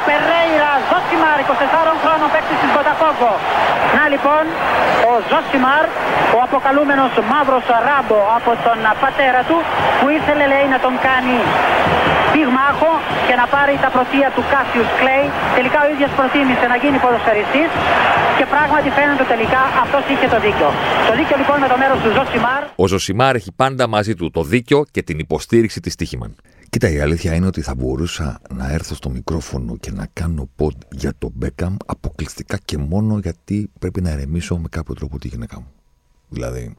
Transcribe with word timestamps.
Ο 0.00 0.02
Περέιρα 0.08 0.72
Ζωσιμάρ, 0.90 1.38
24 1.44 1.94
χρόνων 2.02 2.28
παίκτης 2.34 2.58
της 2.62 2.70
Μποτακόκο. 2.72 3.32
Να 3.96 4.04
λοιπόν, 4.12 4.44
ο 5.10 5.12
Ζωσιμάρ, 5.30 5.84
ο 6.36 6.38
αποκαλούμενος 6.46 7.12
μαύρος 7.30 7.66
ράμπο 7.86 8.20
από 8.38 8.50
τον 8.66 8.78
πατέρα 9.02 9.40
του, 9.48 9.56
που 9.98 10.06
ήθελε 10.16 10.44
λέει 10.52 10.66
να 10.74 10.78
τον 10.84 10.94
κάνει 11.06 11.36
πυγμάχο 12.32 12.92
και 13.26 13.34
να 13.40 13.46
πάρει 13.54 13.74
τα 13.84 13.88
πρωτεία 13.94 14.28
του 14.34 14.42
Κάσιους 14.52 14.90
Κλέη. 15.00 15.26
Τελικά 15.58 15.78
ο 15.84 15.86
ίδιος 15.94 16.10
προτίμησε 16.18 16.66
να 16.72 16.76
γίνει 16.82 16.96
ποδοσφαιριστής 17.04 17.70
και 18.38 18.44
πράγματι 18.54 18.88
φαίνεται 18.96 19.24
τελικά 19.32 19.60
αυτός 19.84 20.02
είχε 20.12 20.26
το 20.34 20.38
δίκιο. 20.46 20.68
Το 21.08 21.12
δίκιο 21.18 21.36
λοιπόν 21.42 21.56
με 21.64 21.68
το 21.72 21.76
μέρος 21.82 21.98
του 22.02 22.10
Ζωσιμάρ. 22.16 22.62
Ο 22.82 22.84
Ζωσιμάρ 22.92 23.34
έχει 23.40 23.50
πάντα 23.62 23.84
μαζί 23.96 24.12
του 24.18 24.26
το 24.36 24.42
δίκιο 24.52 24.78
και 24.94 25.02
την 25.08 25.16
υποστήριξη 25.26 25.78
της 25.84 25.94
τύχης, 26.00 26.20
μαν. 26.20 26.32
Κοίτα, 26.70 26.90
η 26.90 27.00
αλήθεια 27.00 27.34
είναι 27.34 27.46
ότι 27.46 27.60
θα 27.60 27.74
μπορούσα 27.74 28.40
να 28.54 28.72
έρθω 28.72 28.94
στο 28.94 29.10
μικρόφωνο 29.10 29.76
και 29.76 29.90
να 29.90 30.06
κάνω 30.12 30.48
pod 30.56 30.76
για 30.90 31.12
τον 31.18 31.32
Μπέκαμ 31.34 31.76
αποκλειστικά 31.86 32.58
και 32.64 32.78
μόνο 32.78 33.18
γιατί 33.18 33.70
πρέπει 33.78 34.00
να 34.00 34.10
ηρεμήσω 34.10 34.58
με 34.58 34.68
κάποιο 34.70 34.94
τρόπο 34.94 35.18
τη 35.18 35.28
γυναίκα 35.28 35.58
μου. 35.58 35.66
Δηλαδή, 36.28 36.74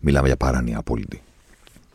μιλάμε 0.00 0.26
για 0.26 0.36
παράνοια 0.36 0.78
απόλυτη. 0.78 1.22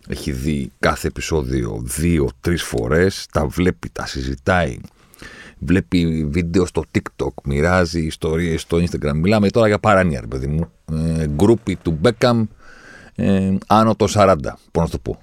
Έχει 0.08 0.32
δει 0.32 0.72
κάθε 0.80 1.08
επεισόδιο 1.08 1.82
δύο-τρει 1.84 2.58
φορές, 2.58 3.28
τα 3.32 3.46
βλέπει, 3.48 3.90
τα 3.90 4.06
συζητάει. 4.06 4.78
Βλέπει 5.60 6.26
βίντεο 6.30 6.66
στο 6.66 6.84
TikTok, 6.92 7.34
μοιράζει 7.44 8.06
ιστορίες 8.06 8.62
στο 8.62 8.78
Instagram. 8.78 9.14
Μιλάμε 9.14 9.50
τώρα 9.50 9.68
για 9.68 9.80
παράνοια, 9.80 10.20
ρε 10.20 10.28
παιδί 10.28 10.48
μου. 10.48 10.72
Ε, 10.92 11.28
γκρούπι 11.28 11.76
του 11.76 11.92
Μπέκαμ 11.92 12.46
ε, 13.16 13.56
άνω 13.68 13.96
το 13.96 14.08
40, 14.14 14.36
πώ 14.72 14.82
να 14.82 14.90
το 14.90 14.98
πω. 14.98 15.20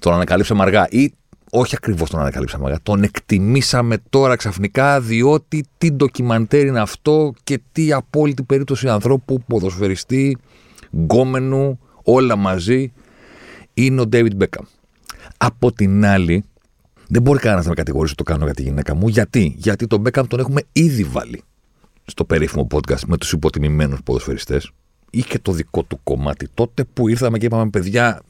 Τον 0.00 0.12
ανακαλύψαμε 0.12 0.62
αργά 0.62 0.86
ή 0.90 1.12
όχι 1.50 1.74
ακριβώς 1.76 2.10
τον 2.10 2.20
ανακαλύψαμε 2.20 2.64
αργά. 2.64 2.78
Τον 2.82 3.02
εκτιμήσαμε 3.02 3.98
τώρα 4.10 4.36
ξαφνικά 4.36 5.00
διότι 5.00 5.64
τι 5.78 5.92
ντοκιμαντέρ 5.92 6.66
είναι 6.66 6.80
αυτό 6.80 7.32
και 7.44 7.60
τι 7.72 7.92
απόλυτη 7.92 8.42
περίπτωση 8.42 8.88
ανθρώπου, 8.88 9.42
ποδοσφαιριστή, 9.46 10.38
γκόμενου, 10.96 11.78
όλα 12.02 12.36
μαζί 12.36 12.92
είναι 13.74 14.00
ο 14.00 14.04
David 14.12 14.32
Beckham. 14.38 14.64
Από 15.36 15.72
την 15.72 16.04
άλλη, 16.04 16.44
δεν 17.08 17.22
μπορεί 17.22 17.38
κανένας 17.38 17.64
να 17.64 17.70
με 17.70 17.76
κατηγορήσει 17.76 18.12
ότι 18.12 18.24
το 18.24 18.32
κάνω 18.32 18.44
για 18.44 18.54
τη 18.54 18.62
γυναίκα 18.62 18.94
μου. 18.94 19.08
Γιατί, 19.08 19.54
Γιατί 19.56 19.86
τον 19.86 20.02
Beckham 20.06 20.24
τον 20.28 20.38
έχουμε 20.38 20.62
ήδη 20.72 21.04
βάλει 21.04 21.42
στο 22.04 22.24
περίφημο 22.24 22.66
podcast 22.70 23.04
με 23.06 23.16
τους 23.16 23.32
υποτιμημένους 23.32 24.02
ποδοσφαιριστές. 24.02 24.70
Είχε 25.10 25.38
το 25.38 25.52
δικό 25.52 25.82
του 25.82 26.00
κομμάτι 26.02 26.48
τότε 26.54 26.84
που 26.84 27.08
ήρθαμε 27.08 27.38
και 27.38 27.46
είπαμε, 27.46 27.70
παιδιά, 27.70 28.22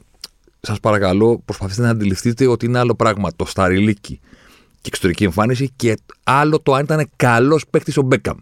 σας 0.61 0.79
παρακαλώ, 0.79 1.41
προσπαθήστε 1.45 1.81
να 1.81 1.89
αντιληφθείτε 1.89 2.47
ότι 2.47 2.65
είναι 2.65 2.79
άλλο 2.79 2.95
πράγμα 2.95 3.29
το 3.35 3.45
σταριλίκι 3.45 4.19
και 4.71 4.87
εξωτερική 4.87 5.23
εμφάνιση 5.23 5.71
και 5.75 5.97
άλλο 6.23 6.59
το 6.59 6.73
αν 6.73 6.83
ήταν 6.83 7.09
καλός 7.15 7.67
παίκτης 7.69 7.97
ο 7.97 8.01
Μπέκαμ. 8.01 8.37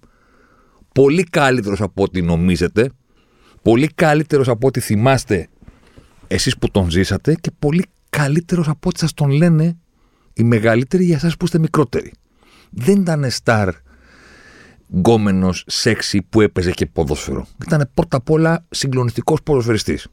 Πολύ 0.94 1.23
καλύτερος 1.23 1.81
από 1.81 2.03
ό,τι 2.03 2.22
νομίζετε, 2.22 2.92
πολύ 3.61 3.88
καλύτερος 3.88 4.48
από 4.48 4.67
ό,τι 4.67 4.80
θυμάστε 4.80 5.48
εσείς 6.28 6.58
που 6.58 6.72
τον 6.72 6.89
ζήσατε 6.89 7.36
και 7.36 7.52
πολύ 7.59 7.86
καλύτερος 8.09 8.67
από 8.67 8.89
ό,τι 8.89 9.00
σας 9.00 9.14
τον 9.14 9.30
λένε 9.30 9.78
οι 10.33 10.44
μεγαλύτεροι 10.44 11.04
για 11.04 11.16
εσάς 11.16 11.38
που 11.38 11.45
είστε 11.45 11.59
μικρότεροι. 11.59 12.14
Δεν 12.70 13.00
ήταν 13.00 13.30
στάρ 13.30 13.70
γκόμενος 14.95 15.64
σεξι 15.67 16.22
που 16.30 16.42
έπαιζε 16.42 16.72
και 16.72 16.86
ποδόσφαιρο. 16.86 17.48
Ήταν 17.66 17.89
πρώτα 17.94 18.17
απ' 18.17 18.30
όλα 18.30 18.66
συγκλονιστικός 18.70 19.44
ποδοσφαιριστής. 19.44 20.08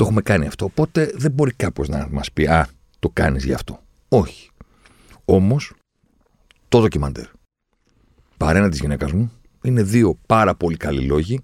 Το 0.00 0.06
έχουμε 0.06 0.22
κάνει 0.22 0.46
αυτό. 0.46 0.64
Οπότε 0.64 1.12
δεν 1.14 1.30
μπορεί 1.30 1.52
κάποιος 1.52 1.88
να 1.88 2.08
μας 2.10 2.32
πει 2.32 2.46
Α, 2.46 2.68
το 2.98 3.10
κάνεις 3.12 3.44
γι' 3.44 3.52
αυτό. 3.52 3.82
Όχι. 4.08 4.50
Όμως, 5.24 5.72
το 6.68 6.80
ντοκιμαντέρ. 6.80 7.26
Παρένα 8.36 8.68
της 8.68 8.80
γυναίκας 8.80 9.12
μου 9.12 9.32
είναι 9.62 9.82
δύο 9.82 10.18
πάρα 10.26 10.54
πολύ 10.54 10.76
καλοί 10.76 11.00
λόγοι 11.00 11.40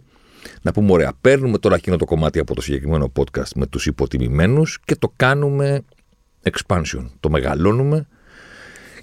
να 0.62 0.72
πούμε: 0.72 0.92
Ωραία, 0.92 1.12
παίρνουμε 1.20 1.58
τώρα 1.58 1.74
εκείνο 1.74 1.96
το 1.96 2.04
κομμάτι 2.04 2.38
από 2.38 2.54
το 2.54 2.60
συγκεκριμένο 2.60 3.12
podcast 3.16 3.50
με 3.54 3.66
τους 3.66 3.86
υποτιμημένους 3.86 4.80
και 4.84 4.96
το 4.96 5.12
κάνουμε 5.16 5.82
expansion. 6.42 7.06
Το 7.20 7.30
μεγαλώνουμε 7.30 8.06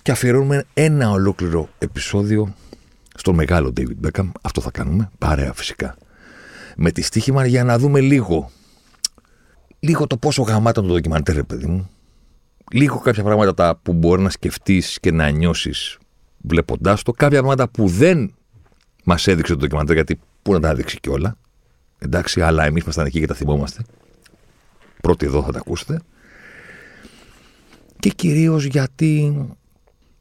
και 0.02 0.12
αφιερώνουμε 0.12 0.66
ένα 0.74 1.10
ολόκληρο 1.10 1.70
επεισόδιο 1.80 2.56
στον 3.16 3.36
μεγάλο 3.36 3.74
David 3.78 4.08
Beckham. 4.08 4.32
Αυτό 4.42 4.62
θα 4.62 4.72
κάνουμε, 4.72 5.12
παρέα 5.18 5.54
φυσικά. 5.54 5.98
Με 6.76 6.92
τη 6.92 7.02
στοίχημα 7.02 7.46
για 7.46 7.64
να 7.64 7.78
δούμε 7.78 8.00
λίγο 8.00 8.52
λίγο 9.84 10.08
το 10.08 10.18
πόσο 10.18 10.42
γαμάτα 10.42 10.82
το 10.82 10.88
ντοκιμαντέρ, 10.88 11.44
παιδί 11.44 11.66
μου. 11.66 11.90
Λίγο 12.72 13.00
κάποια 13.00 13.24
πράγματα 13.24 13.54
τα 13.54 13.80
που 13.84 13.94
μπορεί 13.94 14.22
να 14.22 14.30
σκεφτείς 14.30 15.00
και 15.00 15.12
να 15.12 15.30
νιώσεις 15.30 15.98
βλέποντάς 16.38 17.04
το. 17.04 17.12
Κάποια 17.12 17.40
πράγματα 17.40 17.68
που 17.68 17.88
δεν 17.88 18.34
μας 19.04 19.28
έδειξε 19.28 19.54
το 19.54 19.60
ντοκιμαντέρ, 19.60 19.96
γιατί 19.96 20.20
πού 20.42 20.54
να 20.54 20.60
τα 20.60 20.76
δείξει 20.76 21.00
κιόλα. 21.00 21.38
Εντάξει, 22.00 22.42
αλλά 22.42 22.66
εμείς 22.66 22.84
ήμασταν 22.84 23.06
εκεί 23.06 23.20
και 23.20 23.28
τα 23.28 23.34
θυμόμαστε. 23.34 23.84
Πρώτοι 25.02 25.26
εδώ 25.26 25.44
θα 25.44 25.52
τα 25.52 25.60
ακούσετε. 25.60 26.00
Και 28.00 28.10
κυρίως 28.10 28.66
γιατί 28.66 29.18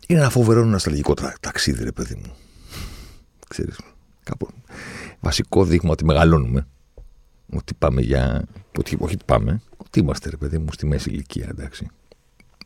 είναι 0.06 0.20
ένα 0.20 0.30
φοβερό 0.30 0.64
νοσταλγικό 0.64 1.14
ταξίδι, 1.40 1.84
ρε 1.84 1.92
παιδί 1.92 2.14
μου. 2.14 2.32
Ξέρεις, 3.48 3.76
κάπου 4.22 4.48
βασικό 5.20 5.64
δείγμα 5.64 5.90
ότι 5.90 6.04
μεγαλώνουμε. 6.04 6.66
Ότι 7.52 7.74
πάμε 7.74 8.00
για. 8.00 8.44
Ότι, 8.78 8.96
όχι 9.00 9.14
ότι 9.14 9.24
πάμε. 9.24 9.60
Ότι 9.76 10.00
είμαστε, 10.00 10.30
ρε 10.30 10.36
παιδί 10.36 10.58
μου, 10.58 10.72
στη 10.72 10.86
μέση 10.86 11.10
ηλικία, 11.10 11.46
εντάξει. 11.50 11.88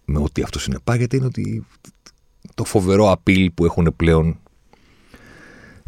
Με 0.04 0.18
ό,τι 0.18 0.42
αυτός 0.42 0.62
συνεπάγεται 0.62 1.16
είναι 1.16 1.26
ότι 1.26 1.66
το 2.54 2.64
φοβερό 2.64 3.10
απειλ 3.10 3.50
που 3.50 3.64
έχουν 3.64 3.92
πλέον 3.96 4.38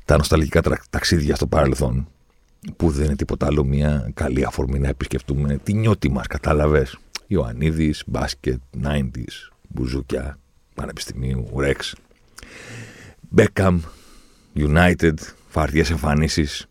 τα 0.04 0.16
νοσταλγικά 0.16 0.62
ταξίδια 0.90 1.34
στο 1.34 1.46
παρελθόν, 1.46 2.08
που 2.76 2.90
δεν 2.90 3.04
είναι 3.04 3.16
τίποτα 3.16 3.46
άλλο 3.46 3.64
μια 3.64 4.10
καλή 4.14 4.44
αφορμή 4.44 4.78
να 4.78 4.88
επισκεφτούμε 4.88 5.58
τη 5.62 5.72
νιώτη 5.72 6.10
μας, 6.10 6.26
κατάλαβες; 6.26 6.98
Ιωαννίδης, 7.26 8.02
μπάσκετ, 8.06 8.60
90s, 8.84 9.50
μπουζούκια, 9.68 10.38
πανεπιστημίου, 10.74 11.48
ρεξ. 11.56 11.94
Beckham, 13.36 13.78
United, 14.56 15.14
φαρτιέ 15.48 15.84
εμφανίσεις, 15.90 16.66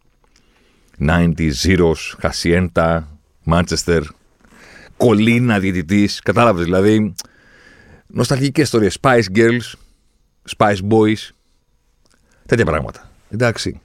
90s, 0.99 1.51
Zeros, 1.63 2.15
Χασιέντα, 2.19 3.16
Manchester, 3.51 4.01
Κολίνα 4.97 5.59
διαιτητής. 5.59 6.19
Κατάλαβες 6.19 6.63
δηλαδή. 6.63 7.13
Νοσταλγικές 8.07 8.63
ιστορίες. 8.63 8.97
Spice 9.01 9.23
Girls, 9.35 9.73
Spice 10.57 10.77
Boys. 10.89 11.29
Τέτοια 12.45 12.65
πράγματα. 12.65 13.11
Εντάξει. 13.29 13.79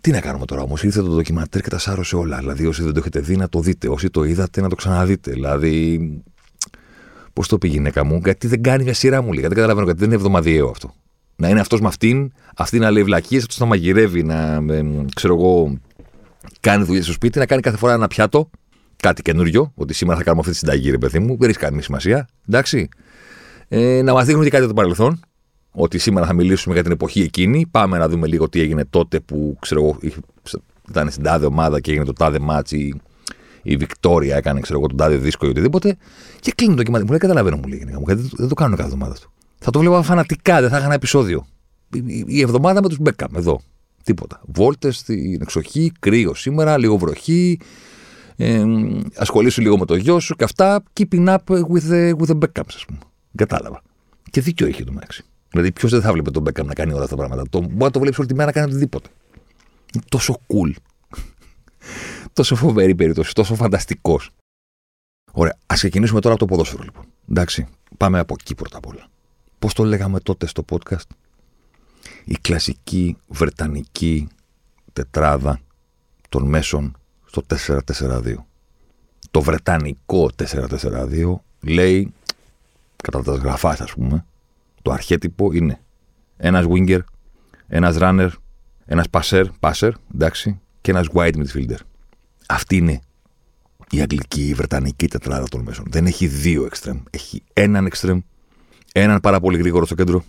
Τι 0.00 0.10
να 0.10 0.20
κάνουμε 0.20 0.44
τώρα 0.44 0.62
όμως. 0.62 0.82
Ήρθε 0.82 1.02
το 1.02 1.08
ντοκιμαντέρ 1.08 1.62
και 1.62 1.68
τα 1.68 1.78
σάρωσε 1.78 2.16
όλα. 2.16 2.38
Δηλαδή, 2.38 2.66
όσοι 2.66 2.82
δεν 2.82 2.92
το 2.92 2.98
έχετε 2.98 3.20
δει, 3.20 3.36
να 3.36 3.48
το 3.48 3.60
δείτε. 3.60 3.88
Όσοι 3.88 4.10
το 4.10 4.24
είδατε, 4.24 4.60
να 4.60 4.68
το 4.68 4.74
ξαναδείτε. 4.74 5.30
Δηλαδή. 5.30 6.10
Πώς 7.32 7.48
το 7.48 7.58
πει 7.58 7.68
η 7.68 7.70
γυναίκα 7.70 8.04
μου, 8.04 8.20
γιατί 8.24 8.46
δεν 8.46 8.62
κάνει 8.62 8.84
μια 8.84 8.94
σειρά 8.94 9.22
μου, 9.22 9.32
λέει. 9.32 9.42
Δεν 9.42 9.50
καταλαβαίνω 9.50 9.84
γιατί 9.84 9.98
δεν 9.98 10.08
είναι 10.08 10.16
εβδομαδιαίο 10.16 10.68
αυτό 10.68 10.94
να 11.36 11.48
είναι 11.48 11.60
αυτός 11.60 11.80
με 11.80 11.86
αυτήν, 11.86 12.32
αυτή 12.56 12.78
να 12.78 12.90
λέει 12.90 13.02
βλακίες, 13.02 13.42
αυτός 13.42 13.58
να 13.58 13.66
μαγειρεύει, 13.66 14.22
να 14.22 14.64
ξέρω 15.14 15.34
εγώ, 15.34 15.78
κάνει 16.66 16.84
δουλειά 16.84 17.02
στο 17.02 17.12
σπίτι, 17.12 17.38
να 17.38 17.46
κάνει 17.46 17.62
κάθε 17.62 17.76
φορά 17.76 17.92
ένα 17.92 18.06
πιάτο, 18.06 18.50
κάτι 18.96 19.22
καινούριο, 19.22 19.72
ότι 19.74 19.94
σήμερα 19.94 20.18
θα 20.18 20.24
κάνουμε 20.24 20.40
αυτή 20.40 20.52
τη 20.52 20.58
συνταγή, 20.58 20.90
ρε 20.90 20.98
παιδί 20.98 21.18
μου, 21.18 21.36
δεν 21.38 21.48
έχει 21.48 21.58
καμία 21.58 21.82
σημασία. 21.82 22.28
Εντάξει. 22.48 22.88
Ε, 23.68 24.02
να 24.02 24.12
μας 24.12 24.24
δείχνουν 24.24 24.44
και 24.44 24.50
κάτι 24.50 24.62
από 24.64 24.72
το 24.72 24.80
παρελθόν, 24.80 25.20
ότι 25.70 25.98
σήμερα 25.98 26.26
θα 26.26 26.32
μιλήσουμε 26.32 26.74
για 26.74 26.82
την 26.82 26.92
εποχή 26.92 27.20
εκείνη. 27.20 27.66
Πάμε 27.70 27.98
να 27.98 28.08
δούμε 28.08 28.26
λίγο 28.26 28.48
τι 28.48 28.60
έγινε 28.60 28.84
τότε 28.84 29.20
που 29.20 29.56
ξέρω 29.60 29.80
εγώ, 29.80 29.98
ήταν 30.88 31.10
στην 31.10 31.22
τάδε 31.22 31.46
ομάδα 31.46 31.80
και 31.80 31.90
έγινε 31.90 32.04
το 32.04 32.12
τάδε 32.12 32.38
ματς. 32.38 33.00
Η 33.62 33.76
Βικτόρια 33.76 34.36
έκανε 34.36 34.60
ξέρω 34.60 34.78
εγώ, 34.78 34.88
τον 34.88 34.96
τάδε 34.96 35.16
δίσκο 35.16 35.46
ή 35.46 35.48
οτιδήποτε. 35.48 35.96
Και 36.40 36.52
κλείνει 36.54 36.74
το 36.74 36.82
κομμάτι. 36.82 37.04
Μου 37.04 37.10
λέει: 37.10 37.18
Καταλαβαίνω, 37.18 37.56
μου 37.56 37.68
λέει: 37.68 37.86
Δεν 38.36 38.48
το 38.48 38.54
κάνω 38.54 38.76
κάθε 38.76 38.88
εβδομάδα 38.88 39.12
αυτό. 39.12 39.28
Θα 39.58 39.70
το 39.70 39.78
βλέπα 39.78 40.02
φανατικά, 40.02 40.60
δεν 40.60 40.70
θα 40.70 40.76
είχα 40.76 40.84
ένα 40.84 40.94
επεισόδιο. 40.94 41.46
Η 42.26 42.40
εβδομάδα 42.40 42.82
με 42.82 42.88
τους 42.88 42.98
Μπέκαμ 42.98 43.36
εδώ. 43.36 43.60
Τίποτα. 44.06 44.40
Βόλτες 44.46 44.96
στην 44.96 45.42
εξοχή, 45.42 45.92
κρύο 45.98 46.34
σήμερα, 46.34 46.78
λίγο 46.78 46.96
βροχή. 46.96 47.60
Ε, 48.36 48.64
ασχολήσου 49.16 49.60
λίγο 49.60 49.78
με 49.78 49.84
το 49.84 49.96
γιο 49.96 50.20
σου 50.20 50.34
και 50.34 50.44
αυτά. 50.44 50.82
Keeping 50.92 51.28
up 51.28 51.36
with 51.46 51.90
the, 51.90 52.16
with 52.16 52.26
the 52.26 52.38
Beckham, 52.38 52.62
ας 52.66 52.84
πούμε. 52.86 52.98
Κατάλαβα. 53.34 53.82
Και 54.30 54.40
δίκιο 54.40 54.66
είχε 54.66 54.84
το 54.84 54.92
μεταξύ. 54.92 55.24
Δηλαδή, 55.50 55.72
ποιος 55.72 55.90
δεν 55.90 56.00
θα 56.00 56.12
βλέπει 56.12 56.30
τον 56.30 56.44
Beckham 56.48 56.64
να 56.64 56.72
κάνει 56.72 56.92
όλα 56.92 57.02
αυτά 57.02 57.16
τα 57.16 57.26
πράγματα. 57.26 57.48
Το, 57.50 57.60
μπορεί 57.60 57.76
να 57.76 57.90
το 57.90 57.98
βλέπεις 57.98 58.18
όλη 58.18 58.28
τη 58.28 58.34
μέρα 58.34 58.46
να 58.46 58.52
κάνει 58.52 58.66
οτιδήποτε. 58.66 59.08
Είναι 59.94 60.04
τόσο 60.08 60.40
cool. 60.46 60.72
τόσο 62.32 62.56
φοβερή 62.56 62.94
περίπτωση, 62.94 63.34
τόσο 63.34 63.54
φανταστικός. 63.54 64.30
Ωραία, 65.32 65.58
ας 65.66 65.78
ξεκινήσουμε 65.78 66.20
τώρα 66.20 66.34
από 66.34 66.46
το 66.46 66.50
ποδόσφαιρο 66.52 66.82
λοιπόν. 66.82 67.04
Εντάξει, 67.30 67.66
πάμε 67.96 68.18
από 68.18 68.36
εκεί 68.40 68.54
πρώτα 68.54 68.76
απ' 68.76 68.86
όλα 68.86 69.08
πώς 69.58 69.74
το 69.74 69.84
λέγαμε 69.84 70.20
τότε 70.20 70.46
στο 70.46 70.64
podcast, 70.70 71.08
η 72.28 72.36
κλασική 72.40 73.16
βρετανική 73.28 74.28
τετράδα 74.92 75.60
των 76.28 76.48
μέσων 76.48 76.96
στο 77.26 77.42
4-4-2. 77.96 78.34
Το 79.30 79.40
βρετανικό 79.40 80.30
4-4-2 80.36 81.34
λέει, 81.60 82.12
κατά 82.96 83.22
τα 83.22 83.34
γραφάς 83.34 83.80
ας 83.80 83.92
πούμε, 83.92 84.24
το 84.82 84.92
αρχέτυπο 84.92 85.52
είναι 85.52 85.80
ένας 86.36 86.64
winger, 86.68 87.00
ένας 87.66 87.96
runner, 88.00 88.30
ένας 88.84 89.06
passer, 89.10 89.44
passer, 89.60 89.90
εντάξει, 90.14 90.60
και 90.80 90.90
ένας 90.90 91.06
wide 91.12 91.34
midfielder. 91.36 91.78
Αυτή 92.46 92.76
είναι 92.76 93.00
η 93.90 94.00
αγγλική, 94.00 94.48
η 94.48 94.54
βρετανική 94.54 95.08
τετράδα 95.08 95.48
των 95.48 95.62
μέσων. 95.62 95.84
Δεν 95.88 96.06
έχει 96.06 96.26
δύο 96.26 96.64
εξτρεμ. 96.64 97.02
Έχει 97.10 97.42
έναν 97.52 97.86
εξτρεμ, 97.86 98.20
έναν 98.92 99.20
πάρα 99.20 99.40
πολύ 99.40 99.58
γρήγορο 99.58 99.86
στο 99.86 99.94
κέντρο, 99.94 100.24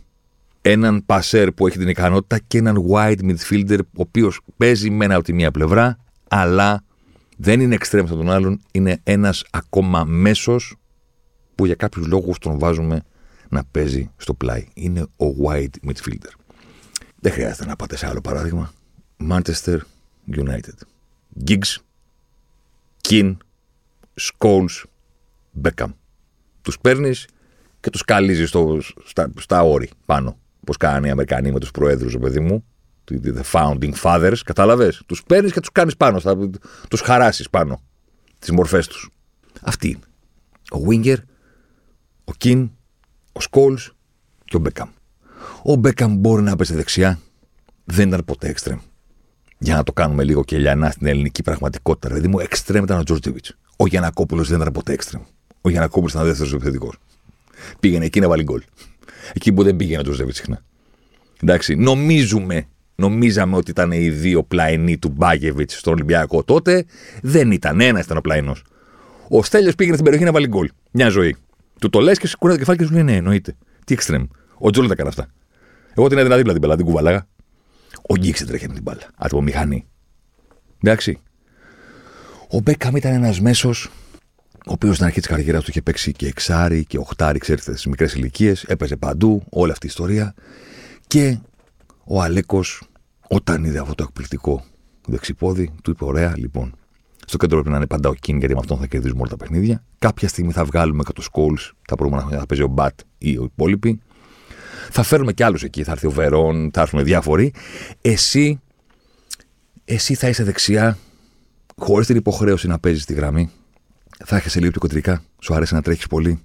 έναν 0.71 1.05
passer 1.05 1.47
που 1.55 1.67
έχει 1.67 1.77
την 1.77 1.87
ικανότητα 1.87 2.39
και 2.39 2.57
έναν 2.57 2.85
wide 2.89 3.19
midfielder, 3.19 3.79
ο 3.79 4.01
οποίος 4.01 4.39
παίζει 4.57 4.89
μένα 4.89 5.15
από 5.15 5.23
τη 5.23 5.33
μία 5.33 5.51
πλευρά, 5.51 5.97
αλλά 6.27 6.83
δεν 7.37 7.59
είναι 7.61 7.77
extreme 7.79 7.99
από 7.99 8.15
τον 8.15 8.29
άλλον, 8.29 8.61
είναι 8.71 8.99
ένας 9.03 9.45
ακόμα 9.51 10.03
μέσος 10.03 10.75
που 11.55 11.65
για 11.65 11.75
κάποιους 11.75 12.07
λόγους 12.07 12.37
τον 12.37 12.59
βάζουμε 12.59 13.03
να 13.49 13.63
παίζει 13.71 14.11
στο 14.17 14.33
πλάι. 14.33 14.67
Είναι 14.73 15.01
ο 15.01 15.25
wide 15.45 15.89
midfielder. 15.89 16.31
Δεν 17.19 17.31
χρειάζεται 17.31 17.65
να 17.65 17.75
πάτε 17.75 17.97
σε 17.97 18.07
άλλο 18.07 18.21
παράδειγμα. 18.21 18.71
Manchester 19.29 19.77
United. 20.35 20.77
Giggs, 21.47 21.77
Keane, 23.09 23.37
Scholes, 24.21 24.83
Beckham. 25.61 25.89
Τους 26.61 26.79
παίρνεις 26.79 27.27
και 27.79 27.89
τους 27.89 28.03
καλίζει 28.03 28.45
στα, 29.05 29.31
στα 29.39 29.61
όρη 29.61 29.89
πάνω. 30.05 30.37
Πώς 30.67 30.77
κάνανε 30.77 31.07
οι 31.07 31.09
Αμερικανοί 31.09 31.51
με 31.51 31.59
τους 31.59 31.71
προέδρους, 31.71 32.17
παιδί 32.17 32.39
μου. 32.39 32.65
The 33.11 33.41
founding 33.51 33.93
fathers, 34.03 34.37
κατάλαβες; 34.45 35.01
Τους 35.05 35.23
παίρνεις 35.23 35.51
και 35.51 35.59
τους 35.59 35.71
κάνεις 35.71 35.97
πάνω. 35.97 36.21
Τους 36.89 37.01
χαράσεις 37.01 37.49
πάνω. 37.49 37.81
Τις 38.39 38.51
μορφές 38.51 38.87
τους. 38.87 39.09
Αυτή 39.61 39.87
είναι. 39.87 39.99
Ο 40.71 40.87
Winger, 40.89 41.17
ο 42.23 42.31
Κιν, 42.37 42.71
ο 43.31 43.41
Σκόουλς 43.41 43.77
και 44.45 44.55
ο 44.55 44.59
Μπέκαμ. 44.59 44.89
Ο 45.63 45.75
Μπέκαμ 45.75 46.15
μπορεί 46.15 46.41
να 46.41 46.55
παίζει 46.55 46.75
δεξιά. 46.75 47.19
Δεν 47.85 48.07
ήταν 48.07 48.25
ποτέ 48.25 48.55
extreme. 48.57 48.79
Για 49.57 49.75
να 49.75 49.83
το 49.83 49.93
κάνουμε 49.93 50.23
λίγο 50.23 50.43
και 50.43 50.57
λιανά 50.57 50.91
στην 50.91 51.07
ελληνική 51.07 51.43
πραγματικότητα. 51.43 52.07
Δηλαδή 52.07 52.27
μου, 52.27 52.37
extreme 52.39 52.83
ήταν 52.83 52.99
ο 52.99 53.03
Τζόρτζεβιτς. 53.03 53.45
Ο 53.77 53.87
Γιαννακόπουλος 53.87 54.43
δεν 54.43 54.59
ήταν 54.61 54.73
ποτέ 54.73 54.97
extreme. 54.99 55.25
Ο 55.61 55.69
Γιαννακόπουλος 55.69 56.11
ήταν 56.13 56.25
δεύτερος 56.25 56.53
επιθετικός. 56.53 56.97
Πήγαινε 57.79 58.05
εκεί 58.05 58.19
να 58.19 58.27
βάλει 58.27 58.43
γκολ. 58.43 58.63
Εκεί 59.33 59.53
που 59.53 59.63
δεν 59.63 59.75
πήγαινε 59.75 59.99
ο 59.99 60.03
Τζόρτζεβιτς 60.03 60.35
συχνά. 60.35 60.63
Εντάξει, 61.41 61.75
νομίζουμε, 61.75 62.67
νομίζαμε 62.95 63.55
ότι 63.55 63.71
ήταν 63.71 63.91
οι 63.91 64.09
δύο 64.09 64.43
πλαϊνοί 64.43 64.97
του 64.97 65.09
Μπάγεβιτς 65.09 65.71
στον 65.71 65.93
Ολυμπιακό 65.93 66.43
τότε. 66.43 66.85
Δεν 67.21 67.51
ήταν. 67.51 67.81
Ένας 67.81 68.05
ήταν 68.05 68.17
ο 68.17 68.21
πλαϊνός. 68.21 68.63
Ο 69.29 69.43
Στέλιος 69.43 69.75
πήγαινε 69.75 69.95
στην 69.95 70.05
περιοχή 70.05 70.25
να 70.25 70.33
βάλει 70.33 70.47
γκολ. 70.47 70.69
Μια 70.91 71.09
ζωή. 71.09 71.35
Του 71.79 71.89
το 71.89 71.99
λες 71.99 72.17
και 72.17 72.27
σηκώνει 72.27 72.53
το 72.53 72.59
κεφάλι 72.59 72.77
και 72.77 72.83
σου 72.83 72.93
λέει 72.93 73.03
ναι, 73.03 73.15
εννοείται. 73.15 73.55
Τι 73.85 73.95
extreme. 73.99 74.27
Ο 74.57 74.69
Τζόλ 74.69 74.87
τα 74.87 74.93
έκανε 74.93 75.09
αυτά. 75.09 75.27
Εγώ 75.95 76.07
την 76.07 76.17
έδινα 76.17 76.35
δίπλα 76.35 76.51
την 76.51 76.61
μπαλά, 76.61 76.75
την 76.75 76.85
κουβαλάγα. 76.85 77.27
Ο 78.01 78.15
Γκίξ 78.15 78.45
τρέχει 78.45 78.67
με 78.67 78.73
την 78.73 78.83
μπάλα. 78.83 79.01
Από 79.15 79.41
μηχανή. 79.41 79.87
Εντάξει. 80.81 81.19
Ο 82.49 82.59
Μπέκαμ 82.59 82.95
ήταν 82.95 83.13
ένας 83.13 83.41
μέσος, 83.41 83.89
ο 84.67 84.71
οποίος 84.71 84.95
στην 84.95 85.05
αρχή 85.05 85.19
της 85.19 85.27
καριέρας 85.27 85.63
του 85.63 85.69
είχε 85.69 85.81
παίξει 85.81 86.11
και 86.11 86.27
εξάρι 86.27 86.85
και 86.85 86.97
οχτάρι, 86.97 87.39
ξέρετε, 87.39 87.71
στις 87.71 87.85
μικρές 87.85 88.13
ηλικίες. 88.13 88.63
Έπαιζε 88.63 88.95
παντού, 88.95 89.43
όλη 89.49 89.71
αυτή 89.71 89.85
η 89.85 89.89
ιστορία. 89.89 90.33
Και 91.07 91.37
ο 92.03 92.21
Αλέκος, 92.21 92.83
όταν 93.27 93.63
είδε 93.63 93.79
αυτό 93.79 93.95
το 93.95 94.03
εκπληκτικό 94.03 94.63
δεξιπόδι, 95.07 95.71
του 95.83 95.91
είπε: 95.91 96.05
Ωραία, 96.05 96.33
λοιπόν, 96.37 96.75
στο 97.25 97.37
κέντρο 97.37 97.57
πρέπει 97.57 97.69
να 97.69 97.77
είναι 97.77 97.87
πάντα 97.87 98.09
ο 98.09 98.11
King, 98.11 98.37
γιατί 98.37 98.53
με 98.53 98.59
αυτόν 98.59 98.77
θα 98.77 98.87
κερδίζουμε 98.87 99.19
όλα 99.19 99.29
τα 99.29 99.37
παιχνίδια. 99.37 99.83
Κάποια 99.99 100.27
στιγμή 100.27 100.51
θα 100.51 100.65
βγάλουμε 100.65 101.03
και 101.03 101.13
το 101.13 101.21
Σκόλ, 101.21 101.57
τα 101.87 101.95
προηγούμενα 101.95 102.21
χρόνια 102.21 102.39
θα 102.39 102.45
παίζει 102.45 102.63
ο 102.63 102.67
Μπατ 102.67 102.99
ή 103.17 103.29
οι 103.29 103.39
υπόλοιποι. 103.43 103.99
Θα 104.89 105.03
φέρουμε 105.03 105.33
κι 105.33 105.43
άλλους 105.43 105.63
εκεί. 105.63 105.83
Θα 105.83 105.91
έρθει 105.91 106.07
ο 106.07 106.11
Βερόν, 106.11 106.69
θα 106.73 106.81
έρθουν 106.81 107.03
διάφοροι. 107.03 107.53
Εσύ, 108.01 108.59
εσύ 109.85 110.13
θα 110.13 110.27
είσαι 110.27 110.43
δεξιά, 110.43 110.97
χωρίς 111.77 112.07
την 112.07 112.15
υποχρέωση 112.15 112.67
να 112.67 112.79
παίζεις 112.79 113.05
τη 113.05 113.13
γραμμή. 113.13 113.51
Θα 114.25 114.35
έχεσαι 114.35 114.59
λίγο 114.59 114.71
πιο 114.71 114.79
κοντρικά. 114.79 115.23
Σου 115.41 115.53
αρέσει 115.53 115.73
να 115.73 115.81
τρέχεις 115.81 116.07
πολύ. 116.07 116.41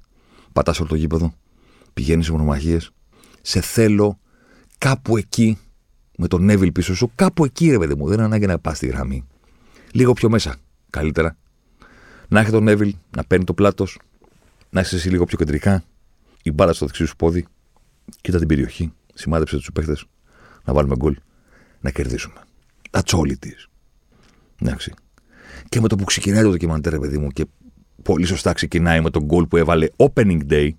Πατάς 0.52 0.80
όλο 0.80 0.88
το 0.88 0.94
γήπεδο. 0.94 1.34
Πηγαίνεις 1.94 2.24
σε 2.24 2.32
μονομαχίες. 2.32 2.90
Σε 3.42 3.60
θέλω 3.60 4.19
κάπου 4.78 5.16
εκεί 5.16 5.58
με 6.16 6.28
τον 6.28 6.44
Νέβιλ 6.44 6.72
πίσω 6.72 6.94
σου. 6.94 7.10
Κάπου 7.14 7.44
εκεί, 7.44 7.70
ρε 7.70 7.78
παιδί 7.78 7.94
μου. 7.94 8.06
Δεν 8.06 8.14
είναι 8.14 8.24
ανάγκη 8.24 8.46
να 8.46 8.58
πας 8.58 8.76
στη 8.76 8.86
γραμμή. 8.86 9.26
Λίγο 9.92 10.12
πιο 10.12 10.30
μέσα. 10.30 10.56
Καλύτερα. 10.90 11.36
Να 12.28 12.40
έχει 12.40 12.50
τον 12.50 12.62
Νέβιλ 12.62 12.94
να 13.16 13.24
παίρνει 13.24 13.44
το 13.44 13.54
πλάτος. 13.54 13.98
Να 14.70 14.80
είσαι 14.80 14.96
εσύ 14.96 15.08
λίγο 15.08 15.24
πιο 15.24 15.36
κεντρικά. 15.36 15.84
Η 16.42 16.52
μπάλα 16.52 16.72
στο 16.72 16.86
δεξί 16.86 17.04
σου 17.04 17.16
πόδι. 17.16 17.46
Κοίτα 18.20 18.38
την 18.38 18.48
περιοχή. 18.48 18.92
Σημάδεψε 19.14 19.56
τους 19.56 19.70
παίχτες. 19.72 20.04
Να 20.64 20.72
βάλουμε 20.72 20.96
γκολ. 20.96 21.16
Να 21.80 21.90
κερδίσουμε. 21.90 22.40
That's 22.90 23.14
all 23.14 23.26
it 23.26 23.46
is. 23.46 23.69
Εντάξει. 24.60 24.92
Και 25.69 25.80
με 25.80 25.88
το 25.88 25.96
που 25.96 26.04
ξεκινάει 26.04 26.42
το 26.42 26.50
ντοκιμαντέρ, 26.50 26.98
παιδί 26.98 27.19
μου, 27.19 27.28
και 27.28 27.46
πολύ 28.02 28.26
σωστά 28.26 28.52
ξεκινάει 28.52 29.00
με 29.00 29.10
τον 29.10 29.25
γκολ 29.25 29.46
που 29.46 29.56
έβαλε 29.56 29.88
opening 29.96 30.40
day. 30.50 30.70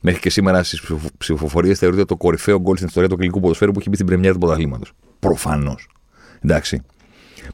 Μέχρι 0.00 0.20
και 0.20 0.30
σήμερα 0.30 0.62
στις 0.62 0.82
ψηφοφορίες 1.18 1.78
θεωρείται 1.78 2.04
το 2.04 2.16
κορυφαίο 2.16 2.60
γκολ 2.60 2.74
στην 2.74 2.86
ιστορία 2.86 3.08
του 3.08 3.14
ελληνικού 3.14 3.40
ποδοσφαίρου 3.40 3.72
που 3.72 3.78
έχει 3.78 3.88
μπει 3.88 3.94
στην 3.94 4.06
πρεμιέρα 4.06 4.32
του 4.32 4.40
πρωταθλήματος. 4.40 4.92
Προφανώς. 5.18 5.88
Εντάξει. 6.40 6.82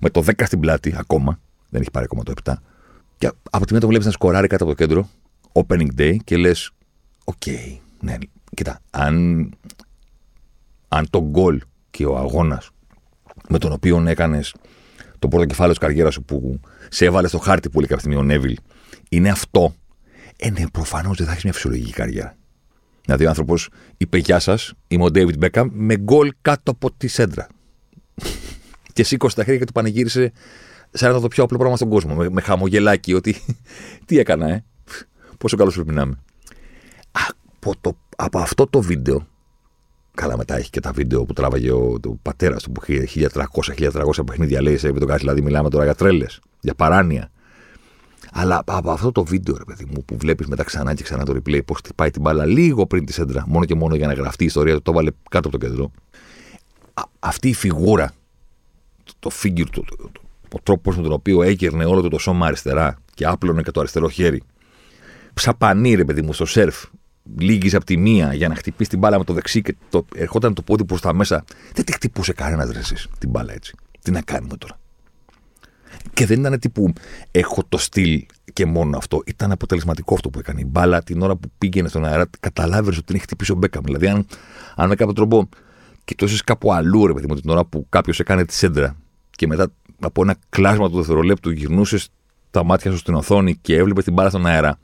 Με 0.00 0.10
το 0.10 0.22
10 0.26 0.32
στην 0.44 0.60
πλάτη 0.60 0.94
ακόμα. 0.96 1.40
Δεν 1.68 1.80
έχει 1.80 1.90
πάρει 1.90 2.04
ακόμα 2.04 2.22
το 2.22 2.32
7. 2.44 2.54
Και 3.18 3.30
από 3.50 3.66
τη 3.66 3.72
μία 3.72 3.80
το 3.80 3.86
βλέπεις 3.86 4.06
να 4.06 4.12
σκοράρει 4.12 4.46
κάτω 4.46 4.64
από 4.64 4.74
το 4.74 4.84
κέντρο. 4.84 5.08
Opening 5.52 5.88
day 5.98 6.16
και 6.24 6.36
λες. 6.36 6.70
OK. 7.24 7.34
Okay, 7.46 7.78
ναι, 8.00 8.14
κοίτα. 8.54 8.80
Αν, 8.90 9.48
αν 10.88 11.06
το 11.10 11.22
γκολ 11.22 11.60
και 11.90 12.06
ο 12.06 12.18
αγώνας 12.18 12.70
με 13.48 13.58
τον 13.58 13.72
οποίο 13.72 14.04
έκανες 14.06 14.54
το 15.18 15.28
πρώτο 15.28 15.44
κεφάλαιο 15.44 15.72
της 15.72 15.82
καριέρας 15.82 16.14
σου 16.14 16.22
που 16.22 16.60
σε 16.88 17.04
έβαλε 17.04 17.28
στο 17.28 17.38
χάρτη 17.38 17.68
που 17.70 17.78
λέει 17.78 17.88
κάποια 17.88 18.02
στιγμή 18.02 18.20
ο 18.20 18.22
Νέβιλ, 18.22 18.56
είναι 19.08 19.30
αυτό, 19.30 19.74
ε, 20.36 20.50
ναι, 20.50 20.68
προφανώς 20.68 21.16
δεν 21.16 21.26
θα 21.26 21.32
έχεις 21.32 21.44
μια 21.44 21.52
φυσιολογική 21.52 21.92
καριέρα. 21.92 22.36
Δηλαδή, 23.04 23.24
ο 23.24 23.28
άνθρωπος 23.28 23.68
είπε 23.96 24.18
Γεια 24.18 24.38
σας, 24.38 24.72
είμαι 24.88 25.04
ο 25.04 25.10
Ντέιβιτ 25.10 25.36
Μπέκαμ, 25.36 25.68
με 25.72 25.96
γκολ 25.96 26.32
κάτω 26.42 26.70
από 26.70 26.92
τη 26.92 27.06
σέντρα. 27.06 27.46
και 28.92 29.04
σήκωσε 29.04 29.36
τα 29.36 29.44
χέρια 29.44 29.58
και 29.58 29.64
του 29.64 29.72
πανηγύρισε 29.72 30.32
σαν 30.90 31.12
να 31.12 31.20
το 31.20 31.28
πιο 31.28 31.44
απλό 31.44 31.58
πράγμα 31.58 31.76
στον 31.76 31.88
κόσμο. 31.88 32.14
Με, 32.14 32.28
με 32.30 32.40
χαμογελάκι, 32.40 33.14
ότι 33.14 33.36
τι 34.06 34.18
έκανα, 34.18 34.48
ε. 34.48 34.64
Πόσο 35.38 35.56
καλός 35.56 35.74
πρέπει 35.74 35.92
να 35.92 36.02
είμαι. 36.02 36.18
Από, 37.10 37.74
το, 37.80 37.98
από 38.16 38.38
αυτό 38.38 38.66
το 38.66 38.80
βίντεο 38.80 39.26
Καλά, 40.16 40.36
μετά 40.36 40.56
έχει 40.56 40.70
και 40.70 40.80
τα 40.80 40.92
βίντεο 40.92 41.24
που 41.24 41.32
τράβαγε 41.32 41.70
ο, 41.70 41.98
ο 42.06 42.16
πατέρας 42.22 42.62
του 42.62 42.72
που 42.72 42.82
είχε 42.86 43.28
1300-1300 43.52 44.26
παιχνίδια. 44.26 44.62
Λέει 44.62 44.76
σε 44.76 44.92
βίντεο 44.92 45.16
δηλαδή 45.16 45.42
μιλάμε 45.42 45.70
τώρα 45.70 45.84
για 45.84 45.94
τρέλες, 45.94 46.40
για 46.60 46.74
παράνοια. 46.74 47.30
Αλλά 48.38 48.62
από 48.66 48.90
αυτό 48.90 49.12
το 49.12 49.24
βίντεο, 49.24 49.56
ρε 49.56 49.64
παιδί 49.64 49.84
μου, 49.84 50.04
που 50.04 50.16
βλέπεις 50.16 50.46
μετά 50.46 50.64
ξανά 50.64 50.94
και 50.94 51.02
ξανά 51.02 51.24
το 51.24 51.32
replay, 51.32 51.64
πώς 51.64 51.80
πάει 51.94 52.10
την 52.10 52.22
μπάλα 52.22 52.44
λίγο 52.44 52.86
πριν 52.86 53.04
τη 53.06 53.12
σέντρα, 53.12 53.44
μόνο 53.46 53.64
και 53.64 53.74
μόνο 53.74 53.94
για 53.94 54.06
να 54.06 54.12
γραφτεί 54.12 54.42
η 54.42 54.46
ιστορία 54.46 54.74
του, 54.74 54.82
το 54.82 54.92
βάλε 54.92 55.10
κάτω 55.30 55.48
από 55.48 55.58
το 55.58 55.66
κέντρο. 55.66 55.90
Α, 56.94 57.02
αυτή 57.18 57.48
η 57.48 57.54
φιγούρα, 57.54 58.12
το, 59.04 59.12
το 59.18 59.30
figure, 59.42 59.68
το, 59.70 59.82
το, 59.82 59.96
το, 59.96 60.20
ο 60.52 60.58
τρόπος 60.62 60.96
με 60.96 61.02
τον 61.02 61.12
οποίο 61.12 61.42
έκαιρνε 61.42 61.84
όλο 61.84 62.00
το, 62.00 62.08
το 62.08 62.18
σώμα 62.18 62.46
αριστερά 62.46 62.98
και 63.14 63.26
άπλωνε 63.26 63.62
και 63.62 63.70
το 63.70 63.80
αριστερό 63.80 64.08
χέρι. 64.08 64.42
Ψαπανί, 65.34 65.94
ρε 65.94 66.04
παιδί 66.04 66.22
μου, 66.22 66.32
στο 66.32 66.46
σερφ, 66.46 66.84
λίγης 67.38 67.74
από 67.74 67.84
τη 67.84 67.96
μία 67.96 68.34
για 68.34 68.48
να 68.48 68.54
χτυπήσει 68.54 68.90
την 68.90 68.98
μπάλα 68.98 69.18
με 69.18 69.24
το 69.24 69.32
δεξί 69.32 69.62
και 69.62 69.76
το, 69.90 70.06
ερχόταν 70.14 70.54
το 70.54 70.62
πόδι 70.62 70.84
προς 70.84 71.00
τα 71.00 71.14
μέσα. 71.14 71.44
Δεν 71.74 71.84
τη 71.84 71.92
χτυπούσε 71.92 72.32
κανένας 72.32 72.70
ρε 72.70 72.80
την 73.18 73.30
μπάλα 73.30 73.52
έτσι. 73.52 73.74
Τι 74.02 74.10
να 74.10 74.20
κάνουμε 74.20 74.56
τώρα. 74.56 74.78
Και 76.12 76.26
δεν 76.26 76.40
ήταν 76.40 76.58
τύπου 76.58 76.92
έχω 77.30 77.64
το 77.68 77.78
στυλ 77.78 78.26
και 78.52 78.66
μόνο 78.66 78.96
αυτό. 78.96 79.22
Ήταν 79.26 79.52
αποτελεσματικό 79.52 80.14
αυτό 80.14 80.30
που 80.30 80.38
έκανε. 80.38 80.60
Η 80.60 80.66
μπάλα 80.68 81.02
την 81.02 81.22
ώρα 81.22 81.36
που 81.36 81.50
πήγαινε 81.58 81.88
στον 81.88 82.04
αέρα, 82.04 82.28
καταλάβει 82.40 82.88
ότι 82.88 83.02
την 83.02 83.14
έχει 83.14 83.24
χτυπήσει 83.24 83.52
ο 83.52 83.54
Μπέκαμ. 83.54 83.82
Δηλαδή, 83.84 84.08
αν, 84.08 84.26
αν 84.76 84.88
με 84.88 84.94
κάποιο 84.94 85.12
τρόπο 85.12 85.48
κοιτώσει 86.04 86.44
κάπου 86.44 86.72
αλλού, 86.72 87.06
ρε 87.06 87.12
παιδί 87.12 87.26
μου, 87.28 87.34
την 87.34 87.50
ώρα 87.50 87.64
που 87.64 87.86
κάποιος 87.88 88.20
έκανε 88.20 88.44
τη 88.44 88.54
σέντρα 88.54 88.96
και 89.30 89.46
μετά 89.46 89.72
από 90.00 90.22
ένα 90.22 90.36
κλάσμα 90.48 90.90
του 90.90 90.96
δευτερολέπτου 90.96 91.50
γυρνούσες 91.50 92.08
τα 92.50 92.64
μάτια 92.64 92.90
σου 92.90 92.96
στην 92.96 93.14
οθόνη 93.14 93.56
και 93.56 93.76
έβλεπες 93.76 94.04
την 94.04 94.12
μπάλα 94.12 94.28
στον 94.28 94.46
αέρα 94.46 94.78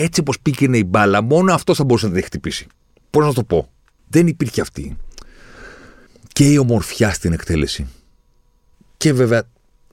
έτσι 0.00 0.20
όπως 0.20 0.40
πήγαινε 0.40 0.78
η 0.78 0.84
μπάλα, 0.86 1.22
μόνο 1.22 1.52
αυτό 1.52 1.74
θα 1.74 1.84
μπορούσε 1.84 2.06
να 2.06 2.12
την 2.12 2.22
χτυπήσει. 2.22 2.66
Πώς 3.10 3.26
να 3.26 3.32
το 3.32 3.44
πω. 3.44 3.68
Δεν 4.08 4.26
υπήρχε 4.26 4.60
αυτή. 4.60 4.96
Και 6.32 6.44
η 6.44 6.58
ομορφιά 6.58 7.12
στην 7.12 7.32
εκτέλεση. 7.32 7.86
Και 8.96 9.12
βέβαια 9.12 9.42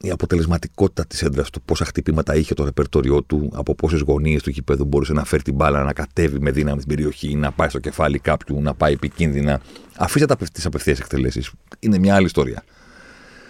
η 0.01 0.09
αποτελεσματικότητα 0.09 1.05
της 1.05 1.21
έντρα 1.21 1.43
του, 1.43 1.61
πόσα 1.61 1.85
χτυπήματα 1.85 2.35
είχε 2.35 2.53
το 2.53 2.63
ρεπερτοριό 2.63 3.23
του, 3.23 3.49
από 3.53 3.75
πόσες 3.75 3.99
γωνίες 3.99 4.41
του 4.43 4.49
γηπέδου 4.49 4.85
μπορούσε 4.85 5.13
να 5.13 5.25
φέρει 5.25 5.41
την 5.41 5.55
μπάλα, 5.55 5.83
να 5.83 5.93
κατέβει 5.93 6.39
με 6.39 6.51
δύναμη 6.51 6.81
στην 6.81 6.95
περιοχή, 6.95 7.35
να 7.35 7.51
πάει 7.51 7.69
στο 7.69 7.79
κεφάλι 7.79 8.19
κάποιου, 8.19 8.61
να 8.61 8.73
πάει 8.73 8.93
επικίνδυνα. 8.93 9.61
Αφήστε 9.97 10.35
τι 10.35 10.61
απευθείας 10.65 10.99
εκτελέσεις. 10.99 11.51
Είναι 11.79 11.97
μια 11.97 12.15
άλλη 12.15 12.25
ιστορία. 12.25 12.63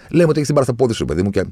Λέμε 0.10 0.24
ότι 0.24 0.34
έχεις 0.34 0.46
την 0.46 0.56
παραθαπόδη 0.56 0.94
σου, 0.94 1.06
παιδί 1.06 1.24
μου, 1.24 1.30
και 1.30 1.46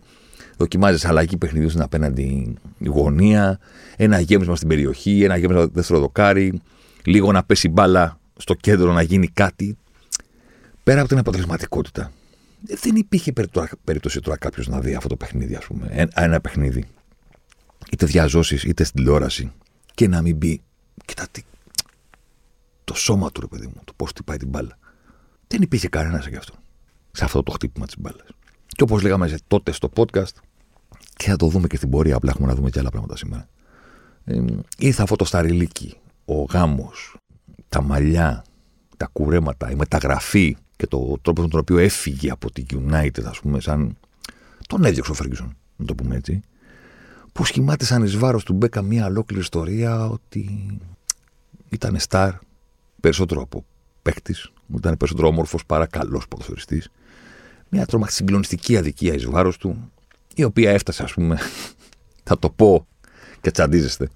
δοκιμάζεις 0.58 1.06
αλλαγή 1.06 1.38
παιχνιδιού 1.38 1.70
στην 1.70 1.82
απέναντι 1.82 2.54
γωνία, 2.80 3.60
ένα 3.96 4.20
γέμισμα 4.20 4.56
στην 4.56 4.68
περιοχή, 4.68 5.24
ένα 5.24 5.38
γέμισμα 5.38 5.68
δεύτερο 5.68 6.00
δοκάρι, 6.00 6.62
λίγο 7.04 7.32
να 7.32 7.44
πέσει 7.44 7.70
μπάλα 7.70 8.20
στο 8.38 8.54
κέντρο 8.54 8.94
να 8.94 9.02
γίνει 9.02 9.28
κάτι. 9.28 9.78
Πέρα 10.84 11.00
από 11.00 11.10
την 11.10 11.18
αποτελεσματικότητα, 11.18 12.12
δεν 12.64 12.96
υπήρχε 12.96 13.34
περίπτωση 13.84 14.20
τώρα 14.20 14.38
κάποιος 14.38 14.68
να 14.68 14.80
δει 14.80 14.96
αυτό 14.96 15.08
το 15.08 15.16
παιχνίδι, 15.16 15.56
ας 15.56 15.66
πούμε. 15.66 16.08
Ένα 16.14 16.42
παιχνίδι. 16.42 16.86
Είτε 17.92 18.06
διαζώσεις 18.06 18.64
είτε 18.64 18.84
στην 18.84 18.96
τηλεόραση. 18.96 19.52
Και 19.94 20.08
να 20.08 20.22
μην 20.22 20.36
μπει. 20.36 20.62
Κοίτα 21.06 21.28
τι. 21.32 21.42
Το 22.84 22.94
σώμα 22.94 23.32
του, 23.32 23.42
ρε 23.42 23.48
παιδί 23.48 23.66
μου, 23.66 23.82
το 23.84 23.94
πώς 23.96 24.12
πάει 24.26 24.38
την 24.38 24.48
μπάλα. 24.48 24.78
Δεν 25.48 25.62
υπήρχε 25.62 25.88
κανένας 25.88 26.28
γι' 26.28 26.36
αυτό. 26.36 26.54
Σε 27.12 27.24
αυτό 27.24 27.44
το 27.44 27.52
χτύπημα 27.52 27.86
της 27.86 27.96
μπάλας. 28.00 28.28
Και 28.68 28.84
όπως 28.84 29.02
λέγαμε 29.02 29.38
τότε 29.48 29.72
στο 29.72 29.90
podcast, 29.96 30.34
και 31.16 31.30
θα 31.30 31.36
το 31.36 31.48
δούμε 31.48 31.68
και 31.68 31.76
στην 31.76 31.90
πορεία, 31.90 32.16
απλά 32.16 32.32
έχουμε 32.32 32.48
να 32.48 32.56
δούμε 32.56 32.70
και 32.70 32.80
άλλα 32.80 32.90
πράγματα 32.90 33.16
σήμερα. 33.16 33.48
Ε, 34.24 34.44
ήρθε 34.78 35.02
αυτό 35.02 35.16
το 35.16 35.26
σταριλίκι, 35.26 35.98
ο 36.26 36.44
γάμος, 36.44 37.18
τα 37.70 37.82
μαλλιά, 37.82 38.44
τα 38.98 39.10
κουρέματα, 39.14 39.72
η 39.72 39.76
μεταγραφή 39.76 40.58
και 40.84 40.90
το 40.90 41.18
τρόπο 41.22 41.42
με 41.42 41.48
τον 41.48 41.60
οποίο 41.60 41.78
έφυγε 41.78 42.32
από 42.32 42.52
την 42.52 42.66
United, 42.70 43.24
ας 43.26 43.40
πούμε, 43.40 43.60
σαν. 43.60 43.98
τον 44.68 44.86
έδιωξε 44.86 45.12
ο 45.12 45.14
Φέργκισον, 45.14 45.56
να 45.76 45.86
το 45.86 45.96
πούμε 45.96 46.16
έτσι. 46.16 46.42
Που 47.32 47.46
σχημάτισαν 47.46 48.04
εις 48.04 48.18
βάρος 48.18 48.44
του 48.44 48.54
Μπέκα 48.54 48.82
μια 48.82 49.06
ολόκληρη 49.06 49.42
ιστορία 49.42 50.08
ότι 50.08 50.78
ήταν 51.70 52.00
στάρ 52.00 52.34
περισσότερο 53.00 53.42
από 53.42 53.66
παίκτης, 54.02 54.52
ήταν 54.76 54.98
περισσότερο 54.98 55.28
όμορφος 55.28 55.66
παρά 55.66 55.86
καλός 55.86 56.28
ποδοσφαιριστής. 56.28 56.90
Μια 57.70 57.86
τρομα 57.86 58.08
συγκλονιστική 58.08 58.78
αδικία 58.78 59.14
εις 59.14 59.26
βάρος 59.26 59.58
του, 59.58 59.92
η 60.36 60.44
οποία 60.44 60.72
έφτασε, 60.72 61.04
ας 61.04 61.14
πούμε, 61.14 61.38
θα 62.28 62.40
το 62.40 62.50
πω 62.50 62.88
και 63.42 63.52
τσαντίζεστε, 63.52 64.10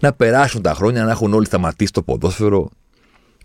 να 0.00 0.12
περάσουν 0.12 0.62
τα 0.62 0.74
χρόνια, 0.74 1.04
να 1.04 1.10
έχουν 1.10 1.34
όλοι 1.34 1.46
σταματήσει 1.46 1.92
το 1.92 2.02
ποδόσφαιρο, 2.02 2.70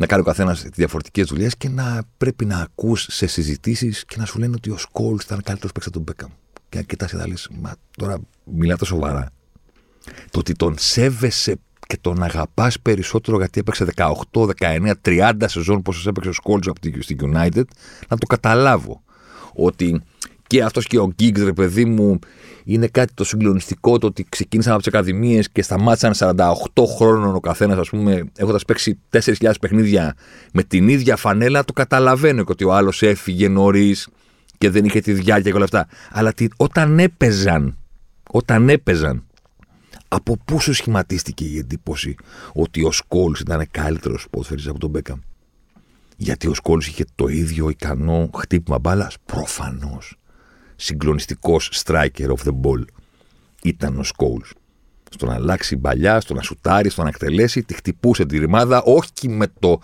να 0.02 0.08
κάνει 0.08 0.22
ο 0.22 0.26
καθένας 0.26 0.62
διαφορετικές 0.62 1.28
δουλειές 1.28 1.58
και 1.58 1.70
να 1.70 2.04
πρέπει 2.18 2.46
να 2.46 2.58
ακούς 2.58 3.08
σε 3.10 3.28
συζητήσεις 3.28 4.06
και 4.06 4.16
να 4.18 4.26
σου 4.26 4.40
λένε 4.40 4.54
ότι 4.56 4.70
ο 4.70 4.78
Σκόλ 4.78 5.18
ήταν 5.24 5.42
καλύτερος 5.44 5.72
παίκτης 5.72 5.86
από 5.86 5.92
τον 5.92 6.02
Μπέκαμ. 6.02 6.30
Και 6.70 6.78
να 6.78 6.84
κοιτάς 6.84 7.12
και 7.12 7.18
να 7.18 7.28
λες, 7.28 7.50
Μα 7.62 7.74
τώρα 7.98 8.18
μιλάτε 8.44 8.86
σοβαρά. 8.86 9.30
Το 10.32 10.40
ότι 10.40 10.54
τον 10.54 10.76
σέβεσαι 10.78 11.60
και 11.88 11.98
τον 12.02 12.24
αγαπάς 12.24 12.80
περισσότερο 12.80 13.38
γιατί 13.38 13.60
έπαιξε 13.60 13.86
18, 13.96 14.50
19, 14.60 14.94
30 15.02 15.34
σεζόν 15.46 15.82
πόσο 15.82 16.10
έπαιξε 16.10 16.30
ο 16.30 16.34
Σκόλ 16.34 16.60
από 16.66 16.80
την 16.80 17.02
United, 17.34 17.64
να 18.08 18.18
το 18.18 18.26
καταλάβω. 18.28 19.04
Ότι 19.54 20.02
και 20.52 20.64
αυτός 20.64 20.88
και 20.88 21.00
ο 21.00 21.12
Γκίγκ, 21.16 21.38
ρε 21.38 21.54
παιδί 21.54 21.86
μου, 21.86 22.20
είναι 22.64 22.88
κάτι 22.88 23.14
το 23.14 23.24
συγκλονιστικό 23.24 23.98
το 23.98 24.08
ότι 24.08 24.26
ξεκίνησαν 24.30 24.74
από 24.74 24.82
τις 24.82 24.94
Ακαδημίες 24.94 25.50
και 25.50 25.62
σταμάτησαν 25.62 26.14
48 26.16 26.56
χρόνων 26.98 27.36
ο 27.36 27.40
καθένας, 27.40 27.78
ας 27.78 27.90
πούμε, 27.90 28.24
έχοντας 28.38 28.66
παίξει 28.66 29.00
4.000 29.10 29.52
παιχνίδια 29.62 30.16
με 30.54 30.64
την 30.64 30.88
ίδια 30.88 31.16
φανέλα. 31.16 31.64
Το 31.64 31.74
καταλαβαίνω 31.74 32.44
και 32.44 32.52
ότι 32.52 32.64
ο 32.64 32.74
άλλος 32.74 33.02
έφυγε 33.02 33.48
νωρίς 33.48 34.08
και 34.58 34.70
δεν 34.70 34.86
είχε 34.86 35.00
τη 35.00 35.14
διάρκεια 35.14 35.50
και 35.50 35.56
όλα 35.56 35.66
αυτά. 35.66 35.88
Αλλά 36.12 36.34
τι, 36.34 36.48
όταν 36.58 37.00
έπαιζαν, 37.00 37.78
όταν 38.32 38.70
έπαιζαν, 38.70 39.24
από 40.08 40.38
πού 40.46 40.60
σου 40.60 40.74
σχηματίστηκε 40.74 41.46
η 41.46 41.58
εντύπωση 41.58 42.16
ότι 42.54 42.84
ο 42.84 42.92
Σκόλς 42.92 43.40
ήταν 43.40 43.68
καλύτερος 43.72 44.28
ποδοσφαιριστής 44.30 44.72
από 44.72 44.80
τον 44.80 44.90
Μπέκαμ; 44.90 45.20
Γιατί 46.18 46.48
ο 46.48 46.54
Σκόλς 46.54 46.88
είχε 46.88 47.06
το 47.16 47.28
ίδιο 47.28 47.70
ικανό 47.70 48.30
χτύπημα 48.34 48.80
μπάλας; 48.80 49.16
Προφανώς 49.26 50.16
συγκλονιστικός 50.82 51.84
striker 51.86 52.28
of 52.28 52.44
the 52.46 52.54
ball 52.64 52.84
ήταν 53.64 54.00
ο 54.00 54.04
Σκόουλ. 54.04 54.42
Στο 55.10 55.26
να 55.26 55.34
αλλάξει 55.34 55.76
μπαλιά, 55.76 56.20
στο 56.20 56.34
να 56.34 56.42
σουτάρει, 56.42 56.90
στο 56.90 57.04
να 57.04 57.10
εκτελέσει, 57.10 57.64
τη 57.64 57.74
χτυπούσε 57.74 58.26
τη 58.26 58.38
ρημάδα, 58.38 58.82
όχι 58.82 59.30
με, 59.30 59.48
το, 59.60 59.80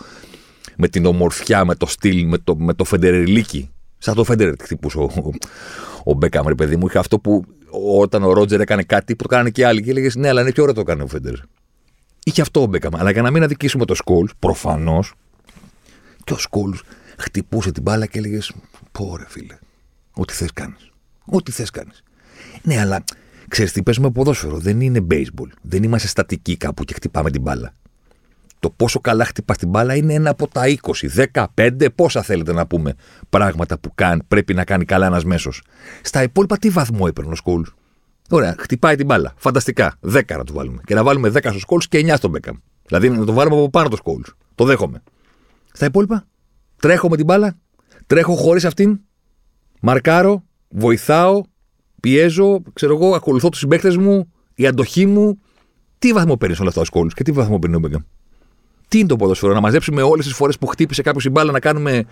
με 0.75 0.88
την 0.88 1.06
ομορφιά, 1.06 1.66
με 1.66 1.75
το 1.75 1.86
στυλ, 1.86 2.27
με 2.27 2.38
το, 2.38 2.56
με 2.56 2.74
το 2.74 2.84
φεντερελίκι. 2.84 3.70
Σαν 3.98 4.16
το 4.16 4.24
φέντερ 4.24 4.56
τη 4.56 4.63
χτυπούσε 4.63 4.98
ο, 4.98 5.04
ο, 5.04 5.32
ο 6.04 6.13
Μπέκαμ, 6.13 6.48
ρε 6.48 6.56
παιδί 6.56 6.75
μου. 6.75 6.88
Είχε 6.88 6.98
αυτό 6.98 7.20
που 7.20 7.46
όταν 8.00 8.24
ο 8.24 8.34
Ρότζερ 8.34 8.62
έκανε 8.62 8.84
κάτι 8.84 9.16
που 9.16 9.24
το 9.24 9.30
κάνανε 9.30 9.50
και 9.50 9.66
άλλοι 9.66 9.84
και 9.84 9.89
έλεγες 9.89 10.16
Ναι, 10.16 10.27
αλλά 10.27 10.42
είναι 10.42 10.51
πιο 10.51 10.63
ωραίο 10.63 10.75
το 10.75 10.82
έκανε 10.82 11.04
ο 11.04 11.08
Φέντερ. 11.08 11.34
Είχε 12.24 12.42
αυτό 12.42 12.62
ο 12.62 12.66
Μπέκαμ. 12.66 12.96
Αλλά 12.96 13.12
για 13.12 13.22
να 13.22 13.32
μην 13.32 13.44
αδικήσουμε 13.44 13.86
το 13.86 13.96
Σκόλ, 13.96 14.30
προφανώς 14.39 15.13
και 16.24 16.34
ο 16.34 16.38
Σκόλ 16.38 16.74
χτυπούσε 17.18 17.72
την 17.72 17.84
μπάλα 17.84 18.06
και 18.06 18.18
έλεγες 18.18 18.54
Πόρε 18.92 19.25
φίλε, 19.27 19.58
ό,τι 20.12 20.34
θες 20.34 20.51
κάνεις. 20.54 20.87
Ό,τι 21.29 21.51
θες 21.51 21.69
κάνεις. 21.69 22.03
Ναι, 22.63 22.79
αλλά 22.79 23.03
ξέρεις 23.48 23.72
τι 23.72 23.84
παίζουμε 23.84 24.12
ποδόσφαιρο. 24.12 24.57
Δεν 24.57 24.81
είναι 24.81 25.05
baseball. 25.12 25.50
Δεν 25.62 25.84
είμαστε 25.84 26.07
στατικοί 26.07 26.57
κάπου 26.57 26.84
και 26.84 26.93
χτυπάμε 26.93 27.31
την 27.31 27.41
μπάλα. 27.41 27.74
Το 28.60 28.69
πόσο 28.69 29.00
καλά 29.00 29.25
χτυπάς 29.25 29.57
την 29.57 29.69
μπάλα 29.69 29.96
είναι 29.96 30.13
ένα 30.13 30.29
από 30.29 30.48
τα 30.48 30.63
20, 30.67 30.75
15, 31.55 31.88
πόσα 31.96 32.22
θέλετε 32.22 32.53
να 32.53 32.67
πούμε 32.67 32.93
πράγματα 33.29 33.79
που 33.79 33.91
κάν, 33.96 34.24
πρέπει 34.27 34.53
να 34.53 34.63
κάνει 34.63 34.86
καλά 34.86 35.05
ένας 35.05 35.24
μέσος. 35.24 35.62
Στα 36.01 36.24
υπόλοιπα 36.24 36.57
τι 36.57 36.69
βαθμό 36.69 37.05
έπαιρνε 37.07 37.31
ο 37.31 37.36
Σκόλς; 37.36 37.74
Ωραία, 38.29 38.55
χτυπάει 38.57 38.96
την 38.96 39.05
μπάλα. 39.05 39.34
Φανταστικά. 39.38 39.96
10 40.01 40.22
να 40.38 40.43
του 40.43 40.53
βάλουμε. 40.53 40.81
Και 40.86 40.93
να 40.93 41.03
βάλουμε 41.03 41.29
10 41.29 41.50
στο 41.50 41.60
Σκόλς 41.60 41.88
και 41.88 41.98
9 41.98 42.13
στον 42.17 42.29
Μπέκαμ. 42.29 42.57
Δηλαδή 42.86 43.10
να 43.10 43.25
το 43.25 43.34
βάλουμε 43.34 43.55
από 43.55 43.69
πάνω 43.69 43.89
το 43.89 43.96
Σκόλς. 43.96 44.34
Το 44.55 44.65
δέχομαι. 44.65 45.03
Στα 45.72 45.86
υπόλοιπα, 45.86 46.25
τρέχω 46.79 47.10
με 47.10 47.15
την 47.15 47.25
μπάλα, 47.25 47.57
τρέχω 48.07 48.36
χωρίς 48.36 48.65
αυτήν, 48.65 49.00
μαρκάρω, 49.79 50.43
βοηθάω, 50.69 51.41
πιέζω, 52.01 52.62
ξέρω 52.74 52.93
εγώ, 52.95 53.15
ακολουθώ 53.15 53.50
τους 53.50 53.59
συμπαίκτες 53.59 53.97
μου, 53.97 54.31
η 54.55 54.67
αντοχή 54.67 55.05
μου. 55.05 55.39
Τι 56.00 56.13
βαθμό 56.13 56.38
παίρνει 56.38 56.55
όλα 56.59 56.69
αυτά 56.69 56.81
ο 56.81 56.86
Σκόλου 56.86 57.09
και 57.09 57.24
τι 57.24 57.31
βαθμό 57.31 57.59
παίρνει 57.59 57.75
ο 57.75 57.79
Μπέγκαμ; 57.79 58.01
Τι 58.88 59.00
είναι 59.00 59.07
το 59.07 59.15
ποδόσφαιρο, 59.15 59.53
να 59.53 59.59
μαζέψουμε 59.59 60.01
όλες 60.01 60.25
τις 60.25 60.33
φορές 60.33 60.57
που 60.57 60.67
χτύπησε 60.67 61.01
κάποιος 61.01 61.25
η 61.25 61.29
μπάλα, 61.29 61.51
να 61.51 61.59
κάνουμε 61.59 62.03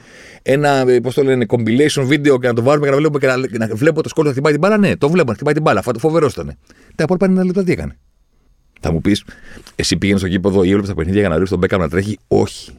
ένα 0.42 0.84
πώς 1.04 1.14
το 1.14 1.24
λένε, 1.24 1.46
compilation 1.50 2.08
video 2.08 2.40
και 2.42 2.48
να 2.48 2.54
το 2.54 2.62
βάλουμε 2.62 2.86
και 2.86 2.92
να 2.92 2.98
βλέπουμε 2.98 3.20
και 3.48 3.58
να, 3.58 3.68
να 3.68 3.76
βλέπω 3.76 4.04
το 4.04 4.10
Σκόλου 4.10 4.28
να 4.28 4.34
χτυπάει 4.34 4.52
την 4.52 4.62
μπάλα; 4.62 4.78
Ναι, 4.78 4.96
το 4.98 5.10
βλέπω 5.10 5.28
να 5.30 5.34
χτυπάει 5.36 5.54
την 5.54 5.62
μπάλα. 5.62 5.84
Φοβερός 6.00 6.34
ήταν. 6.34 6.58
Τα 6.96 7.04
υπόλοιπα 7.04 7.26
είναι 7.26 7.44
λεπτά 7.44 7.64
τι 7.64 7.72
έκανε; 7.72 7.98
Θα 8.80 8.92
μου 8.92 9.02
πεις, 9.02 9.24
εσύ 9.76 9.98
πήγαινες 9.98 10.22
στο 10.22 10.30
κήπεδο 10.30 10.64
ή 10.64 10.68
έβλεπες 10.68 10.90
τα 10.90 10.96
παιχνίδια 10.96 11.20
για 11.20 11.30
να 11.30 11.36
ρίξεις 11.36 11.52
τον 11.52 11.60
Μπέκαμ 11.60 11.80
να 11.82 11.90
τρέχει; 11.90 12.18
Όχι. 12.28 12.72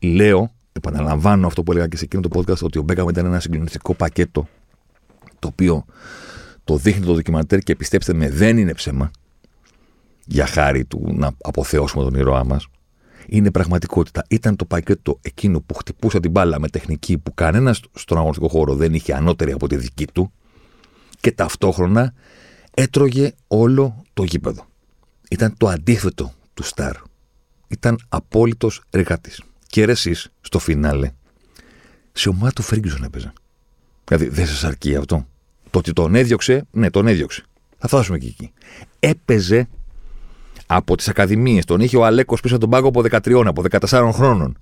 Λέω, 0.00 0.52
επαναλαμβάνω 0.72 1.46
αυτό 1.46 1.62
που 1.62 1.72
έλεγα 1.72 1.86
και 1.86 1.96
σε 1.96 2.04
εκείνο 2.04 2.22
το 2.22 2.28
podcast, 2.32 2.58
ότι 2.62 2.78
ο 2.78 2.82
Μπέκαμ 2.82 3.08
ήταν 3.08 3.26
ένα 3.26 3.40
συγκλονιστικό 3.40 3.94
πακέτο 3.94 4.48
το 5.38 5.48
οποίο 5.48 5.84
το 6.64 6.76
δείχνει 6.76 7.06
το 7.06 7.14
ντοκιμαντέρ 7.14 7.58
και 7.58 7.76
πιστέψτε 7.76 8.14
με 8.14 8.30
δεν 8.30 8.58
είναι 8.58 8.74
ψέμα 8.74 9.10
για 10.26 10.46
χάρη 10.46 10.84
του 10.84 11.12
να 11.12 11.30
αποθεώσουμε 11.42 12.04
τον 12.04 12.14
ήρωά 12.14 12.44
μας. 12.44 12.66
Είναι 13.28 13.50
πραγματικότητα. 13.50 14.24
Ήταν 14.28 14.56
το 14.56 14.64
πακέτο 14.64 15.18
εκείνο 15.22 15.60
που 15.60 15.74
χτυπούσε 15.74 16.20
την 16.20 16.30
μπάλα 16.30 16.60
με 16.60 16.68
τεχνική 16.68 17.18
που 17.18 17.34
κανένας 17.34 17.80
στον 17.92 18.18
αγωνιστικό 18.18 18.48
χώρο 18.48 18.74
δεν 18.74 18.94
είχε 18.94 19.14
ανώτερη 19.14 19.52
από 19.52 19.68
τη 19.68 19.76
δική 19.76 20.06
του 20.06 20.32
και 21.20 21.32
ταυτόχρονα 21.32 22.12
έτρωγε 22.74 23.32
όλο 23.46 24.02
το 24.12 24.24
γήπεδο. 24.24 24.66
Ήταν 25.30 25.54
το 25.56 25.68
αντίθετο 25.68 26.32
του 26.54 26.62
Σταρ. 26.62 26.96
Ήταν 27.68 27.98
απόλυτος 28.08 28.82
εργάτης. 28.90 29.42
Και 29.66 29.82
εσείς 29.82 30.28
στο 30.40 30.58
φινάλε 30.58 31.12
σε 32.12 32.28
ομάδα 32.28 32.52
του 32.52 32.62
Φέργκισον 32.62 33.04
έπαιζε. 33.04 33.32
Δηλαδή 34.08 34.28
δεν 34.28 34.46
σας 34.46 34.64
αρκεί 34.64 34.96
αυτό; 34.96 35.26
Το 35.70 35.78
ότι 35.78 35.92
τον 35.92 36.14
έδιωξε, 36.14 36.66
ναι, 36.70 36.90
τον 36.90 37.06
έδιωξε. 37.06 37.44
Θα 37.78 37.88
φτάσουμε 37.88 38.18
και 38.18 38.26
εκεί. 38.26 38.52
Έπαιζε 39.00 39.68
από 40.66 40.96
τις 40.96 41.08
Ακαδημίες. 41.08 41.64
Τον 41.64 41.80
είχε 41.80 41.96
ο 41.96 42.04
Αλέκος 42.04 42.40
πίσω 42.40 42.54
από 42.54 42.62
τον 42.62 42.70
πάγκο 42.70 42.88
από 42.88 43.00
13, 43.00 43.46
από 43.46 43.62
14 43.88 44.10
χρόνων. 44.12 44.58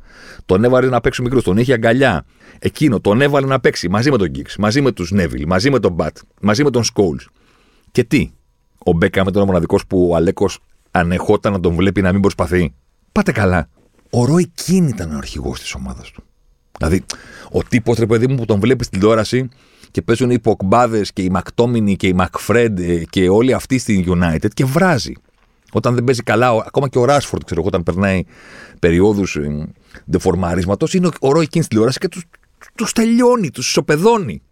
Τον 0.47 0.65
έβαλε 0.65 0.89
να 0.89 1.01
παίξει 1.01 1.23
μικρούς, 1.23 1.43
τον 1.43 1.57
είχε 1.57 1.73
αγκαλιά. 1.73 2.25
Εκείνο 2.59 3.01
τον 3.01 3.21
έβαλε 3.21 3.47
να 3.47 3.61
παίξει 3.61 3.89
μαζί 3.89 4.11
με 4.11 4.17
τον 4.19 4.29
Γκίξ, 4.29 4.57
μαζί 4.57 4.81
με 4.81 4.93
τους 4.93 5.11
Νέβιλ, 5.11 5.45
μαζί 5.47 5.71
με 5.71 5.79
τον 5.79 5.93
Μπατ, 5.93 6.19
μαζί 6.41 6.65
με 6.65 6.71
τον 6.71 6.85
Σκόλ. 6.85 7.19
Και 7.93 8.05
τι, 8.05 8.31
ο 8.79 8.93
Μπέκα 8.93 9.25
με 9.25 9.31
τον 9.31 9.47
μοναδικός 9.47 9.87
που 9.87 10.09
ο 10.11 10.17
Αλέκος 10.17 10.59
ανεχόταν 10.91 11.53
να 11.53 11.61
τον 11.61 11.75
βλέπει 11.75 12.03
να 12.03 12.13
μην 12.13 12.21
προσπαθεί. 12.21 12.75
Πάτε 13.13 13.33
καλά. 13.33 13.69
Ο 14.11 14.25
Ρόι 14.25 14.51
Κίν 14.55 14.89
ήταν 14.89 15.15
ο 15.15 15.17
αρχηγός 15.17 15.61
της 15.61 15.75
ομάδας 15.75 16.11
του. 16.11 16.25
Δηλαδή, 16.79 17.05
ο 17.51 17.63
τύπος 17.63 17.99
ρε 17.99 18.07
παιδί 18.07 18.27
μου 18.27 18.35
που 18.35 18.45
τον 18.45 18.61
βλέπεις 18.61 18.87
στην 18.87 18.99
τηλεόραση 18.99 19.49
και 19.91 20.03
παίζουν 20.03 20.31
οι 20.31 20.39
Ποκμπάδε 20.39 21.03
και 21.13 21.23
οι 21.23 21.31
Μακτόμινι 21.31 21.97
και 21.97 22.07
οι 22.07 22.13
Μακφρέντ 22.13 22.81
και 23.11 23.29
όλοι 23.29 23.53
αυτοί 23.53 23.79
στην 23.79 24.05
United 24.07 24.49
και 24.55 24.65
βράζει. 24.65 25.13
Όταν 25.73 25.95
δεν 25.95 26.05
παίζει 26.05 26.23
καλά, 26.23 26.49
ακόμα 26.49 26.89
και 26.89 26.99
ο 26.99 27.05
Ράσφορντ, 27.05 27.43
ξέρω 27.45 27.61
εγώ, 27.61 27.69
όταν 27.69 27.83
περνάει 27.83 28.25
περιόδους 28.79 29.37
ε, 29.37 29.69
δεφορμαρίσματο, 30.05 30.87
είναι 30.93 31.09
ο 31.21 31.33
Ρόι 31.33 31.49
Κίν 31.49 31.63
στην 31.63 31.69
τηλεόραση 31.69 31.99
και 31.99 32.09
του 32.09 32.21
τους 32.75 32.93
τελειώνει, 32.93 33.51
τους 33.51 33.69
ισοπεδώνει. 33.69 34.43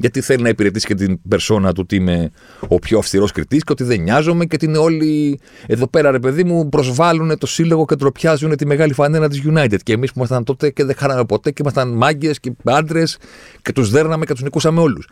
Γιατί 0.00 0.20
θέλει 0.20 0.42
να 0.42 0.48
υπηρετήσει 0.48 0.86
και 0.86 0.94
την 0.94 1.20
περσόνα 1.28 1.72
του 1.72 1.80
ότι 1.82 1.96
είμαι 1.96 2.30
ο 2.68 2.78
πιο 2.78 2.98
αυστηρός 2.98 3.32
κριτής 3.32 3.64
και 3.64 3.72
ότι 3.72 3.84
δεν 3.84 4.00
νοιάζομαι 4.00 4.44
και 4.44 4.54
ότι 4.54 4.64
είναι 4.64 4.78
όλοι 4.78 5.40
εδώ 5.66 5.86
πέρα, 5.86 6.10
ρε 6.10 6.18
παιδί 6.18 6.44
μου, 6.44 6.68
προσβάλλουν 6.68 7.38
το 7.38 7.46
σύλλογο 7.46 7.84
και 7.84 7.96
τροπιάζουν 7.96 8.56
τη 8.56 8.66
μεγάλη 8.66 8.92
φανένα 8.92 9.28
της 9.28 9.42
United. 9.46 9.76
Και 9.82 9.92
εμείς 9.92 10.08
που 10.08 10.18
ήμασταν 10.18 10.44
τότε 10.44 10.70
και 10.70 10.84
δεν 10.84 10.94
χάραμε 10.98 11.24
ποτέ 11.24 11.50
και 11.50 11.62
ήμασταν 11.62 11.88
μάγκες 11.88 12.40
και 12.40 12.52
άντρες 12.64 13.18
και 13.62 13.72
τους 13.72 13.90
δέρναμε 13.90 14.24
και 14.24 14.32
τους 14.32 14.42
νικούσαμε 14.42 14.80
όλους. 14.80 15.08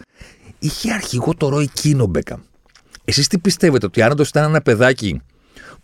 Είχε 0.59 0.93
αρχηγό 0.93 1.35
το 1.35 1.49
Ρόι 1.49 1.69
Κίνο 1.73 2.07
Μπέκαμ. 2.07 2.41
Εσείς 3.05 3.27
τι 3.27 3.39
πιστεύετε, 3.39 3.87
ότι 3.87 4.03
αν 4.03 4.13
ήταν 4.19 4.45
ένα 4.45 4.61
παιδάκι 4.61 5.21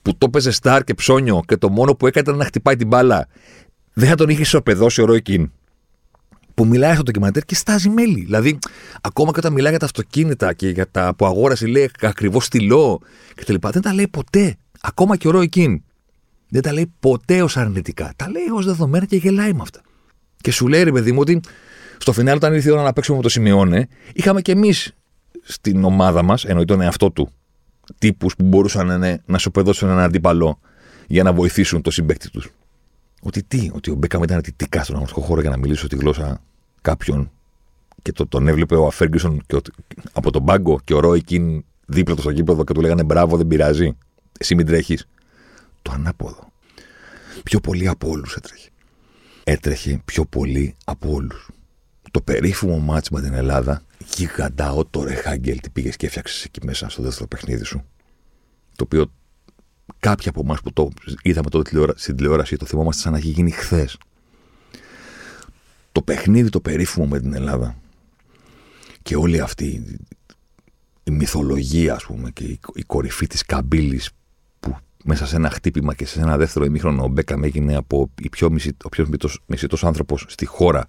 που 0.03 0.17
το 0.19 0.27
έπαιζε 0.27 0.51
στάρ 0.51 0.85
και 0.85 0.95
ψώνιο 0.95 1.43
και 1.47 1.57
το 1.57 1.69
μόνο 1.69 1.95
που 1.95 2.07
έκανε 2.07 2.27
ήταν 2.27 2.39
να 2.39 2.45
χτυπάει 2.45 2.77
την 2.77 2.87
μπάλα, 2.87 3.29
δεν 3.93 4.09
θα 4.09 4.15
τον 4.15 4.29
είχε 4.29 4.41
ισοπεδώσει 4.41 5.03
ο 5.03 5.05
Ρόι 5.05 5.23
Κίν 5.23 5.51
που 6.55 6.67
μιλάει 6.67 6.95
στο 6.95 7.03
ντοκιμαντέρ 7.03 7.45
και 7.45 7.55
στάζει 7.55 7.89
μέλη. 7.89 8.21
Δηλαδή, 8.21 8.59
ακόμα 9.01 9.33
και 9.33 9.39
όταν 9.39 9.53
μιλάει 9.53 9.71
για 9.71 9.79
τα 9.79 9.85
αυτοκίνητα 9.85 10.53
και 10.53 10.69
για 10.69 10.91
τα 10.91 11.15
που 11.15 11.27
αγόρασε, 11.27 11.67
λέει 11.67 11.91
ακριβώς 12.01 12.45
στυλό 12.45 13.01
κτλ. 13.35 13.55
Δεν 13.61 13.83
τα 13.83 13.95
λέει 13.95 14.09
ποτέ. 14.09 14.57
Ακόμα 14.81 15.17
και 15.17 15.29
ο 15.29 15.31
Ρόι 15.31 15.49
Κιν. 15.49 15.83
Δεν 16.49 16.63
τα 16.63 16.73
λέει 16.73 16.93
ποτέ 17.01 17.43
ως 17.43 17.57
αρνητικά. 17.57 18.13
Τα 18.17 18.31
λέει 18.31 18.49
ως 18.53 18.65
δεδομένα 18.65 19.05
και 19.05 19.17
γελάει 19.17 19.53
με 19.53 19.61
αυτά. 19.63 19.81
Και 20.41 20.53
σου 20.53 20.69
λέει, 20.69 20.83
ρε 20.83 20.93
παιδί 20.93 21.13
μου, 21.13 21.19
ότι 21.21 21.41
στο 21.99 22.13
φινάλ, 22.13 22.37
όταν 22.37 22.55
ήρθε 22.55 22.69
η 22.69 22.73
ώρα 22.73 22.83
να 22.83 22.93
παίξουμε 22.93 23.17
με 23.17 23.23
το 23.23 23.29
Σιμεώνε, 23.29 23.89
είχαμε 24.13 24.41
και 24.41 24.53
εμείς 24.53 24.95
στην 25.43 25.85
ομάδα 25.85 26.23
μας, 26.23 26.45
εννοεί 26.45 26.65
τον 26.65 26.81
εαυτό 26.81 27.11
του, 27.11 27.31
τύπους 27.99 28.37
που 28.37 28.45
μπορούσαν 28.45 28.99
ναι, 28.99 29.17
να 29.27 29.39
σου 29.39 29.51
παιδώσουν 29.51 29.89
έναν 29.89 30.03
αντίπαλο 30.03 30.59
για 31.07 31.23
να 31.23 31.33
βοηθήσουν 31.33 31.83
το 31.83 31.91
συμπέκτη 31.91 32.31
τους. 32.31 32.51
Ότι 33.27 33.43
τι, 33.43 33.71
ότι 33.73 33.91
ο 33.91 33.95
Μπέκαμ 33.95 34.23
ήταν 34.23 34.43
τιτικά 34.43 34.83
στον 34.83 34.95
αγωνιστικό 34.95 35.27
χώρο 35.27 35.41
για 35.41 35.51
να 35.51 35.57
μιλήσει 35.57 35.87
τη 35.89 35.97
γλώσσα 35.97 36.41
κάποιον 36.81 37.31
και 38.03 38.13
το, 38.13 38.27
τον 38.27 38.49
έβλεπε 38.49 38.75
ο 38.77 38.87
Αφέργκισον 38.87 39.43
από 40.13 40.31
τον 40.31 40.45
πάγκο 40.45 40.81
και 40.85 40.95
ο 40.95 41.01
Ρόι 41.01 41.23
Κιν 41.23 41.65
δίπλα 41.87 42.15
του 42.15 42.21
στο 42.21 42.31
γήπεδο 42.31 42.65
και 42.65 42.73
του 42.73 42.81
λέγανε 42.81 43.03
μπράβο, 43.03 43.37
δεν 43.37 43.47
πειράζει. 43.47 43.97
Εσύ 44.39 44.55
μην 44.55 44.67
τρέχεις. 44.67 45.09
Το 45.83 45.93
ανάποδο. 45.95 46.53
Πιο 47.43 47.61
πολύ 47.61 47.89
από 47.89 48.09
όλους 48.09 48.37
έτρεχε. 48.37 48.69
Έτρεχε 49.45 50.01
πιο 50.05 50.25
πολύ 50.25 50.75
από 50.85 51.13
όλους. 51.13 51.51
Το 52.11 52.21
περίφημο 52.21 52.79
μάτς 52.79 53.11
με 53.11 53.21
την 53.21 53.35
Ελλάδα, 53.35 53.83
γιγαντάω 54.17 54.85
το 54.85 55.05
Ρεχάγκελ 55.05 55.61
τι 55.61 55.71
πήγες 55.71 55.97
και 55.97 56.07
έφτιαξες 56.07 56.45
εκεί 56.45 56.61
μέσα 56.65 56.89
στο 56.89 57.03
δεύτερο 57.03 57.27
παιχνίδι 57.27 57.65
σου. 57.65 57.85
Το 58.77 58.85
οποίο 58.85 59.13
κάποιοι 60.05 60.29
από 60.29 60.41
εμάς 60.45 60.61
που 60.61 60.73
το 60.73 60.91
είδαμε 61.23 61.51
τότε 61.51 61.93
στην 61.95 62.17
τηλεόραση, 62.17 62.57
το 62.57 62.67
θυμόμαστε 62.67 63.03
σαν 63.03 63.13
να 63.13 63.19
έχει 63.19 63.29
γίνει 63.29 63.51
χθες. 63.51 63.99
Το 65.93 66.03
παιχνίδι 66.03 66.49
το 66.49 66.61
περίφημο 66.61 67.07
με 67.07 67.21
την 67.21 67.35
Ελλάδα 67.35 67.77
και 69.03 69.17
όλη 69.17 69.41
αυτή 69.41 69.99
η 71.05 71.11
μυθολογία, 71.11 71.95
ας 71.95 72.05
πούμε, 72.05 72.31
και 72.31 72.45
η 72.75 72.83
κορυφή 72.87 73.27
της 73.27 73.45
καμπύλης 73.45 74.11
που 74.61 74.77
μέσα 75.05 75.27
σε 75.27 75.37
ένα 75.37 75.51
χτύπημα 75.51 75.95
και 75.95 76.07
σε 76.07 76.21
ένα 76.21 76.37
δεύτερο 76.37 76.65
ημίχρονο 76.65 77.03
ο 77.05 77.09
Μπέκαμ 77.09 77.45
έγινε 77.45 77.77
από 77.77 78.11
η 78.21 78.29
πιο 78.29 78.51
μισή, 78.51 78.77
ο 78.85 78.89
πιο 78.89 79.09
μισητός 79.47 79.85
άνθρωπος 79.85 80.25
στη 80.29 80.45
χώρα 80.45 80.89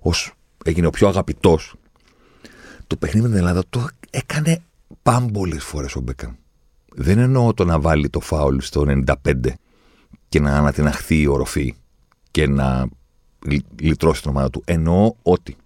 ως 0.00 0.32
έγινε 0.64 0.86
ο 0.86 0.90
πιο 0.90 1.08
αγαπητός 1.08 1.74
το 2.86 2.96
παιχνίδι 2.96 3.26
με 3.26 3.28
την 3.28 3.38
Ελλάδα 3.38 3.62
το 3.70 3.88
έκανε 4.10 4.62
πάμπολες 5.02 5.64
φορές 5.64 5.94
ο 5.94 6.00
Μπέκαμ 6.00 6.32
δεν 7.00 7.18
εννοώ 7.18 7.54
το 7.54 7.64
να 7.64 7.80
βάλει 7.80 8.08
το 8.08 8.20
φάουλ 8.20 8.58
στο 8.58 8.84
95 9.24 9.34
και 10.28 10.40
να 10.40 10.56
ανατιναχθεί 10.56 11.20
η 11.20 11.26
οροφή 11.26 11.74
και 12.30 12.46
να 12.46 12.88
λυτρώσει 13.80 14.22
την 14.22 14.30
ομάδα 14.30 14.50
του. 14.50 14.62
Εννοώ 14.64 15.14
ότι 15.22 15.56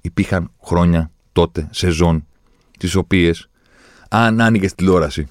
υπήρχαν 0.00 0.50
χρόνια 0.62 1.10
τότε, 1.32 1.68
σεζόν, 1.70 2.26
τις 2.78 2.94
οποίες 2.94 3.48
αν 4.08 4.40
άνοιγες 4.40 4.74
τηλεόραση, 4.74 5.24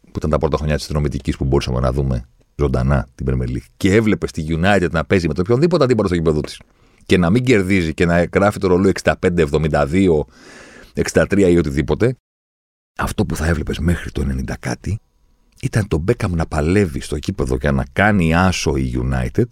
που 0.00 0.12
ήταν 0.16 0.30
τα 0.30 0.38
πρώτα 0.38 0.56
χρόνια 0.56 0.74
της 0.74 0.84
αστυνομητική 0.84 1.32
που 1.36 1.44
μπορούσαμε 1.44 1.80
να 1.80 1.92
δούμε 1.92 2.28
ζωντανά 2.56 3.06
την 3.14 3.26
Premier 3.30 3.56
και 3.76 3.94
έβλεπες 3.94 4.30
τη 4.30 4.44
United 4.48 4.90
να 4.90 5.04
παίζει 5.04 5.26
με 5.26 5.34
το 5.34 5.40
οποιονδήποτε 5.40 5.84
αντίπαλο 5.84 6.06
στο 6.06 6.16
γήπεδο 6.16 6.40
της 6.40 6.60
και 7.06 7.18
να 7.18 7.30
μην 7.30 7.44
κερδίζει 7.44 7.94
και 7.94 8.06
να 8.06 8.24
γράφει 8.34 8.58
το 8.58 8.66
ρολόι 8.66 8.92
65-72, 9.02 10.20
63 11.12 11.38
ή 11.38 11.58
οτιδήποτε, 11.58 12.16
αυτό 12.96 13.26
που 13.26 13.36
θα 13.36 13.46
έβλεπες 13.46 13.78
μέχρι 13.78 14.10
το 14.10 14.26
90 14.28 14.52
κάτι 14.60 15.00
ήταν 15.62 15.88
το 15.88 15.98
Μπέκαμ 15.98 16.32
να 16.32 16.46
παλεύει 16.46 17.00
στο 17.00 17.18
κήπεδο 17.18 17.58
και 17.58 17.70
να 17.70 17.84
κάνει 17.92 18.34
άσο 18.34 18.76
η 18.76 18.94
United 19.02 19.44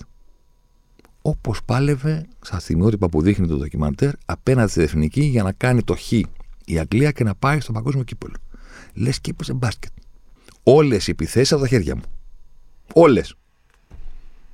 όπως 1.23 1.65
πάλευε 1.65 2.27
στα 2.41 2.59
στιγμιότυπα 2.59 3.09
που 3.09 3.23
δείχνει 3.23 3.47
το 3.47 3.57
ντοκιμαντέρ 3.57 4.13
απέναντι 4.27 4.71
στη 4.71 4.83
εθνική 4.83 5.23
για 5.23 5.43
να 5.43 5.53
κάνει 5.53 5.83
το 5.83 5.97
χ 5.97 6.13
η 6.65 6.79
Αγγλία 6.79 7.11
και 7.11 7.25
να 7.25 7.35
πάει 7.35 7.61
στο 7.61 7.73
παγκόσμιο 7.73 8.05
κύπελο. 8.05 8.35
Λες 8.95 9.21
και 9.21 9.31
έπαιζε 9.31 9.53
μπάσκετ. 9.53 9.91
Όλες 10.63 11.07
οι 11.07 11.11
επιθέσεις 11.11 11.53
από 11.53 11.61
τα 11.63 11.69
χέρια 11.69 11.97
μου. 11.97 12.03
Όλες. 12.95 13.35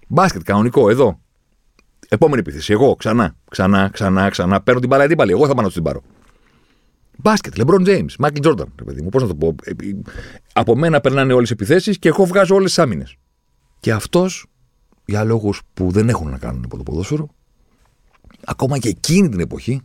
Μπάσκετ 0.06 0.42
κανονικό, 0.42 0.90
εδώ. 0.90 1.20
Επόμενη 2.08 2.40
επίθεση. 2.40 2.72
Εγώ 2.72 2.94
ξανά, 2.94 3.36
ξανά, 3.50 3.88
ξανά, 3.92 4.28
ξανά. 4.28 4.60
Παίρνω 4.60 4.80
την 4.80 4.88
μπάλα 4.88 5.04
αντίπαλη. 5.04 5.30
Εγώ 5.30 5.46
θα 5.46 5.54
πάω 5.54 5.64
να 5.64 5.70
την 5.70 5.82
πάρω. 5.82 6.02
Μπάσκετ, 7.22 7.56
Λεμπρόν 7.56 7.83
Τζέιμ, 7.83 8.06
Μάικλ 8.18 8.40
Τζόρνταν, 8.40 8.72
παιδί 8.85 9.02
μου. 9.02 9.09
Πώς 9.09 9.22
να 9.22 9.28
το 9.28 9.35
πω. 9.35 9.54
Ε, 9.64 9.70
ε, 9.70 9.74
από 10.52 10.76
μένα 10.76 11.00
περνάνε 11.00 11.33
όλες 11.33 11.50
οι 11.50 11.52
επιθέσεις 11.52 11.98
και 11.98 12.09
εγώ 12.09 12.24
βγάζω 12.24 12.54
όλες 12.54 12.68
τις 12.68 12.78
άμυνες. 12.78 13.16
Και 13.80 13.92
αυτός, 13.92 14.46
για 15.04 15.24
λόγους 15.24 15.62
που 15.74 15.90
δεν 15.90 16.09
έχουν 16.09 16.30
να 16.30 16.38
κάνουν 16.38 16.64
από 16.64 16.76
το 16.76 16.83
ποδόσφαιρο, 16.83 17.28
ακόμα 18.44 18.78
και 18.78 18.88
εκείνη 18.88 19.28
την 19.28 19.40
εποχή, 19.40 19.83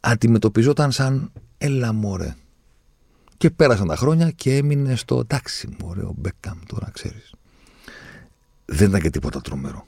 αντιμετωπιζόταν 0.00 0.92
σαν 0.92 1.32
έλα 1.58 1.92
μωρέ. 1.92 2.34
Και 3.36 3.50
πέρασαν 3.50 3.86
τα 3.86 3.96
χρόνια 3.96 4.30
και 4.30 4.56
έμεινε 4.56 4.96
στο 4.96 5.18
εντάξει, 5.18 5.76
μωρέ, 5.82 6.02
ο 6.02 6.14
Μπέκαμ 6.16 6.58
τώρα 6.66 6.90
ξέρεις. 6.92 7.34
Δεν 8.64 8.88
ήταν 8.88 9.00
και 9.00 9.10
τίποτα 9.10 9.40
τρομερό. 9.40 9.86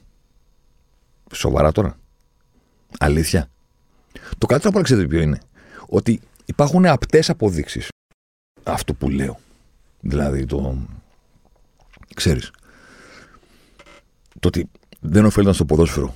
Σοβαρά 1.33 1.71
τώρα. 1.71 1.99
Αλήθεια. 2.99 3.49
Το 4.37 4.45
καλύτερο 4.45 4.73
που 4.73 4.81
ξέρετε 4.81 5.07
ποιο 5.07 5.21
είναι 5.21 5.39
ότι 5.87 6.19
υπάρχουν 6.45 6.85
απτές 6.85 7.29
αποδείξεις 7.29 7.87
αυτό 8.63 8.93
που 8.93 9.09
λέω. 9.09 9.39
Δηλαδή 9.99 10.45
το. 10.45 10.77
ξέρεις. 12.15 12.51
Το 14.39 14.47
ότι 14.47 14.69
δεν 14.99 15.25
ωφέλονταν 15.25 15.53
στο 15.53 15.65
ποδόσφαιρο 15.65 16.15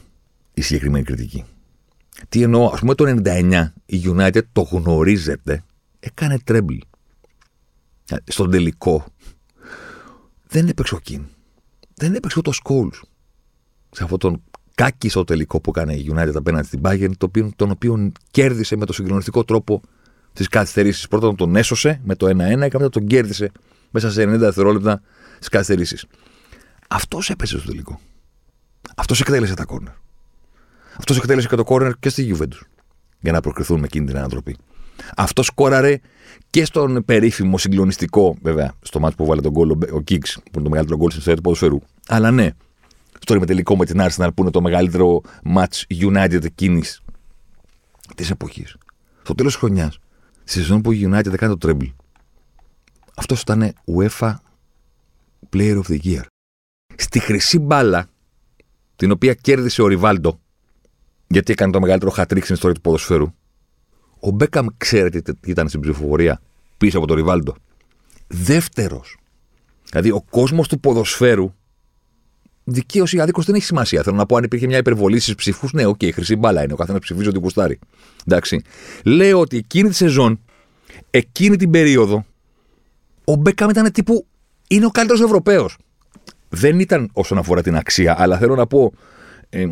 η 0.54 0.62
συγκεκριμένη 0.62 1.06
κριτική. 1.06 1.46
Τι 2.30 2.42
εννοώ, 2.42 2.66
ας 2.66 2.80
πούμε 2.80 2.96
το 2.96 3.22
99 3.26 3.72
η 3.86 4.02
United 4.06 4.42
το 4.52 4.62
γνωρίζετε, 4.62 5.64
έκανε 6.00 6.40
τρέμπλ. 6.40 6.78
Στον 8.24 8.52
τελικό 8.52 9.06
δεν 10.48 10.68
έπαιξε 10.68 10.96
ο 10.96 11.00
Κιν. 11.00 11.26
Δεν 11.96 12.16
έπαιξε 12.16 12.40
ούτε 12.40 12.50
ο 12.50 12.54
Σκόλ. 12.54 12.90
Σε 13.92 14.04
αυτόν 14.04 14.20
τον 14.20 14.44
κάκισο 14.80 15.24
τελικό 15.24 15.62
που 15.62 15.72
έκανε 15.76 15.94
η 15.94 16.12
United 16.16 16.34
απέναντι 16.36 16.68
στην 16.68 16.80
Bayern, 16.84 17.12
το 17.18 17.26
οποίο, 17.26 17.52
τον 17.56 17.72
οποίο 17.72 18.12
κέρδισε 18.32 18.76
με 18.76 18.86
το 18.86 18.94
συγκλονιστικό 18.94 19.44
τρόπο 19.44 19.82
τις 20.34 20.48
καθυστερήσεις. 20.48 21.08
Πρώτα 21.08 21.36
τον 21.36 21.56
έσωσε 21.56 22.02
με 22.04 22.16
το 22.16 22.28
1-1 22.28 22.32
και 22.70 22.78
μετά 22.78 22.90
τον 22.90 23.08
κέρδισε 23.08 23.52
μέσα 23.92 24.12
σε 24.12 24.24
90 24.24 24.38
δευτερόλεπτα 24.38 25.02
τις 25.40 25.50
καθυστερήσεις. 25.50 26.06
Αυτός 26.90 27.30
έπεσε 27.30 27.58
στο 27.58 27.68
τελικό. 27.68 28.00
Αυτός 28.96 29.22
εκτέλεσε 29.22 29.54
τα 29.54 29.66
κόρνερ. 29.66 29.94
Αυτός 30.98 31.18
εκτέλεσε 31.18 31.48
και 31.48 31.56
το 31.56 31.64
κόρνερ 31.64 31.92
και 32.00 32.10
στη 32.10 32.36
Juventus 32.36 32.62
για 33.20 33.32
να 33.32 33.42
προκριθούν 33.42 33.80
με 33.80 33.86
εκείνη 33.86 34.06
την 34.06 34.18
ανατροπή. 34.18 34.58
Αυτός 35.16 35.46
σκόραρε 35.46 36.00
και 36.50 36.66
στον 36.66 37.06
περίφημο 37.06 37.58
συγκλονιστικό, 37.58 38.38
βέβαια, 38.42 38.74
στο 38.82 39.00
μάτι 39.00 39.16
που 39.16 39.26
βάλε 39.26 39.42
τον 39.42 39.52
γκολ 39.52 39.70
ο 39.70 40.02
Κίξ, 40.04 40.34
που 40.34 40.42
είναι 40.54 40.64
το 40.64 40.70
μεγαλύτερο 40.70 41.00
γκολ 41.00 41.08
στην 41.08 41.20
ιστορία 41.20 41.36
του 41.36 41.44
ποδοσφαίρου. 41.44 41.80
Αλλά 42.08 42.32
ναι, 42.32 42.50
στο 43.20 43.36
ημετελικό 43.36 43.78
με 43.78 43.86
την 43.86 44.00
Arsenal 44.00 44.30
που 44.36 44.42
είναι 44.42 44.52
το 44.52 44.62
μεγαλύτερο 44.62 45.22
match 45.56 45.84
United 45.90 46.44
εκείνη 46.44 46.84
της 48.16 48.30
εποχής. 48.30 48.78
Στο 49.24 49.36
τέλος 49.36 49.52
της 49.52 49.62
χρονιάς, 49.62 50.00
στη 50.44 50.60
σεζόν 50.60 50.82
που 50.82 50.92
η 50.92 51.10
United 51.12 51.34
έκανε 51.34 51.56
το 51.56 51.70
treble, 51.70 51.94
αυτός 53.16 53.42
ήταν 53.42 53.74
UEFA 53.86 54.34
Player 55.54 55.82
of 55.82 55.88
the 55.88 56.00
Year. 56.04 56.24
Στη 56.96 57.20
χρυσή 57.20 57.60
μπάλα, 57.60 58.08
την 58.96 59.12
οποία 59.12 59.34
κέρδισε 59.34 59.82
ο 59.82 59.88
Ριβάλντο, 59.88 60.40
γιατί 61.28 61.52
έκανε 61.52 61.72
το 61.72 61.80
μεγαλύτερο 61.80 62.12
χατρίξ 62.12 62.44
στην 62.44 62.56
ιστορία 62.56 62.76
του 62.76 62.82
ποδοσφαίρου, 62.82 63.34
ο 64.20 64.30
Μπέκαμ 64.30 64.66
ξέρετε 64.78 65.22
τι 65.22 65.50
ήταν 65.50 65.68
στην 65.68 65.82
ψηφοφορία 65.82 66.42
πίσω 66.78 66.98
από 66.98 67.08
τον 67.08 67.16
Ριβάλντο. 67.16 67.56
Δεύτερος. 68.28 69.18
Δηλαδή 69.90 70.12
ο 70.12 70.22
κόσμος 70.22 70.68
του 70.68 70.80
ποδοσφαίρου 70.80 71.54
δίκαιο 72.72 73.04
ή 73.12 73.20
άδικο 73.20 73.42
δεν 73.42 73.56
έχει 73.56 73.66
σημασία. 73.66 74.04
Θέλω 74.04 74.16
να 74.16 74.26
πω 74.26 74.36
αν 74.36 74.44
υπήρχε 74.44 74.68
μια 74.68 74.78
υπερβολή 74.78 75.20
στις 75.20 75.36
ψηφούς, 75.36 75.74
ναι, 75.74 75.86
OK, 75.86 75.96
okay, 76.00 76.10
χρυσή 76.14 76.36
μπάλα 76.36 76.64
είναι. 76.64 76.74
Ο 76.74 76.76
καθένας 76.76 77.02
ψηφίζει 77.02 77.28
ότι 77.28 77.40
γουστάρει. 77.40 77.80
Εντάξει. 78.28 78.62
Λέω 79.04 79.40
ότι 79.40 79.58
εκείνη 79.58 79.90
τη 79.90 79.96
σεζόν, 79.96 80.40
εκείνη 81.10 81.56
την 81.56 81.72
περίοδο, 81.72 82.26
ο 83.24 83.36
Μπέκαμ 83.36 83.70
ήταν 83.70 83.92
τύπου. 83.92 84.26
Είναι 84.68 84.86
ο 84.86 84.90
καλύτερος 84.90 85.22
Ευρωπαίος. 85.22 85.78
Δεν 86.50 86.80
ήταν 86.80 87.10
όσον 87.14 87.38
αφορά 87.38 87.62
την 87.62 87.76
αξία, 87.76 88.16
αλλά 88.18 88.38
θέλω 88.38 88.56
να 88.56 88.68
πω. 88.68 88.94
Ε, 89.50 89.66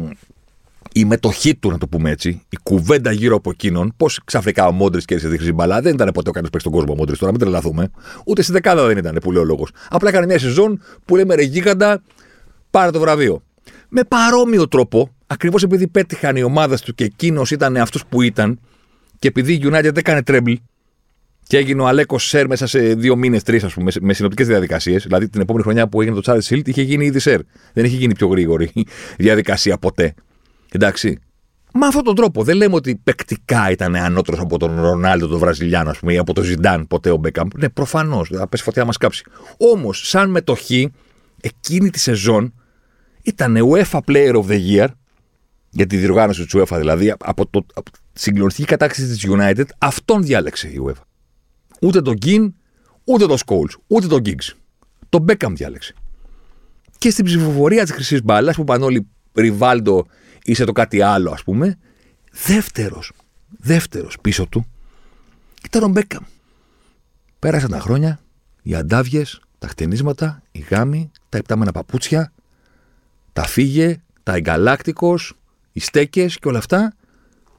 η 0.93 1.05
μετοχή 1.05 1.55
του, 1.55 1.69
να 1.69 1.77
το 1.77 1.87
πούμε 1.87 2.09
έτσι, 2.09 2.41
η 2.49 2.57
κουβέντα 2.63 3.11
γύρω 3.11 3.35
από 3.35 3.49
εκείνον, 3.49 3.93
πώς 3.97 4.19
ξαφνικά 4.25 4.67
ο 4.67 4.71
Μόντριτς 4.71 5.05
κέρδισε 5.05 5.29
τη 5.29 5.37
χρυσή 5.37 5.53
μπάλα. 5.53 5.81
Δεν 5.81 5.93
ήταν 5.93 6.11
ποτέ 6.13 6.29
ο 6.29 6.31
καλύτερος 6.31 6.49
παίκτης 6.51 6.59
στον 6.59 6.71
κόσμο 6.71 6.93
ο 6.93 6.95
Μόντριτς 6.95 7.19
τώρα, 7.19 7.31
μην 7.31 7.41
τρελαθούμε. 7.41 7.91
Ούτε 8.25 8.41
στη 8.41 8.51
δεκάδα 8.51 8.87
δεν 8.87 8.97
ήταν 8.97 9.17
που 9.21 9.31
λέει 9.31 9.41
ο 9.41 9.45
λόγος. 9.45 9.69
Απλά 9.89 10.09
έκανε 10.09 10.25
μια 10.25 10.39
σεζόν 10.39 10.81
που 11.05 11.15
λέμε 11.15 11.35
ρε 11.35 11.41
γίγαντα, 11.41 12.01
πάρε 12.71 12.91
το 12.91 12.99
βραβείο. 12.99 13.43
Με 13.89 14.03
παρόμοιο 14.03 14.67
τρόπο, 14.67 15.09
ακριβώς 15.27 15.63
επειδή 15.63 15.87
πέτυχαν 15.87 16.35
οι 16.35 16.43
ομάδες 16.43 16.81
του 16.81 16.95
και 16.95 17.03
εκείνος 17.03 17.51
ήταν 17.51 17.77
αυτός 17.77 18.05
που 18.09 18.21
ήταν, 18.21 18.59
και 19.19 19.27
επειδή 19.27 19.53
η 19.53 19.61
United 19.63 19.97
έκανε 19.97 20.23
treble 20.23 20.53
και 21.47 21.57
έγινε 21.57 21.81
ο 21.81 21.87
Αλέκος 21.87 22.27
Σερ 22.27 22.47
μέσα 22.47 22.67
σε 22.67 22.79
δύο 22.79 23.15
μήνες, 23.15 23.43
τρεις, 23.43 23.63
ας 23.63 23.73
πούμε, 23.73 23.91
με 24.01 24.13
συνοπτικές 24.13 24.47
διαδικασίες. 24.47 25.03
Δηλαδή 25.03 25.29
την 25.29 25.41
επόμενη 25.41 25.63
χρονιά 25.63 25.87
που 25.87 26.01
έγινε 26.01 26.19
το 26.19 26.21
Charles 26.25 26.53
Hill 26.53 26.67
είχε 26.67 26.81
γίνει 26.81 27.05
ήδη 27.05 27.19
Σερ. 27.19 27.39
Δεν 27.73 27.85
είχε 27.85 27.95
γίνει 27.95 28.13
πιο 28.13 28.27
γρήγορη 28.27 28.71
διαδικασία 29.17 29.77
ποτέ. 29.77 30.13
Εντάξει. 30.71 31.19
Με 31.73 31.85
αυτόν 31.85 32.03
τον 32.03 32.15
τρόπο. 32.15 32.43
Δεν 32.43 32.55
λέμε 32.55 32.75
ότι 32.75 32.95
παικτικά 33.03 33.71
ήταν 33.71 33.95
ανώτερος 33.95 34.39
από 34.39 34.57
τον 34.57 34.81
Ρονάλντο, 34.81 35.27
τον 35.27 35.39
Βραζιλιάνο, 35.39 35.89
ας 35.89 35.99
πούμε, 35.99 36.13
ή 36.13 36.17
από 36.17 36.33
τον 36.33 36.43
Ζιντάν 36.43 36.87
ποτέ 36.87 37.09
ο 37.09 37.17
Μπέκαμ. 37.17 37.47
Ναι, 37.55 37.69
προφανώς. 37.69 38.29
Θα 38.33 38.47
πέσει 38.47 38.63
φωτιά 38.63 38.81
να 38.81 38.87
μας 38.87 38.97
κάψει. 38.97 39.23
Όμως, 39.57 40.09
σαν 40.09 40.29
μετοχή, 40.29 40.91
εκείνη 41.41 41.89
τη 41.89 41.99
σεζόν 41.99 42.53
ήταν 43.27 43.57
UEFA 43.71 43.99
Player 44.07 44.33
of 44.33 44.45
the 44.45 44.59
Year, 44.69 44.87
για 45.69 45.87
τη 45.87 45.97
διοργάνωση 45.97 46.45
της 46.45 46.55
UEFA 46.55 46.77
δηλαδή, 46.77 47.13
από, 47.19 47.47
το, 47.47 47.65
από 47.73 47.91
τη 47.91 47.99
συγκλονιστική 48.13 48.67
κατάξυση 48.67 49.07
της 49.07 49.25
United, 49.29 49.65
αυτόν 49.77 50.23
διάλεξε 50.23 50.67
η 50.67 50.81
UEFA. 50.85 51.01
Ούτε 51.81 52.01
τον 52.01 52.13
Γκιν, 52.13 52.53
ούτε 53.03 53.25
τον 53.25 53.37
Σκόλ, 53.37 53.67
ούτε 53.87 54.07
τον 54.07 54.19
Γκίγκ. 54.19 54.39
Τον 55.09 55.21
Μπέκαμ 55.21 55.53
διάλεξε. 55.53 55.93
Και 56.97 57.09
στην 57.09 57.25
ψηφοφορία 57.25 57.83
της 57.83 57.91
Χρυσής 57.91 58.23
Μπάλας, 58.23 58.55
που 58.55 58.63
πάνε 58.63 58.85
όλοι 58.85 59.07
Ριβάλντο 59.33 60.05
είσαι 60.43 60.63
το 60.63 60.71
κάτι 60.71 61.01
άλλο, 61.01 61.31
ας 61.31 61.43
πούμε, 61.43 61.77
δεύτερος, 62.31 63.11
δεύτερος 63.47 64.17
πίσω 64.21 64.47
του 64.47 64.65
ήταν 65.65 65.83
ο 65.83 65.87
Μπέκαμ. 65.87 66.23
Πέρασαν 67.39 67.69
τα 67.69 67.79
χρόνια, 67.79 68.19
οι 68.61 68.75
αντάβιες, 68.75 69.41
τα 69.59 69.67
χτενίσματα, 69.67 70.41
οι 70.51 70.59
γάμοι, 70.59 71.11
τα 71.29 71.37
επτάμενα 71.37 71.71
παπούτσια, 71.71 72.31
τα 73.37 73.45
φύγε, 73.45 74.01
τα 74.23 74.35
εγκαλάκτικος, 74.35 75.33
οι 75.71 75.79
στέκες 75.79 76.39
και 76.39 76.47
όλα 76.47 76.57
αυτά. 76.57 76.93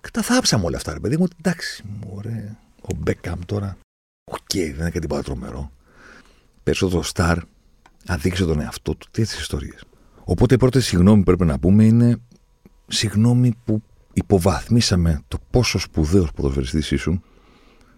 Και 0.01 0.09
τα 0.13 0.23
θάψαμε 0.23 0.65
όλα 0.65 0.77
αυτά, 0.77 0.93
ρε 0.93 1.01
παιδί 1.01 1.17
μου. 1.17 1.27
Εντάξει, 1.39 1.85
μωρέ, 2.05 2.57
ο 2.81 2.95
Μπέκαμ 2.97 3.41
τώρα. 3.47 3.77
Οκ, 4.25 4.37
okay, 4.37 4.57
δεν 4.57 4.81
είναι 4.81 4.91
και 4.91 4.99
τίποτα 4.99 5.23
τρομερό. 5.23 5.73
Περισσότερο 6.63 7.03
στάρ, 7.03 7.39
αδείξε 8.07 8.45
τον 8.45 8.61
εαυτό 8.61 8.95
του. 8.95 9.07
Τι 9.11 9.23
έτσι 9.23 9.41
ιστορίες. 9.41 9.85
Οπότε 10.25 10.55
η 10.55 10.57
πρώτη 10.57 10.81
συγγνώμη 10.81 11.19
που 11.19 11.25
πρέπει 11.25 11.45
να 11.45 11.59
πούμε 11.59 11.85
είναι 11.85 12.17
συγγνώμη 12.87 13.55
που 13.65 13.83
υποβαθμίσαμε 14.13 15.23
το 15.29 15.39
πόσο 15.51 15.79
σπουδαίος 15.79 16.33
ποδοσφαιριστή 16.33 16.95
ήσουν. 16.95 17.23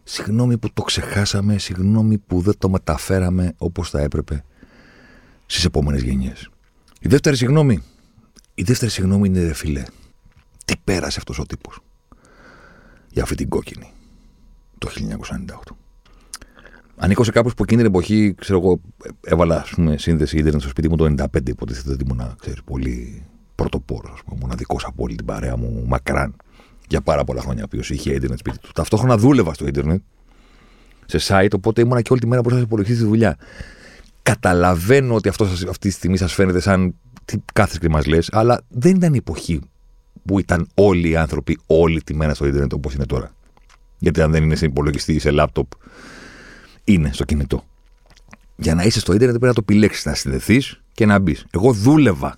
Συγγνώμη 0.02 0.58
που 0.58 0.72
το 0.72 0.82
ξεχάσαμε, 0.82 1.58
συγγνώμη 1.58 2.18
που 2.18 2.40
δεν 2.40 2.54
το 2.58 2.68
μεταφέραμε 2.68 3.54
όπως 3.58 3.90
θα 3.90 4.00
έπρεπε 4.00 4.44
στις 5.46 5.64
επόμενες 5.64 6.02
γενιές. 6.02 6.50
Η 7.02 7.08
δεύτερη 7.08 7.36
συγγνώμη, 7.36 7.82
η 8.54 8.62
δεύτερη 8.62 8.90
συγγνώμη 8.90 9.28
είναι 9.28 9.42
ρε 9.42 9.52
φίλε. 9.52 9.82
Τι 10.64 10.74
πέρασε 10.84 11.18
αυτός 11.18 11.38
ο 11.38 11.46
τύπος 11.46 11.80
για 13.10 13.22
αυτή 13.22 13.34
την 13.34 13.48
κόκκινη 13.48 13.92
το 14.78 14.90
1998. 15.70 15.74
Ανήκω 16.96 17.24
σε 17.24 17.30
κάποιου 17.30 17.50
που 17.56 17.62
εκείνη 17.62 17.82
την 17.82 17.90
εποχή, 17.90 18.34
ξέρω 18.34 18.58
εγώ, 18.58 18.80
έβαλα 19.20 19.60
ας 19.60 19.70
πούμε, 19.70 19.98
σύνδεση 19.98 20.36
ίντερνετ 20.36 20.60
στο 20.60 20.70
σπίτι 20.70 20.88
μου 20.88 20.96
το 20.96 21.04
95. 21.04 21.48
Υποτίθεται 21.48 21.92
ότι 21.92 22.04
ήμουν, 22.04 22.36
ξέρεις, 22.40 22.62
πολύ 22.64 23.26
πρωτοπόρος, 23.54 24.22
μοναδικό 24.40 24.76
από 24.84 25.02
όλη 25.02 25.14
την 25.14 25.24
παρέα 25.24 25.56
μου, 25.56 25.84
μακράν, 25.86 26.36
για 26.88 27.00
πάρα 27.00 27.24
πολλά 27.24 27.40
χρόνια, 27.40 27.62
ο 27.62 27.64
οποίος 27.64 27.90
είχε 27.90 28.12
ίντερνετ 28.12 28.38
σπίτι 28.38 28.58
του. 28.58 28.70
Ταυτόχρονα 28.74 29.16
δούλευα 29.16 29.54
στο 29.54 29.66
ίντερνετ, 29.66 30.02
σε 31.06 31.18
site, 31.28 31.52
οπότε 31.54 31.80
ήμουνα 31.80 32.02
και 32.02 32.12
όλη 32.12 32.20
τη 32.20 32.26
μέρα 32.26 32.40
μπροστά 32.40 32.58
σε 32.58 32.64
υπολογιστή 32.64 32.96
στη 32.96 33.04
δουλειά. 33.04 33.36
Καταλαβαίνω 34.30 35.14
ότι 35.14 35.28
αυτό 35.28 35.44
αυτή 35.44 35.78
τη 35.78 35.90
στιγμή 35.90 36.16
σας 36.16 36.32
φαίνεται 36.32 36.60
σαν 36.60 36.94
τι 37.24 37.38
κάθεσαι 37.52 37.78
και 37.78 37.88
μας 37.88 38.06
λες, 38.06 38.28
αλλά 38.32 38.60
δεν 38.68 38.96
ήταν 38.96 39.14
η 39.14 39.16
εποχή 39.16 39.60
που 40.24 40.38
ήταν 40.38 40.68
όλοι 40.74 41.08
οι 41.08 41.16
άνθρωποι 41.16 41.58
όλη 41.66 42.02
τη 42.02 42.14
μέρα 42.14 42.34
στο 42.34 42.46
ίντερνετ 42.46 42.72
όπως 42.72 42.94
είναι 42.94 43.06
τώρα. 43.06 43.34
Γιατί 43.98 44.22
αν 44.22 44.30
δεν 44.30 44.42
είναι 44.42 44.54
σε 44.54 44.64
υπολογιστή 44.64 45.12
ή 45.12 45.18
σε 45.18 45.30
λάπτοπ, 45.30 45.70
είναι 46.84 47.10
στο 47.12 47.24
κινητό. 47.24 47.64
Για 48.56 48.74
να 48.74 48.82
είσαι 48.82 49.00
στο 49.00 49.12
ίντερνετ 49.12 49.38
πρέπει 49.38 49.56
να 49.56 49.62
το 49.62 49.64
επιλέξεις, 49.68 50.04
να 50.04 50.14
συνδεθείς 50.14 50.80
και 50.92 51.06
να 51.06 51.18
μπεις. 51.18 51.46
Εγώ 51.50 51.72
δούλευα 51.72 52.36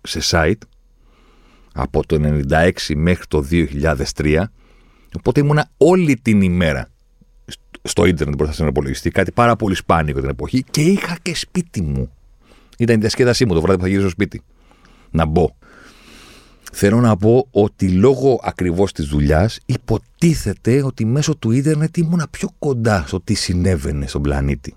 σε 0.00 0.20
site 0.30 0.62
από 1.72 2.06
το 2.06 2.16
96 2.50 2.70
μέχρι 2.94 3.26
το 3.28 3.44
2003, 3.50 4.42
οπότε 5.16 5.40
ήμουνα 5.40 5.70
όλη 5.76 6.16
την 6.16 6.42
ημέρα 6.42 6.89
στο 7.82 8.04
ίντερνετ 8.04 8.36
μπροστά 8.36 8.54
στον 8.54 8.66
υπολογιστή, 8.66 9.10
κάτι 9.10 9.32
πάρα 9.32 9.56
πολύ 9.56 9.74
σπάνιο 9.74 10.12
για 10.12 10.20
την 10.20 10.30
εποχή 10.30 10.64
και 10.70 10.80
είχα 10.80 11.16
και 11.22 11.34
σπίτι 11.34 11.82
μου. 11.82 12.12
Ήταν 12.78 12.96
η 12.96 12.98
διασκέδασή 12.98 13.46
μου 13.46 13.54
το 13.54 13.60
βράδυ 13.60 13.76
που 13.76 13.82
θα 13.82 13.88
γυρίσω 13.88 14.08
στο 14.08 14.16
σπίτι. 14.22 14.42
Να 15.10 15.24
μπω. 15.24 15.48
Θέλω 16.72 17.00
να 17.00 17.16
πω 17.16 17.46
ότι 17.50 17.88
λόγω 17.88 18.40
ακριβώς 18.42 18.92
της 18.92 19.06
δουλειάς 19.06 19.58
υποτίθεται 19.66 20.82
ότι 20.82 21.04
μέσω 21.04 21.36
του 21.36 21.50
ίντερνετ 21.50 21.96
ήμουνα 21.96 22.28
πιο 22.30 22.48
κοντά 22.58 23.04
στο 23.06 23.20
τι 23.20 23.34
συνέβαινε 23.34 24.06
στον 24.06 24.22
πλανήτη 24.22 24.74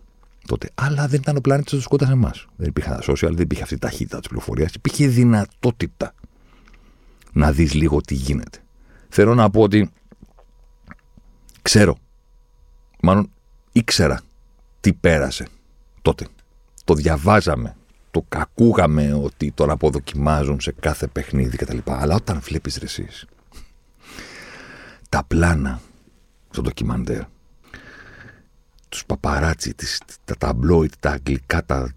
τότε. 0.48 0.70
Αλλά 0.74 1.08
δεν 1.08 1.20
ήταν 1.20 1.36
ο 1.38 1.42
πλανήτης 1.42 1.72
τόσο 1.72 1.88
κοντά 1.90 2.06
σε 2.06 2.12
εμάς. 2.12 2.46
Δεν 2.56 2.68
υπήρχαν 2.68 2.96
τα 2.96 3.14
social, 3.14 3.32
δεν 3.32 3.40
υπήρχε 3.40 3.64
αυτή 3.64 3.76
η 3.76 3.78
ταχύτητα 3.78 4.20
της 4.20 4.28
πληροφορίας. 4.28 4.74
Υπήρχε 4.74 5.08
δυνατότητα 5.08 6.14
να 7.34 7.52
δεις 7.52 7.74
λίγο 7.74 8.02
τι 8.02 8.14
γίνεται. 8.14 8.60
Θέλω 9.10 9.36
να 9.36 9.50
πω 9.50 9.62
ότι 9.62 9.92
ξέρω, 11.62 11.98
μάλλον 13.04 13.30
ήξερα 13.72 14.22
τι 14.80 14.94
πέρασε 14.94 15.48
τότε. 16.02 16.28
Το 16.84 16.94
διαβάζαμε 16.94 17.76
το 18.14 18.26
κακούγαμε 18.30 19.14
ότι 19.14 19.52
τον 19.52 19.70
αποδοκιμάζουν 19.70 20.60
σε 20.60 20.72
κάθε 20.80 21.08
παιχνίδι 21.08 21.58
κτλ. 21.58 21.78
Αλλά 21.86 22.16
όταν 22.16 22.40
βλέπεις 22.40 22.78
ρε 22.78 22.86
εσείς, 22.86 23.26
τα 25.10 25.24
πλάνα 25.24 25.82
στο 26.50 26.62
ντοκιμαντέρ, 26.62 27.22
τους 28.90 29.06
παπαράτσι, 29.06 29.74
τις, 29.74 30.02
τα 30.26 30.36
ταμπλόιτ, 30.38 30.94
τα 31.00 31.12
αγγλικά, 31.12 31.66
τα, 31.66 31.94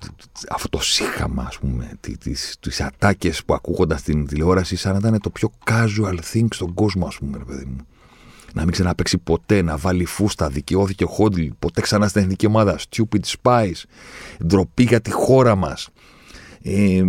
αυτό 0.48 0.68
το 0.68 0.80
σύγχαμα, 0.80 1.42
ας 1.42 1.58
πούμε, 1.58 1.90
τις, 2.20 2.56
τις 2.60 2.80
ατάκες 2.80 3.44
που 3.44 3.54
ακούγονταν 3.54 3.98
στην 3.98 4.26
τηλεόραση 4.26 4.76
σαν 4.76 4.92
να 4.92 4.98
ήταν 4.98 5.20
το 5.20 5.30
πιο 5.30 5.50
casual 5.64 6.18
thing 6.32 6.46
στον 6.50 6.74
κόσμο, 6.74 7.06
ας 7.06 7.16
πούμε, 7.18 7.38
ρε 7.38 7.44
παιδί 7.44 7.64
μου. 7.64 7.86
Να 8.56 8.62
μην 8.62 8.72
ξαναπέξει 8.72 9.18
ποτέ, 9.18 9.62
να 9.62 9.76
βάλει 9.76 10.04
φούστα, 10.04 10.48
δικαιώθηκε 10.48 11.04
ο 11.04 11.06
Χόντλ, 11.06 11.46
ποτέ 11.58 11.80
ξανά 11.80 12.08
στην 12.08 12.22
εθνική 12.22 12.46
ομάδα, 12.46 12.78
stupid 12.78 13.20
spies, 13.42 13.82
ντροπή 14.46 14.82
για 14.82 15.00
τη 15.00 15.10
χώρα 15.10 15.54
μας 15.54 15.88
ε, 16.62 17.02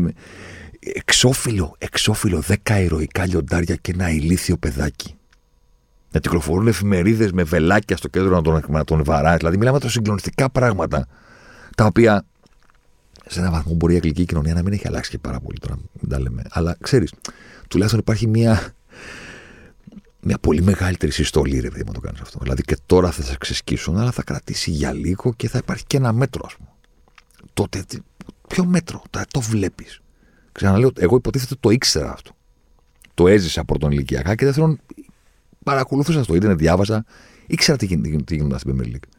εξώφυλλο, 0.79 1.75
εξώφυλλο, 1.77 2.39
δέκα 2.39 2.79
ηρωικά 2.79 3.25
λιοντάρια 3.25 3.75
και 3.75 3.91
ένα 3.91 4.09
ηλίθιο 4.09 4.57
παιδάκι. 4.57 5.15
Να 6.11 6.19
κυκλοφορούν 6.19 6.67
εφημερίδες 6.67 7.31
με 7.31 7.43
βελάκια 7.43 7.97
στο 7.97 8.07
κέντρο 8.07 8.35
να 8.35 8.41
τον, 8.41 8.63
να 8.67 8.83
τον 8.83 9.03
βαράει. 9.03 9.37
Δηλαδή, 9.37 9.57
μιλάμε 9.57 9.77
για 9.81 9.89
συγκλονιστικά 9.89 10.49
πράγματα 10.49 11.07
τα 11.75 11.85
οποία 11.85 12.25
σε 13.25 13.39
έναν 13.39 13.51
βαθμό 13.51 13.73
μπορεί 13.73 13.93
η 13.93 13.95
αγγλική 13.95 14.25
κοινωνία 14.25 14.53
να 14.53 14.61
μην 14.61 14.73
έχει 14.73 14.87
αλλάξει 14.87 15.11
και 15.11 15.17
πάρα 15.17 15.39
πολύ 15.39 15.57
τώρα. 15.59 15.75
Μην 16.01 16.09
τα 16.09 16.19
λέμε. 16.19 16.41
Αλλά 16.49 16.77
ξέρεις, 16.81 17.13
τουλάχιστον 17.67 17.99
υπάρχει 17.99 18.27
μια, 18.27 18.73
μια 20.27 20.37
πολύ 20.37 20.61
μεγαλύτερη 20.61 21.11
συστολή, 21.11 21.59
ρε 21.59 21.69
παιδί, 21.69 21.83
να 21.83 21.91
το 21.93 21.99
κάνεις 21.99 22.21
αυτό. 22.21 22.39
Δηλαδή 22.41 22.61
και 22.61 22.77
τώρα 22.85 23.11
θα 23.11 23.23
σε 23.23 23.35
ξεσκίσουν, 23.39 23.97
αλλά 23.97 24.11
θα 24.11 24.23
κρατήσει 24.23 24.71
για 24.71 24.93
λίγο 24.93 25.33
και 25.33 25.49
θα 25.49 25.57
υπάρχει 25.57 25.85
και 25.85 25.97
ένα 25.97 26.13
μέτρο, 26.13 26.43
ας 26.45 26.55
πούμε. 26.55 26.69
Τότε 27.53 27.83
Ποιο 28.47 28.65
μέτρο, 28.65 29.01
το, 29.09 29.21
το 29.31 29.41
βλέπεις. 29.41 30.01
Ξαναλέω, 30.51 30.91
εγώ 30.95 31.15
υποτίθεται 31.15 31.55
το 31.59 31.69
ήξερα 31.69 32.11
αυτό. 32.11 32.31
Το 33.13 33.27
έζησα 33.27 33.63
πρώτον 33.63 33.91
ηλικιακά 33.91 34.35
και 34.35 34.45
δεύτερον 34.45 34.79
παρακολουθούσα 35.63 36.23
στο 36.23 36.35
ίντερνετ, 36.35 36.57
διάβαζα, 36.57 37.05
ήξερα 37.47 37.77
τι, 37.77 37.85
γινόταν 37.85 38.59
στην 38.59 38.75
Premier 38.75 38.87
League. 38.87 39.09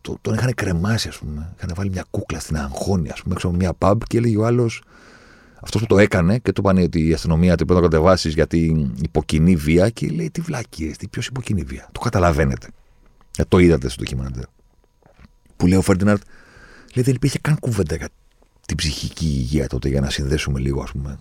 Το, 0.00 0.18
τον 0.20 0.34
είχαν 0.34 0.54
κρεμάσει, 0.54 1.08
ας 1.08 1.18
πούμε. 1.18 1.54
Είχαν 1.56 1.72
βάλει 1.74 1.90
μια 1.90 2.04
κούκλα 2.10 2.40
στην 2.40 2.56
αγχώνη, 2.56 3.10
ας 3.10 3.22
πούμε, 3.22 3.34
έξω 3.34 3.48
από 3.48 3.56
μια 3.56 3.72
pub 3.78 3.96
και 4.06 4.16
έλεγε 4.16 4.36
ο 4.36 4.46
άλλος, 4.46 4.82
αυτός 5.66 5.80
που 5.80 5.86
το 5.86 5.98
έκανε 5.98 6.38
και 6.38 6.52
του 6.52 6.60
είπαν 6.60 6.78
ότι 6.78 7.08
η 7.08 7.12
αστυνομία 7.12 7.56
του 7.56 7.64
πρέπει 7.64 7.80
να 7.80 7.88
κατεβάσεις 7.88 8.34
γιατί 8.34 8.90
υποκινεί 9.02 9.56
βία 9.56 9.88
και 9.88 10.08
λέει 10.08 10.30
τι 10.30 10.40
βλάκιε, 10.40 10.90
τι 10.90 11.08
ποιος 11.08 11.26
υποκινεί 11.26 11.62
βία. 11.62 11.88
Το 11.92 12.00
καταλαβαίνετε. 12.00 12.68
Ε, 13.36 13.42
το 13.48 13.58
είδατε 13.58 13.88
στο 13.88 14.02
ντοκιμαντέρ. 14.02 14.44
Που 15.56 15.66
λέει 15.66 15.78
ο 15.78 15.82
Φέρντιναρτ, 15.82 16.22
Λέει 16.96 17.04
δεν 17.04 17.14
υπήρχε 17.14 17.38
καν 17.38 17.58
κουβέντα 17.58 17.96
για 17.96 18.08
την 18.66 18.76
ψυχική 18.76 19.26
υγεία 19.26 19.66
τότε 19.66 19.88
για 19.88 20.00
να 20.00 20.10
συνδέσουμε 20.10 20.60
λίγο 20.60 20.82
ας 20.82 20.90
πούμε 20.90 21.18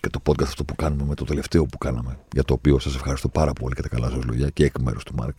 και 0.00 0.08
το 0.08 0.20
podcast 0.26 0.42
αυτό 0.42 0.64
που 0.64 0.74
κάνουμε 0.74 1.04
με 1.04 1.14
το 1.14 1.24
τελευταίο 1.24 1.66
που 1.66 1.78
κάναμε 1.78 2.18
για 2.32 2.44
το 2.44 2.54
οποίο 2.54 2.78
σας 2.78 2.94
ευχαριστώ 2.94 3.28
πάρα 3.28 3.52
πολύ 3.52 3.74
και 3.74 3.82
τα 3.82 3.88
καλά 3.88 4.10
σας 4.10 4.24
λόγια 4.24 4.48
και 4.48 4.64
εκ 4.64 4.78
μέρους 4.78 5.04
του 5.04 5.14
Μάρκ 5.14 5.38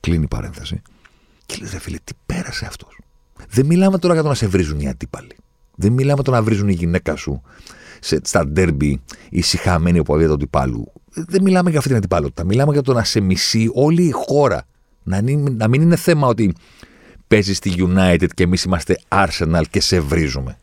κλείνει 0.00 0.24
η 0.24 0.28
παρένθεση 0.28 0.82
και 1.46 1.56
λέει 1.60 1.70
ρε 1.72 1.78
φίλε 1.78 1.96
τι 2.04 2.12
πέρασε 2.26 2.66
αυτός 2.66 2.98
δεν 3.48 3.66
μιλάμε 3.66 3.98
τώρα 3.98 4.14
για 4.14 4.22
το 4.22 4.28
να 4.28 4.34
σε 4.34 4.46
βρίζουν 4.46 4.80
οι 4.80 4.88
αντίπαλοι 4.88 5.36
Δεν 5.80 5.92
μιλάμε 5.92 6.22
το 6.22 6.30
να 6.30 6.42
βρίζουν 6.42 6.68
η 6.68 6.72
γυναίκα 6.72 7.16
σου 7.16 7.42
σε, 8.00 8.20
στα 8.22 8.46
ντέρμπι 8.46 9.00
ή 9.30 9.40
συχαμένοι 9.40 9.98
από 9.98 10.18
του 10.18 10.32
αντιπάλου. 10.32 10.92
Δεν 11.12 11.42
μιλάμε 11.42 11.68
για 11.68 11.78
αυτή 11.78 11.90
την 11.90 11.98
αντιπάλωτα. 11.98 12.44
Μιλάμε 12.44 12.72
για 12.72 12.82
το 12.82 12.92
να 12.92 13.04
σε 13.04 13.20
μισεί 13.20 13.70
όλη 13.74 14.02
η 14.02 14.10
χώρα. 14.10 14.66
Να, 15.02 15.22
να 15.50 15.68
μην 15.68 15.82
είναι 15.82 15.96
θέμα 15.96 16.26
ότι 16.26 16.54
παίζεις 17.28 17.56
στη 17.56 17.74
United 17.76 18.26
και 18.34 18.42
εμείς 18.42 18.62
είμαστε 18.62 19.00
Arsenal 19.08 19.62
και 19.70 19.80
σε 19.80 20.00
βρίζουμε. 20.00 20.58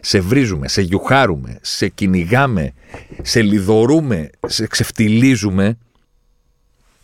Σε 0.00 0.20
βρίζουμε, 0.20 0.68
σε 0.68 0.82
γιουχάρουμε, 0.82 1.58
σε 1.62 1.88
κυνηγάμε, 1.88 2.72
σε 3.22 3.42
λιδωρούμε, 3.42 4.30
σε 4.46 4.66
ξεφτιλίζουμε. 4.66 5.78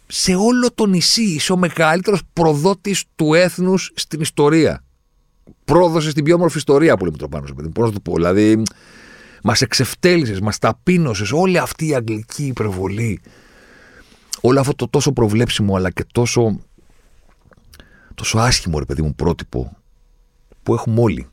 Σε 0.06 0.34
όλο 0.34 0.72
το 0.74 0.86
νησί 0.86 1.22
είσαι 1.22 1.52
ο 1.52 1.56
μεγαλύτερος 1.56 2.20
προδότης 2.32 3.04
του 3.16 3.34
έθνους 3.34 3.92
στην 3.94 4.20
ιστορία. 4.20 4.84
Πρόδωσε 5.64 6.10
στην 6.10 6.24
πιο 6.24 6.34
όμορφη 6.34 6.56
ιστορία 6.56 6.96
που 6.96 7.04
λέμε 7.04 7.16
το 7.16 7.28
πάνω 7.28 7.46
Πώς 7.72 7.86
να 7.86 7.92
το 7.92 8.00
πω. 8.00 8.14
Δηλαδή, 8.14 8.62
μας 9.42 9.62
εξευτέλισες, 9.62 10.40
μας 10.40 10.58
ταπείνωσες 10.58 11.32
όλη 11.32 11.58
αυτή 11.58 11.86
η 11.86 11.94
αγγλική 11.94 12.46
υπερβολή. 12.46 13.20
Όλο 14.40 14.60
αυτό 14.60 14.74
το 14.74 14.88
τόσο 14.88 15.12
προβλέψιμο 15.12 15.76
αλλά 15.76 15.90
και 15.90 16.04
τόσο 16.12 16.60
τόσο 18.14 18.38
άσχημο 18.38 18.78
ρε 18.78 18.84
παιδί 18.84 19.02
μου 19.02 19.14
πρότυπο 19.14 19.76
που 20.62 20.74
έχουμε 20.74 21.00
όλοι 21.00 21.26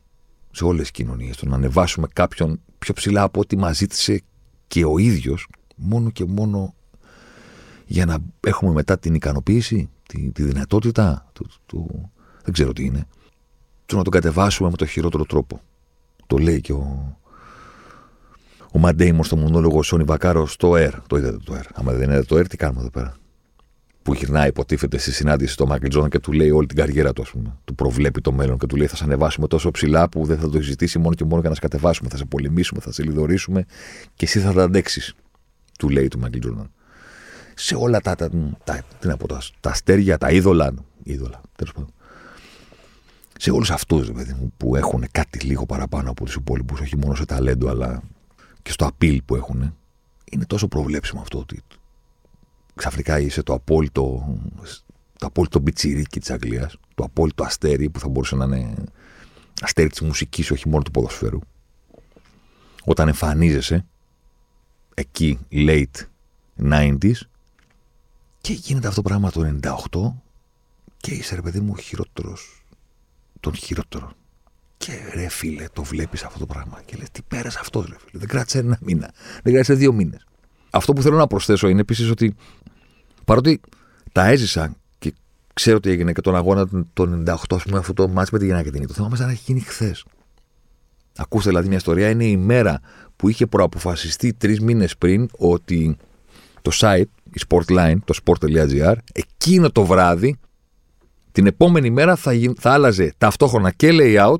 σε 0.51 0.63
όλες 0.63 0.81
τις 0.81 0.91
κοινωνίες. 0.91 1.37
Το 1.37 1.45
να 1.45 1.55
ανεβάσουμε 1.55 2.07
κάποιον 2.13 2.61
πιο 2.79 2.93
ψηλά 2.93 3.21
από 3.21 3.39
ό,τι 3.39 3.57
μας 3.57 3.77
ζήτησε 3.77 4.21
και 4.67 4.85
ο 4.85 4.97
ίδιος 4.97 5.47
μόνο 5.75 6.09
και 6.09 6.25
μόνο 6.25 6.73
για 7.85 8.05
να 8.05 8.17
έχουμε 8.39 8.71
μετά 8.71 8.99
την 8.99 9.13
ικανοποίηση, 9.13 9.89
τη, 10.07 10.31
τη 10.31 10.43
δυνατότητα 10.43 11.29
του, 11.33 11.49
του, 11.65 12.11
δεν 12.43 12.53
ξέρω 12.53 12.73
τι 12.73 12.85
είναι, 12.85 13.07
του 13.89 13.97
να 13.97 14.03
τον 14.03 14.13
κατεβάσουμε 14.13 14.69
με 14.69 14.75
το 14.75 14.85
χειρότερο 14.85 15.25
τρόπο. 15.25 15.61
Το 16.27 16.37
λέει 16.37 16.61
και 16.61 16.73
ο, 16.73 17.17
ο 18.71 18.79
Ματ 18.79 18.92
Ντέιμον 18.92 19.23
στο 19.23 19.35
μονόλογο 19.35 19.83
Σόνι 19.83 20.03
Βακάρο 20.03 20.45
στο 20.47 20.75
Air. 20.75 20.93
Το 21.07 21.17
είδατε 21.17 21.37
το 21.43 21.55
Air. 21.55 21.65
Άμα 21.73 21.91
δεν 21.91 22.09
είδατε 22.09 22.25
το 22.25 22.37
Air, 22.37 22.47
τι 22.47 22.57
κάνουμε 22.57 22.79
εδώ 22.79 22.89
πέρα; 22.89 23.17
Που 24.01 24.13
γυρνάει, 24.13 24.47
υποτίθεται 24.47 24.97
στη 24.97 25.11
συνάντηση 25.11 25.53
στο 25.53 25.65
Μάικλ 25.67 25.87
Τζόρνταν 25.87 26.11
και 26.11 26.19
του 26.19 26.31
λέει 26.31 26.49
όλη 26.49 26.67
την 26.67 26.77
καριέρα 26.77 27.13
του, 27.13 27.21
ας 27.21 27.29
πούμε. 27.29 27.57
Του 27.65 27.75
προβλέπει 27.75 28.21
το 28.21 28.31
μέλλον 28.31 28.57
και 28.57 28.65
του 28.65 28.75
λέει: 28.75 28.87
Θα 28.87 28.95
σε 28.95 29.03
ανεβάσουμε 29.03 29.47
τόσο 29.47 29.71
ψηλά 29.71 30.09
που 30.09 30.25
δεν 30.25 30.39
θα 30.39 30.49
το 30.49 30.61
ζητήσεις 30.61 30.99
μόνο 30.99 31.15
και 31.15 31.23
μόνο 31.23 31.39
για 31.39 31.49
να 31.49 31.55
σε 31.55 31.61
κατεβάσουμε. 31.61 32.09
Θα 32.09 32.17
σε 32.17 32.25
πολεμήσουμε, 32.25 32.81
θα 32.81 32.91
σε 32.91 33.03
λοιδορήσουμε 33.03 33.65
και 34.13 34.25
εσύ 34.25 34.39
θα 34.39 34.53
τα 34.53 34.63
αντέξεις. 34.63 35.13
Του 35.79 35.89
λέει 35.89 36.07
του 36.07 36.19
Μάικλ 36.19 36.39
Τζόρνταν. 36.39 36.71
Σε 37.55 37.75
όλα 37.75 38.01
τα, 38.01 38.15
τα, 38.15 38.29
τα, 38.63 38.81
τι 38.99 39.07
να 39.07 39.17
πω, 39.17 39.27
τα, 39.27 39.41
τα 39.59 39.69
αστέρια, 39.69 40.17
τα 40.17 40.31
είδωλα. 40.31 40.73
είδωλα 41.03 41.41
τέλος 41.55 41.73
πάντων. 41.73 41.93
Σε 43.41 43.51
όλους 43.51 43.71
αυτούς 43.71 44.11
που 44.57 44.75
έχουν 44.75 45.05
κάτι 45.11 45.39
λίγο 45.39 45.65
παραπάνω 45.65 46.09
από 46.09 46.25
τους 46.25 46.35
υπόλοιπους, 46.35 46.79
όχι 46.79 46.97
μόνο 46.97 47.15
σε 47.15 47.25
ταλέντο, 47.25 47.69
αλλά 47.69 48.01
και 48.61 48.71
στο 48.71 48.89
appeal 48.91 49.17
που 49.25 49.35
έχουν, 49.35 49.75
είναι 50.31 50.45
τόσο 50.45 50.67
προβλέψιμο 50.67 51.21
αυτό 51.21 51.39
ότι 51.39 51.61
ξαφνικά 52.75 53.19
είσαι 53.19 53.43
το 53.43 53.53
απόλυτο, 53.53 54.35
το 55.17 55.25
απόλυτο 55.25 55.59
πιτσιρίκι 55.59 56.19
της 56.19 56.31
Αγγλίας, 56.31 56.77
το 56.95 57.03
απόλυτο 57.03 57.43
αστέρι 57.43 57.89
που 57.89 57.99
θα 57.99 58.07
μπορούσε 58.07 58.35
να 58.35 58.45
είναι 58.45 58.73
αστέρι 59.61 59.89
της 59.89 60.01
μουσικής, 60.01 60.51
όχι 60.51 60.69
μόνο 60.69 60.83
του 60.83 60.91
ποδοσφαίρου. 60.91 61.39
Όταν 62.83 63.07
εμφανίζεσαι 63.07 63.85
εκεί, 64.93 65.39
late 65.51 66.07
90s, 66.61 67.19
και 68.41 68.53
γίνεται 68.53 68.87
αυτό 68.87 69.01
το 69.01 69.09
πράγμα 69.09 69.31
το 69.31 69.59
98 69.61 70.13
και 70.97 71.11
είσαι 71.11 71.35
ρε 71.35 71.41
παιδί 71.41 71.59
μου 71.59 71.75
χειρότερος 71.75 72.58
τον 73.39 73.55
χειρότερο. 73.55 74.11
Και 74.77 74.91
ρε 75.13 75.29
φίλε, 75.29 75.65
το 75.73 75.83
βλέπεις 75.83 76.23
αυτό 76.23 76.39
το 76.39 76.45
πράγμα 76.45 76.81
και 76.85 76.95
λες: 76.97 77.09
Τι 77.11 77.21
πέρασε 77.27 77.57
αυτό, 77.61 77.79
ρε 77.81 77.95
φίλε. 77.97 78.19
Δεν 78.19 78.27
κράτησε 78.27 78.59
ένα 78.59 78.77
μήνα. 78.81 79.11
Δεν 79.43 79.53
κράτησε 79.53 79.73
δύο 79.73 79.93
μήνες. 79.93 80.25
Αυτό 80.69 80.93
που 80.93 81.01
θέλω 81.01 81.17
να 81.17 81.27
προσθέσω 81.27 81.67
είναι 81.67 81.81
επίσης 81.81 82.09
ότι 82.09 82.35
παρότι 83.25 83.61
τα 84.11 84.25
έζησα 84.25 84.75
και 84.99 85.13
ξέρω 85.53 85.79
τι 85.79 85.89
έγινε 85.89 86.11
και 86.11 86.21
τον 86.21 86.35
αγώνα 86.35 86.67
τον 86.93 87.23
98, 87.27 87.33
ας 87.49 87.63
πούμε, 87.63 87.77
αυτό 87.77 87.93
το 87.93 88.07
μάτς 88.07 88.29
με 88.29 88.39
τη 88.39 88.45
γυναίκα 88.45 88.71
την 88.71 88.87
το 88.87 88.93
θέμα 88.93 89.15
σαν 89.15 89.25
να 89.25 89.31
έχει 89.31 89.43
γίνει 89.45 89.59
χθες. 89.59 90.05
Ακούστε 91.17 91.49
δηλαδή 91.49 91.67
μια 91.67 91.77
ιστορία, 91.77 92.09
είναι 92.09 92.25
η 92.25 92.37
μέρα 92.37 92.79
που 93.15 93.29
είχε 93.29 93.47
προαποφασιστεί 93.47 94.33
τρεις 94.33 94.59
μήνες 94.59 94.97
πριν 94.97 95.29
ότι 95.37 95.97
το 96.61 96.71
site, 96.73 97.03
η 97.33 97.41
Sportline, 97.47 97.95
το 98.05 98.19
sport.gr, 98.23 98.95
εκείνο 99.11 99.71
το 99.71 99.85
βράδυ, 99.85 100.39
την 101.39 101.47
επόμενη 101.47 101.89
μέρα 101.89 102.15
θα, 102.15 102.31
θα 102.57 102.71
άλλαζε 102.71 103.13
ταυτόχρονα 103.17 103.71
και 103.71 103.89
layout 103.91 104.37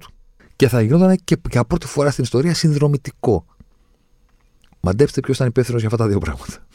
και 0.55 0.67
θα 0.67 0.81
γινόταν 0.81 1.17
και 1.23 1.37
για 1.49 1.65
πρώτη 1.65 1.87
φορά 1.87 2.11
στην 2.11 2.23
ιστορία 2.23 2.53
συνδρομητικό. 2.53 3.45
Μαντέψτε 4.79 5.19
ποιος 5.19 5.35
ήταν 5.35 5.47
υπεύθυνος 5.47 5.81
για 5.81 5.89
αυτά 5.89 6.03
τα 6.03 6.09
δύο 6.09 6.19
πράγματα. 6.19 6.65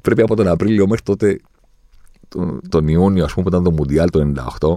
πρέπει 0.00 0.22
από 0.22 0.36
τον 0.36 0.48
Απρίλιο 0.48 0.86
μέχρι 0.86 1.04
τότε, 1.04 1.40
τον, 2.28 2.60
τον 2.68 2.88
Ιούνιο, 2.88 3.24
ας 3.24 3.32
πούμε, 3.32 3.44
που 3.44 3.50
ήταν 3.50 3.64
το 3.64 3.70
Μουντιάλ 3.70 4.10
το 4.10 4.32
98, 4.60 4.74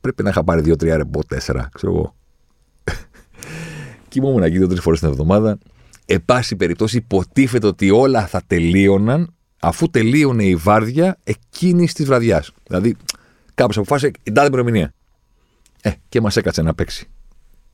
πρέπει 0.00 0.22
να 0.22 0.28
είχα 0.28 0.44
πάρει 0.44 0.62
2-3 0.64 0.82
ρεμπό, 0.82 1.20
4, 1.28 1.36
ξέρω 1.72 1.92
εγώ. 1.92 2.14
Κοιμόμουν 4.08 4.42
εκεί 4.42 4.58
δύο-τρεις 4.58 4.80
φορές 4.80 4.98
την 5.00 5.08
εβδομάδα. 5.08 5.58
Εν 6.06 6.24
πάση 6.24 6.56
περιπτώσει, 6.56 6.96
υποτίθεται 6.96 7.66
ότι 7.66 7.90
όλα 7.90 8.26
θα 8.26 8.42
τελείωναν 8.46 9.32
αφού 9.60 9.90
τελείωνε 9.90 10.44
η 10.44 10.54
βάρδια 10.54 11.18
εκείνη 11.24 11.86
της 11.86 12.06
βραδιάς. 12.06 12.50
Δηλαδή, 12.66 12.96
κάποιος 13.54 13.76
αποφάσισε 13.76 14.12
την 14.22 14.34
τάδε 14.34 14.46
ημερομηνία. 14.46 14.92
Ε, 15.82 15.90
και 16.08 16.20
μας 16.20 16.36
έκατσε 16.36 16.62
να 16.62 16.74
παίξει 16.74 17.08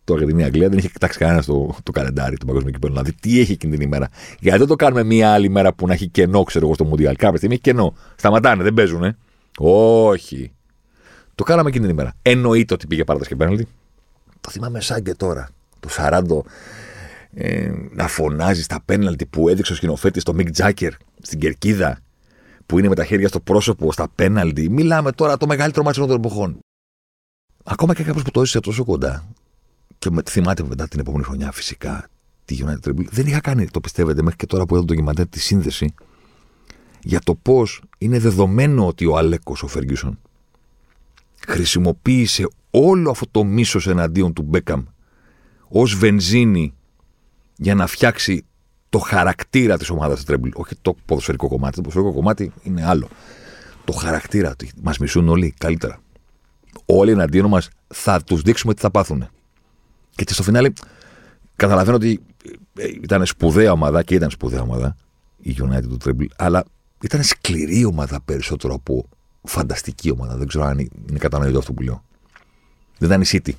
το 0.05 0.15
Αργεντινή-Αγγλία 0.15 0.69
δεν 0.69 0.79
είχε 0.79 0.89
κοιτάξει 0.89 1.19
κανένα 1.19 1.43
το, 1.43 1.77
το 1.83 1.93
καλεντάρι 1.93 2.37
του 2.37 2.47
Παγκόσμιου 2.47 2.73
Κυπέλου. 2.73 2.93
Δηλαδή, 2.93 3.13
τι 3.13 3.41
έχει 3.41 3.53
εκείνη 3.53 3.77
την 3.77 3.87
ημέρα. 3.87 4.09
Γιατί 4.41 4.59
δεν 4.59 4.67
το 4.67 4.77
κάνουμε 4.77 5.03
μία 5.03 5.33
άλλη 5.33 5.49
μέρα 5.49 5.75
που 5.75 5.87
να 5.87 5.93
έχει 5.93 6.09
κενό, 6.09 6.43
ξέρω 6.43 6.65
εγώ, 6.65 6.75
στο 6.75 6.85
Μουντιάλ. 6.85 7.17
Κάποια 7.17 7.37
στιγμή 7.37 7.55
έχει 7.55 7.63
κενό. 7.63 7.95
Σταματάνε, 8.17 8.63
δεν 8.63 8.75
παίζουν. 8.75 9.05
Ε. 9.05 9.17
Όχι. 9.59 10.53
Το 11.35 11.45
κάναμε 11.45 11.69
εκείνη 11.69 11.85
την 11.85 11.95
ημέρα. 11.95 12.15
Εννοείται 12.23 12.75
ότι 12.75 12.87
πήγε 12.87 13.05
παράταση 13.05 13.31
και 13.31 13.37
πέναλτι. 13.37 13.69
Το 14.41 14.51
θυμάμαι 14.51 14.81
σαν 14.81 15.03
και 15.03 15.15
τώρα. 15.15 15.49
Το 15.81 15.89
40 15.97 16.23
ε, 17.35 17.73
να 17.91 18.09
φωνάζει 18.09 18.63
στα 18.63 18.83
πέναλτι 18.85 19.27
που 19.27 19.49
έδειξε 19.49 19.73
ο 19.73 19.77
σκηνοθέτης 19.77 20.23
στο 20.23 20.35
Μικ 20.35 20.51
Τζάκερ 20.51 20.93
στην 21.25 21.39
κερκίδα 21.39 21.99
που 22.67 22.79
είναι 22.79 22.89
με 22.89 22.95
τα 22.95 23.05
χέρια 23.05 23.29
στο 23.29 23.41
πρόσωπο 23.41 23.93
στα 23.93 24.09
πέναλτι. 24.15 24.71
Μιλάμε 24.71 25.13
τώρα 25.13 25.37
το 25.37 25.47
μεγαλύτερο 25.47 25.85
μάτσο 25.85 26.07
των 26.07 26.17
εποχών. 26.17 26.59
Ακόμα 27.65 27.95
και 27.95 28.03
κάποιος 28.03 28.23
που 28.23 28.31
το 28.31 28.41
έζησε 28.41 28.61
τόσο 28.61 28.85
κοντά 28.85 29.29
και 29.99 30.11
με, 30.11 30.23
θυμάται 30.29 30.63
μετά 30.63 30.89
την 30.89 31.01
επόμενη 31.01 31.25
χρονιά 31.25 31.53
φυσικά 31.53 32.09
τη 32.45 32.59
United 32.61 32.89
Treble. 32.89 33.05
Δεν 33.11 33.27
είχα 33.27 33.41
κάνει, 33.41 33.67
το 33.67 33.81
πιστεύετε, 33.81 34.23
μέχρι 34.23 34.39
και 34.39 34.47
τώρα 34.47 34.65
που 34.65 34.75
είδα 34.75 34.85
το 34.85 34.93
ντοκιμαντέρ 34.93 35.29
τη 35.29 35.41
σύνδεση 35.41 35.95
για 37.03 37.21
το 37.21 37.35
πώς 37.35 37.83
είναι 37.99 38.19
δεδομένο 38.19 38.87
ότι 38.87 39.07
ο 39.07 39.17
Αλέκο, 39.17 39.57
ο 39.63 39.67
Φεργιούσον, 39.67 40.19
χρησιμοποίησε 41.47 42.49
όλο 42.71 43.11
αυτό 43.11 43.27
το 43.31 43.45
μίσος 43.45 43.87
εναντίον 43.87 44.33
του 44.33 44.43
Μπέκαμ 44.43 44.85
ως 45.69 45.95
βενζίνη 45.97 46.75
για 47.57 47.75
να 47.75 47.87
φτιάξει 47.87 48.45
το 48.95 49.01
χαρακτήρα 49.01 49.79
της 49.79 49.91
ομάδας 49.91 50.19
τη 50.19 50.25
Τρέμπλ. 50.25 50.49
Όχι 50.55 50.75
το 50.83 50.97
ποδοσφαιρικό 51.05 51.49
κομμάτι. 51.49 51.75
Το 51.75 51.81
ποδοσφαιρικό 51.81 52.13
κομμάτι 52.13 52.53
είναι 52.63 52.87
άλλο. 52.87 53.09
Το 53.85 53.93
χαρακτήρα. 53.93 54.55
Μας 54.83 54.99
μισούν 54.99 55.29
όλοι 55.29 55.55
καλύτερα. 55.59 56.01
Όλοι 56.85 57.11
εναντίον 57.11 57.47
μας 57.49 57.69
θα 57.87 58.23
τους 58.23 58.43
δείξουμε 58.43 58.75
τι 58.75 58.81
θα 58.81 58.91
πάθουν. 58.91 59.29
Και 60.15 60.25
στο 60.29 60.43
φινάλε 60.43 60.73
καταλαβαίνω 61.57 61.97
ότι 61.97 62.21
ε, 62.79 62.87
ήταν 63.03 63.27
σπουδαία 63.27 63.73
ομάδα 63.73 64.03
και 64.03 64.15
ήταν 64.15 64.31
σπουδαία 64.31 64.61
ομάδα 64.61 64.97
η 65.41 65.57
United 65.59 65.89
του 65.89 65.99
Treble, 66.05 66.27
αλλά 66.37 66.65
ήταν 67.03 67.23
σκληρή 67.23 67.85
ομάδα 67.85 68.21
περισσότερο 68.25 68.75
από 68.75 69.09
φανταστική 69.43 70.11
ομάδα. 70.11 70.37
Δεν 70.37 70.47
ξέρω 70.47 70.65
αν 70.65 70.79
είναι 70.79 71.19
κατανοητό 71.19 71.59
αυτό 71.59 71.73
που 71.73 71.83
λέω. 71.83 72.05
Δεν 72.99 73.09
ήταν 73.09 73.21
η 73.21 73.27
City. 73.29 73.53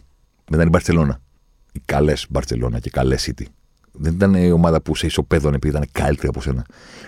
Δεν 0.48 0.60
ήταν 0.60 0.68
η 0.68 0.78
Barcelona. 0.78 1.16
Οι 1.72 1.82
καλές 1.86 2.28
Barcelona 2.34 2.80
και 2.82 2.90
καλές 2.90 3.32
City. 3.32 3.46
Δεν 3.98 4.14
ήταν 4.14 4.34
η 4.34 4.52
ομάδα 4.52 4.82
που 4.82 4.96
σε 4.96 5.06
ισοπαίδωνε 5.06 5.56
επειδή 5.56 5.76
ήταν 5.76 5.90
καλύτερη 5.92 6.28
από 6.28 6.42
σένα. 6.42 6.66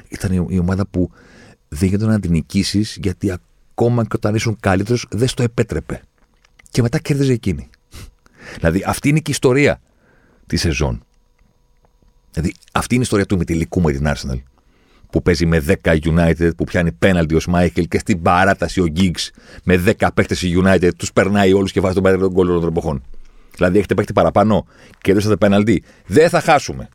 Ήταν 0.08 0.46
η 0.50 0.60
ομάδα 0.60 0.88
που 0.88 1.12
δεν 1.68 1.90
γινόταν 1.90 2.10
να 2.10 2.20
την 2.20 2.32
νικήσεις 2.32 2.98
γιατί 3.02 3.32
ακόμα 3.32 4.04
και 4.04 4.16
όταν 4.16 4.36
ήσουν 4.36 4.58
καλύτερος 4.60 5.06
δεν 5.10 5.28
στο 5.28 5.44
επέτρεπε. 5.44 6.02
Και 6.70 6.82
μετά 6.82 7.00
κέρδιζε 7.00 7.34
εκείνη. 7.34 7.70
Δηλαδή 8.56 8.84
αυτή 8.88 9.10
είναι 9.10 9.20
και 9.20 9.32
η 9.32 9.34
ιστορία 9.34 9.82
της 10.46 10.62
σεζόν. 10.62 11.04
Δηλαδή 12.32 12.54
αυτή 12.72 12.94
είναι 12.94 13.04
η 13.04 13.06
ιστορία 13.06 13.26
του 13.26 13.38
Μητυλικού 13.38 13.82
με 13.82 13.92
την 13.92 14.06
Arsenal. 14.08 14.42
Που 15.10 15.22
παίζει 15.22 15.46
με 15.46 15.64
10 15.84 15.98
United, 16.02 16.50
που 16.58 16.64
πιάνει 16.64 16.92
πέναλτι 16.92 17.36
ο 17.36 17.40
Σμάικλ 17.40 17.82
και 17.82 18.00
στην 18.00 18.22
παράταση 18.22 18.82
ο 18.82 18.86
Giggs 18.96 19.30
με 19.64 19.84
10 20.00 20.08
παίχτες 20.14 20.42
η 20.42 20.62
United, 20.64 20.90
τους 20.98 21.14
περνάει 21.14 21.54
όλους 21.54 21.72
και 21.72 21.80
βάζει 21.80 21.94
τον 21.94 22.04
πέναλτι 22.04 22.34
των 22.36 22.48
των 22.48 22.68
εποχών. 22.68 23.04
Δηλαδή 23.58 23.78
έχετε 23.78 23.94
παίχτη 23.94 24.14
παραπάνω 24.14 24.66
και 25.02 25.14
δώσατε 25.14 25.36
πέναλτι. 25.36 25.84
Δεν 26.06 26.30
θα 26.30 26.42
χάσουμε. 26.42 26.90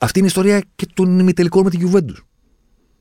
Αυτή 0.00 0.18
είναι 0.18 0.28
η 0.28 0.30
ιστορία 0.30 0.62
και 0.76 0.86
των 0.94 1.18
ημιτελικών 1.18 1.64
με 1.64 1.70
την 1.70 1.80
Juventus. 1.80 2.22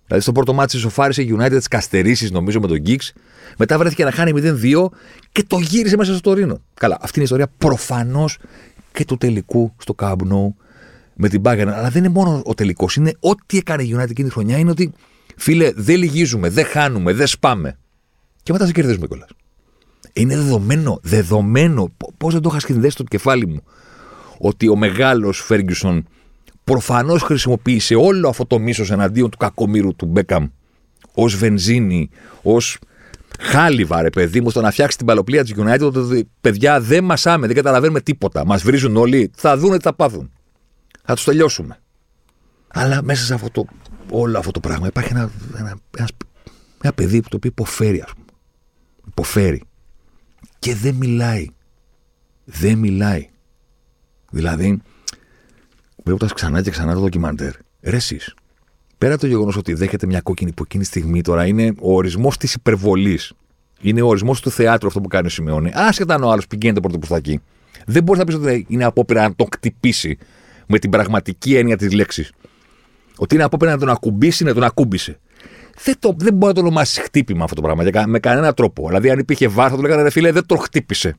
Δηλαδή 0.05 0.23
στο 0.23 0.31
πρώτο 0.31 0.53
μάτι 0.53 0.77
σοφάρισε 0.77 1.21
η 1.21 1.35
United 1.39 1.57
τι 1.59 1.67
καστερήσει, 1.67 2.31
νομίζω, 2.31 2.59
με 2.59 2.67
τον 2.67 2.77
Γκίξ. 2.77 3.13
Μετά 3.57 3.77
βρέθηκε 3.77 4.03
να 4.03 4.11
χάνει 4.11 4.31
0-2 4.35 4.85
και 5.31 5.43
το 5.47 5.59
γύρισε 5.59 5.97
μέσα 5.97 6.11
στο 6.11 6.21
Τωρίνο. 6.21 6.61
Καλά, 6.73 6.97
αυτή 7.01 7.19
είναι 7.19 7.27
η 7.29 7.33
ιστορία 7.33 7.47
προφανώς 7.57 8.37
και 8.91 9.05
του 9.05 9.17
τελικού 9.17 9.73
στο 9.77 9.93
Καμπνού 9.93 10.55
με 11.13 11.29
την 11.29 11.41
Bayern. 11.45 11.67
Αλλά 11.67 11.89
δεν 11.89 12.03
είναι 12.03 12.13
μόνο 12.13 12.41
ο 12.45 12.53
τελικός. 12.53 12.95
Είναι 12.95 13.13
ό,τι 13.19 13.57
έκανε 13.57 13.83
η 13.83 13.95
United 13.97 14.09
εκείνη 14.09 14.27
τη 14.27 14.33
χρονιά 14.33 14.57
είναι 14.57 14.69
ότι 14.69 14.93
φίλε, 15.37 15.71
δεν 15.75 15.97
λυγίζουμε, 15.97 16.49
δεν 16.49 16.65
χάνουμε, 16.65 17.13
δεν 17.13 17.27
σπάμε. 17.27 17.77
Και 18.43 18.51
μετά 18.51 18.65
σε 18.65 18.71
κερδίζουμε 18.71 19.07
κιόλας. 19.07 19.29
Είναι 20.17 20.35
δεδομένο, 20.35 20.99
δεδομένο. 21.03 21.93
Πώς 22.17 22.33
δεν 22.33 22.41
το 22.41 22.49
είχα 22.51 22.59
σχεδιάσει 22.59 22.91
στο 22.91 23.03
κεφάλι 23.03 23.47
μου 23.47 23.63
ότι 24.37 24.67
ο 24.67 24.75
μεγάλος 24.75 25.41
Φέργκισον 25.41 26.07
προφανώς 26.63 27.21
χρησιμοποίησε 27.21 27.95
όλο 27.95 28.29
αυτό 28.29 28.45
το 28.45 28.59
μίσος 28.59 28.91
εναντίον 28.91 29.29
του 29.29 29.37
κακομήρου 29.37 29.95
του 29.95 30.05
Μπέκαμ 30.05 30.47
ως 31.13 31.35
βενζίνη, 31.35 32.09
ως 32.41 32.77
χάλιβα, 33.39 34.01
ρε 34.01 34.09
παιδί 34.09 34.41
μου, 34.41 34.49
στο 34.49 34.61
να 34.61 34.71
φτιάξει 34.71 34.97
την 34.97 35.05
παλοπλία 35.05 35.43
της 35.43 35.53
United. 35.57 35.81
Ότι 35.81 36.29
παιδιά 36.41 36.81
δεν 36.81 37.03
μασάμε, 37.03 37.47
δεν 37.47 37.55
καταλαβαίνουμε 37.55 38.01
τίποτα. 38.01 38.45
Μας 38.45 38.63
βρίζουν 38.63 38.97
όλοι, 38.97 39.31
θα 39.35 39.57
δουν 39.57 39.71
τι 39.71 39.79
θα 39.79 39.93
πάθουν. 39.93 40.31
Θα 41.03 41.13
τους 41.13 41.23
τελειώσουμε. 41.23 41.79
Αλλά 42.67 43.01
μέσα 43.03 43.25
σε 43.25 43.33
αυτό 43.33 43.49
το, 43.49 43.65
όλο 44.09 44.37
αυτό 44.37 44.51
το 44.51 44.59
πράγμα 44.59 44.87
υπάρχει 44.87 45.09
ένα, 45.11 45.29
ένα, 45.57 45.77
ένας, 45.97 46.09
ένα 46.81 46.93
παιδί 46.93 47.21
που 47.21 47.29
το 47.29 47.35
οποίο 47.35 47.49
υποφέρει, 47.49 48.01
ας 48.01 48.11
πούμε. 48.13 48.25
Υποφέρει. 49.07 49.61
Και 50.59 50.75
δεν 50.75 50.95
μιλάει. 50.95 51.47
Δεν 52.45 52.77
μιλάει. 52.77 53.29
Δηλαδή, 54.31 54.81
βλέποντας 56.03 56.33
ξανά 56.33 56.61
και 56.61 56.69
ξανά 56.69 56.93
το 56.93 56.99
ντοκιμαντέρ, 56.99 57.53
ρε 57.81 57.95
εσείς, 57.95 58.35
πέρα 58.97 59.13
από 59.13 59.21
το 59.21 59.27
γεγονός 59.27 59.55
ότι 59.55 59.73
δέχεται 59.73 60.05
μια 60.05 60.21
κόκκινη 60.21 60.51
που 60.51 60.63
εκείνη 60.63 60.83
τη 60.83 60.89
στιγμή 60.89 61.21
τώρα 61.21 61.45
είναι 61.45 61.73
ο 61.79 61.95
ορισμός 61.95 62.37
της 62.37 62.53
υπερβολής. 62.53 63.33
Είναι 63.81 64.01
ο 64.01 64.07
ορισμός 64.07 64.41
του 64.41 64.51
θεάτρου 64.51 64.87
αυτό 64.87 65.01
που 65.01 65.07
κάνει 65.07 65.27
ο 65.27 65.29
Σιμεώνη. 65.29 65.71
Άσχετα 65.73 66.13
αν 66.13 66.23
ο 66.23 66.31
άλλος 66.31 66.47
πηγαίνει 66.47 66.81
πρώτο 66.81 66.99
προ 66.99 67.07
τα 67.09 67.15
εκεί. 67.15 67.39
Δεν 67.85 68.03
μπορείς 68.03 68.19
να 68.19 68.25
πεις 68.25 68.35
ότι 68.35 68.65
είναι 68.69 68.83
απόπειρα 68.83 69.21
να 69.21 69.35
τον 69.35 69.47
χτυπήσει 69.53 70.17
με 70.67 70.79
την 70.79 70.89
πραγματική 70.89 71.55
έννοια 71.55 71.77
της 71.77 71.91
λέξης. 71.91 72.31
Ότι 73.17 73.35
είναι 73.35 73.43
απόπειρα 73.43 73.71
να 73.71 73.77
τον 73.77 73.89
ακουμπήσει, 73.89 74.43
να 74.43 74.53
τον 74.53 74.63
ακούμπησε. 74.63 75.19
Δεν, 75.83 75.95
το, 75.99 76.15
δεν 76.17 76.33
μπορεί 76.33 76.47
να 76.47 76.53
το 76.53 76.59
ονομάσει 76.59 77.01
χτύπημα 77.01 77.43
αυτό 77.43 77.55
το 77.55 77.61
πράγμα 77.61 78.05
με 78.07 78.19
κανένα 78.19 78.53
τρόπο. 78.53 78.87
Δηλαδή, 78.87 79.09
αν 79.09 79.19
υπήρχε 79.19 79.47
βάθος, 79.47 79.71
θα 79.71 79.75
του 79.75 79.81
λέγανε 79.81 80.01
ρε 80.01 80.09
φίλε, 80.09 80.31
δεν 80.31 80.45
τον 80.45 80.57
χτύπησε. 80.57 81.15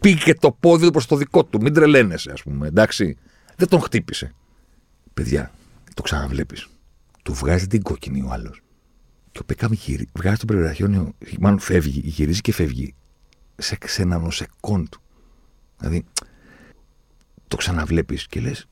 Πήγε 0.00 0.34
το 0.34 0.56
πόδι 0.60 0.84
του 0.84 0.90
προς 0.90 1.06
το 1.06 1.16
δικό 1.16 1.44
του. 1.44 1.60
Μην 1.60 1.74
τρελαίνεσαι, 1.74 2.30
ας 2.32 2.42
πούμε. 2.42 2.66
Εντάξει. 2.66 3.16
Δεν 3.56 3.68
τον 3.68 3.80
χτύπησε. 3.80 4.34
Παιδιά, 5.14 5.50
το 5.94 6.02
ξαναβλέπεις. 6.02 6.68
Του 7.22 7.32
βγάζει 7.32 7.66
την 7.66 7.82
κόκκινη 7.82 8.22
ο 8.22 8.28
άλλος. 8.30 8.60
Και 9.32 9.38
ο 9.42 9.44
Πεκάμ 9.44 9.72
γυρί, 9.72 10.08
βγάζει 10.12 10.36
το 10.36 10.44
περιβραχιόνιο, 10.44 11.12
μάλλον 11.40 11.58
φεύγει, 11.58 12.00
γυρίζει 12.04 12.40
και 12.40 12.52
φεύγει 12.52 12.94
σε 13.56 13.76
ξένα 13.76 14.18
νοσεκόν 14.18 14.88
του. 14.88 15.00
Δηλαδή, 15.78 16.04
το 17.48 17.56
ξαναβλέπεις 17.56 18.26
και 18.26 18.40
λες, 18.40 18.68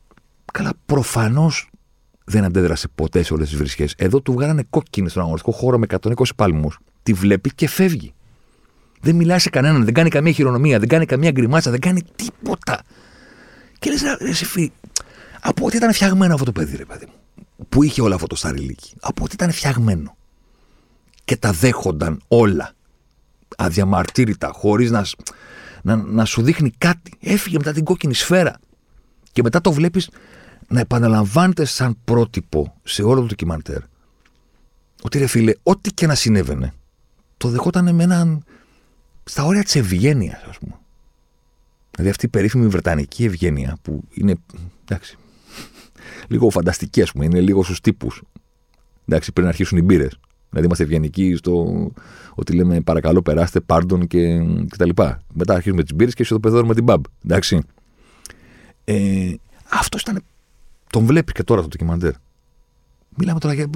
καλά, 0.53 0.72
προφανώς 0.87 1.70
δεν 2.24 2.44
αντέδρασε 2.44 2.88
ποτέ 2.94 3.22
σε 3.22 3.34
όλες 3.34 3.48
τις 3.48 3.58
βρισχές. 3.58 3.94
Εδώ 3.96 4.20
του 4.20 4.32
βγάλανε 4.32 4.64
κόκκινη 4.70 5.08
στον 5.08 5.22
αγωνιστικό 5.22 5.52
χώρο 5.52 5.78
με 5.78 5.87
120 6.00 6.12
παλμού. 6.37 6.68
Τη 7.02 7.12
βλέπει 7.12 7.50
και 7.54 7.68
φεύγει. 7.68 8.14
Δεν 9.00 9.14
μιλάει 9.14 9.38
σε 9.38 9.50
κανέναν, 9.50 9.84
δεν 9.84 9.94
κάνει 9.94 10.08
καμία 10.08 10.32
χειρονομία, 10.32 10.78
δεν 10.78 10.88
κάνει 10.88 11.06
καμία 11.06 11.30
γκριμάτσα, 11.30 11.70
δεν 11.70 11.80
κάνει 11.80 12.02
τίποτα. 12.16 12.82
Και 13.78 13.90
λες, 13.90 14.02
ρε 14.20 14.32
φίλοι, 14.32 14.72
από 15.40 15.66
ότι 15.66 15.76
ήταν 15.76 15.92
φτιαγμένο 15.92 16.32
αυτό 16.32 16.44
το 16.44 16.52
παιδί, 16.52 16.76
ρε 16.76 16.84
παιδί 16.84 17.06
μου. 17.06 17.44
Που 17.68 17.82
είχε 17.82 18.02
όλο 18.02 18.14
αυτό 18.14 18.26
το 18.26 18.37
σταριλίκι. 18.37 18.94
Από 19.00 19.24
ότι 19.24 19.34
ήταν 19.34 19.52
φτιαγμένο. 19.52 20.16
Και 21.24 21.37
τα 21.37 21.52
δέχονταν 21.52 22.20
όλα. 22.28 22.72
Αδιαμαρτύρητα, 23.56 24.50
χωρίς 24.54 24.90
να, 24.90 25.04
να, 25.82 25.96
να 25.96 26.24
σου 26.24 26.42
δείχνει 26.42 26.70
κάτι. 26.78 27.12
Έφυγε 27.20 27.56
μετά 27.58 27.72
την 27.72 27.84
κόκκινη 27.84 28.14
σφαίρα. 28.14 28.58
Και 29.32 29.42
μετά 29.42 29.60
το 29.60 29.72
βλέπεις 29.72 30.10
να 30.68 30.81
επαναλαμβάνεται 30.81 31.64
σαν 31.64 31.96
πρότυπο 32.05 32.74
σε 32.83 33.03
όλο 33.03 33.20
το 33.20 33.27
ντοκιμαντέρ. 33.27 33.81
Ότι 35.03 35.18
ρε 35.18 35.27
φίλε, 35.27 35.53
ό,τι 35.62 35.92
και 35.92 36.07
να 36.07 36.14
συνέβαινε, 36.14 36.74
το 37.37 37.48
δεχόταν 37.48 37.94
με 37.94 38.03
έναν. 38.03 38.44
στα 39.24 39.44
όρια 39.44 39.62
της 39.62 39.77
ευγένειας, 39.77 40.42
ας 40.48 40.59
πούμε. 40.59 40.74
Δηλαδή 41.90 42.11
αυτή 42.11 42.27
η 42.27 42.29
περίφημη 42.29 42.66
Βρετανική 42.66 43.24
ευγένεια 43.24 43.77
που 43.83 44.05
είναι. 44.11 44.35
εντάξει. 44.85 45.16
λίγο 46.29 46.50
φανταστική, 46.50 47.03
ας 47.03 47.12
πούμε. 47.12 47.24
Είναι 47.24 47.40
λίγο 47.40 47.62
στους 47.64 47.81
τύπους. 47.81 48.22
Εντάξει, 49.09 49.33
πριν 49.33 49.46
αρχίσουν 49.46 49.79
οι 49.79 49.83
μπύρες. 49.83 50.18
Δηλαδή 50.48 50.66
είμαστε 50.66 50.85
ευγενικοί 50.85 51.35
στο 51.37 51.90
ότι 52.35 52.53
λέμε 52.53 52.81
παρακαλώ 52.81 53.22
περάστε, 53.22 53.61
πάρντον 53.61 54.07
και, 54.07 54.38
και 54.70 54.77
τα 54.79 54.87
λοιπά. 54.87 55.22
Μετά 55.33 55.55
αρχίζουμε 55.55 55.83
τις 55.83 55.94
μπύρες 55.94 56.14
και 56.14 56.22
ισοδοπεδώνουμε 56.22 56.74
την 56.74 56.85
μπαμπ. 56.85 57.05
Εντάξει. 57.24 57.62
Ε, 58.85 59.35
αυτός 59.70 60.00
ήταν. 60.00 60.22
Τον 60.90 61.05
βλέπει 61.05 61.33
και 61.33 61.42
τώρα 61.42 61.62
το 61.62 61.68
ντοκιμαντέρ. 61.68 62.12
Μιλάμε 63.16 63.38
τώρα 63.38 63.55
για 63.55 63.70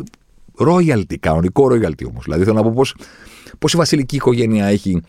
royalty, 0.58 1.16
κανονικό 1.20 1.66
royalty 1.70 2.06
όμως. 2.08 2.24
Δηλαδή 2.24 2.44
θέλω 2.44 2.62
να 2.62 2.62
πω 2.62 2.84
πώς 3.58 3.72
η 3.72 3.76
βασιλική 3.76 4.16
οικογένεια 4.16 4.66
έχει 4.66 5.02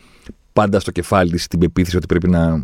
πάντα 0.52 0.80
στο 0.80 0.90
κεφάλι 0.90 1.30
της 1.30 1.46
την 1.46 1.58
πεποίθηση 1.58 1.96
ότι 1.96 2.06
πρέπει 2.06 2.28
να, 2.28 2.56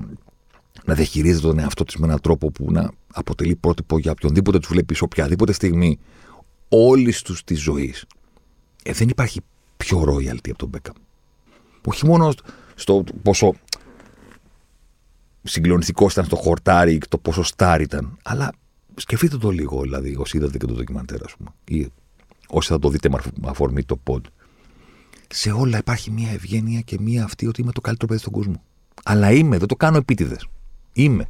να 0.84 0.94
διαχειρίζεται 0.94 1.46
τον 1.46 1.58
εαυτό 1.58 1.84
της 1.84 1.96
με 1.96 2.06
έναν 2.06 2.20
τρόπο 2.20 2.50
που 2.50 2.72
να 2.72 2.90
αποτελεί 3.12 3.56
πρότυπο 3.56 3.98
για 3.98 4.10
οποιονδήποτε 4.10 4.58
τους 4.58 4.68
βλέπει 4.68 4.94
σε 4.94 5.04
οποιαδήποτε 5.04 5.52
στιγμή 5.52 5.98
όλης 6.68 7.22
τους 7.22 7.44
της 7.44 7.60
ζωής. 7.60 8.04
Ε, 8.82 8.92
δεν 8.92 9.08
υπάρχει 9.08 9.40
πιο 9.76 10.04
royalty 10.08 10.48
από 10.48 10.58
τον 10.58 10.68
Μπέκαμ. 10.68 10.94
Όχι 11.86 12.06
μόνο 12.06 12.32
στο 12.74 13.04
πόσο 13.22 13.54
συγκλονιστικός 15.42 16.12
ήταν 16.12 16.24
στο 16.24 16.36
χορτάρι 16.36 16.98
και 16.98 17.06
το 17.08 17.18
πόσο 17.18 17.42
στάρ 17.42 17.80
ήταν, 17.80 18.18
αλλά 18.22 18.52
σκεφτείτε 18.96 19.36
το 19.36 19.50
λίγο, 19.50 19.80
δηλαδή, 19.80 20.16
όσοι 20.16 20.36
είδατε 20.36 20.58
και 20.58 20.66
το 20.66 20.74
ντοκιμαντέρ, 20.74 21.24
ας 21.24 21.36
πούμε, 21.36 21.50
ή 21.64 21.88
όσοι 22.48 22.68
θα 22.68 22.78
το 22.78 22.88
δείτε 22.88 23.08
με 23.08 23.18
αφορμή 23.44 23.82
το 23.84 24.00
pod. 24.04 24.20
Σε 25.28 25.50
όλα 25.50 25.78
υπάρχει 25.78 26.10
μια 26.10 26.30
ευγένεια 26.30 26.80
και 26.80 26.96
μια 27.00 27.24
αυτή 27.24 27.46
ότι 27.46 27.60
είμαι 27.60 27.72
το 27.72 27.80
καλύτερο 27.80 28.06
παιδί 28.06 28.20
στον 28.20 28.32
κόσμο. 28.32 28.62
Αλλά 29.04 29.32
είμαι, 29.32 29.58
δεν 29.58 29.68
το 29.68 29.76
κάνω 29.76 29.96
επίτηδες. 29.96 30.48
Είμαι. 30.92 31.28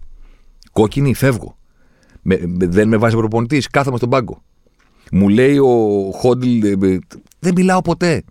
Κόκκινη, 0.72 1.14
φεύγω. 1.14 1.56
Με, 2.22 2.40
δεν 2.46 2.88
με 2.88 2.96
βάζει 2.96 3.16
προπονητής, 3.16 3.66
κάθομαι 3.66 3.96
στον 3.96 4.10
πάγκο. 4.10 4.42
Μου 5.12 5.28
λέει 5.28 5.58
ο 5.58 6.10
Χόντλ, 6.14 6.62
ε, 6.62 6.98
δεν 7.38 7.52
μιλάω 7.54 7.82
ποτέ. 7.82 8.22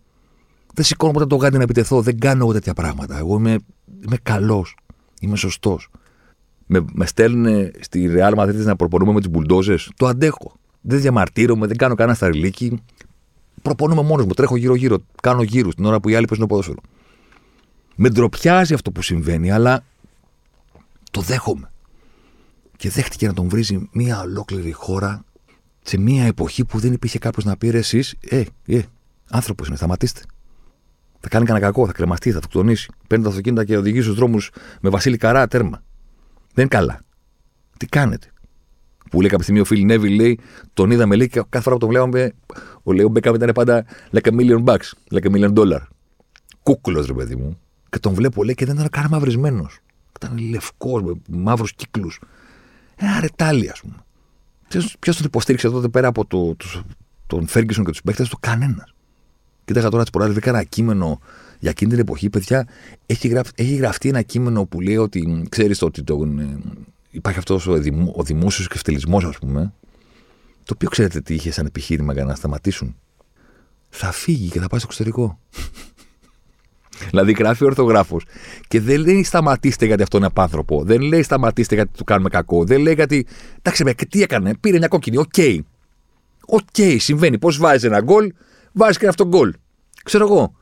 Δεν 0.74 0.86
σηκώνω 0.86 1.12
ποτέ 1.12 1.26
το 1.26 1.36
γάντι 1.36 1.58
να 1.58 1.64
επιτεθώ. 1.64 2.02
Δεν 2.02 2.20
κάνω 2.20 2.44
εγώ 2.44 2.54
τέτοια 2.54 2.74
πράγματα. 2.74 3.18
Εγώ 3.18 3.36
είμαι, 3.36 3.58
είμαι 4.06 4.18
καλός. 4.24 4.76
Είμαι 5.22 5.36
σωστός. 5.36 5.90
Με, 6.66 6.86
με 6.94 7.06
στέλνουν 7.06 7.72
στη 7.80 8.10
Real 8.14 8.34
Madrid 8.36 8.56
να 8.56 8.76
προπονούμε 8.76 9.12
με 9.12 9.22
τι 9.22 9.30
μπουλντόζες. 9.30 9.92
Το 9.96 10.08
αντέχω. 10.08 10.56
Δεν 10.82 11.00
διαμαρτύρομαι, 11.00 11.68
δεν 11.68 11.78
κάνω 11.78 11.96
κανένα 11.96 12.16
σταριλίκι. 12.16 12.82
Προπονούμε 13.62 14.02
μόνος 14.02 14.26
μου. 14.26 14.34
Τρέχω 14.34 14.56
γύρω-γύρω. 14.56 14.98
Κάνω 15.22 15.44
γύρους 15.44 15.76
την 15.76 15.86
ώρα 15.86 16.00
που 16.00 16.10
οι 16.10 16.16
άλλοι 16.16 16.26
παίζουν 16.26 16.48
ποδόσφαιρο. 16.48 16.80
Με 17.96 18.10
ντροπιάζει 18.10 18.74
αυτό 18.74 18.92
που 18.92 19.02
συμβαίνει, 19.02 19.52
αλλά 19.52 19.84
το 21.12 21.22
δέχομαι. 21.22 21.72
Και 22.78 22.90
δέχτηκε 22.90 23.28
να 23.28 23.34
τον 23.34 23.50
βρίζει 23.50 23.90
μια 23.92 24.22
ολόκληρη 24.22 24.72
χώρα 24.72 25.24
σε 25.82 25.98
μια 25.98 26.26
εποχή 26.26 26.66
που 26.66 26.80
δεν 26.80 26.94
υπήρχε 26.94 27.20
κάποιος 27.20 27.46
να 27.46 27.58
πει 27.58 27.68
εσείς, 27.68 28.16
ε, 28.30 28.44
ε, 28.66 28.82
άνθρωπος 29.30 29.68
είναι, 29.68 29.76
σταματήστε. 29.76 30.22
Θα 31.20 31.30
κάνει 31.30 31.46
κανένα 31.46 31.66
κακό, 31.66 31.86
θα 31.86 31.92
κρεμαστεί, 31.92 32.32
θα 32.32 32.38
αυτοκτονήσει. 32.38 32.92
Παίρνει 33.08 33.24
τα 33.24 33.30
αυτοκίνητα 33.30 33.66
και 33.66 33.78
οδηγεί 33.78 34.02
στους 34.02 34.16
δρόμους 34.16 34.52
με 34.82 34.90
Βασίλη 34.90 35.18
Καρά, 35.18 35.48
τέρμα. 35.48 35.84
Δεν 36.56 36.66
είναι 36.66 36.68
καλά. 36.68 37.00
Τι 37.78 37.86
κάνετε; 37.86 38.32
Που 39.10 39.20
λέει 39.20 39.30
κάποια 39.30 39.44
στιγμή 39.44 39.62
ο 39.62 39.66
Φίλ 39.66 39.86
Νέβι, 39.86 40.10
λέει, 40.10 40.40
τον 40.74 40.92
είδαμε, 40.92 41.16
λέει, 41.16 41.28
και 41.28 41.44
κάθε 41.50 41.64
φορά 41.64 41.76
που 41.76 41.82
τον 41.82 41.90
βλέπαμε, 41.90 42.34
ο 42.84 42.92
Λέο 42.94 43.10
Μπέκαμ 43.10 43.36
ήταν 43.36 43.52
πάντα 43.54 43.86
like 44.12 44.28
a 44.28 44.32
million 44.32 44.64
bucks, 44.64 44.92
like 45.12 45.26
a 45.26 45.36
million 45.36 45.54
dollar. 45.54 45.80
Κούκουλο, 46.64 47.06
ρε 47.06 47.14
παιδί 47.14 47.36
μου. 47.36 47.60
Και 47.90 48.00
τον 48.00 48.14
βλέπω, 48.14 48.44
λέει, 48.44 48.54
και 48.56 48.66
δεν 48.66 48.76
ήταν 48.76 48.90
καν 48.90 49.08
μαυρισμένος. 49.10 49.80
Ήταν 50.16 50.38
λευκός, 50.50 51.04
με 51.04 51.14
μαύρους 51.30 51.74
κύκλους. 51.74 52.20
Ένα 52.96 53.20
ρετάλι, 53.20 53.70
ας 53.70 53.80
πούμε. 53.82 53.96
Ποιος 55.00 55.18
τον 55.18 55.26
υποστήριξε 55.26 55.70
τότε 55.70 55.88
πέρα 55.88 56.08
από 56.08 56.26
το, 56.26 56.56
το, 56.56 56.84
τον 57.28 57.48
Φέργκισον 57.48 57.86
και 57.86 57.92
τους 57.92 58.02
παίχτε 58.02 58.24
του, 58.24 58.38
κανένας. 58.40 58.94
Κοίταγα 59.66 59.90
τώρα 59.90 60.02
τις 60.02 60.12
προάλλε, 60.12 60.32
βρήκα 60.32 60.50
ένα 60.50 60.64
κείμενο 60.64 61.20
για 61.66 61.74
εκείνη 61.74 61.92
την 61.92 62.00
εποχή, 62.00 62.30
παιδιά. 62.30 62.68
Έχει, 63.06 63.28
γραφ, 63.28 63.50
έχει 63.56 63.76
γραφτεί 63.76 64.10
ένα 64.10 64.22
κείμενο 64.22 64.66
που 64.66 64.82
λέει 64.82 64.98
ότι 64.98 65.48
ξέρεις 65.50 65.82
ότι 65.82 66.04
τον, 66.04 66.40
ε, 66.40 66.58
υπάρχει 67.12 67.40
αυτός 67.40 67.68
ο, 67.68 67.74
δημο, 67.74 68.14
ο 68.16 68.24
δημόσιος 68.24 68.68
κευτελισμό, 68.68 69.18
ας 69.18 69.38
πούμε. 69.38 69.74
Το 70.64 70.72
οποίο 70.74 70.90
ξέρετε 70.90 71.22
τι 71.22 71.34
είχε 71.34 71.52
σαν 71.52 71.66
επιχείρημα 71.66 72.14
για 72.14 72.24
να 72.24 72.36
σταματήσουν. 72.36 72.96
Θα 73.90 74.12
φύγει 74.12 74.50
και 74.50 74.60
θα 74.60 74.68
πάει 74.68 74.80
στο 74.80 74.88
εξωτερικό. 74.92 75.40
Δηλαδή 77.10 77.32
γράφει 77.32 77.64
ο 77.64 77.68
ορθογράφος. 77.68 78.26
Και 78.68 78.82
δεν 78.82 79.00
λέει 79.00 79.24
σταματήστε 79.24 79.86
γιατί 79.86 80.04
αυτό 80.04 80.18
είναι 80.18 80.26
απάνθρωπο. 80.26 80.84
Δεν 80.84 81.02
λέει 81.02 81.24
σταματήστε 81.24 81.76
γιατί 81.76 81.92
του 81.98 82.04
κάνουμε 82.04 82.30
κακό. 82.30 82.64
Δεν 82.66 82.82
λέει 82.82 82.94
γιατί. 82.94 83.26
Εντάξει, 83.58 83.84
με 83.84 83.94
τι 83.94 84.22
έκανε. 84.22 84.56
Πήρε 84.56 84.78
μια 84.78 84.88
κόκκινη. 84.88 85.18
OK. 85.18 85.34
Okay. 85.36 85.60
OK, 86.46 86.60
okay, 86.78 86.96
συμβαίνει. 87.00 87.38
Πώς 87.38 87.58
βάζει 87.58 87.86
ένα 87.86 88.02
γκολ, 88.02 88.34
βάζει 88.72 88.98
και 88.98 89.08
αυτό 89.08 89.28
γκολ. 89.28 89.54
Ξέρω 90.04 90.26
εγώ. 90.26 90.54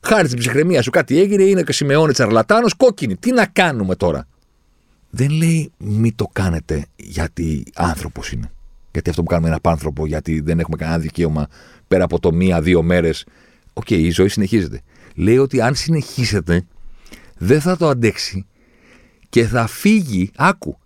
Χάνεις 0.00 0.26
την 0.26 0.38
ψυχραιμία 0.38 0.82
σου 0.82 0.90
κάτι 0.90 1.20
έγινε, 1.20 1.42
είναι 1.42 1.62
και 1.62 1.72
ο 1.72 1.77
Σιμεόνε 1.77 2.12
τσαρλατάνος, 2.12 2.74
κόκκινη. 2.74 3.16
Τι 3.16 3.32
να 3.32 3.46
κάνουμε 3.46 3.94
τώρα; 3.94 4.26
Δεν 5.10 5.30
λέει 5.30 5.72
μη 5.78 6.12
το 6.12 6.28
κάνετε 6.32 6.86
γιατί 6.96 7.64
άνθρωπος 7.74 8.32
είναι. 8.32 8.50
Γιατί 8.92 9.10
αυτό 9.10 9.22
που 9.22 9.28
κάνουμε 9.28 9.48
είναι 9.48 9.58
άνθρωπο, 9.62 10.06
γιατί 10.06 10.40
δεν 10.40 10.58
έχουμε 10.58 10.76
κανένα 10.76 10.98
δικαίωμα 10.98 11.46
πέρα 11.88 12.04
από 12.04 12.20
το 12.20 12.32
μία-δύο 12.32 12.82
μέρες. 12.82 13.24
OK, 13.72 13.84
okay, 13.88 13.98
η 13.98 14.10
ζωή 14.10 14.28
συνεχίζεται. 14.28 14.80
Λέει 15.14 15.38
ότι 15.38 15.60
αν 15.60 15.74
συνεχίσετε, 15.74 16.66
δεν 17.38 17.60
θα 17.60 17.76
το 17.76 17.88
αντέξει 17.88 18.46
και 19.28 19.46
θα 19.46 19.66
φύγει, 19.66 20.30
άκου, 20.36 20.78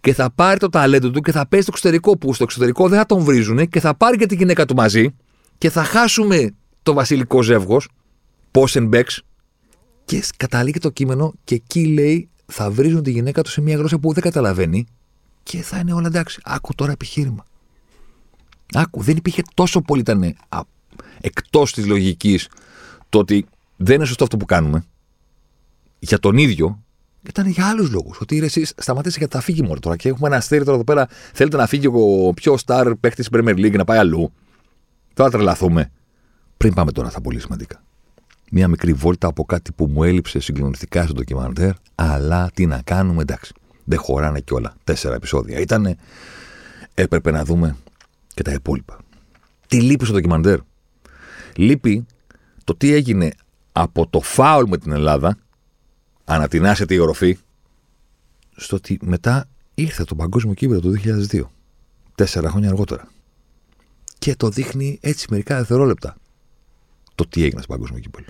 και 0.00 0.14
θα 0.14 0.30
πάρει 0.30 0.58
το 0.58 0.68
ταλέντο 0.68 1.10
του 1.10 1.20
και 1.20 1.32
θα 1.32 1.46
πέσει 1.46 1.62
στο 1.62 1.70
εξωτερικό 1.74 2.18
που 2.18 2.34
στο 2.34 2.44
εξωτερικό 2.44 2.88
δεν 2.88 2.98
θα 2.98 3.06
τον 3.06 3.20
βρίζουν 3.20 3.68
και 3.68 3.80
θα 3.80 3.94
πάρει 3.96 4.16
και 4.16 4.26
τη 4.26 4.34
γυναίκα 4.34 4.64
του 4.64 4.74
μαζί 4.74 5.14
και 5.58 5.70
θα 5.70 5.84
χάσουμε 5.84 6.54
το 6.82 6.92
βασιλικό 6.92 7.42
ζεύγος, 7.42 7.88
Πόσενμπεξ, 8.50 9.22
και 10.04 10.24
καταλήγει 10.36 10.78
το 10.78 10.90
κείμενο 10.90 11.32
και 11.44 11.54
εκεί 11.54 11.86
λέει 11.86 12.28
θα 12.46 12.70
βρίζουν 12.70 13.02
τη 13.02 13.10
γυναίκα 13.10 13.42
τους 13.42 13.52
σε 13.52 13.60
μια 13.60 13.76
γλώσσα 13.76 13.98
που 13.98 14.12
δεν 14.12 14.22
καταλαβαίνει 14.22 14.86
και 15.42 15.62
θα 15.62 15.78
είναι 15.78 15.92
όλα 15.92 16.06
εντάξει. 16.06 16.40
Άκου 16.44 16.74
τώρα 16.74 16.92
επιχείρημα. 16.92 17.46
Άκου, 18.72 19.02
δεν 19.02 19.16
υπήρχε 19.16 19.42
τόσο 19.54 19.80
πολύ 19.80 20.00
ήταν 20.00 20.36
εκτός 21.20 21.72
της 21.72 21.86
λογικής 21.86 22.48
το 23.08 23.18
ότι 23.18 23.46
δεν 23.76 23.96
είναι 23.96 24.04
σωστό 24.04 24.24
αυτό 24.24 24.36
που 24.36 24.44
κάνουμε. 24.44 24.84
Για 25.98 26.18
τον 26.18 26.36
ίδιο, 26.36 26.82
ήταν 27.28 27.46
για 27.46 27.68
άλλους 27.68 27.90
λόγους. 27.90 28.20
Ότι 28.20 28.38
εσεί 28.38 28.64
σταματήσετε 28.64 29.18
γιατί 29.18 29.36
θα 29.36 29.42
φύγει 29.42 29.62
μόνο 29.62 29.80
τώρα 29.80 29.96
και 29.96 30.08
έχουμε 30.08 30.28
ένα 30.28 30.36
αστέρι 30.36 30.64
τώρα 30.64 30.74
εδώ 30.74 30.84
πέρα. 30.84 31.08
Θέλετε 31.32 31.56
να 31.56 31.66
φύγει 31.66 31.86
ο 31.86 32.32
πιο 32.34 32.56
star 32.66 32.92
παίχτη 33.00 33.22
τη 33.22 33.28
Premier 33.32 33.54
League 33.54 33.76
να 33.76 33.84
πάει 33.84 33.98
αλλού. 33.98 34.32
Τώρα 35.14 35.30
τρελαθούμε. 35.30 35.90
Πριν 36.56 36.74
πάμε 36.74 36.92
τώρα 36.92 37.10
στα 37.10 37.20
πολύ 37.20 37.40
σημαντικά. 37.40 37.82
Μία 38.50 38.68
μικρή 38.68 38.92
βόλτα 38.92 39.28
από 39.28 39.44
κάτι 39.44 39.72
που 39.72 39.86
μου 39.86 40.02
έλειψε 40.02 40.40
συγκλονιστικά 40.40 41.04
στο 41.04 41.12
ντοκιμαντέρ, 41.12 41.72
αλλά 41.94 42.50
τι 42.54 42.66
να 42.66 42.82
κάνουμε, 42.82 43.22
εντάξει. 43.22 43.54
Δεν 43.84 43.98
χωράνε 43.98 44.40
κιόλα. 44.40 44.74
Τέσσερα 44.84 45.14
επεισόδια 45.14 45.60
ήτανε. 45.60 45.96
Έπρεπε 46.94 47.30
να 47.30 47.44
δούμε 47.44 47.76
και 48.34 48.42
τα 48.42 48.52
υπόλοιπα. 48.52 48.98
Τι 49.66 49.80
λείπει 49.80 50.04
στο 50.04 50.14
ντοκιμαντέρ; 50.14 50.58
Λείπει 51.56 52.06
το 52.64 52.76
τι 52.76 52.92
έγινε 52.92 53.32
από 53.72 54.06
το 54.06 54.20
φάουλ 54.20 54.68
με 54.68 54.78
την 54.78 54.92
Ελλάδα 54.92 55.38
ανατινάσεται 56.24 56.94
η 56.94 56.98
οροφή 56.98 57.38
στο 58.56 58.76
ότι 58.76 58.98
μετά 59.02 59.48
ήρθε 59.74 60.04
το 60.04 60.14
παγκόσμιο 60.14 60.54
κύπελο 60.54 60.80
το 60.80 60.92
2002. 61.30 61.42
Τέσσερα 62.14 62.50
χρόνια 62.50 62.68
αργότερα. 62.68 63.08
Και 64.18 64.36
το 64.36 64.48
δείχνει 64.48 64.98
έτσι 65.00 65.26
μερικά 65.30 65.56
δευτερόλεπτα. 65.56 66.16
Το 67.14 67.26
τι 67.26 67.44
έγινε 67.44 67.62
στο 67.62 67.72
παγκόσμιο 67.72 68.00
κύπελο. 68.00 68.26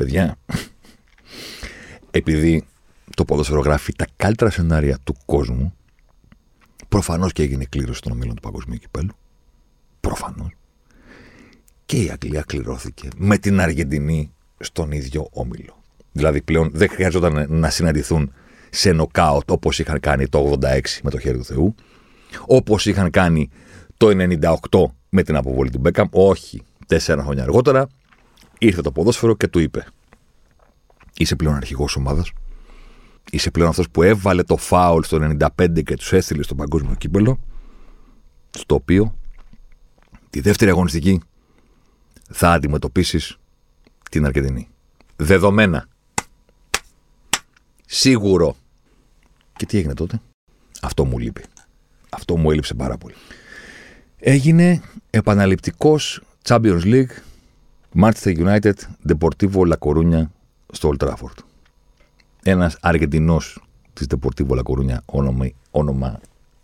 Παιδιά, 0.00 0.36
επειδή 2.10 2.64
το 3.16 3.24
ποδόσφαιρο 3.24 3.60
γράφει 3.60 3.92
τα 3.92 4.06
καλύτερα 4.16 4.50
σενάρια 4.50 4.98
του 5.04 5.16
κόσμου, 5.24 5.74
προφανώς 6.88 7.32
και 7.32 7.42
έγινε 7.42 7.64
κλήρωση 7.64 8.00
των 8.00 8.12
ομίλων 8.12 8.34
του 8.34 8.40
παγκοσμίου 8.40 8.78
κυπέλου. 8.78 9.12
Προφανώς. 10.00 10.50
Και 11.86 12.02
η 12.02 12.10
Αγγλία 12.10 12.42
κληρώθηκε 12.46 13.08
με 13.16 13.38
την 13.38 13.60
Αργεντινή 13.60 14.32
στον 14.58 14.92
ίδιο 14.92 15.28
όμιλο. 15.32 15.82
Δηλαδή 16.12 16.42
πλέον 16.42 16.70
δεν 16.72 16.88
χρειαζόταν 16.88 17.46
να 17.48 17.70
συναντηθούν 17.70 18.32
σε 18.70 18.92
νοκάουτ 18.92 19.50
όπως 19.50 19.78
είχαν 19.78 20.00
κάνει 20.00 20.28
το 20.28 20.58
86 20.62 20.80
με 21.02 21.10
το 21.10 21.18
χέρι 21.18 21.38
του 21.38 21.44
Θεού, 21.44 21.74
όπως 22.46 22.86
είχαν 22.86 23.10
κάνει 23.10 23.50
το 23.96 24.08
98 24.70 24.84
με 25.08 25.22
την 25.22 25.36
αποβολή 25.36 25.70
του 25.70 25.78
Μπέκαμ. 25.78 26.08
Όχι. 26.10 26.62
Τέσσερα 26.86 27.22
χρόνια 27.22 27.42
αργότερα 27.42 27.88
ήρθε 28.60 28.80
το 28.80 28.92
ποδόσφαιρο 28.92 29.36
και 29.36 29.48
του 29.48 29.58
είπε: 29.58 29.86
Είσαι 31.16 31.36
πλέον 31.36 31.54
αρχηγός 31.54 31.96
ομάδας. 31.96 32.32
Είσαι 33.30 33.50
πλέον 33.50 33.68
αυτός 33.68 33.90
που 33.90 34.02
έβαλε 34.02 34.42
το 34.42 34.56
φάουλ 34.56 35.02
στο 35.02 35.36
95 35.56 35.82
και 35.84 35.96
τους 35.96 36.12
έστειλε 36.12 36.42
στο 36.42 36.54
παγκόσμιο 36.54 36.94
κύπελο. 36.94 37.40
Στο 38.50 38.74
οποίο 38.74 39.14
τη 40.30 40.40
δεύτερη 40.40 40.70
αγωνιστική 40.70 41.20
θα 42.30 42.52
αντιμετωπίσεις 42.52 43.36
την 44.10 44.24
Αργεντινή. 44.24 44.68
Δεδομένα. 45.16 45.88
Σίγουρο. 47.86 48.56
Και 49.56 49.66
τι 49.66 49.78
έγινε 49.78 49.94
τότε; 49.94 50.20
Αυτό 50.80 51.04
μου 51.04 51.18
λείπει. 51.18 51.44
Αυτό 52.10 52.36
μου 52.36 52.50
έλειψε 52.50 52.74
πάρα 52.74 52.96
πολύ. 52.96 53.14
Έγινε 54.18 54.82
επαναληπτικός 55.10 56.22
Champions 56.44 56.82
League 56.82 57.10
Manchester 57.92 58.38
United 58.38 58.74
Deportivo 59.02 59.66
La 59.66 59.76
Coruña 59.78 60.30
στο 60.72 60.92
Old 60.92 61.06
Trafford. 61.06 61.38
Ένας 62.42 62.78
Αργεντινός 62.80 63.64
της 63.92 64.06
Deportivo 64.10 64.48
La 64.48 64.62
Coruña 64.62 64.96
όνομα, 65.04 65.50
όνομα 65.70 66.20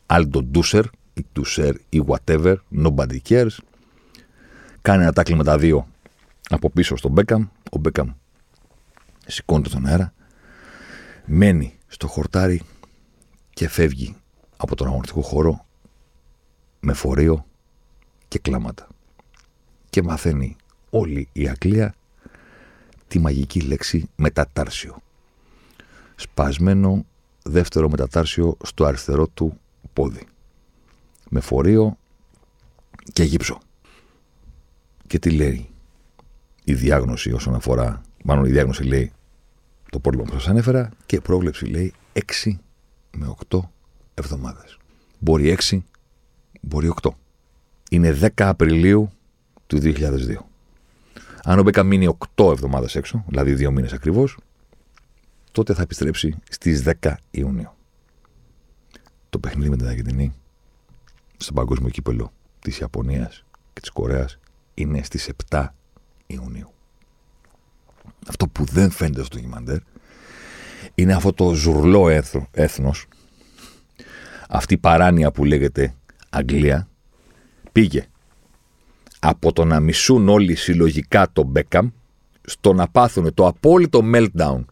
Aldo 0.06 0.42
Dusser 0.54 0.84
ή 1.14 1.26
Dusser 1.36 1.74
ή 1.88 2.04
whatever, 2.06 2.56
nobody 2.72 3.18
cares. 3.28 3.58
Κάνει 4.82 5.02
ένα 5.02 5.12
τάκλι 5.12 5.36
με 5.36 5.44
τα 5.44 5.58
δύο 5.58 5.86
από 6.48 6.70
πίσω 6.70 6.96
στον 6.96 7.12
Μπέκαμ. 7.12 7.46
Ο 7.70 7.78
Μπέκαμ 7.78 8.10
σηκώνεται 9.26 9.68
στον 9.68 9.86
αέρα 9.86 10.12
μένει 11.24 11.78
στο 11.86 12.06
χορτάρι 12.06 12.62
και 13.50 13.68
φεύγει 13.68 14.16
από 14.56 14.76
τον 14.76 14.86
αγωνιστικό 14.86 15.22
χώρο 15.22 15.66
με 16.80 16.92
φορείο 16.92 17.46
και 18.28 18.38
κλάματα. 18.38 18.88
Και 19.90 20.02
μαθαίνει 20.02 20.56
όλη 20.90 21.28
η 21.32 21.48
Αγγλία 21.48 21.94
τη 23.08 23.18
μαγική 23.18 23.60
λέξη 23.60 24.08
μετατάρσιο. 24.16 25.02
Σπασμένο 26.14 27.04
δεύτερο 27.42 27.88
μετατάρσιο 27.88 28.56
στο 28.64 28.84
αριστερό 28.84 29.28
του 29.28 29.58
πόδι. 29.92 30.26
Με 31.28 31.40
φορείο 31.40 31.96
και 33.12 33.22
γύψο. 33.22 33.58
Και 35.06 35.18
τι 35.18 35.30
λέει 35.30 35.68
η 36.64 36.74
διάγνωση 36.74 37.32
όσον 37.32 37.54
αφορά, 37.54 38.02
μάλλον 38.24 38.44
η 38.44 38.50
διάγνωση 38.50 38.82
λέει 38.82 39.12
το 39.90 39.98
πρόβλημα 39.98 40.26
που 40.26 40.32
σας 40.32 40.48
ανέφερα 40.48 40.90
και 41.06 41.20
πρόβλεψη 41.20 41.64
λέει 41.64 41.92
6 42.44 42.50
με 43.16 43.34
8 43.48 43.58
εβδομάδες. 44.14 44.78
Μπορεί 45.18 45.56
6, 45.70 45.78
μπορεί 46.60 46.92
8. 47.02 47.10
Είναι 47.90 48.18
10 48.20 48.28
Απριλίου 48.36 49.10
του 49.66 49.78
2002. 49.82 50.36
Αν 51.48 51.58
ο 51.58 51.62
Μπέκα 51.62 51.82
μείνει 51.82 52.16
8 52.36 52.50
εβδομάδες 52.50 52.94
έξω, 52.94 53.24
δηλαδή 53.28 53.66
2 53.68 53.70
μήνες 53.70 53.92
ακριβώς, 53.92 54.38
τότε 55.52 55.74
θα 55.74 55.82
επιστρέψει 55.82 56.36
στις 56.50 56.82
10 56.82 57.14
Ιουνίου. 57.30 57.70
Το 59.30 59.38
παιχνίδι 59.38 59.70
με 59.70 59.76
την 59.76 59.86
Αργεντινή 59.86 60.34
στο 61.36 61.52
παγκόσμιο 61.52 61.90
κύπελο 61.90 62.32
της 62.58 62.78
Ιαπωνίας 62.78 63.44
και 63.72 63.80
της 63.80 63.90
Κορέας 63.90 64.38
είναι 64.74 65.02
στις 65.02 65.30
7 65.50 65.66
Ιουνίου. 66.26 66.72
Αυτό 68.28 68.48
που 68.48 68.64
δεν 68.64 68.90
φαίνεται 68.90 69.22
στο 69.24 69.36
ντοκιμαντέρ 69.36 69.78
είναι 70.94 71.14
αυτό 71.14 71.32
το 71.32 71.54
ζουρλό 71.54 72.08
έθνο, 72.08 72.48
έθνος, 72.50 73.06
αυτή 74.48 74.74
η 74.74 74.78
παράνοια 74.78 75.30
που 75.30 75.44
λέγεται 75.44 75.94
Αγγλία, 76.30 76.88
πήγε 77.72 78.06
από 79.28 79.52
το 79.52 79.64
να 79.64 79.80
μισούν 79.80 80.28
όλοι 80.28 80.54
συλλογικά 80.54 81.28
το 81.32 81.42
Μπέκαμ 81.42 81.88
στο 82.42 82.72
να 82.72 82.88
πάθουν 82.88 83.34
το 83.34 83.46
απόλυτο 83.46 84.02
meltdown 84.14 84.64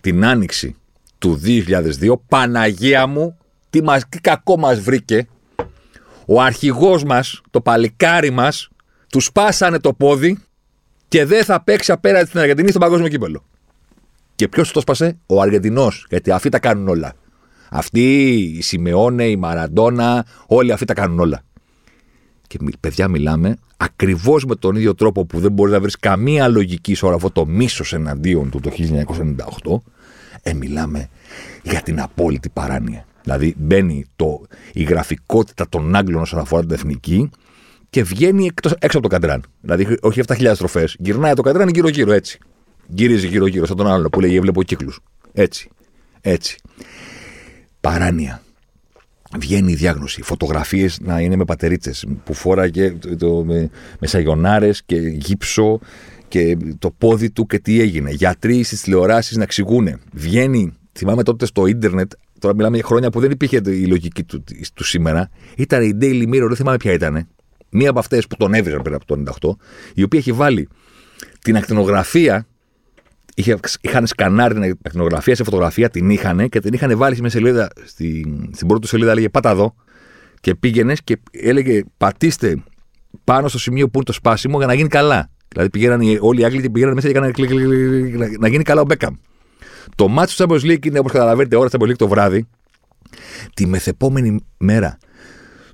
την 0.00 0.24
άνοιξη 0.24 0.76
του 1.18 1.40
2002 1.44 2.14
Παναγία 2.28 3.06
μου 3.06 3.38
τι, 3.70 3.82
μας, 3.82 4.08
τι 4.08 4.20
κακό 4.20 4.58
μας 4.58 4.80
βρήκε 4.80 5.28
ο 6.26 6.40
αρχηγός 6.40 7.04
μας, 7.04 7.40
το 7.50 7.60
παλικάρι 7.60 8.30
μας 8.30 8.68
του 9.08 9.20
σπάσανε 9.20 9.78
το 9.78 9.92
πόδι 9.92 10.38
και 11.08 11.24
δεν 11.24 11.44
θα 11.44 11.62
παίξει 11.62 11.92
απέναντι 11.92 12.26
στην 12.26 12.40
Αργεντινή 12.40 12.70
στο 12.70 12.78
παγκόσμιο 12.78 13.08
κύπελο. 13.08 13.44
Και 14.34 14.48
ποιος 14.48 14.72
το 14.72 14.80
σπάσε, 14.80 15.18
ο 15.26 15.40
Αργεντινός, 15.40 16.06
γιατί 16.08 16.30
αυτοί 16.30 16.48
τα 16.48 16.58
κάνουν 16.58 16.88
όλα. 16.88 17.12
Αυτοί, 17.70 18.32
η 18.56 18.62
Σιμεώνε, 18.62 19.24
η 19.24 19.36
Μαραντόνα, 19.36 20.26
όλοι 20.46 20.72
αυτοί 20.72 20.84
τα 20.84 20.94
κάνουν 20.94 21.18
όλα. 21.18 21.42
Και 22.58 22.76
παιδιά, 22.80 23.08
μιλάμε 23.08 23.56
ακριβώς 23.76 24.44
με 24.44 24.54
τον 24.56 24.76
ίδιο 24.76 24.94
τρόπο 24.94 25.24
που 25.24 25.40
δεν 25.40 25.52
μπορεί 25.52 25.70
να 25.70 25.80
βρεις 25.80 25.96
καμία 25.96 26.48
λογική 26.48 26.94
σε 26.94 27.06
όλο 27.06 27.14
αυτό 27.14 27.30
το 27.30 27.46
μίσος 27.46 27.92
εναντίον 27.92 28.50
του 28.50 28.60
το 28.60 28.70
1998. 29.64 29.80
Ε, 30.42 30.52
μιλάμε 30.54 31.08
για 31.62 31.80
την 31.80 32.00
απόλυτη 32.00 32.48
παράνοια. 32.48 33.06
Δηλαδή, 33.22 33.54
μπαίνει 33.58 34.06
το, 34.16 34.40
η 34.72 34.82
γραφικότητα 34.82 35.68
των 35.68 35.94
Άγγλων 35.94 36.20
όσον 36.20 36.38
αφορά 36.38 36.62
την 36.62 36.70
εθνική 36.70 37.30
και 37.90 38.02
βγαίνει 38.02 38.46
εκτός, 38.46 38.74
έξω 38.78 38.98
από 38.98 39.08
το 39.08 39.14
καντράν. 39.14 39.42
Δηλαδή, 39.60 39.96
όχι 40.00 40.20
7.000 40.26 40.50
στροφές. 40.54 40.96
Γυρνάει 40.98 41.34
το 41.34 41.42
καντράν 41.42 41.68
γύρω-γύρω 41.68 42.12
έτσι. 42.12 42.38
Γυρίζει 42.86 43.26
γύρω-γύρω, 43.26 43.66
σαν 43.66 43.76
τον 43.76 43.86
άλλο 43.86 44.08
που 44.08 44.20
λέγει 44.20 44.40
Βλέπω 44.40 44.62
κύκλους. 44.62 45.00
Έτσι. 45.32 45.68
Έτσι. 46.20 46.56
Παράνοια. 47.80 48.43
Βγαίνει 49.38 49.72
η 49.72 49.74
διάγνωση. 49.74 50.22
Φωτογραφίες 50.22 50.98
να 51.00 51.20
είναι 51.20 51.36
με 51.36 51.44
πατερίτσες 51.44 52.06
που 52.24 52.34
φόραγε 52.34 52.90
το, 52.90 53.16
το, 53.16 53.44
με, 53.44 53.70
με 54.00 54.06
σαγιονάρες 54.06 54.82
και 54.86 54.96
γύψο 54.96 55.80
και 56.28 56.56
το 56.78 56.90
πόδι 56.90 57.30
του 57.30 57.46
και 57.46 57.58
τι 57.58 57.80
έγινε. 57.80 58.10
Γιατροί 58.10 58.62
στις 58.62 58.82
τηλεοράσεις 58.82 59.36
να 59.36 59.42
εξηγούν. 59.42 60.00
Βγαίνει, 60.12 60.72
θυμάμαι 60.92 61.22
τότε 61.22 61.46
στο 61.46 61.66
ίντερνετ, 61.66 62.12
τώρα 62.38 62.54
μιλάμε 62.54 62.76
για 62.76 62.84
χρόνια 62.86 63.10
που 63.10 63.20
δεν 63.20 63.30
υπήρχε 63.30 63.60
η 63.64 63.86
λογική 63.86 64.24
του, 64.24 64.44
του 64.74 64.84
σήμερα. 64.84 65.30
Ήταν 65.56 65.82
η 65.82 65.98
Daily 66.00 66.28
Mirror, 66.28 66.46
δεν 66.46 66.56
θυμάμαι 66.56 66.76
ποια 66.76 66.92
ήταν. 66.92 67.28
Μία 67.70 67.90
από 67.90 67.98
αυτές 67.98 68.26
που 68.26 68.36
τον 68.36 68.54
έβριζαν 68.54 68.82
πριν 68.82 68.94
από 68.94 69.04
το 69.04 69.22
98, 69.40 69.50
η 69.94 70.02
οποία 70.02 70.18
έχει 70.18 70.32
βάλει 70.32 70.68
την 71.40 71.56
ακτινογραφία 71.56 72.46
είχε, 73.34 73.58
είχαν 73.80 74.06
σκανάρει 74.06 74.54
την 74.54 74.62
ακτινογραφία 74.62 75.34
σε 75.34 75.44
φωτογραφία, 75.44 75.88
την 75.88 76.10
είχαν 76.10 76.48
και 76.48 76.60
την 76.60 76.72
είχαν 76.72 76.96
βάλει 76.96 77.16
σε 77.16 77.28
σελίδα, 77.28 77.68
στην, 77.84 78.50
στην 78.52 78.66
πρώτη 78.66 78.86
σελίδα, 78.86 79.10
έλεγε 79.10 79.28
Πάτα 79.28 79.50
εδώ. 79.50 79.74
Και 80.40 80.54
πήγαινες 80.54 81.02
και 81.02 81.18
έλεγε 81.30 81.82
Πατήστε 81.96 82.62
πάνω 83.24 83.48
στο 83.48 83.58
σημείο 83.58 83.84
που 83.84 83.92
είναι 83.94 84.04
το 84.04 84.12
σπάσιμο 84.12 84.58
για 84.58 84.66
να 84.66 84.74
γίνει 84.74 84.88
καλά. 84.88 85.30
Δηλαδή 85.48 85.70
πήγαιναν 85.70 86.00
όλοι 86.20 86.40
οι 86.40 86.44
Άγγλοι 86.44 86.60
και 86.62 86.70
πήγαιναν 86.70 86.94
μέσα 86.94 87.06
και 87.06 87.12
έκαναν 87.12 87.32
κλικ, 87.32 87.48
κλικ, 87.48 87.66
κλικ, 88.12 88.38
να 88.38 88.48
γίνει 88.48 88.62
καλά 88.62 88.80
ο 88.80 88.84
Μπέκαμ. 88.84 89.14
Το 89.96 90.08
ματς 90.08 90.34
του 90.34 90.44
Champions 90.44 90.70
League 90.70 90.86
είναι 90.86 90.98
όπως 90.98 91.12
καταλαβαίνετε 91.12 91.56
ώρα 91.56 91.68
Champions 91.72 91.88
League 91.88 91.96
το 91.96 92.08
βράδυ. 92.08 92.48
Τη 93.54 93.66
μεθεπόμενη 93.66 94.44
μέρα 94.58 94.98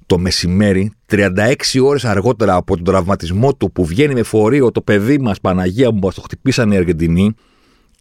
το 0.06 0.18
μεσημέρι, 0.18 0.92
36 1.10 1.54
ώρες 1.82 2.04
αργότερα 2.04 2.54
από 2.54 2.74
τον 2.74 2.84
τραυματισμό 2.84 3.54
του 3.54 3.72
που 3.72 3.84
βγαίνει 3.84 4.14
με 4.14 4.22
φορείο 4.22 4.70
το 4.70 4.80
παιδί 4.80 5.18
μας 5.18 5.40
Παναγία 5.40 5.90
μου 5.90 5.98
που 5.98 6.12
το 6.12 6.20
χτυπήσαν 6.20 6.70
οι 6.70 6.76
Αργεντινοί, 6.76 7.34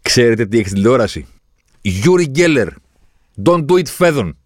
Ξέρετε 0.02 0.46
τι 0.46 0.58
έχεις 0.58 0.70
στην 0.70 0.82
τηλεόραση; 0.82 1.26
Γιούρι 1.82 2.26
Γκέλλερ. 2.26 2.68
Don't 3.44 3.66
do 3.66 3.74
it 3.74 3.86
φέδων. 3.88 4.38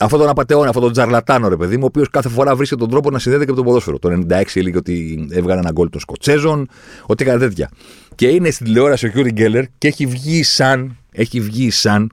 Αυτό 0.00 0.16
τον 0.16 0.28
απαταιώνα, 0.28 0.68
αυτό 0.68 0.80
τον 0.80 0.92
τσαρλατάνο, 0.92 1.48
ρε 1.48 1.56
παιδί 1.56 1.76
μου, 1.76 1.82
ο 1.82 1.86
οποίος 1.86 2.10
κάθε 2.10 2.28
φορά 2.28 2.56
βρίσκει 2.56 2.80
τον 2.80 2.90
τρόπο 2.90 3.10
να 3.10 3.18
συνδέεται 3.18 3.44
και 3.44 3.50
με 3.50 3.56
τον 3.56 3.66
ποδόσφαιρο. 3.66 3.98
Το 3.98 4.24
96 4.30 4.42
έλεγε 4.54 4.76
ότι 4.76 5.26
έβγαλε 5.30 5.60
ένα 5.60 5.70
γκολ 5.70 5.90
των 5.90 6.00
Σκοτσέζων, 6.00 6.68
ότι 7.06 7.24
έκανε 7.24 7.38
τέτοια. 7.38 7.70
Και 8.14 8.28
είναι 8.28 8.50
στην 8.50 8.66
τηλεόραση 8.66 9.06
ο 9.06 9.08
Γιούρι 9.08 9.30
Γκέλλερ 9.30 9.64
και 9.78 9.88
έχει 9.88 10.06
βγει 10.06 10.42
Sun, 10.42 10.96
έχει 11.12 11.40
βγει 11.40 11.70
Sun 11.70 12.10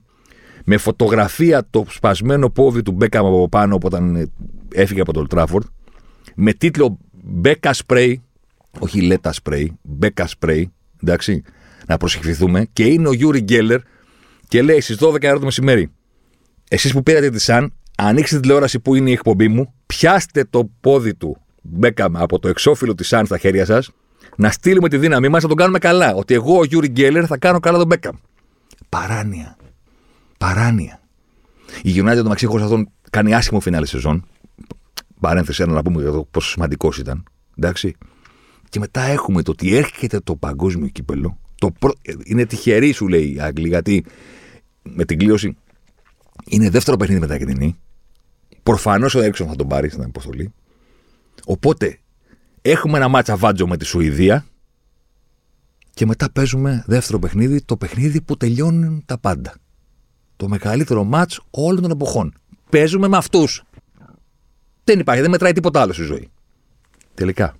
με 0.64 0.76
φωτογραφία 0.76 1.66
το 1.70 1.84
σπασμένο 1.88 2.50
πόδι 2.50 2.82
του 2.82 2.92
Μπέκαμ 2.92 3.26
από 3.26 3.48
πάνω 3.48 3.78
όταν 3.82 4.30
έφυγε 4.72 5.00
από 5.00 5.12
τον 5.12 5.28
Τράφορντ, 5.28 5.64
με 6.34 6.52
τίτλο 6.52 6.98
Beck 7.22 7.74
us 7.86 7.94
pray, 7.94 8.14
όχι 8.78 9.00
Let 9.00 9.32
us 9.42 9.49
pray, 9.49 9.66
Beck 9.82 10.28
us 10.38 10.45
pray, 10.45 10.62
εντάξει, 11.02 11.42
να 11.86 11.96
προσευχηθούμε, 11.96 12.68
και 12.72 12.84
είναι 12.84 13.08
ο 13.08 13.12
Γιούρι 13.12 13.40
Γκέλλερ 13.40 13.80
και 14.48 14.62
λέει 14.62 14.80
στις 14.80 14.96
12 15.00 15.24
ώρα 15.24 15.38
το 15.38 15.44
μεσημέρι, 15.44 15.90
εσείς 16.68 16.92
που 16.92 17.02
πήρατε 17.02 17.30
τη 17.30 17.40
Sun, 17.40 17.72
ανοίξτε 17.96 18.36
τη 18.36 18.42
τηλεόραση 18.42 18.80
που 18.80 18.94
είναι 18.94 19.10
η 19.10 19.12
εκπομπή 19.12 19.48
μου, 19.48 19.74
πιάστε 19.86 20.44
το 20.44 20.70
πόδι 20.80 21.14
του 21.14 21.36
Μπέκαμ 21.62 22.16
από 22.16 22.38
το 22.38 22.48
εξώφυλλο 22.48 22.94
της 22.94 23.08
Sun 23.08 23.26
στα 23.26 23.38
χέρια 23.38 23.64
σας, 23.64 23.90
να 24.36 24.50
στείλουμε 24.50 24.88
τη 24.88 24.98
δύναμή 24.98 25.28
μας 25.28 25.42
να 25.42 25.48
τον 25.48 25.56
κάνουμε 25.56 25.78
καλά. 25.78 26.14
Ότι 26.14 26.34
εγώ, 26.34 26.58
ο 26.58 26.64
Γιούρι 26.64 26.88
Γκέλλερ, 26.88 27.24
θα 27.26 27.38
κάνω 27.38 27.60
καλά 27.60 27.78
τον 27.78 27.86
Μπέκαμ. 27.86 28.16
Παράνοια. 28.88 29.56
Παράνοια. 30.38 31.00
Η 31.82 32.00
United 32.00 32.16
στο 32.16 32.22
μεταξύ 32.22 32.46
αυτών 32.46 32.88
κάνει 33.10 33.34
άσχημο 33.34 33.60
φινάλε 33.60 33.86
σεζόν. 33.86 34.26
Παρένθεση, 35.20 35.64
να 35.64 35.82
πούμε 35.82 36.02
για 36.02 36.10
το 36.10 36.26
πόσο 36.30 36.50
σημαντικός 36.50 36.98
ήταν. 36.98 37.24
Εντάξει. 37.58 37.96
Και 38.68 38.78
μετά 38.78 39.00
έχουμε 39.00 39.42
το 39.42 39.50
ότι 39.50 39.76
έρχεται 39.76 40.20
το 40.20 40.36
παγκόσμιο 40.36 40.88
κύπελο 40.88 41.38
το 41.64 41.70
προ... 41.78 41.92
Είναι 42.24 42.46
τυχερή, 42.46 42.92
σου 42.92 43.08
λέει 43.08 43.34
οι 43.34 43.40
Άγγλοι, 43.40 43.68
γιατί 43.68 44.04
με 44.82 45.04
την 45.04 45.18
κλήρωση 45.18 45.56
είναι 46.44 46.70
δεύτερο 46.70 46.96
παιχνίδι 46.96 47.20
μετά 47.20 47.36
την 47.36 47.42
Αργεντινή. 47.42 47.76
Προφανώς 48.62 49.14
ο 49.14 49.20
Έριξον 49.20 49.48
θα 49.48 49.56
τον 49.56 49.68
πάρει 49.68 49.88
στην 49.88 50.02
αποστολή. 50.02 50.52
Οπότε 51.44 51.98
έχουμε 52.62 52.96
ένα 52.96 53.08
μάτσα 53.08 53.36
βάτζο 53.36 53.66
με 53.66 53.76
τη 53.76 53.84
Σουηδία 53.84 54.46
και 55.94 56.06
μετά 56.06 56.30
παίζουμε 56.32 56.84
δεύτερο 56.86 57.18
παιχνίδι, 57.18 57.62
το 57.62 57.76
παιχνίδι 57.76 58.20
που 58.20 58.36
τελειώνουν 58.36 59.02
τα 59.06 59.18
πάντα. 59.18 59.54
Το 60.36 60.48
μεγαλύτερο 60.48 61.04
μάτς 61.04 61.40
όλων 61.50 61.82
των 61.82 61.90
εποχών. 61.90 62.34
Παίζουμε 62.70 63.08
με 63.08 63.16
αυτούς. 63.16 63.62
Δεν 64.84 64.98
υπάρχει, 64.98 65.20
δεν 65.20 65.30
μετράει 65.30 65.52
τίποτα 65.52 65.80
άλλο 65.80 65.92
στη 65.92 66.02
ζωή. 66.02 66.28
Τελικά. 67.14 67.54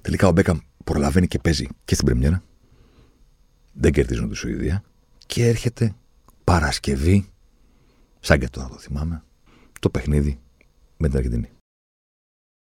Τελικά 0.00 0.28
ο 0.28 0.32
Μπέκαμ 0.32 0.58
προλαβαίνει 0.84 1.26
και 1.26 1.38
παίζει 1.38 1.66
και 1.84 1.94
στην 1.94 2.06
Πρεμιέρα 2.06 2.42
δεν 3.72 3.92
κερδίζουν 3.92 4.28
τη 4.28 4.36
Σουηδία 4.36 4.82
και 5.26 5.46
έρχεται 5.46 5.94
Παρασκευή, 6.44 7.28
σαν 8.20 8.38
και 8.38 8.48
τώρα 8.48 8.68
το 8.68 8.78
θυμάμαι, 8.78 9.22
το 9.80 9.90
παιχνίδι 9.90 10.38
με 10.96 11.08
την 11.08 11.16
Αργεντινή. 11.16 11.50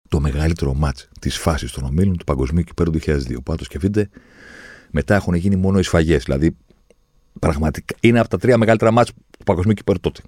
Το 0.08 0.20
μεγαλύτερο 0.20 0.74
μάτς 0.74 1.08
της 1.20 1.38
φάσης 1.38 1.72
των 1.72 1.84
ομίλων 1.84 2.16
του 2.16 2.24
Παγκοσμίου 2.24 2.62
Κυπέρου 2.62 2.90
του 2.90 2.98
2002. 2.98 3.42
Που 3.44 3.56
το 3.56 3.64
σκεφτείτε, 3.64 4.08
μετά 4.90 5.14
έχουν 5.14 5.34
γίνει 5.34 5.56
μόνο 5.56 5.78
οι 5.78 5.82
σφαγές. 5.82 6.24
Δηλαδή, 6.24 6.56
πραγματικά 7.38 7.94
είναι 8.00 8.18
από 8.18 8.28
τα 8.28 8.38
τρία 8.38 8.58
μεγαλύτερα 8.58 8.90
μάτς 8.90 9.12
του 9.38 9.44
Παγκοσμίου 9.44 9.74
Κυπέρου 9.74 10.00
τότε. 10.00 10.22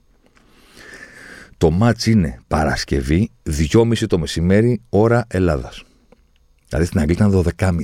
Το 1.58 1.70
μάτς 1.70 2.06
είναι 2.06 2.40
Παρασκευή, 2.48 3.30
2.30 3.42 4.06
το 4.06 4.18
μεσημέρι, 4.18 4.82
ώρα 4.88 5.26
Ελλάδας. 5.28 5.84
Δηλαδή 6.68 6.86
στην 6.86 7.00
Αγγλία 7.00 7.26
ήταν 7.26 7.44
12.30. 7.58 7.80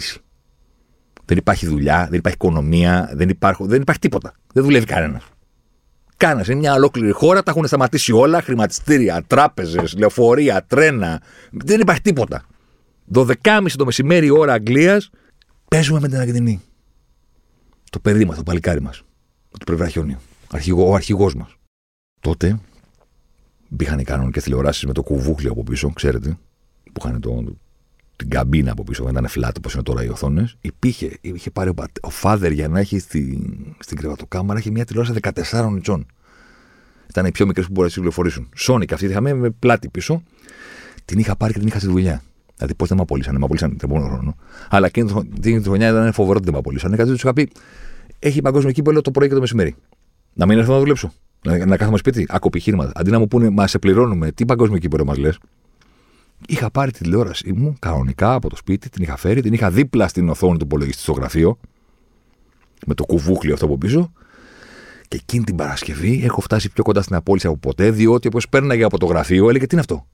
Δεν 1.26 1.36
υπάρχει 1.36 1.66
δουλειά, 1.66 2.06
δεν 2.10 2.18
υπάρχει 2.18 2.38
οικονομία, 2.40 3.10
δεν, 3.14 3.28
υπάρχει, 3.28 3.64
δεν 3.66 3.80
υπάρχει 3.80 4.00
τίποτα. 4.00 4.32
Δεν 4.52 4.64
δουλεύει 4.64 4.86
κανένας. 4.86 5.22
Κάνα. 6.16 6.44
Είναι 6.46 6.54
μια 6.54 6.74
ολόκληρη 6.74 7.10
χώρα, 7.10 7.42
τα 7.42 7.50
έχουν 7.50 7.66
σταματήσει 7.66 8.12
όλα. 8.12 8.42
Χρηματιστήρια, 8.42 9.22
τράπεζες, 9.26 9.94
λεωφορεία, 9.98 10.64
τρένα. 10.66 11.22
Δεν 11.50 11.80
υπάρχει 11.80 12.00
τίποτα. 12.00 12.44
12.30 13.14 13.66
το 13.76 13.84
μεσημέρι 13.84 14.30
ώρα 14.30 14.52
Αγγλίας 14.52 15.10
παίζουμε 15.68 16.00
με 16.00 16.08
την 16.08 16.18
Αργεντινή. 16.18 16.60
Το 17.90 17.98
παιδί 17.98 18.24
μας, 18.24 18.36
το 18.36 18.42
παλικάρι 18.42 18.80
μας. 18.80 19.02
Το 19.50 19.64
Πρεβραχιόνιο. 19.64 20.18
Αρχηγό, 20.50 20.88
ο 20.88 20.94
αρχηγός 20.94 21.34
μας. 21.34 21.56
Τότε 22.20 22.58
μπήκαν 23.68 23.98
οι 23.98 24.04
κανονικέ 24.04 24.40
τηλεοράσεις 24.40 24.84
με 24.84 24.92
το 24.92 25.02
κουβούκλιο 25.02 25.50
από 25.50 25.62
πίσω, 25.62 25.92
ξέρετε, 25.92 26.38
που 26.92 27.00
είχαν 27.04 27.20
το, 27.20 27.44
την 28.16 28.28
καμπίνα 28.28 28.72
από 28.72 28.84
πίσω, 28.84 29.04
δεν 29.04 29.12
ήταν 29.12 29.26
flat 29.30 29.52
όπως 29.58 29.74
είναι 29.74 29.82
τώρα 29.82 30.04
οι 30.04 30.08
οθόνες, 30.08 30.56
υπήρχε, 30.60 31.10
είχε 31.20 31.50
πάρει 31.50 31.68
ο, 31.68 31.74
ο 32.02 32.08
father 32.22 32.52
για 32.52 32.68
να 32.68 32.80
έχει 32.80 32.98
στη, 32.98 33.38
στην 33.78 33.96
κρεβατοκάμαρα 33.96 34.58
είχε 34.58 34.70
μια 34.70 34.84
τηλεόραση 34.84 35.20
14 35.50 35.68
ιντσών. 35.70 36.06
Ήταν 37.08 37.26
οι 37.26 37.30
πιο 37.32 37.46
μικρές 37.46 37.66
που 37.66 37.72
μπορούσαν 37.72 38.02
να 38.02 38.08
κυκλοφορήσουν. 38.08 38.48
Sonic 38.58 38.92
αυτή 38.92 39.06
είχαμε 39.06 39.34
με 39.34 39.50
πλάτη 39.50 39.88
πίσω. 39.88 40.22
Την 41.04 41.18
είχα 41.18 41.36
πάρει 41.36 41.52
και 41.52 41.58
την 41.58 41.68
είχα 41.68 41.78
στη 41.78 41.88
δουλειά. 41.88 42.22
Δηλαδή 42.56 42.74
πώς 42.74 42.88
δεν 42.88 42.96
με 42.96 43.02
απολύσανε, 43.02 43.38
με 43.38 43.44
απολύσανε 43.44 43.74
τον 43.74 43.90
επόμενο 43.90 44.14
χρόνο. 44.14 44.36
Αλλά 44.68 44.86
εκείνη 44.86 45.28
την 45.40 45.62
χρονιά 45.62 45.88
ήταν 45.88 46.12
φοβερό 46.12 46.34
ότι 46.34 46.44
δεν 46.44 46.52
με 46.52 46.58
απολύσανε. 46.58 46.96
Κάτι 46.96 47.10
τους 47.10 47.22
είχα 47.22 47.32
πει, 47.32 47.50
έχει 48.18 48.40
παγκόσμιο 48.42 48.72
κύπελο 48.72 49.00
το 49.00 49.10
πρωί 49.10 49.28
και 49.28 49.34
το 49.34 49.40
μεσημέρι. 49.40 49.74
Να 50.32 50.46
μην 50.46 50.58
έρθω 50.58 50.72
να 50.72 50.78
δουλέψω. 50.78 51.12
Να, 51.44 51.66
να 51.66 51.76
κάθομαι 51.76 51.98
σπίτι, 51.98 52.26
ακοπηχείρημα. 52.28 52.90
Αντί 52.94 53.10
να 53.10 53.18
μου 53.18 53.28
πούνε, 53.28 53.50
μα 53.50 53.66
σε 53.66 53.78
πληρώνουμε, 53.78 54.32
τι 54.32 54.44
παγκόσμιο 54.44 54.78
κύπελο 54.78 55.04
μας 55.04 55.16
λες. 55.18 55.38
Είχα 56.48 56.70
πάρει 56.70 56.90
τη 56.90 56.98
τηλεόρασή 56.98 57.52
μου 57.52 57.76
κανονικά 57.78 58.32
από 58.32 58.48
το 58.48 58.56
σπίτι, 58.56 58.88
την 58.88 59.02
είχα 59.02 59.16
φέρει, 59.16 59.40
την 59.40 59.52
είχα 59.52 59.70
δίπλα 59.70 60.08
στην 60.08 60.28
οθόνη 60.28 60.58
του 60.58 60.64
υπολογιστή 60.64 61.02
στο 61.02 61.12
γραφείο, 61.12 61.58
με 62.86 62.94
το 62.94 63.04
κουβούκλιο 63.04 63.54
αυτό 63.54 63.64
από 63.64 63.78
πίσω. 63.78 64.12
Και 65.08 65.16
εκείνη 65.16 65.44
την 65.44 65.56
Παρασκευή 65.56 66.20
έχω 66.24 66.40
φτάσει 66.40 66.70
πιο 66.70 66.82
κοντά 66.82 67.02
στην 67.02 67.16
απόλυση 67.16 67.46
από 67.46 67.56
ποτέ, 67.56 67.90
διότι 67.90 68.26
όπως 68.26 68.48
πέρναγε 68.48 68.84
από 68.84 68.98
το 68.98 69.06
γραφείο, 69.06 69.48
έλεγε 69.48 69.66
Τι 69.66 69.74
είναι 69.74 69.80
αυτό; 69.80 70.06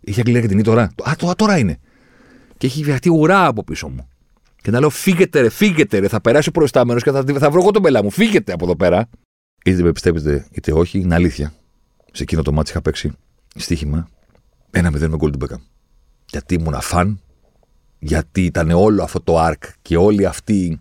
Είχε 0.00 0.20
αγγλία 0.20 0.40
και 0.40 0.46
την 0.46 0.62
τώρα. 0.62 0.82
Α, 0.82 1.12
τώρα, 1.16 1.34
τώρα 1.34 1.58
είναι. 1.58 1.78
Και 2.56 2.66
έχει 2.66 2.82
βιαστεί 2.82 3.10
ουρά 3.10 3.46
από 3.46 3.64
πίσω 3.64 3.88
μου. 3.88 4.08
Και 4.62 4.70
να 4.70 4.80
λέω: 4.80 4.90
Φύγετε, 4.90 5.40
ρε, 5.40 5.48
φύγετε, 5.48 5.98
ρε, 5.98 6.08
θα 6.08 6.20
περάσει 6.20 6.48
ο 6.48 6.52
προϊστάμενος 6.52 7.02
και 7.02 7.10
θα, 7.10 7.24
θα 7.38 7.50
βρω 7.50 7.60
εγώ 7.60 7.70
τον 7.70 7.82
πελά 7.82 8.02
μου. 8.02 8.10
Φύγετε 8.10 8.52
από 8.52 8.64
εδώ 8.64 8.76
πέρα. 8.76 9.08
Είτε 9.64 9.82
με 9.82 9.92
πιστεύετε, 9.92 10.46
είτε 10.50 10.72
όχι, 10.72 10.98
είναι 10.98 11.14
αλήθεια. 11.14 11.52
Σε 12.12 12.22
εκείνο 12.22 12.42
το 12.42 12.52
μάτι 12.52 12.70
είχα 12.70 12.82
παίξει 12.82 13.12
στοίχημα 13.54 14.08
ένα 14.70 14.90
μηδέν 14.90 15.10
με 15.10 15.16
γκολ 15.16 15.30
του 15.30 15.36
Μπέκαμ. 15.36 15.60
Γιατί 16.30 16.54
ήμουν 16.54 16.80
φαν, 16.80 17.20
γιατί 17.98 18.44
ήταν 18.44 18.70
όλο 18.70 19.02
αυτό 19.02 19.20
το 19.20 19.46
arc 19.46 19.68
και 19.82 19.96
όλοι 19.96 20.26
αυτοί 20.26 20.80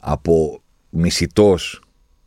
από 0.00 0.62
μισητός, 0.90 1.82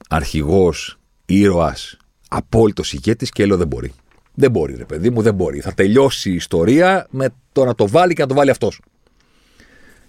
αρχηγός, 0.09 0.99
ήρωας, 1.25 1.97
απόλυτος 2.29 2.93
ηγέτης 2.93 3.29
και 3.29 3.45
λέω 3.45 3.57
δεν 3.57 3.67
μπορεί. 3.67 3.91
Δεν 4.33 4.51
μπορεί, 4.51 4.75
ρε 4.75 4.85
παιδί 4.85 5.09
μου, 5.09 5.21
δεν 5.21 5.33
μπορεί. 5.33 5.59
Θα 5.59 5.73
τελειώσει 5.73 6.31
η 6.31 6.35
ιστορία 6.35 7.07
με 7.09 7.29
το 7.51 7.65
να 7.65 7.75
το 7.75 7.87
βάλει 7.87 8.13
και 8.13 8.21
να 8.21 8.27
το 8.27 8.33
βάλει 8.33 8.49
αυτός. 8.49 8.81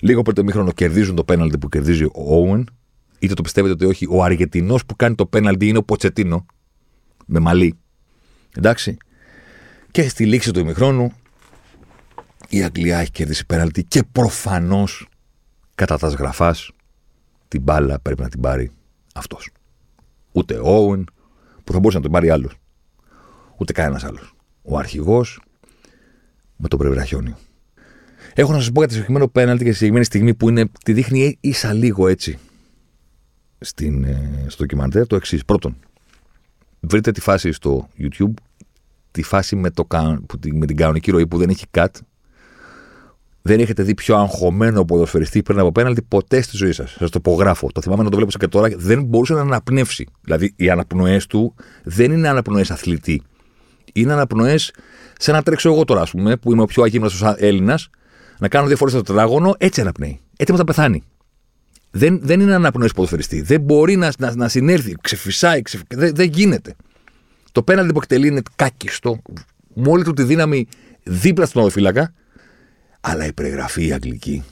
Λίγο 0.01 0.23
πριν 0.23 0.35
το 0.35 0.45
μήχρονο 0.45 0.73
κερδίζουν 0.73 1.15
το 1.15 1.25
πέναλτι 1.25 1.59
που 1.59 1.69
κερδίζει 1.69 2.05
ο 2.05 2.13
Όουεν. 2.15 2.69
Είτε 3.19 3.35
το 3.35 3.43
πιστεύετε 3.43 3.73
ότι 3.75 3.85
όχι, 3.85 4.07
ο 4.11 4.23
Αργετινό 4.23 4.79
που 4.87 4.97
κάνει 4.97 5.15
το 5.15 5.27
πέναλτι 5.27 5.69
είναι 5.69 5.79
ο 5.79 5.83
Ποτσετίνο. 5.83 6.47
Με 7.27 7.39
μαλλί. 7.39 7.79
Εντάξει. 8.57 8.97
Και 9.97 10.09
στη 10.09 10.27
λήξη 10.27 10.51
του 10.51 10.59
ημιχρόνου 10.59 11.13
η 12.49 12.63
Αγγλία 12.63 12.99
έχει 12.99 13.11
κερδίσει 13.11 13.47
πέναλτι 13.47 13.85
και 13.85 14.03
προφανώς 14.13 15.09
κατά 15.75 15.99
τα 15.99 16.11
σγραφάς 16.11 16.71
την 17.49 17.63
μπάλα 17.63 18.01
πρέπει 18.01 18.23
να 18.23 18.29
την 18.29 18.41
πάρει 18.41 18.71
αυτός. 19.15 19.51
Ούτε 20.33 20.59
ο 20.59 20.69
Όουεν 20.69 21.05
που 21.65 21.73
θα 21.73 21.79
μπορούσε 21.79 21.97
να 21.97 22.03
την 22.03 22.13
πάρει 22.13 22.31
άλλος. 22.31 22.55
Ούτε 23.57 23.73
κανένας 23.73 24.05
άλλος. 24.05 24.35
ο 24.63 24.79
αρχηγός 24.79 25.41
με 26.57 26.69
τον 26.69 26.79
Πρεβραχιόνιο. 26.79 27.39
Έχω 28.35 28.53
να 28.53 28.59
σας 28.59 28.73
πω 28.73 28.79
για 28.79 28.87
το 28.87 28.93
συγκεκριμένο 28.93 29.29
πέναλτι 29.29 29.65
και 29.65 29.71
τη 29.71 29.75
συγκεκριμένη 29.75 30.05
στιγμή 30.05 30.35
που 30.35 30.49
είναι, 30.49 30.71
τη 30.85 30.93
δείχνει 30.93 31.39
ίσα 31.41 31.73
λίγο 31.73 32.09
έτσι 32.09 32.39
στην, 33.59 34.05
ε, 34.05 34.45
στο 34.47 34.63
ντοκιμαντέρ 34.63 35.07
το 35.07 35.17
εξής. 35.17 35.45
Πρώτον, 35.45 35.77
βρείτε 36.81 37.11
τη 37.13 37.21
φάση 37.21 37.53
στο 37.53 37.89
YouTube, 37.99 38.35
τη 39.17 39.23
φάση 39.23 39.57
με, 39.57 39.71
το, 39.71 39.87
με 40.53 40.67
την 40.67 40.77
κανονική 40.77 41.11
ροή 41.11 41.27
που 41.27 41.39
δεν 41.39 41.49
έχει 41.49 41.65
cut. 41.71 41.87
Δεν 43.43 43.61
έχετε 43.61 43.83
δει 43.83 43.95
πιο 43.95 44.17
αγχωμένο 44.17 44.85
ποδοσφαιριστή 44.85 45.43
πριν 45.43 45.59
από 45.59 45.73
πέναλτι 45.73 46.03
ποτέ 46.03 46.41
στη 46.41 46.57
ζωή 46.57 46.73
σας. 46.73 46.91
Σας 46.91 47.11
το 47.11 47.19
υπογράφω. 47.19 47.69
Το 47.73 47.81
θυμάμαι 47.81 48.03
να 48.03 48.11
το 48.11 48.17
βλέπω 48.17 48.39
και 48.39 48.49
τώρα. 48.49 48.69
Δεν 48.77 49.05
μπορούσε 49.05 49.35
να 49.35 49.41
αναπνεύσει. 49.41 50.07
Δηλαδή, 50.21 50.53
οι 50.57 50.71
αναπνοές 50.71 51.27
του 51.27 51.55
δεν 51.85 52.13
είναι 52.13 52.29
αναπνοές 52.29 52.71
αθλητή. 52.71 53.23
Είναι 53.93 54.13
αναπνοές 54.13 54.73
σε 55.19 55.33
να 55.33 55.43
τρέξω 55.43 55.73
εγώ 55.73 55.85
τώρα, 55.85 56.01
ας 56.01 56.11
πούμε, 56.11 56.37
που 56.37 56.53
είμαι 56.53 56.63
ο 56.63 56.65
πιο 56.67 56.83
αγίμναστο 56.83 57.35
Έλληνας, 57.39 57.91
να 58.39 58.49
κάνω 58.49 58.67
δύο 58.67 58.77
φορές 58.77 58.95
το 58.95 59.03
τετράγωνο, 59.03 59.55
έτσι 59.59 59.81
αναπνέει. 59.81 60.21
Έτοιμο 60.37 60.59
να 60.59 60.65
πεθάνει. 60.65 61.03
Δεν, 61.91 62.21
δεν 62.23 62.41
είναι 62.41 62.55
αναπνοές 62.55 62.93
ποδοσφαιριστή. 62.93 63.41
Δεν 63.41 63.61
μπορεί 63.61 63.97
να, 63.97 64.13
να, 64.19 64.35
να 64.35 64.49
συνέρθει. 64.49 64.97
Ξεφυσάει. 65.01 65.63
Ξεφ... 65.63 65.81
Δεν, 65.89 66.15
δεν 66.15 66.31
γίνεται. 66.31 66.77
Το 67.57 67.63
πέναλτι 67.63 67.93
που 67.93 67.99
εκτελεί 67.99 68.27
είναι 68.27 68.43
κάκιστο. 68.57 69.23
Μόλι 69.75 70.05
του 70.05 70.13
τη 70.13 70.23
δύναμη 70.23 70.67
δίπλα 71.03 71.47
στον 71.47 71.63
οδοφύλακα. 71.63 72.15
Αλλά 73.01 73.27
η 73.27 73.33
περιγραφή 73.33 73.87
η 73.87 73.93
αγγλική, 73.93 74.45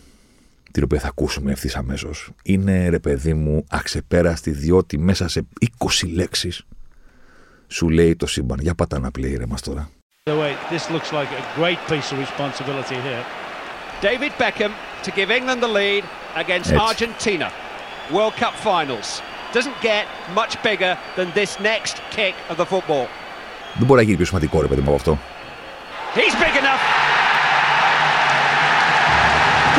την 0.72 0.82
οποία 0.82 1.00
θα 1.00 1.08
ακούσουμε 1.08 1.52
ευθύς 1.52 1.76
αμέσως, 1.76 2.30
είναι 2.42 2.88
ρε 2.88 2.98
παιδί 2.98 3.34
μου 3.34 3.64
αξεπέραστη, 3.70 4.50
διότι 4.50 4.98
μέσα 4.98 5.28
σε 5.28 5.46
20 6.02 6.08
λέξεις 6.12 6.62
σου 7.68 7.88
λέει 7.88 8.16
το 8.16 8.26
σύμπαν. 8.26 8.58
Για 8.60 8.74
πατά 8.74 8.98
να 8.98 9.10
πλέει 9.10 9.36
ρε 9.36 9.46
μας 9.46 9.60
τώρα. 9.60 9.90
This 10.70 10.88
looks 10.94 11.10
like 11.12 11.30
a 11.40 11.60
great 11.60 11.78
piece 11.88 12.08
of 12.12 12.18
responsibility 12.26 12.96
here. 13.06 13.24
David 14.00 14.32
Beckham 14.38 14.72
to 15.04 15.10
give 15.10 15.30
England 15.30 15.60
the 15.62 15.72
lead 15.78 16.04
against 16.36 16.70
Έτσι. 16.70 16.76
Argentina. 16.88 17.48
World 18.14 18.34
Cup 18.42 18.54
finals. 18.68 19.33
Doesn't 19.57 19.77
get 19.89 20.05
much 20.41 20.53
bigger 20.67 20.93
than 21.17 21.27
this 21.39 21.51
next 21.71 21.95
kick 22.17 22.35
of 22.51 22.55
the 22.61 22.65
football. 22.73 23.07
Δεν 23.77 23.85
μπορεί 23.87 23.99
να 23.99 24.01
γίνει 24.01 24.15
πιο 24.15 24.25
σημαντικό 24.25 24.61
ρε 24.61 24.67
παιδί 24.67 24.81
μου 24.81 24.87
από 24.87 24.95
αυτό. 24.95 25.17
He's 26.15 26.35
big 26.45 26.55
enough. 26.63 26.83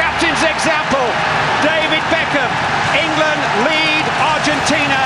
Captain's 0.01 0.45
example. 0.55 1.07
David 1.70 2.03
Beckham. 2.14 2.51
England 3.05 3.41
lead 3.66 4.05
Argentina. 4.35 5.03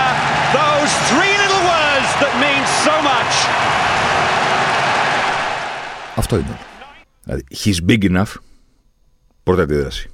Those 0.61 0.93
three 1.11 1.35
little 1.43 1.63
words 1.73 2.11
that 2.23 2.33
mean 2.45 2.63
so 2.87 2.95
much. 3.11 3.35
Αυτό 6.17 6.37
είναι. 6.37 6.59
Δηλαδή, 7.25 7.45
he's 7.65 7.91
big 7.91 8.11
enough 8.11 8.33
Πρώτη 9.45 9.61
αντίδραση. 9.61 10.11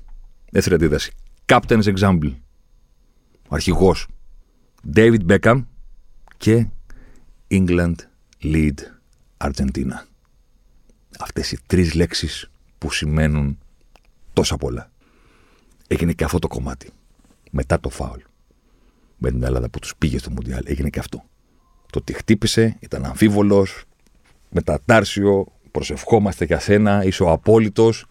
Δεύτερη 0.51 0.75
αντίδραση. 0.75 1.13
Captain's 1.53 1.95
example. 1.97 2.33
Ο 3.49 3.55
αρχηγό. 3.55 3.95
David 4.94 5.26
Beckham 5.28 5.64
και 6.38 6.68
England 7.48 7.96
lead 8.42 8.74
Argentina. 9.38 10.06
Αυτές 11.20 11.52
οι 11.52 11.60
τρεις 11.68 11.94
λέξεις 11.94 12.50
που 12.78 12.92
σημαίνουν 12.92 13.58
τόσα 14.34 14.58
πολλά. 14.58 14.92
Έγινε 15.88 16.14
και 16.14 16.24
αυτό 16.24 16.40
το 16.40 16.48
κομμάτι. 16.48 16.90
Μετά 17.52 17.80
το 17.80 17.90
φάουλ. 17.90 18.20
Με 19.18 19.32
την 19.32 19.44
Ελλάδα 19.44 19.70
που 19.70 19.80
τους 19.80 19.96
πήγε 19.98 20.18
στο 20.18 20.30
Μουντιάλ. 20.30 20.64
Έγινε 20.66 20.90
και 20.90 21.00
αυτό. 21.00 21.24
Το 21.92 22.00
ότι 22.00 22.14
χτύπησε, 22.14 22.78
ήταν 22.80 23.06
αμφίβολος, 23.06 23.84
μετατάρσιο, 24.50 25.48
προσευχόμαστε 25.72 26.46
για 26.46 26.60
σένα, 26.60 27.04
είσαι 27.04 27.24
ο 27.24 27.32
απόλυτος, 27.32 28.06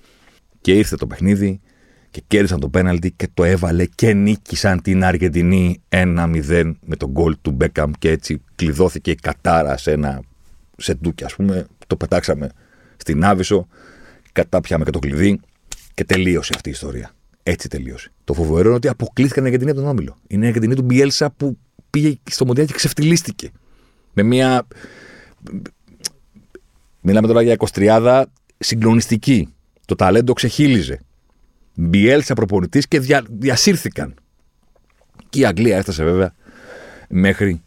και 0.60 0.72
ήρθε 0.72 0.96
το 0.96 1.06
παιχνίδι 1.06 1.60
και 2.14 2.22
κέρδισαν 2.26 2.60
το 2.60 2.68
πέναλτι 2.68 3.10
και 3.10 3.28
το 3.34 3.44
έβαλε 3.44 3.86
και 3.86 4.12
νίκησαν 4.12 4.82
την 4.82 5.04
Αργεντινή 5.04 5.82
1-0 5.88 6.72
με 6.80 6.96
τον 6.96 7.10
γκολ 7.10 7.36
του 7.42 7.50
Μπέκαμ 7.50 7.90
και 7.98 8.10
έτσι 8.10 8.40
κλειδώθηκε 8.54 9.10
η 9.10 9.14
κατάρα 9.14 9.76
σε 9.76 9.92
ένα 9.92 10.22
σεντούκι 10.76 11.24
ας 11.24 11.34
πούμε. 11.34 11.66
Το 11.86 11.96
πετάξαμε 11.96 12.48
στην 12.96 13.24
Άβυσσο, 13.24 13.66
κατάπιαμε 14.32 14.84
και 14.84 14.90
το 14.90 14.98
κλειδί 14.98 15.40
και 15.94 16.04
τελείωσε 16.04 16.52
αυτή 16.54 16.68
η 16.68 16.72
ιστορία. 16.72 17.10
Έτσι 17.42 17.68
τελείωσε. 17.68 18.12
Το 18.24 18.34
φοβερό 18.34 18.66
είναι 18.66 18.76
ότι 18.76 18.88
αποκλείστηκαν 18.88 19.44
η 19.44 19.46
Αργεντινή 19.46 19.70
από 19.70 19.80
τον 19.80 19.88
Όμιλο. 19.88 20.16
Είναι 20.26 20.44
η 20.44 20.48
Αργεντινή 20.48 20.74
του 20.74 20.82
Μπιέλσα 20.82 21.30
που 21.30 21.58
πήγε 21.90 22.18
στο 22.30 22.46
Μοντιάλ 22.46 22.66
και 22.66 22.72
ξεφτυλίστηκε. 22.72 23.50
Με 24.12 24.22
μια. 24.22 24.66
Μιλάμε 27.00 27.26
τώρα 27.26 27.42
για 27.42 27.56
23 27.74 28.22
συγκλονιστική. 28.58 29.48
Το 29.84 29.94
ταλέντο 29.94 30.32
ξεχύλιζε. 30.32 31.00
Μπιέλσα 31.74 32.34
προπονητής 32.34 32.88
και 32.88 33.00
δια, 33.00 33.24
διασύρθηκαν. 33.30 34.14
Και 35.28 35.40
η 35.40 35.46
Αγγλία 35.46 35.76
έφτασε 35.76 36.04
βέβαια 36.04 36.34
μέχρι 37.08 37.62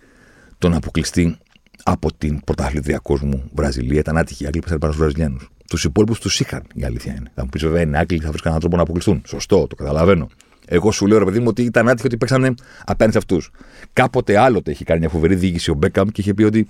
τον 0.57 0.73
αποκλειστή 0.73 1.37
από 1.83 2.13
την 2.17 2.39
πρωταθλητρία 2.43 2.97
κόσμου 2.97 3.49
Βραζιλία. 3.53 3.99
Ήταν 3.99 4.17
άτυχοι 4.17 4.43
οι 4.43 4.45
Άγγλοι 4.45 4.61
που 4.61 4.67
πάνω 4.67 4.93
στους 4.93 4.97
Βραζιλιάνους. 4.97 5.49
Τους 5.67 5.83
υπόλοιπους 5.83 6.19
τους 6.19 6.39
είχαν, 6.39 6.63
η 6.73 6.83
αλήθεια 6.83 7.11
είναι. 7.11 7.31
Θα 7.33 7.43
μου 7.43 7.49
πεις 7.49 7.61
βέβαια 7.61 7.81
είναι 7.81 7.97
Άγγλοι, 7.97 8.19
θα 8.19 8.29
βρίσκαν 8.29 8.49
έναν 8.49 8.59
τρόπο 8.59 8.75
να 8.75 8.81
αποκλειστούν. 8.81 9.21
Σωστό, 9.25 9.67
το 9.67 9.75
καταλαβαίνω. 9.75 10.27
Εγώ 10.65 10.91
σου 10.91 11.07
λέω, 11.07 11.17
ρε 11.17 11.25
παιδί 11.25 11.39
μου, 11.39 11.45
ότι 11.47 11.61
ήταν 11.61 11.89
άτυχοι 11.89 12.07
ότι 12.07 12.17
παίξανε 12.17 12.53
απέναντι 12.85 13.11
σε 13.11 13.17
αυτούς. 13.17 13.51
Κάποτε 13.93 14.37
άλλοτε 14.37 14.71
έχει 14.71 14.83
κάνει 14.83 14.99
μια 14.99 15.09
φοβερή 15.09 15.35
διοίκηση 15.35 15.71
ο 15.71 15.73
Μπέκαμ 15.73 16.07
και 16.07 16.21
είχε 16.21 16.33
πει 16.33 16.43
ότι 16.43 16.67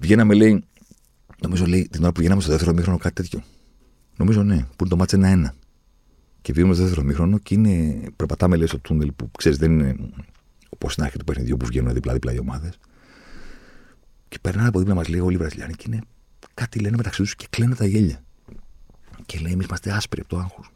βγαίναμε, 0.00 0.34
λέει, 0.34 0.64
νομίζω 1.42 1.66
λέει 1.66 1.88
την 1.90 2.02
ώρα 2.02 2.12
που 2.12 2.20
γίναμε 2.20 2.40
στο 2.40 2.50
δεύτερο 2.50 2.72
μήχρονο 2.72 2.98
κάτι 2.98 3.14
τέτοιο. 3.14 3.42
Νομίζω 4.16 4.42
ναι, 4.42 4.56
που 4.56 4.76
είναι 4.80 4.88
το 4.88 4.96
μάτσε 4.96 5.16
ένα-ένα. 5.16 5.54
Και 6.42 6.52
βγαίνουμε 6.52 6.74
στο 6.74 6.82
δεύτερο 6.82 7.06
μήχρονο 7.06 7.38
και 7.38 7.54
είναι, 7.54 8.00
περπατάμε 8.16 8.56
λέει 8.56 8.66
στο 8.66 8.78
τούνελ 8.78 9.12
που 9.12 9.30
ξέρεις 9.38 9.58
δεν 9.58 9.72
είναι 9.72 9.96
όπως 10.68 10.92
στην 10.92 11.04
αρχή 11.04 11.18
του 11.18 11.24
παιχνιδιού 11.24 11.56
που 11.56 11.66
βγαίνουν 11.66 11.92
δίπλα-δίπλα 11.92 12.32
οι 12.32 12.38
ομάδες. 12.38 12.78
Και 14.28 14.38
περνάνε 14.40 14.68
από 14.68 14.78
δίπλα 14.78 14.94
μας 14.94 15.08
λέει 15.08 15.20
όλοι 15.20 15.34
οι 15.34 15.38
Βραζιλιάνοι 15.38 15.72
και 15.72 15.84
είναι 15.86 16.00
κάτι 16.54 16.78
λένε 16.78 16.96
μεταξύ 16.96 17.22
τους 17.22 17.34
και 17.34 17.46
κλαίνουν 17.50 17.76
τα 17.76 17.86
γέλια. 17.86 18.24
Και 19.26 19.38
λέει: 19.38 19.52
Εμείς 19.52 19.66
είμαστε 19.66 19.90
άσπροι 19.92 20.20
από 20.20 20.28
το 20.28 20.38
άγχος. 20.38 20.70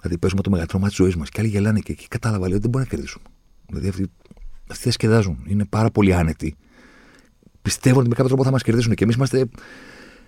Δηλαδή 0.00 0.18
παίζουμε 0.18 0.42
το 0.42 0.50
μεγαλύτερο 0.50 0.78
μάτι 0.78 0.94
της 0.94 1.04
ζωής 1.04 1.16
μας. 1.16 1.28
Και 1.28 1.40
άλλοι 1.40 1.48
γελάνε 1.48 1.80
και 1.80 1.92
εκεί 1.92 2.08
κατάλαβα 2.08 2.44
λέει 2.44 2.52
ότι 2.52 2.62
δεν 2.62 2.70
μπορεί 2.70 2.84
να 2.84 2.90
κερδίσουμε. 2.90 3.24
Δηλαδή 3.66 3.88
αυτοί, 3.88 4.10
αυτοί 4.70 4.82
διασκεδάζουν. 4.82 5.44
Είναι 5.46 5.64
πάρα 5.64 5.90
πολύ 5.90 6.14
άνετοι. 6.14 6.56
Πιστεύουν 7.62 8.00
ότι 8.00 8.08
με 8.08 8.14
κάποιο 8.14 8.28
τρόπο 8.28 8.44
θα 8.44 8.50
μας 8.50 8.62
κερδίσουν. 8.62 8.94
Και 8.94 9.04
εμείς 9.04 9.16
είμαστε 9.16 9.48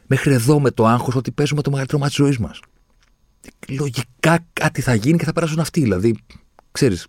μέχρι 0.06 0.32
εδώ 0.32 0.60
με 0.60 0.70
το 0.70 0.86
άγχος 0.86 1.14
ότι 1.14 1.30
παίζουμε 1.30 1.62
το 1.62 1.70
μεγαλύτερο 1.70 1.98
μάτι 1.98 2.14
της 2.14 2.24
ζωής 2.24 2.38
μας. 2.38 2.60
Λογικά 3.68 4.38
κάτι 4.52 4.80
θα 4.80 4.94
γίνει 4.94 5.18
και 5.18 5.24
θα 5.24 5.32
περάσουν 5.32 5.58
αυτοί. 5.58 5.80
Δηλαδή, 5.80 6.16
ξέρεις, 6.72 7.06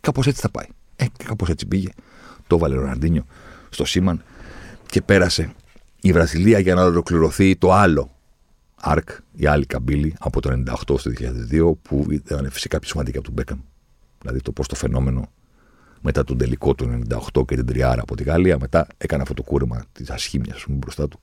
κάπως 0.00 0.26
έτσι 0.26 0.40
θα 0.40 0.50
πάει. 0.50 0.66
Ε, 0.96 1.04
και 1.04 1.24
κάπως 1.24 1.48
έτσι 1.48 1.66
πήγε. 1.66 1.88
Το 2.46 2.58
βάλε 2.58 2.76
ο 2.76 2.80
Ροναντίνιο 2.80 3.24
στο 3.70 3.84
Σίμαν 3.84 4.22
και 4.86 5.02
πέρασε 5.02 5.52
η 6.00 6.12
Βραζιλία 6.12 6.58
για 6.58 6.74
να 6.74 6.84
ολοκληρωθεί 6.84 7.56
το 7.56 7.72
άλλο 7.72 8.10
αρκ, 8.80 9.08
η 9.32 9.46
άλλη 9.46 9.66
καμπύλη 9.66 10.14
από 10.18 10.40
το 10.40 10.62
98 10.90 10.98
στο 10.98 11.10
2002, 11.50 11.72
που 11.82 12.06
ήταν 12.10 12.50
φυσικά 12.50 12.78
πιο 12.78 12.88
σημαντική 12.88 13.16
από 13.16 13.26
τον 13.26 13.34
Μπέκαμ. 13.34 13.58
Δηλαδή 14.20 14.40
το 14.40 14.52
πώς 14.52 14.68
το 14.68 14.74
φαινόμενο 14.74 15.30
μετά 16.00 16.24
τον 16.24 16.38
τελικό 16.38 16.74
του 16.74 17.00
98 17.34 17.44
και 17.46 17.54
την 17.54 17.66
τριάρα 17.66 18.02
από 18.02 18.16
τη 18.16 18.22
Γαλλία, 18.22 18.58
μετά 18.60 18.86
έκανε 18.98 19.22
αυτό 19.22 19.34
το 19.34 19.42
κούρεμα 19.42 19.84
της 19.92 20.10
ασχήμιας 20.10 20.64
μπροστά 20.68 21.08
του 21.08 21.20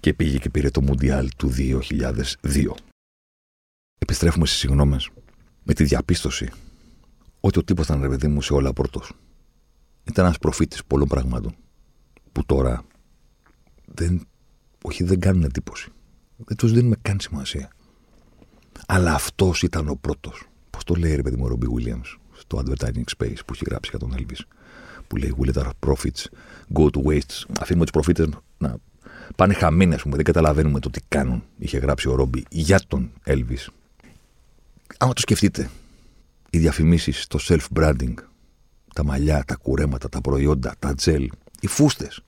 και 0.00 0.14
πήγε 0.14 0.38
και 0.38 0.50
πήρε 0.50 0.70
το 0.70 0.82
Μουντιάλ 0.82 1.28
του 1.36 1.52
2002. 1.56 2.74
Επιστρέφουμε 4.02 4.46
στις 4.46 4.58
συγγνώμες 4.58 5.10
με 5.62 5.74
τη 5.74 5.84
διαπίστωση 5.84 6.50
ότι 7.40 7.58
ο 7.58 7.64
τύπος 7.64 7.84
ήταν 7.84 8.00
ρε 8.00 8.08
παιδί 8.08 8.28
μου 8.28 8.42
σε 8.42 8.52
όλα 8.52 8.72
πρώτο. 8.72 9.02
Ήταν 10.04 10.24
ένας 10.24 10.38
προφήτης 10.38 10.84
πολλών 10.84 11.08
πραγμάτων 11.08 11.54
που 12.32 12.44
τώρα 12.46 12.84
δεν, 13.84 14.26
όχι 14.82 15.04
δεν 15.04 15.20
κάνουν 15.20 15.42
εντύπωση. 15.42 15.90
Δεν 16.36 16.56
του 16.56 16.66
δίνουμε 16.68 16.96
καν 17.02 17.20
σημασία. 17.20 17.70
Αλλά 18.86 19.14
αυτός 19.14 19.62
ήταν 19.62 19.88
ο 19.88 19.94
πρώτος. 19.94 20.48
Πώς 20.70 20.84
το 20.84 20.94
λέει 20.94 21.14
ρε 21.14 21.22
παιδί 21.22 21.36
μου 21.36 21.44
ο 21.44 21.48
Ρόμπι 21.48 21.66
Williams 21.76 22.18
στο 22.32 22.62
Advertising 22.64 23.04
Space 23.16 23.38
που 23.46 23.52
έχει 23.52 23.64
γράψει 23.68 23.90
για 23.90 23.98
τον 23.98 24.14
Elvis. 24.16 24.40
Που 25.06 25.16
λέει 25.16 25.34
We 25.38 25.54
let 25.54 25.62
our 25.62 25.70
profits 25.86 26.24
go 26.74 26.84
to 26.90 27.02
waste. 27.02 27.44
Αφήνουμε 27.60 27.84
τους 27.84 27.92
προφήτες 27.92 28.28
να 28.58 28.76
πάνε 29.36 29.54
χαμένοι, 29.54 29.94
ας 29.94 30.02
πούμε, 30.02 30.16
δεν 30.16 30.24
καταλαβαίνουμε 30.24 30.80
το 30.80 30.90
τι 30.90 31.00
κάνουν, 31.08 31.42
είχε 31.58 31.78
γράψει 31.78 32.08
ο 32.08 32.14
Ρόμπι 32.14 32.44
για 32.50 32.80
τον 32.88 33.10
Έλβη. 33.22 33.58
Άμα 35.02 35.12
το 35.12 35.20
σκεφτείτε, 35.20 35.70
οι 36.50 36.58
διαφημίσεις, 36.58 37.26
το 37.26 37.38
self-branding, 37.42 38.14
τα 38.94 39.04
μαλλιά, 39.04 39.44
τα 39.46 39.56
κουρέματα, 39.56 40.08
τα 40.08 40.20
προϊόντα, 40.20 40.74
τα 40.78 40.94
τζέλ, 40.94 41.30
οι 41.60 41.66
φούστες. 41.66 42.22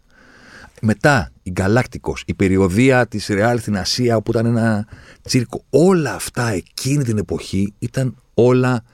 Μετά 0.81 1.33
η 1.43 1.53
Galacticos, 1.57 2.21
η 2.25 2.35
περιοδία 2.35 3.07
της 3.07 3.27
Ρεάλ 3.27 3.61
στην 3.61 3.77
Ασία, 3.77 4.17
όπου 4.17 4.31
ήταν 4.31 4.47
ένα 4.47 4.87
τσίρκο. 5.23 5.65
Όλα 5.71 6.15
αυτά 6.15 6.49
εκείνη 6.49 7.05
την 7.05 7.19
εποχή 7.19 7.75
ήταν 7.79 8.17
όλα 8.35 8.85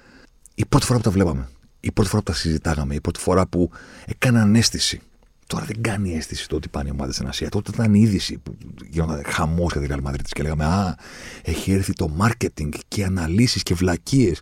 η 0.54 0.66
πρώτη 0.66 0.86
φορά 0.86 0.98
που 0.98 1.04
τα 1.04 1.10
βλέπαμε. 1.10 1.48
Η 1.80 1.92
πρώτη 1.92 2.10
φορά 2.10 2.22
που 2.22 2.30
τα 2.30 2.38
συζητάγαμε. 2.38 2.94
Η 2.94 3.00
πρώτη 3.00 3.20
φορά 3.20 3.46
που 3.46 3.70
έκαναν 4.06 4.54
αίσθηση. 4.54 5.00
Τώρα 5.48 5.64
δεν 5.64 5.82
κάνει 5.82 6.14
αίσθηση 6.14 6.48
το 6.48 6.56
ότι 6.56 6.68
πάνε 6.68 6.88
οι 6.88 6.92
ομάδες 6.92 7.14
στην 7.14 7.26
Ασία. 7.26 7.48
Τότε 7.48 7.70
ήταν 7.74 7.94
η 7.94 8.00
είδηση 8.00 8.38
που 8.38 8.56
γινόταν 8.88 9.22
χαμός 9.26 9.72
για 9.72 9.80
την 9.80 9.96
Real 9.96 10.08
Madrid 10.08 10.20
και 10.28 10.42
λέγαμε 10.42 10.64
Α, 10.64 10.96
έχει 11.42 11.72
έρθει 11.72 11.92
το 11.92 12.10
marketing 12.20 12.68
και 12.88 13.04
αναλύσεις 13.04 13.62
και 13.62 13.74
βλακίες. 13.74 14.40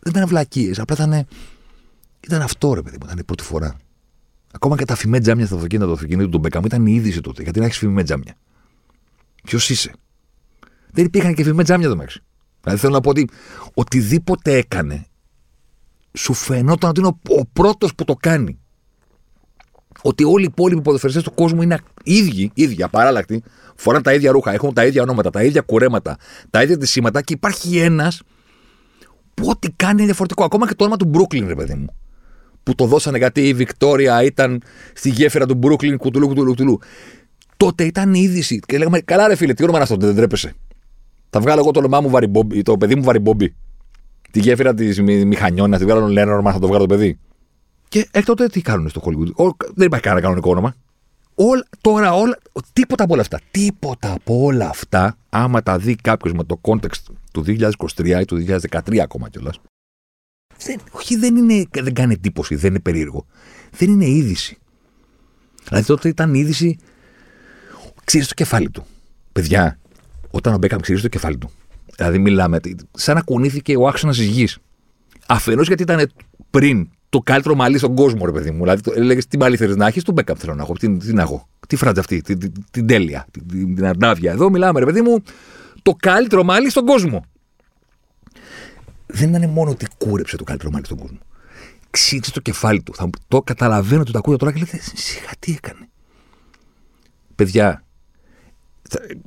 Δεν 0.00 0.12
ήταν 0.12 0.28
βλακίες, 0.28 0.78
απλά 0.78 0.96
ήταν. 0.96 1.26
Ήταν 2.20 2.42
αυτό 2.42 2.74
ρε 2.74 2.82
παιδί 2.82 2.96
μου, 3.00 3.04
ήταν 3.06 3.18
η 3.18 3.24
πρώτη 3.24 3.42
φορά. 3.42 3.76
Ακόμα 4.52 4.76
και 4.76 4.84
τα 4.84 4.94
φημέ 4.94 5.20
τζάμια 5.20 5.46
στα 5.46 5.54
αυτοκίνητα 5.54 5.86
του 5.86 5.92
αυτοκίνητου 5.92 6.28
του 6.28 6.38
Μπεκάμ 6.38 6.64
ήταν 6.64 6.86
η 6.86 6.92
είδηση 6.92 7.20
τότε. 7.20 7.42
Γιατί 7.42 7.58
να 7.58 7.64
έχεις 7.64 7.78
φημέ 7.78 8.02
τζάμια. 8.02 8.34
Ποιος 9.42 9.70
είσαι; 9.70 9.92
Δεν 10.90 11.04
υπήρχαν 11.04 11.34
και 11.34 11.44
φημέ 11.44 11.62
τζάμια 11.62 11.88
το 11.88 11.96
μέξι. 11.96 12.22
Δηλαδή 12.60 12.80
θέλω 12.80 12.92
να 12.92 13.00
πω 13.00 13.10
ότι 13.10 13.28
οτιδήποτε 13.74 14.56
έκανε 14.56 15.06
σου 16.12 16.32
φαινόταν 16.32 16.90
ότι 16.90 17.00
είναι 17.00 17.08
ο, 17.08 17.40
ο 17.40 17.46
πρώτος 17.52 17.94
που 17.94 18.04
το 18.04 18.14
κάνει. 18.14 18.58
Ότι 20.06 20.24
όλοι 20.24 20.42
οι 20.42 20.48
υπόλοιποι 20.50 20.82
ποδοσφαιριστές 20.82 21.22
του 21.22 21.34
κόσμου 21.34 21.62
είναι 21.62 21.78
ίδιοι, 22.04 22.50
ίδιοι, 22.54 22.82
απαράλλακτοι, 22.82 23.42
φοράνε 23.74 24.02
τα 24.02 24.14
ίδια 24.14 24.32
ρούχα, 24.32 24.52
έχουν 24.52 24.72
τα 24.72 24.84
ίδια 24.84 25.02
ονόματα, 25.02 25.30
τα 25.30 25.44
ίδια 25.44 25.60
κουρέματα, 25.60 26.16
τα 26.50 26.62
ίδια 26.62 26.78
τη 26.78 26.86
σήματα 26.86 27.22
και 27.22 27.32
υπάρχει 27.32 27.78
ένας 27.78 28.22
που 29.34 29.46
ό,τι 29.48 29.68
κάνει 29.76 29.94
είναι 29.96 30.04
διαφορετικό. 30.04 30.44
Ακόμα 30.44 30.68
και 30.68 30.74
το 30.74 30.84
όνομα 30.84 30.96
του 30.96 31.10
Brooklyn, 31.14 31.44
ρε 31.46 31.54
παιδί 31.54 31.74
μου. 31.74 31.86
Που 32.62 32.74
το 32.74 32.86
δώσανε 32.86 33.18
γιατί 33.18 33.48
η 33.48 33.54
Βικτόρια 33.54 34.22
ήταν 34.22 34.62
στη 34.94 35.10
γέφυρα 35.10 35.46
του 35.46 35.58
Brooklyn, 35.62 35.96
κουτουλού, 35.96 36.26
κουτουλού, 36.26 36.48
κουτουλού. 36.48 36.78
Τότε 37.56 37.84
ήταν 37.84 38.14
η 38.14 38.20
είδηση. 38.20 38.60
Και 38.66 38.78
λέγαμε, 38.78 39.00
καλά, 39.00 39.28
ρε 39.28 39.34
φίλε, 39.34 39.54
τι 39.54 39.62
όνομα 39.62 39.78
είναι 39.78 39.86
αυτό, 39.90 40.06
δεν 40.06 40.16
τρέπεσαι. 40.16 40.54
Θα 41.30 41.40
βγάλω 41.40 41.60
εγώ 41.60 41.70
το 41.70 41.78
όνομά 41.78 42.00
μου 42.00 42.10
Βαριμπόμπι, 42.10 42.62
το 42.62 42.76
παιδί 42.76 42.94
μου 42.94 43.02
Βαριμπόμπι. 43.02 43.54
Τη 44.30 44.40
γέφυρα 44.40 44.74
της 44.74 45.02
Μηχανιώνα, 45.02 45.78
τη 45.78 45.84
βγάλω 45.84 46.06
Λένορμα, 46.06 46.52
θα 46.52 46.58
το 46.58 46.66
βγάλω 46.66 46.86
το 46.86 46.94
παιδί. 46.94 47.18
Και 47.94 48.08
εκ 48.10 48.24
τότε 48.24 48.46
τι 48.46 48.60
κάνουν 48.60 48.88
στο 48.88 49.02
Hollywood; 49.04 49.50
δεν 49.74 49.86
υπάρχει 49.86 50.04
κανένα 50.04 50.22
κανονικό 50.22 50.50
όνομα. 50.50 50.74
Όλα, 51.34 51.66
τώρα 51.80 52.14
όλα, 52.14 52.38
τίποτα 52.72 53.04
από 53.04 53.12
όλα 53.12 53.22
αυτά. 53.22 53.40
Τίποτα 53.50 54.12
από 54.12 54.44
όλα 54.44 54.68
αυτά, 54.68 55.16
άμα 55.30 55.62
τα 55.62 55.78
δει 55.78 55.94
κάποιος 55.94 56.34
με 56.34 56.44
το 56.44 56.60
context 56.62 57.14
του 57.32 57.44
2023 57.46 58.20
ή 58.20 58.24
του 58.24 58.44
2013 58.70 58.98
ακόμα 58.98 59.28
κιόλας. 59.28 59.60
Δεν, 60.58 60.80
όχι, 60.90 61.16
δεν, 61.16 61.36
είναι, 61.36 61.66
δεν 61.70 61.94
κάνει 61.94 62.12
εντύπωση, 62.12 62.54
δεν 62.54 62.70
είναι 62.70 62.80
περίεργο. 62.80 63.26
Δεν 63.70 63.90
είναι 63.90 64.08
είδηση. 64.08 64.58
Δηλαδή 65.64 65.86
τότε 65.86 66.08
ήταν 66.08 66.34
είδηση. 66.34 66.78
Ξύρισε 68.04 68.28
το 68.28 68.34
κεφάλι 68.34 68.70
του. 68.70 68.84
Παιδιά, 69.32 69.78
όταν 70.30 70.54
ο 70.54 70.58
Μπέκαμ 70.58 70.80
ξύρισε 70.80 71.02
το 71.02 71.10
κεφάλι 71.10 71.38
του. 71.38 71.50
Δηλαδή, 71.96 72.18
μιλάμε, 72.18 72.60
σαν 72.92 73.14
να 73.14 73.22
κουνήθηκε 73.22 73.76
ο 73.76 73.88
άξονας 73.88 74.16
της 74.16 74.26
γης. 74.26 74.58
Αφενός 75.26 75.66
γιατί 75.66 75.82
ήταν 75.82 76.10
πριν 76.50 76.88
το 77.14 77.20
καλύτερο 77.20 77.54
μαλλί 77.54 77.78
στον 77.78 77.94
κόσμο, 77.94 78.26
ρε 78.26 78.32
παιδί 78.32 78.50
μου. 78.50 78.62
Δηλαδή, 78.62 78.82
έλεγες 78.94 79.26
τι 79.26 79.38
μαλλί 79.38 79.56
θέλεις 79.56 79.76
να 79.76 79.86
έχεις, 79.86 80.02
τον 80.02 80.14
Μπέκαμ 80.14 80.36
θέλω 80.36 80.54
να 80.54 80.62
έχω. 80.62 80.72
Τι, 80.72 80.96
τι 80.96 81.12
να 81.12 81.22
έχω. 81.22 81.48
Τι 81.68 81.76
φράτζα 81.76 82.00
αυτή, 82.00 82.20
την, 82.20 82.38
την, 82.38 82.52
την 82.70 82.86
τέλεια, 82.86 83.26
την, 83.30 83.48
την, 83.48 83.74
την 83.74 83.86
αρντάβια. 83.86 84.32
Εδώ 84.32 84.50
μιλάμε, 84.50 84.78
ρε 84.78 84.84
παιδί 84.84 85.02
μου, 85.02 85.22
το 85.82 85.96
καλύτερο 85.98 86.44
μαλλί 86.44 86.70
στον 86.70 86.86
κόσμο. 86.86 87.24
Δεν 89.06 89.28
ήταν 89.28 89.50
μόνο 89.50 89.70
ότι 89.70 89.86
κούρεψε 89.98 90.36
το 90.36 90.44
καλύτερο 90.44 90.70
μαλλί 90.70 90.84
στον 90.84 90.98
κόσμο. 90.98 91.18
Ξύτησε 91.90 92.32
το 92.32 92.40
κεφάλι 92.40 92.82
του. 92.82 92.94
Θα, 92.94 93.10
το 93.28 93.42
καταλαβαίνω 93.42 94.00
ότι 94.00 94.12
το 94.12 94.18
ακούω 94.18 94.36
τώρα 94.36 94.52
και 94.52 94.58
λέτε, 94.58 94.80
σιγά 94.94 95.30
τι 95.38 95.52
έκανε. 95.52 95.88
Παιδιά, 97.34 97.84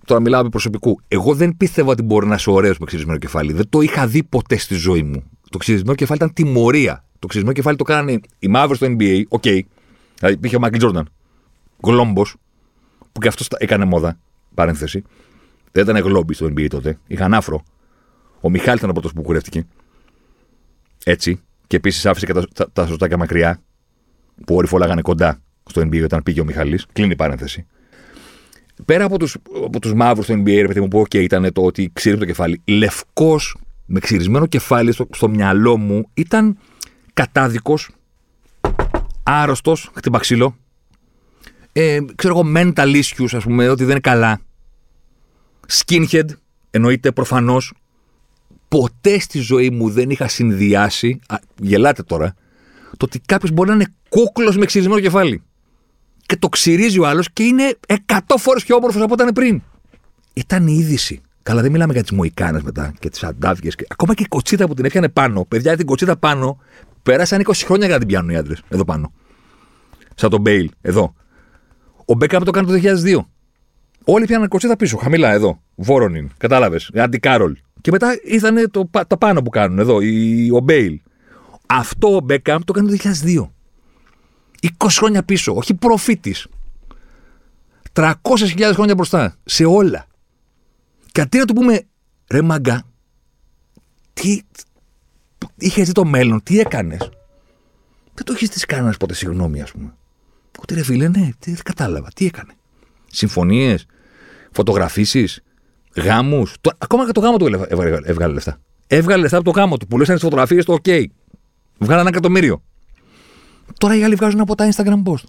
τώρα 0.06 0.22
μιλάω 0.22 0.44
επί 0.44 0.50
προσωπικού. 0.50 1.00
Εγώ 1.08 1.36
δεν 1.36 1.58
πίστευα 1.58 1.92
ότι 1.92 2.02
μπορεί 2.02 2.28
να 2.28 2.36
είσαι 2.36 2.50
ωραίος 2.50 2.78
με 2.78 2.86
ξυρισμένο 2.86 3.18
κεφάλι. 3.18 3.54
Δεν 3.54 3.70
το 3.70 3.82
είχα 3.82 4.08
δει 4.08 4.24
ποτέ 4.24 4.58
στη 4.58 4.76
ζωή 4.76 5.04
μου. 5.04 5.24
Το 5.50 5.58
ξυρισμένο 5.58 5.96
κεφάλι 5.96 6.20
ήταν 6.24 6.34
τιμωρία. 6.34 7.07
Το 7.20 7.28
ξυρισμένο 7.28 7.58
κεφάλι 7.58 7.78
το 7.78 7.84
κάνανε 7.84 8.20
οι 8.40 8.48
μαύροι 8.48 8.76
στο 8.76 8.88
NBA, 8.88 9.24
OK. 9.28 9.42
Okay. 9.46 9.60
Δηλαδή 10.18 10.36
υπήρχε 10.36 10.56
ο 10.56 10.60
Μάικλ 10.60 10.78
Τζόρνταν, 10.78 11.10
Γλόμπος, 11.84 12.36
που 13.12 13.20
και 13.20 13.28
αυτός 13.28 13.48
έκανε 13.58 13.86
μόδα. 13.86 14.20
Παρένθεση. 14.54 15.04
Δεν 15.72 15.84
ήταν 15.84 16.04
γλόμποι 16.04 16.34
στο 16.34 16.46
NBA 16.46 16.68
τότε. 16.70 17.00
Είχαν 17.08 17.34
άφρο. 17.34 17.64
Ο 18.42 18.50
Μιχάλης 18.50 18.78
ήταν 18.78 18.90
ο 18.90 18.94
πρώτος 18.94 19.14
που 19.14 19.22
κουρεύτηκε. 19.22 19.66
Έτσι. 21.04 21.42
Και 21.68 21.76
επίσης 21.76 22.06
άφησε 22.06 22.26
και 22.26 22.34
τα, 22.34 22.48
τα, 22.54 22.72
τα 22.72 22.88
σορτσάκια 22.88 23.18
μακριά. 23.18 23.62
Που 24.46 24.56
όλοι 24.56 24.68
φόλαγανε 24.68 25.02
κοντά 25.02 25.42
στο 25.70 25.82
NBA 25.82 26.04
όταν 26.04 26.24
πήγε 26.24 26.42
ο 26.42 26.46
Μιχάλης. 26.46 26.86
Κλείνει 26.94 27.12
η 27.12 27.16
παρένθεση. 27.16 27.66
Πέρα 28.86 29.06
από 29.06 29.20
τους 29.20 29.38
από 29.66 29.80
τους 29.80 29.94
μαύρους 29.94 30.26
στο 30.26 30.34
NBA, 30.34 30.56
ρε 30.56 30.68
παιδί 30.68 30.80
μου, 30.80 30.88
που 30.88 31.02
okay, 31.02 31.22
ήταν 31.22 31.54
το 31.54 31.62
ότι 31.62 31.90
ξύριζε 31.94 32.20
το 32.20 32.26
κεφάλι. 32.26 32.62
Λευκός 32.66 33.58
με 33.86 34.00
ξυρισμένο 34.00 34.46
κεφάλι 34.46 34.92
στο, 34.92 35.08
στο 35.14 35.30
μυαλό 35.30 35.78
μου 35.78 36.10
ήταν 36.14 36.58
κατάδικος, 37.18 37.90
άρρωστος, 39.24 39.92
χτύπα 39.96 40.20
ξύλο. 40.20 40.58
Ε, 41.72 42.00
ξέρω 42.16 42.40
εγώ, 42.40 42.52
mental 42.56 43.02
issues, 43.02 43.28
ας 43.32 43.44
πούμε, 43.44 43.70
ότι 43.70 43.84
δεν 43.84 43.92
είναι 43.92 44.00
καλά. 44.00 44.40
Skinhead, 45.68 46.26
εννοείται 46.70 47.12
προφανώς. 47.12 47.74
Ποτέ 48.68 49.20
στη 49.20 49.40
ζωή 49.40 49.70
μου 49.70 49.90
δεν 49.90 50.10
είχα 50.10 50.28
συνδυάσει, 50.28 51.20
α, 51.28 51.38
γελάτε 51.56 52.04
τώρα, 52.04 52.34
το 52.98 53.06
ότι 53.06 53.20
κάποιος 53.20 53.52
μπορεί 53.52 53.70
να 53.70 53.76
είναι 53.76 53.94
κούκλος 54.10 54.58
με 54.58 54.66
ξυρισμένο 54.66 55.02
κεφάλι. 55.02 55.44
Και 56.26 56.38
το 56.38 56.50
ξυρίζει 56.50 57.00
ο 57.00 57.08
άλλος 57.08 57.32
και 57.34 57.44
είναι 57.44 57.78
100 57.88 58.38
φορές 58.38 58.64
πιο 58.64 58.76
όμορφος 58.76 59.02
από 59.02 59.14
όταν 59.14 59.34
πριν. 59.34 59.62
Ήταν 60.34 60.68
η 60.68 60.78
είδηση. 60.80 61.22
Καλά, 61.44 61.62
δεν 61.62 61.72
μιλάμε 61.72 61.94
για 61.94 62.02
τις 62.02 62.12
μοϊκάνες 62.12 62.62
μετά 62.62 62.94
και 63.00 63.10
τις 63.10 63.24
ανταύγειες. 63.24 63.72
Ακόμα 63.88 64.14
και 64.14 64.24
η 64.24 64.28
κοτσίδα 64.28 64.68
που 64.68 64.74
την 64.74 64.86
έπιανε 64.86 65.10
πάνω. 65.10 65.46
Παιδιά, 65.46 65.78
την 65.78 65.86
κοτσίδα 65.86 66.18
πάνω 66.18 66.60
πέρασαν 67.08 67.42
20 67.46 67.52
χρόνια 67.66 67.86
για 67.86 67.94
να 67.94 68.00
την 68.00 68.08
πιάνουν 68.08 68.30
οι 68.30 68.38
άντρες. 68.38 68.62
Εδώ 68.70 68.86
πάνω. 68.86 69.12
Σαν 70.16 70.30
τον 70.30 70.42
Μπέιλ, 70.42 70.70
εδώ. 70.82 71.14
Ο 72.06 72.14
Μπέκαμ 72.14 72.44
το 72.44 72.52
κάνει 72.52 72.68
το 72.68 72.74
2002. 72.74 73.26
Όλοι 74.04 74.26
πιάναν 74.26 74.48
κοτσίδα 74.48 74.76
πίσω, 74.76 74.98
χαμηλά 74.98 75.32
εδώ. 75.32 75.62
Βόρονιν, 75.76 76.30
κατάλαβες. 76.38 76.92
Άντι 76.96 77.21
Κάρολ. 77.21 77.58
Και 77.82 77.92
μετά 77.92 78.20
ήρθαν 78.24 78.72
το, 78.72 78.90
τα 79.08 79.18
πάνω 79.18 79.42
που 79.42 79.50
κάνουν 79.50 79.80
εδώ, 79.80 80.02
η, 80.02 80.50
ο 80.52 80.60
Μπέιλ. 80.60 81.00
Αυτό 81.66 82.16
ο 82.16 82.20
Μπέκαμ 82.20 82.62
το 82.64 82.74
κάνει 82.74 82.98
το 82.98 83.10
2002. 83.24 83.50
20 84.78 84.88
χρόνια 84.90 85.24
πίσω, 85.24 85.56
όχι 85.56 85.74
προφήτης. 85.74 86.48
300.000 87.94 88.14
χρόνια 88.74 88.96
μπροστά. 88.96 89.36
Σε 89.46 89.66
όλα. 89.66 90.06
Και 91.12 91.22
αντί 91.22 91.38
να 91.38 91.46
του 91.46 91.54
πούμε, 91.54 91.82
ρε 92.30 92.42
μαγκά, 92.42 92.84
τι. 94.14 94.40
Είχε 95.58 95.84
δει 95.84 95.92
το 95.92 96.06
μέλλον, 96.06 96.44
τι 96.44 96.60
έκανες; 96.60 97.10
Δεν 98.14 98.26
το 98.26 98.34
έχεις 98.34 98.50
δει 98.50 98.60
κανένας 98.66 98.98
ποτέ 98.98 99.14
συγγνώμη, 99.14 99.62
ας 99.62 99.72
πούμε. 99.72 99.94
Ότι 100.60 100.74
ρε 100.74 100.84
φίλε, 100.84 101.08
ναι, 101.08 101.30
τι, 101.40 101.52
δεν 101.52 101.64
κατάλαβα, 101.64 102.08
τι 102.16 102.26
έκανε. 102.26 102.54
Συμφωνίες, 103.12 103.86
φωτογραφίσεις, 104.52 105.44
γάμους. 105.96 106.56
Ακόμα 106.78 107.06
και 107.06 107.12
το 107.12 107.20
γάμο 107.20 107.38
του 107.38 107.46
έβγαλε, 107.46 107.98
έβγαλε 108.04 108.34
λεφτά. 108.34 108.60
Έβγαλε 108.88 109.22
λεφτά 109.22 109.38
από 109.38 109.52
το 109.52 109.60
γάμο 109.60 109.78
του. 109.78 109.88
Πουλήσαν 109.88 110.16
τι 110.16 110.22
φωτογραφίες 110.22 110.66
το 110.66 110.78
OK. 110.84 111.04
Βγάλανε 111.78 112.02
ένα 112.02 112.10
εκατομμύριο. 112.10 112.62
Τώρα 113.78 113.98
οι 113.98 114.04
άλλοι 114.04 114.16
βγάζουν 114.16 114.40
από 114.40 114.56
τα 114.56 114.70
Instagram 114.72 115.04
post. 115.04 115.24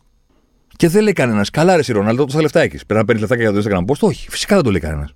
Και 0.76 0.88
δεν 0.88 1.02
λέει 1.02 1.12
κανένας, 1.12 1.50
καλά, 1.50 1.76
ρε 1.76 1.92
Ρονάλντο, 1.92 2.24
τόσα 2.24 2.40
λεφτά 2.40 2.60
έχεις. 2.60 2.86
Πρέπει 2.86 3.00
να 3.00 3.04
παίρνεις 3.04 3.28
λεφτά 3.28 3.36
για 3.36 3.52
το 3.52 3.58
Instagram 3.64 3.92
post. 3.92 4.08
Όχι, 4.08 4.30
φυσικά 4.30 4.54
δεν 4.54 4.64
το 4.64 4.70
λέει 4.70 4.80
κανένας. 4.80 5.14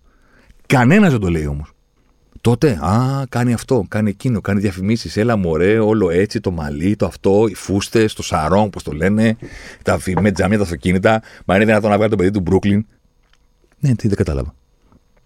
Κανένας 0.67 1.11
δεν 1.11 1.21
το 1.21 1.29
λέει 1.29 1.47
όμως. 1.47 1.72
Τότε, 2.43 2.79
α, 2.81 3.25
κάνει 3.29 3.53
αυτό, 3.53 3.85
κάνει 3.89 4.11
εκείνο, 4.11 4.41
κάνει 4.41 4.61
διαφημίσεις. 4.61 5.17
Έλα 5.17 5.37
μωρέ, 5.37 5.79
όλο 5.79 6.11
έτσι, 6.11 6.41
το 6.41 6.51
μαλλί, 6.51 6.97
το 6.97 7.07
αυτό, 7.07 7.47
οι 7.49 7.55
φούστες, 7.55 8.15
το 8.15 8.23
σαρόν, 8.23 8.65
όπω 8.65 8.83
το 8.83 8.93
λένε, 8.93 9.37
τα 9.83 9.99
με 10.21 10.33
τζάμια, 10.33 10.57
τα 10.57 10.63
αυτοκίνητα. 10.63 11.23
Μα 11.45 11.55
είναι 11.55 11.65
δυνατόν 11.65 11.91
να 11.91 11.97
βγάλει 11.97 12.11
το 12.11 12.17
παιδί 12.17 12.31
του 12.31 12.41
Μπρούκλιν. 12.41 12.87
Ναι, 13.79 13.95
τι 13.95 14.09
δεν 14.09 14.17
κατάλαβα. 14.17 14.55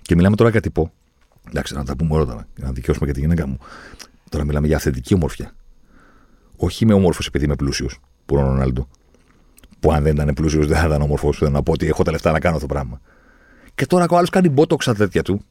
Και 0.02 0.14
μιλάμε 0.14 0.36
τώρα 0.36 0.50
για 0.50 0.60
τυπό. 0.60 0.92
Εντάξει, 1.48 1.74
να 1.74 1.84
τα 1.84 1.96
πούμε 1.96 2.14
όλα 2.14 2.24
τώρα, 2.24 2.46
για 2.56 2.66
να 2.66 2.72
δικαιώσουμε 2.72 3.06
και 3.06 3.12
τη 3.12 3.20
γυναίκα 3.20 3.46
μου. 3.46 3.58
Τώρα 4.28 4.44
μιλάμε 4.44 4.66
για 4.66 4.76
αυθεντική 4.76 5.14
ομορφιά. 5.14 5.54
Όχι 6.56 6.84
είμαι 6.84 6.94
όμορφος 6.94 7.26
επειδή 7.26 7.44
είμαι 7.44 7.56
πλούσιος, 7.56 8.00
που 8.26 8.36
ο 8.36 8.40
Ρονάλντο. 8.40 8.88
Που 9.80 9.92
αν 9.92 10.02
δεν 10.02 10.14
ήταν 10.14 10.34
πλούσιος 10.34 10.66
δεν 10.66 10.76
θα 10.76 10.86
ήταν 10.86 11.02
όμορφο. 11.02 11.32
Να 11.40 11.62
πω 11.62 11.72
ότι 11.72 11.86
έχω 11.86 12.02
τα 12.02 12.10
λεφτά 12.10 12.32
να 12.32 12.40
κάνω 12.40 12.56
αυτό 12.56 12.66
το 12.66 12.74
πράγμα. 12.74 13.00
Και 13.74 13.86
τώρα 13.86 14.06
ο 14.10 14.16
άλλος 14.16 14.30
κάνει 14.30 14.48
μπότοξ 14.48 14.84
στα 14.84 14.94
τέτοια 14.94 15.22
του. 15.22 15.44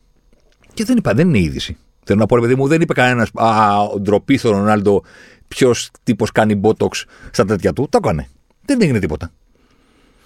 Και 0.76 0.84
δεν 0.84 0.97
είπα, 0.97 1.13
δεν 1.13 1.28
είναι 1.28 1.39
είδηση. 1.39 1.78
Θέλω 2.03 2.19
να 2.19 2.26
πω, 2.26 2.36
ρε 2.36 2.41
παιδί 2.41 2.55
μου, 2.55 2.67
δεν 2.67 2.82
είπε 2.82 2.93
κανένας, 2.93 3.30
Α, 3.34 3.99
ντροπή 3.99 4.38
στο 4.38 4.49
Ρονάλντο, 4.49 5.03
ποιος 5.47 5.89
τύπος 6.03 6.32
κάνει 6.32 6.55
μπότοξ 6.55 7.05
στα 7.32 7.45
τέτοια 7.45 7.73
του. 7.73 7.88
Το 7.89 7.99
έκανε. 8.03 8.28
Δεν 8.65 8.82
έγινε 8.82 8.99
τίποτα. 8.99 9.32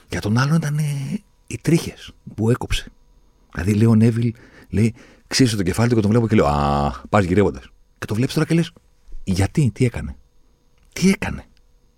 Για 0.10 0.22
τον 0.22 0.38
άλλον 0.38 0.56
ήταν 0.56 0.80
οι 1.47 1.58
τρίχες 1.62 2.12
που 2.36 2.50
έκοψε. 2.50 2.91
Δηλαδή 3.54 3.74
λέει 3.74 3.86
ο 3.86 3.95
Νέβιλ, 3.95 4.34
λέει, 4.70 4.93
ξύσε 5.28 5.56
το 5.56 5.64
κεφάλι 5.64 5.89
του 5.89 5.95
και 5.95 6.02
τον 6.02 6.10
βλέπω 6.10 6.28
και 6.28 6.36
λέω 6.36 6.45
Α, 6.45 6.93
πας 7.10 7.24
γυρεύοντας. 7.24 7.64
Και 8.00 8.06
το 8.06 8.16
βλέπεις 8.16 8.34
τώρα 8.34 8.47
και 8.47 8.54
λες, 8.54 8.72
Γιατί, 9.24 9.72
τι 9.74 9.86
έκανε. 9.86 10.16
Τι 10.93 11.10
έκανε. 11.10 11.43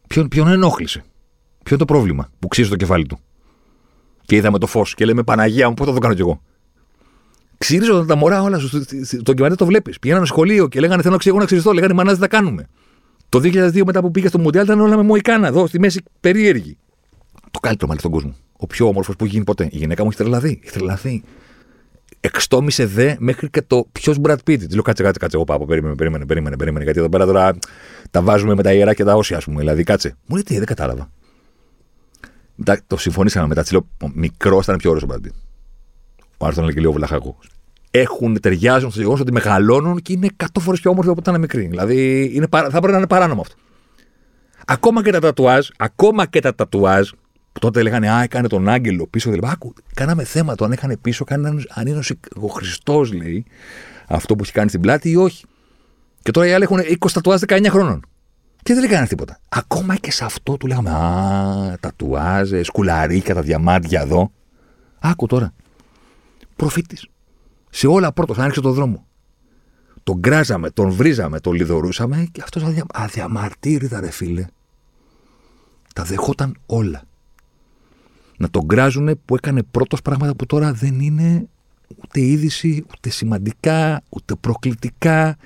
Ποιον, 0.07 0.27
ποιον 0.27 0.47
ενόχλησε. 0.47 0.99
Ποιο 1.63 1.75
είναι 1.75 1.85
το 1.85 1.85
πρόβλημα 1.85 2.29
που 2.39 2.47
ξύσε 2.47 2.69
το 2.69 2.75
κεφάλι 2.75 3.05
του. 3.05 3.19
Και 4.25 4.35
είδαμε 4.35 4.57
το 4.57 4.67
φως 4.67 4.93
και 4.93 5.05
λέμε 5.05 5.23
Παναγία 5.23 5.67
μου, 5.67 5.73
πότε 5.73 5.89
θα 5.89 5.95
το 5.95 6.01
κάνω 6.01 6.13
κι 6.13 6.21
εγώ. 6.21 6.41
Ξύριζονταν 7.61 8.07
τα 8.07 8.15
μωρά 8.15 8.41
όλα 8.41 8.59
στο 8.59 8.79
ντοκιμαντέρ 9.23 9.57
το 9.57 9.65
βλέπεις. 9.65 9.99
Πηγαίνανε 9.99 10.25
σχολείο 10.25 10.67
και 10.67 10.79
λέγανε 10.79 11.01
Θέλω 11.01 11.13
να 11.13 11.19
ξέρω 11.19 11.37
να 11.37 11.45
ξυριστώ. 11.45 11.71
Λέγανε 11.71 11.93
Μανά, 11.93 12.11
δεν 12.11 12.19
τα 12.19 12.27
κάνουμε. 12.27 12.67
Το 13.29 13.39
2002 13.39 13.81
μετά 13.85 14.01
που 14.01 14.11
πήγε 14.11 14.27
στο 14.27 14.39
Μουντιάλ 14.39 14.65
ήταν 14.65 14.79
όλα 14.79 14.95
με 14.97 15.03
Μοϊκάνα 15.03 15.47
εδώ 15.47 15.67
στη 15.67 15.79
μέση 15.79 16.03
περίεργη. 16.19 16.77
Το 17.51 17.59
καλύτερο 17.59 17.87
μαλλί 17.87 17.99
στον 17.99 18.11
κόσμο. 18.11 18.35
Ο 18.57 18.67
πιο 18.67 18.87
όμορφος 18.87 19.15
που 19.15 19.23
έχει 19.23 19.33
γίνει 19.33 19.45
ποτέ. 19.45 19.67
Η 19.71 19.77
γυναίκα 19.77 20.03
μου 20.03 20.09
έχει 20.09 20.17
τρελαθεί. 20.17 20.59
Έχει 20.63 20.73
τρελαθεί. 20.73 21.23
Εξτόμησε 22.19 22.85
δε 22.85 23.15
μέχρι 23.19 23.49
και 23.49 23.61
το 23.61 23.87
ποιος 23.91 24.17
Brad 24.23 24.35
Pitt. 24.35 24.57
Της 24.57 24.73
λέω 24.73 24.81
κάτσε, 24.81 25.03
κάτσε, 25.03 25.19
κάτσε. 25.19 25.35
Εγώ 25.35 25.45
πάω, 25.45 25.65
περίμενε, 25.65 25.95
περίμενε, 25.95 26.25
περίμενε, 26.25 26.55
περίμενε. 26.55 26.83
Γιατί 26.83 26.99
εδώ 26.99 27.09
πέρα 27.09 27.25
τώρα 27.25 27.57
τα 28.11 28.21
βάζουμε 28.21 28.55
με 28.55 28.63
τα 28.63 28.73
ιερά 28.73 28.93
και 28.93 29.03
τα 29.03 29.15
όσια, 29.15 29.37
ας 29.37 29.43
πούμε. 29.43 29.59
Δηλαδή, 29.59 29.83
κάτσε. 29.83 30.15
Μου 30.25 30.35
λέει 30.35 30.43
τι, 30.43 30.57
δεν 30.57 30.65
κατάλαβα. 30.65 31.11
Μετά, 32.55 32.79
το 32.87 32.97
συμφωνήσαμε 32.97 33.47
μετά. 33.47 33.61
Της 33.61 33.71
λέω 33.71 33.87
μικρός 34.13 34.63
ήταν 34.63 34.77
πιο 34.77 34.89
ωραίος 34.89 35.09
ο 35.09 35.13
Brad 35.13 35.27
Pitt. 35.27 35.50
Ο 36.41 36.45
Άρθρο 36.45 36.63
λέει 36.63 36.73
και 36.73 36.79
λίγο 36.79 36.91
βλαχάκο. 36.91 37.37
Έχουν, 37.91 38.39
ταιριάζουν 38.39 38.91
στο 38.91 38.99
γεγονός 38.99 39.21
ότι 39.21 39.31
μεγαλώνουν 39.31 40.01
και 40.01 40.13
είναι 40.13 40.27
100 40.37 40.45
φορές 40.59 40.79
πιο 40.79 40.91
όμορφοι 40.91 41.09
από 41.09 41.19
όταν 41.19 41.33
είναι 41.33 41.41
μικροί. 41.43 41.67
Δηλαδή 41.67 42.29
είναι, 42.33 42.47
θα 42.51 42.69
πρέπει 42.69 42.91
να 42.91 42.97
είναι 42.97 43.07
παράνομο 43.07 43.41
αυτό. 43.41 43.55
Ακόμα 44.65 45.03
και 45.03 45.11
τα 45.11 45.19
τατουάζ, 45.19 45.67
ακόμα 45.77 46.25
και 46.25 46.39
τα 46.39 46.55
τατουάζ, 46.55 47.09
που 47.51 47.59
τότε 47.59 47.81
λέγανε 47.81 48.11
Α, 48.11 48.23
έκανε 48.23 48.47
τον 48.47 48.69
άγγελο 48.69 49.07
πίσω. 49.07 49.29
Δηλαδή, 49.29 49.51
άκου, 49.51 49.73
κάναμε 49.93 50.23
θέμα 50.23 50.55
το 50.55 50.65
αν 50.65 50.71
έκανε 50.71 50.97
πίσω, 50.97 51.23
αν 51.69 51.87
είναι 51.87 51.99
ο 52.41 52.47
Χριστός, 52.47 53.13
λέει, 53.13 53.45
αυτό 54.07 54.35
που 54.35 54.43
έχει 54.43 54.51
κάνει 54.51 54.69
στην 54.69 54.81
πλάτη 54.81 55.09
ή 55.09 55.15
όχι. 55.15 55.45
Και 56.21 56.31
τώρα 56.31 56.47
οι 56.47 56.53
άλλοι 56.53 56.63
έχουν 56.63 56.79
20 56.79 57.11
τατουάζ 57.13 57.41
19 57.47 57.65
χρόνων. 57.69 58.05
Και 58.63 58.73
δεν 58.73 58.83
λέγανε 58.83 59.07
τίποτα. 59.07 59.39
Ακόμα 59.49 59.95
και 59.95 60.11
σε 60.11 60.25
αυτό 60.25 60.57
του 60.57 60.67
λέγαμε 60.67 60.89
Α, 60.89 61.77
τατουάζ, 61.79 62.51
σκουλαρίκια, 62.61 63.33
τα 63.33 63.41
διαμάντια 63.41 64.01
εδώ. 64.01 64.31
Άκου 64.99 65.27
τώρα. 65.27 65.53
Προφήτης. 66.61 67.07
Σε 67.69 67.87
όλα 67.87 68.11
πρώτος, 68.11 68.37
άνοιξε 68.37 68.61
το 68.61 68.71
δρόμο. 68.71 69.07
Τον 70.03 70.17
γκράζαμε, 70.17 70.69
τον 70.69 70.91
βρίζαμε, 70.91 71.39
τον 71.39 71.53
λιδωρούσαμε 71.53 72.27
και 72.31 72.41
αυτός 72.41 72.63
αδια... 72.63 72.85
αδιαμαρτύρητα, 72.93 73.99
ρε 73.99 74.11
φίλε. 74.11 74.45
Τα 75.95 76.03
δεχόταν 76.03 76.57
όλα. 76.65 77.03
Να 78.37 78.49
τον 78.49 78.63
γκράζουνε 78.65 79.15
που 79.15 79.35
έκανε 79.35 79.63
πρώτος 79.63 80.01
πράγματα 80.01 80.35
που 80.35 80.45
τώρα 80.45 80.73
δεν 80.73 80.99
είναι 80.99 81.47
ούτε 81.95 82.21
είδηση, 82.21 82.85
ούτε 82.91 83.09
σημαντικά, 83.09 84.03
ούτε 84.09 84.35
προκλητικά, 84.35 85.37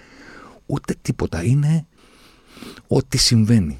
ούτε 0.66 0.96
τίποτα. 1.02 1.44
Είναι 1.44 1.86
ό,τι 2.88 3.18
συμβαίνει. 3.18 3.80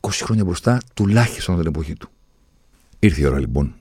20 0.00 0.10
χρόνια 0.10 0.44
μπροστά, 0.44 0.80
τουλάχιστον 0.94 1.56
την 1.56 1.66
εποχή 1.66 1.94
του. 1.94 2.10
Ήρθε 2.98 3.20
η 3.20 3.24
ώρα 3.24 3.38
λοιπόν, 3.38 3.79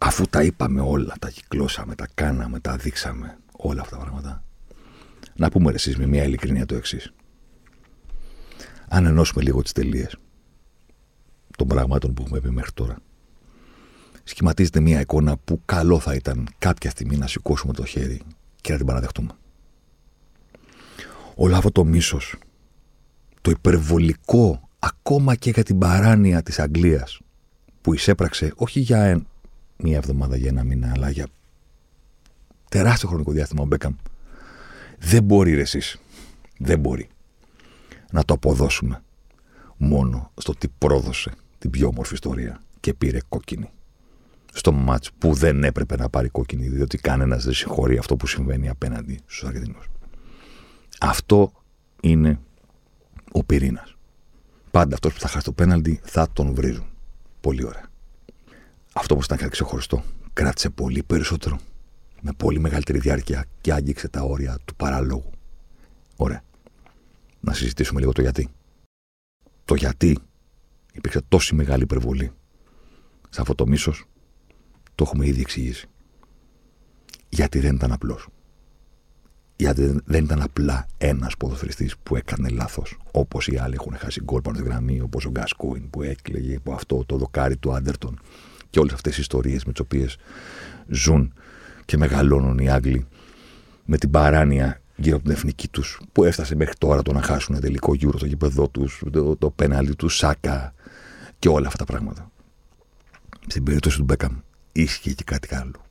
αφού 0.00 0.24
τα 0.26 0.42
είπαμε 0.42 0.80
όλα, 0.80 1.14
τα 1.18 1.30
κυκλώσαμε, 1.30 1.94
τα 1.94 2.08
κάναμε, 2.14 2.60
τα 2.60 2.76
δείξαμε, 2.76 3.38
όλα 3.52 3.80
αυτά 3.80 3.96
τα 3.96 4.02
πράγματα, 4.02 4.44
να 5.36 5.50
πούμε 5.50 5.72
εσείς 5.72 5.96
με 5.96 6.06
μια 6.06 6.24
ειλικρινία 6.24 6.66
το 6.66 6.74
εξής. 6.74 7.12
Αν 8.88 9.06
ενώσουμε 9.06 9.42
λίγο 9.42 9.62
τις 9.62 9.72
τελείες 9.72 10.16
των 11.56 11.66
πραγμάτων 11.66 12.14
που 12.14 12.22
έχουμε 12.22 12.40
πει 12.40 12.50
μέχρι 12.50 12.72
τώρα, 12.72 12.96
σχηματίζεται 14.24 14.80
μια 14.80 15.00
εικόνα 15.00 15.36
που 15.36 15.60
καλό 15.64 15.98
θα 15.98 16.14
ήταν 16.14 16.48
κάποια 16.58 16.90
στιγμή 16.90 17.16
να 17.16 17.26
σηκώσουμε 17.26 17.72
το 17.72 17.84
χέρι 17.84 18.20
και 18.60 18.72
να 18.72 18.76
την 18.76 18.86
παραδεχτούμε. 18.86 19.30
Όλο 21.34 21.56
αυτό 21.56 21.70
το 21.70 21.84
μίσος, 21.84 22.36
το 23.40 23.50
υπερβολικό 23.50 24.68
ακόμα 24.78 25.34
και 25.34 25.50
για 25.50 25.62
την 25.62 25.78
παράνοια 25.78 26.42
της 26.42 26.58
Αγγλίας 26.58 27.20
που 27.80 27.94
εισέπραξε 27.94 28.52
όχι 28.54 28.80
για 28.80 29.26
μία 29.76 29.96
εβδομάδα, 29.96 30.36
για 30.36 30.48
ένα 30.48 30.64
μήνα, 30.64 30.92
αλλά 30.94 31.10
για 31.10 31.26
τεράστιο 32.68 33.08
χρονικό 33.08 33.32
διάστημα 33.32 33.62
ο 33.62 33.66
Μπέκαμ, 33.66 33.94
δεν 34.98 35.22
μπορεί 35.22 35.54
ρε 35.54 35.60
εσείς, 35.60 35.98
δεν 36.58 36.78
μπορεί 36.80 37.08
να 38.10 38.24
το 38.24 38.34
αποδώσουμε 38.34 39.02
μόνο 39.76 40.30
στο 40.36 40.54
τι 40.54 40.68
πρόδωσε 40.68 41.32
την 41.58 41.70
πιο 41.70 41.88
όμορφη 41.88 42.14
ιστορία 42.14 42.60
και 42.80 42.94
πήρε 42.94 43.18
κόκκινη. 43.28 43.70
Στο 44.52 44.72
μάτς 44.72 45.10
που 45.18 45.32
δεν 45.32 45.64
έπρεπε 45.64 45.96
να 45.96 46.08
πάρει 46.08 46.28
κόκκινη, 46.28 46.68
διότι 46.68 46.98
κανένας 46.98 47.44
δεν 47.44 47.54
συγχωρεί 47.54 47.98
αυτό 47.98 48.16
που 48.16 48.26
συμβαίνει 48.26 48.68
απέναντι 48.68 49.20
στους 49.26 49.44
Αργεντινούς. 49.44 49.90
Αυτό 51.00 51.52
είναι 52.00 52.40
ο 53.32 53.44
πυρήνας. 53.44 53.96
Πάντα 54.70 54.94
αυτός 54.94 55.12
που 55.12 55.20
θα 55.20 55.28
χάσει 55.28 55.44
το 55.44 55.52
πέναλτι 55.52 56.00
θα 56.02 56.28
τον 56.32 56.54
βρίζουν. 56.54 56.86
Πολύ 57.40 57.64
ωραία. 57.64 57.88
Αυτό 58.94 59.16
που 59.16 59.22
ήταν 59.24 59.38
κάτι 59.38 59.50
ξεχωριστό. 59.50 60.04
Κράτησε 60.32 60.70
πολύ 60.70 61.02
περισσότερο 61.02 61.58
με 62.20 62.32
πολύ 62.32 62.58
μεγαλύτερη 62.58 62.98
διάρκεια 62.98 63.44
και 63.60 63.72
άγγιξε 63.72 64.08
τα 64.08 64.22
όρια 64.22 64.58
του 64.64 64.74
παραλόγου. 64.74 65.30
Ωραία. 66.16 66.42
Να 67.40 67.52
συζητήσουμε 67.52 68.00
λίγο 68.00 68.12
το 68.12 68.20
γιατί. 68.20 68.48
Το 69.64 69.74
γιατί 69.74 70.18
υπήρξε 70.92 71.20
τόση 71.28 71.54
μεγάλη 71.54 71.82
υπερβολή 71.82 72.32
σε 73.30 73.40
αυτό 73.40 73.54
το 73.54 73.66
μίσος, 73.66 74.04
το 74.94 75.04
έχουμε 75.06 75.26
ήδη 75.26 75.40
εξηγήσει. 75.40 75.86
Γιατί 77.28 77.58
δεν 77.58 77.74
ήταν 77.74 77.92
απλός. 77.92 78.28
Γιατί 79.56 80.00
δεν 80.04 80.24
ήταν 80.24 80.42
απλά 80.42 80.86
ένας 80.98 81.36
ποδοσφαιριστής 81.36 81.96
που 82.02 82.16
έκανε 82.16 82.48
λάθος. 82.48 82.98
Όπως 83.10 83.46
οι 83.48 83.56
άλλοι 83.56 83.74
έχουν 83.74 83.96
χάσει 83.96 84.20
γκολ 84.24 84.40
πάνω 84.40 84.56
στη 84.56 84.66
γραμμή, 84.66 85.00
όπως 85.00 85.24
ο 85.24 85.30
Γκάσκοιν 85.30 85.90
που 85.90 86.02
έκλαιγε 86.02 86.56
από 86.56 86.72
αυτό 86.72 87.04
το 87.04 87.16
δοκάρι 87.16 87.56
του 87.56 87.72
Άντερτον 87.74 88.20
και 88.74 88.80
όλες 88.80 88.92
αυτές 88.92 89.16
οι 89.16 89.20
ιστορίες 89.20 89.64
με 89.64 89.72
τις 89.72 89.80
οποίες 89.80 90.16
ζουν 90.88 91.32
και 91.84 91.96
μεγαλώνουν 91.96 92.58
οι 92.58 92.70
Άγγλοι 92.70 93.06
με 93.84 93.98
την 93.98 94.10
παράνοια 94.10 94.80
γύρω 94.96 95.16
από 95.16 95.24
την 95.24 95.34
εθνική 95.34 95.68
τους, 95.68 96.00
που 96.12 96.24
έφτασε 96.24 96.54
μέχρι 96.54 96.74
τώρα 96.78 97.02
το 97.02 97.12
να 97.12 97.22
χάσουν 97.22 97.60
τελικό 97.60 97.94
γύρο 97.94 98.18
στο 98.18 98.26
γήπεδό 98.26 98.68
τους, 98.68 99.02
το, 99.12 99.36
το 99.36 99.50
πέναλτι 99.50 99.96
του 99.96 100.08
Σάκα 100.08 100.74
και 101.38 101.48
όλα 101.48 101.66
αυτά 101.66 101.84
τα 101.84 101.92
πράγματα. 101.92 102.30
Στην 103.46 103.62
περίπτωση 103.62 103.96
του 103.96 104.04
Μπέκαμ 104.04 104.36
ίσχυε 104.72 105.12
και 105.12 105.24
κάτι 105.24 105.54
άλλο. 105.54 105.84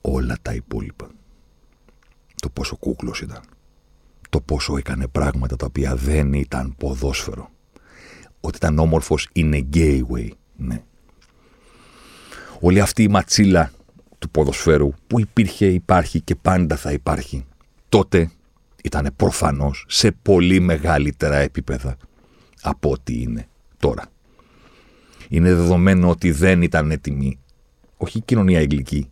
Όλα 0.00 0.36
τα 0.42 0.54
υπόλοιπα. 0.54 1.10
Το 2.42 2.48
πόσο 2.48 2.76
κούκλος 2.76 3.20
ήταν. 3.20 3.40
Το 4.30 4.40
πόσο 4.40 4.76
έκανε 4.76 5.06
πράγματα 5.06 5.56
τα 5.56 5.66
οποία 5.66 5.96
δεν 5.96 6.32
ήταν 6.32 6.74
ποδόσφαιρο. 6.76 7.50
Ότι 8.40 8.56
ήταν 8.56 8.78
όμορφος 8.78 9.28
είναι 9.32 9.68
gay 9.72 10.00
way. 10.12 10.28
Ναι. 10.56 10.84
Όλη 12.64 12.80
αυτή 12.80 13.02
η 13.02 13.08
ματσίλα 13.08 13.72
του 14.18 14.30
ποδοσφαίρου 14.30 14.92
που 15.06 15.20
υπήρχε, 15.20 15.66
υπάρχει 15.66 16.20
και 16.20 16.34
πάντα 16.34 16.76
θα 16.76 16.92
υπάρχει, 16.92 17.44
τότε 17.88 18.30
ήταν 18.82 19.10
προφανώς 19.16 19.84
σε 19.88 20.10
πολύ 20.22 20.60
μεγαλύτερα 20.60 21.36
επίπεδα 21.36 21.96
από 22.62 22.90
ό,τι 22.90 23.20
είναι 23.20 23.48
τώρα. 23.78 24.04
Είναι 25.28 25.54
δεδομένο 25.54 26.08
ότι 26.08 26.30
δεν 26.30 26.62
ήταν 26.62 26.90
έτοιμη, 26.90 27.38
όχι 27.96 28.18
η 28.18 28.22
κοινωνία 28.24 28.58
εγγλική, 28.60 29.10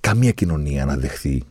καμία 0.00 0.30
κοινωνία 0.30 0.84
να 0.84 0.96
δεχθεί 0.96 1.42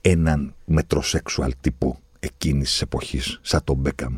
έναν 0.00 0.54
μετροσέξουαλ 0.64 1.54
τύπο 1.60 1.98
εκείνης 2.18 2.70
της 2.70 2.80
εποχής, 2.80 3.38
σαν 3.42 3.64
τον 3.64 3.76
Μπέκαμ. 3.76 4.16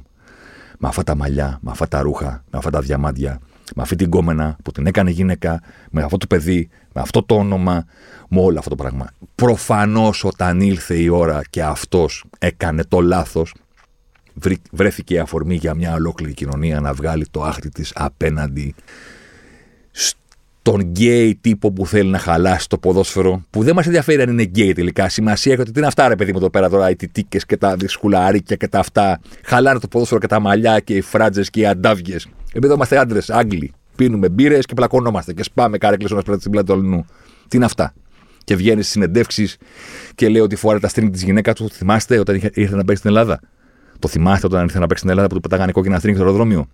Με 0.79 0.89
αυτά 0.89 1.03
τα 1.03 1.15
μαλλιά, 1.15 1.59
με 1.63 1.71
αυτά 1.71 1.89
τα 1.89 2.01
ρούχα, 2.01 2.45
με 2.51 2.59
αυτά 2.59 2.71
τα 2.71 2.81
διαμάντια, 2.81 3.41
με 3.75 3.83
αυτή 3.83 3.97
την 3.97 4.11
κόμενα 4.11 4.57
που 4.63 4.73
την 4.73 4.87
έκανε 4.87 5.11
γυναίκα, 5.11 5.63
με 5.91 6.03
αυτό 6.03 6.17
το 6.17 6.27
παιδί, 6.27 6.69
με 6.93 7.01
αυτό 7.01 7.23
το 7.23 7.35
όνομα, 7.35 7.85
με 8.29 8.41
όλο 8.41 8.59
αυτό 8.59 8.71
το 8.71 8.77
πράγμα. 8.77 9.11
Προφανώς 9.35 10.25
όταν 10.25 10.61
ήλθε 10.61 10.95
η 10.95 11.09
ώρα 11.09 11.43
και 11.51 11.63
αυτός 11.63 12.25
έκανε 12.39 12.85
το 12.85 13.01
λάθος, 13.01 13.55
βρέθηκε 14.71 15.15
η 15.15 15.19
αφορμή 15.19 15.55
για 15.55 15.75
μια 15.75 15.95
ολόκληρη 15.95 16.35
κοινωνία 16.35 16.81
να 16.81 16.93
βγάλει 16.93 17.27
το 17.31 17.43
άχτη 17.43 17.69
της 17.69 17.93
απέναντι 17.95 18.75
στον 19.91 20.81
γκέι 20.81 21.39
τύπο 21.41 21.73
που 21.73 21.87
θέλει 21.87 22.11
να 22.11 22.19
χαλάσει 22.19 22.69
το 22.69 22.79
ποδόσφαιρο, 22.79 23.43
που 23.51 23.63
δεν 23.63 23.75
μας 23.75 23.87
ενδιαφέρει 23.87 24.23
αν 24.23 24.29
είναι 24.29 24.43
γκέι 24.43 24.73
τελικά. 24.73 25.09
Σημασία 25.09 25.53
έχει 25.53 25.61
ότι 25.61 25.71
τι 25.73 25.79
είναι 25.79 25.89
αυτά, 25.89 26.09
ρε 26.09 26.17
παιδί 26.17 26.33
μου, 26.33 26.39
εδώ 26.39 26.51
πέρα 26.51 26.69
τώρα, 26.69 26.91
οι 26.91 26.97
τιτίκες 26.97 27.47
και 27.47 27.57
τα 27.57 27.77
σκουλαρίκια 27.77 28.57
και 28.57 28.69
τα 28.69 28.79
αυτά. 28.79 29.21
Χαλάνε 29.45 29.79
το 29.79 29.89
ποδόσφαιρο 29.89 30.21
και 30.21 30.27
τα 30.27 30.41
μαλλιά 30.41 30.81
και 30.81 30.95
οι 30.95 31.01
φράτζες 31.01 31.51
και 31.51 31.61
οι 31.61 31.67
αντάβιε. 32.59 32.75
Επειδή 32.75 32.75
είμαστε 32.75 32.99
άντρες, 32.99 33.31
Άγγλοι, 33.31 33.73
πίνουμε 33.97 34.29
μπύρες 34.29 34.67
και 34.67 34.75
πλακωνόμαστε 34.75 35.33
και 35.33 35.43
σπάμε 35.43 35.79
καρέκλες 35.79 36.09
εδώ 36.11 36.23
πέρα 36.23 36.39
στην 36.39 36.51
πλάτη 36.51 36.67
του 36.67 36.73
άλλου. 36.73 37.05
Τι 37.49 37.57
είναι 37.57 37.65
αυτά; 37.65 37.95
Και 38.45 38.57
βγαίνει 38.57 38.81
στις 38.81 38.93
συνεντεύξεις 38.93 39.57
και 40.15 40.29
λέει 40.29 40.41
ότι 40.41 40.57
φοράει 40.57 40.81
τα 40.81 40.89
στρίνγκ 40.89 41.13
της 41.13 41.23
γυναίκα 41.23 41.53
του. 41.53 41.71
Θυμάστε 41.71 42.19
όταν 42.19 42.35
ήρθε 42.55 42.77
να 42.77 42.85
παίξει 42.85 42.97
στην 42.97 43.11
Ελλάδα; 43.11 43.41
Το 43.99 44.09
θυμάστε 44.09 44.47
όταν 44.47 44.63
ήρθε 44.65 44.79
να 44.79 44.87
παίξει 44.87 44.99
στην 44.99 45.11
Ελλάδα 45.11 45.29
που 45.29 45.35
του 45.35 45.41
πετάγανε 45.41 45.73
κόκκινα 45.73 45.99
στρίνγκ 45.99 46.17
στο 46.17 46.25
αεροδρόμιο; 46.25 46.67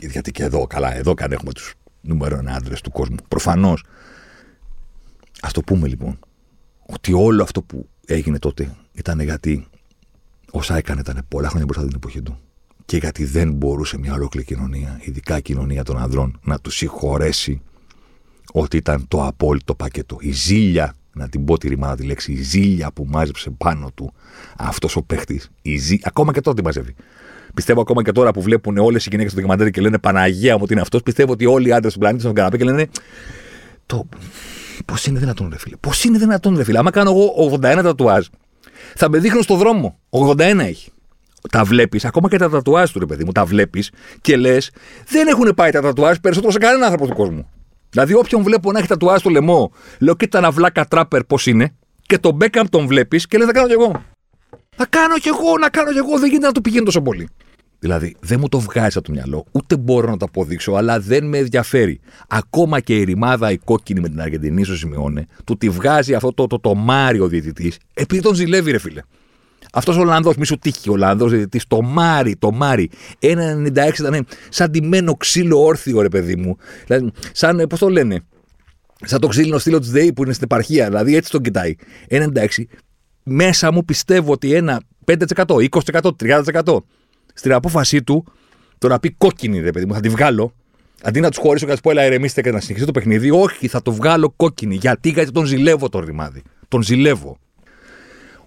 Γιατί 0.00 0.30
και 0.30 0.42
εδώ, 0.42 0.66
καλά, 0.66 0.96
εδώ 0.96 1.14
καν 1.14 1.32
έχουμε 1.32 1.52
τους 1.52 1.74
νούμερο 2.00 2.36
ένα 2.36 2.52
άντρες 2.54 2.80
του 2.80 2.90
κόσμου. 2.90 3.16
Προφανώς. 3.28 3.84
Α 5.40 5.48
το 5.52 5.60
πούμε 5.60 5.88
λοιπόν. 5.88 6.18
Ότι 6.86 7.12
όλο 7.12 7.42
αυτό 7.42 7.62
που 7.62 7.88
έγινε 8.06 8.38
τότε 8.38 8.76
ήταν 8.92 9.20
γιατί 9.20 9.66
όσα 10.50 10.76
έκανε 10.76 11.00
ήταν 11.00 11.24
πολλά 11.28 11.48
χρόνια 11.48 11.66
μπροστά 11.66 11.86
την 11.86 11.96
εποχή 11.96 12.22
του 12.22 12.38
και 12.90 12.96
γιατί 12.96 13.24
δεν 13.24 13.52
μπορούσε 13.52 13.98
μια 13.98 14.14
ολόκληρη 14.14 14.46
κοινωνία, 14.46 15.00
ειδικά 15.02 15.36
η 15.36 15.42
κοινωνία 15.42 15.84
των 15.84 15.98
ανδρών, 15.98 16.38
να 16.42 16.58
τους 16.58 16.76
συγχωρέσει 16.76 17.60
ότι 18.52 18.76
ήταν 18.76 19.04
το 19.08 19.26
απόλυτο 19.26 19.74
πακέτο. 19.74 20.16
Η 20.20 20.30
ζήλια 20.30 20.94
να 21.12 21.28
την 21.28 21.44
πω 21.44 21.58
τη 21.58 21.68
ρημάδα 21.68 21.96
τη 21.96 22.02
λέξη, 22.02 22.32
η 22.32 22.42
ζήλια 22.42 22.92
που 22.92 23.04
μάζεψε 23.08 23.50
πάνω 23.50 23.90
του 23.94 24.12
αυτός 24.56 24.96
ο 24.96 25.02
παίχτης. 25.02 25.50
Ζή... 25.78 26.00
Ακόμα 26.02 26.32
και 26.32 26.40
τότε 26.40 26.62
μαζεύει. 26.62 26.94
Πιστεύω 27.54 27.80
ακόμα 27.80 28.02
και 28.02 28.12
τώρα 28.12 28.30
που 28.32 28.42
βλέπουν 28.42 28.78
όλες 28.78 29.06
οι 29.06 29.08
γυναίκες 29.10 29.32
στο 29.32 29.40
ντοκιμαντέρ 29.40 29.70
και 29.70 29.80
λένε 29.80 29.98
Παναγία 29.98 30.54
μου 30.54 30.60
ότι 30.62 30.72
είναι 30.72 30.82
αυτός, 30.82 31.02
πιστεύω 31.02 31.32
ότι 31.32 31.46
όλοι 31.46 31.68
οι 31.68 31.72
άντρες 31.72 31.92
του 31.92 31.98
πλανήτη 31.98 32.22
στον 32.22 32.34
καναπέ 32.34 32.56
και 32.56 32.64
λένε. 32.64 32.88
Το... 33.86 34.08
Πώς 34.84 35.06
είναι 35.06 35.18
δυνατόν, 35.18 35.48
ρε 35.50 35.58
φίλε. 35.58 35.76
Πώς 35.76 36.04
είναι 36.04 36.18
δυνατόν, 36.18 36.56
ρε 36.56 36.64
φίλε. 36.64 36.78
Άμα 36.78 36.90
κάνω 36.90 37.10
εγώ 37.10 37.58
81 37.60 37.60
τατουάζ, 37.60 38.26
θα 38.94 39.10
με 39.10 39.18
δείχνουν 39.18 39.42
στο 39.42 39.56
δρόμο. 39.56 39.98
81 40.10 40.38
έχει. 40.58 40.90
Τα 41.50 41.64
βλέπεις, 41.64 42.04
ακόμα 42.04 42.28
και 42.28 42.38
τα 42.38 42.50
τατουάζ 42.50 42.90
του, 42.90 42.98
ρε 42.98 43.06
παιδί 43.06 43.24
μου, 43.24 43.32
τα 43.32 43.44
βλέπεις 43.44 43.90
και 44.20 44.36
λες, 44.36 44.70
δεν 45.08 45.26
έχουν 45.26 45.52
πάει 45.54 45.70
τα 45.70 45.80
τατουάζ 45.80 46.16
περισσότερο 46.16 46.52
σε 46.52 46.58
κανέναν 46.58 46.82
άνθρωπο 46.82 47.06
του 47.06 47.14
κόσμου. 47.14 47.48
Δηλαδή, 47.90 48.14
όποιον 48.14 48.42
βλέπω 48.42 48.72
να 48.72 48.78
έχει 48.78 48.88
τατουάζ 48.88 49.20
στο 49.20 49.30
λαιμό, 49.30 49.72
λέω, 49.98 50.14
κοίτα 50.14 50.40
να 50.40 50.50
βλάκα 50.50 50.84
τράπερ 50.84 51.24
πώς 51.24 51.46
είναι, 51.46 51.74
και 52.02 52.18
τον 52.18 52.34
Μπέκαμ 52.34 52.66
τον 52.68 52.86
βλέπεις 52.86 53.26
και 53.26 53.38
λες, 53.38 53.46
θα 53.46 53.52
κάνω 53.52 53.66
κι 53.66 53.72
εγώ. 53.72 54.02
Θα 54.76 54.86
κάνω 54.86 55.18
κι 55.18 55.28
εγώ, 55.28 55.58
να 55.60 55.68
κάνω 55.68 55.92
κι 55.92 55.98
εγώ, 55.98 56.18
δεν 56.18 56.28
γίνεται 56.28 56.46
να 56.46 56.52
του 56.52 56.60
πηγαίνει 56.60 56.84
τόσο 56.84 57.02
πολύ. 57.02 57.28
Δηλαδή, 57.78 58.16
δεν 58.20 58.40
μου 58.40 58.48
το 58.48 58.60
βγάζει 58.60 58.98
από 58.98 59.06
το 59.06 59.12
μυαλό, 59.12 59.44
ούτε 59.50 59.76
μπορώ 59.76 60.10
να 60.10 60.16
το 60.16 60.24
αποδείξω, 60.24 60.72
αλλά 60.72 61.00
δεν 61.00 61.24
με 61.24 61.38
ενδιαφέρει. 61.38 62.00
Ακόμα 62.28 62.80
και 62.80 62.96
η 62.96 63.04
ρημάδα 63.04 63.50
η 63.50 63.58
κόκκινη 63.58 64.00
με 64.00 64.08
την 64.08 64.20
Αργεντινή 64.20 64.64
στο 64.64 64.76
Σιμεώνε, 64.76 65.26
του 65.44 65.56
τη 65.56 65.68
βγάζει 65.68 66.14
αυτό 66.14 66.32
το, 66.32 66.46
το, 66.46 66.46
το, 66.46 66.68
το 66.68 66.74
Μάριο 66.74 67.28
διαιτητής, 67.28 67.78
επειδή 67.94 68.22
τον 68.22 68.34
ζηλεύει, 68.34 68.70
ρε 68.70 68.78
φίλε. 68.78 69.02
Αυτός 69.72 69.96
ο 69.96 70.00
Ολλανδός, 70.00 70.36
μη 70.36 70.46
σου 70.46 70.58
τύχει 70.58 70.88
ο 70.88 70.92
Ολλανδός 70.92 71.30
διαιτητή, 71.30 71.60
το 71.68 71.82
Μάρι, 71.82 72.36
το 72.36 72.50
Μάρι. 72.50 72.90
1,96 73.20 73.98
ήταν 73.98 74.26
σαν 74.48 74.70
τιμένο 74.70 75.14
ξύλο 75.14 75.64
όρθιο, 75.64 76.00
ρε 76.00 76.08
παιδί 76.08 76.36
μου. 76.36 76.56
Δηλαδή, 76.86 77.10
σαν, 77.32 77.66
πώς 77.68 77.78
το 77.78 77.88
λένε, 77.88 78.20
σαν 79.04 79.20
το 79.20 79.26
ξύλινο 79.26 79.58
στήλο 79.58 79.78
της 79.78 79.90
ΔΕΗ 79.90 80.12
που 80.12 80.22
είναι 80.22 80.32
στην 80.32 80.44
επαρχία. 80.50 80.86
Δηλαδή, 80.86 81.16
έτσι 81.16 81.30
τον 81.30 81.42
κοιτάει. 81.42 81.74
1,96. 82.08 82.66
Μέσα 83.22 83.72
μου 83.72 83.84
πιστεύω 83.84 84.32
ότι 84.32 84.54
ένα 84.54 84.82
5%, 85.04 85.68
20%, 85.68 86.10
30% 86.64 86.76
στην 87.34 87.52
απόφασή 87.52 88.02
του 88.02 88.24
το 88.78 88.88
να 88.88 88.98
πει 88.98 89.10
κόκκινη, 89.10 89.60
ρε 89.60 89.70
παιδί 89.70 89.86
μου, 89.86 89.94
θα 89.94 90.00
τη 90.00 90.08
βγάλω. 90.08 90.54
Αντί 91.02 91.20
να 91.20 91.28
τους 91.28 91.38
χωρίσω 91.38 91.64
και 91.64 91.70
να 91.70 91.72
τους 91.72 91.80
πω, 91.80 91.90
έλα, 91.90 92.04
ηρεμήστε 92.04 92.42
και 92.42 92.50
να 92.50 92.60
συνεχίσω 92.60 92.86
το 92.86 92.92
παιχνίδι, 92.92 93.30
όχι, 93.30 93.68
θα 93.68 93.82
το 93.82 93.92
βγάλω 93.92 94.32
κόκκινη. 94.36 94.74
Γιατί, 94.74 95.10
γιατί 95.10 95.30
τον 95.30 95.44
ζηλεύω 95.44 95.88
τον 95.88 96.04
ρημάδι. 96.04 96.42
Τον 96.68 96.82
ζηλεύω. 96.82 97.38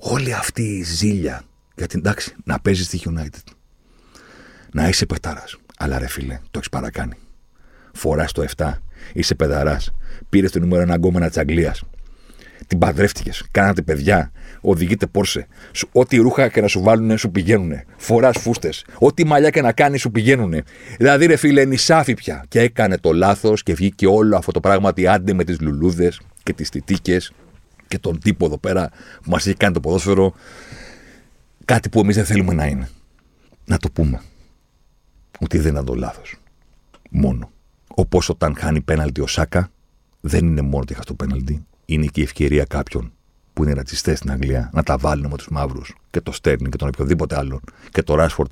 Όλη 0.06 0.34
αυτή 0.34 0.62
η 0.62 0.84
ζήλια 0.84 1.42
για 1.76 1.88
την 1.88 2.00
εντάξει, 2.00 2.36
να 2.44 2.60
παίζεις 2.60 2.86
στη 2.86 3.02
United. 3.06 3.54
Να 4.74 4.88
είσαι 4.88 5.06
πετάρας. 5.06 5.58
Αλλά 5.78 6.00
ρε 6.00 6.08
φίλε, 6.08 6.40
το 6.52 6.52
έχεις 6.54 6.70
παρακάνει. 6.70 7.14
Φοράς 7.94 8.32
το 8.32 8.46
7. 8.58 8.82
Είσαι 9.14 9.36
πεδαράς. 9.36 9.94
Πήρες 10.30 10.52
το 10.52 10.60
νούμερο 10.60 10.82
ένα 10.82 10.96
γκόμενα 10.96 11.28
της 11.28 11.38
Αγγλίας. 11.38 11.84
Την 12.68 12.78
παντρεύτηκες. 12.78 13.44
Κάνατε 13.52 13.82
παιδιά 13.82 14.32
οδηγείτε 14.62 15.08
Πόρσε. 15.08 15.48
Ό,τι 15.92 16.18
ρούχα 16.18 16.48
και 16.48 16.62
να 16.62 16.68
σου 16.68 16.82
βάλουν 16.82 17.18
σου 17.18 17.32
πηγαίνουν. 17.32 17.74
Φοράς 17.98 18.38
φούστες. 18.38 18.86
Ό,τι 18.98 19.26
μαλλιά 19.26 19.50
και 19.50 19.62
να 19.62 19.72
κάνεις 19.72 20.02
σου 20.02 20.12
πηγαίνουν. 20.12 20.54
Δηλαδή, 20.98 21.26
ρε 21.26 21.36
φίλε, 21.36 21.66
νησάφι 21.66 22.14
πια. 22.14 22.46
Και 22.48 22.60
έκανε 22.60 22.98
το 22.98 23.12
λάθος 23.12 23.64
και 23.64 23.74
βγήκε 23.74 24.08
όλο 24.08 24.38
αυτό 24.38 24.52
το 24.52 24.60
πράγμα 24.60 24.90
ότι 24.90 25.08
άντε 25.08 25.34
με 25.34 25.44
τις 25.44 25.60
λουλούδες 25.60 26.20
και 26.44 26.54
τις 26.54 26.70
τιτίκες 26.70 27.32
και 27.94 28.00
τον 28.00 28.20
τύπο 28.20 28.46
εδώ 28.46 28.58
πέρα 28.58 28.90
που 29.24 29.30
μας 29.30 29.48
έχει 29.48 29.58
κάνει 29.58 29.74
το 29.74 29.80
ποδόσφαιρο. 29.80 30.34
Κάτι 31.66 31.90
που 31.90 32.00
εμείς 32.00 32.16
δεν 32.16 32.26
θέλουμε 32.26 32.54
να 32.54 32.66
είναι. 32.66 32.90
Να 33.66 33.78
το 33.78 33.90
πούμε. 33.90 34.22
Ότι 35.40 35.58
δεν 35.58 35.72
ήταν 35.72 35.86
το 35.86 35.96
λάθος. 35.96 36.36
Μόνο. 37.10 37.52
Όπως 37.88 38.30
όταν 38.30 38.56
χάνει 38.56 38.82
πέναλτι 38.82 39.22
ο 39.22 39.28
Σάκα, 39.28 39.72
δεν 40.22 40.46
είναι 40.46 40.62
μόνο 40.62 40.78
ότι 40.78 40.94
είχα 40.94 41.04
το 41.04 41.14
πέναλτι, 41.14 41.66
είναι 41.86 42.06
και 42.06 42.20
η 42.20 42.24
ευκαιρία 42.24 42.66
κάποιον 42.66 43.12
που 43.54 43.64
είναι 43.64 43.74
ρατσιστές 43.74 44.18
στην 44.18 44.32
Αγγλία 44.32 44.70
να 44.74 44.84
τα 44.84 44.98
βάλουν 44.98 45.30
με 45.30 45.38
τους 45.38 45.48
μαύρους 45.50 45.96
και 46.10 46.22
το 46.22 46.32
Στέρνινγκ 46.32 46.72
και 46.72 46.78
τον 46.78 46.88
οποιοδήποτε 46.88 47.38
άλλον 47.38 47.60
και 47.92 48.04
το 48.04 48.16
Ράσφορντ 48.16 48.52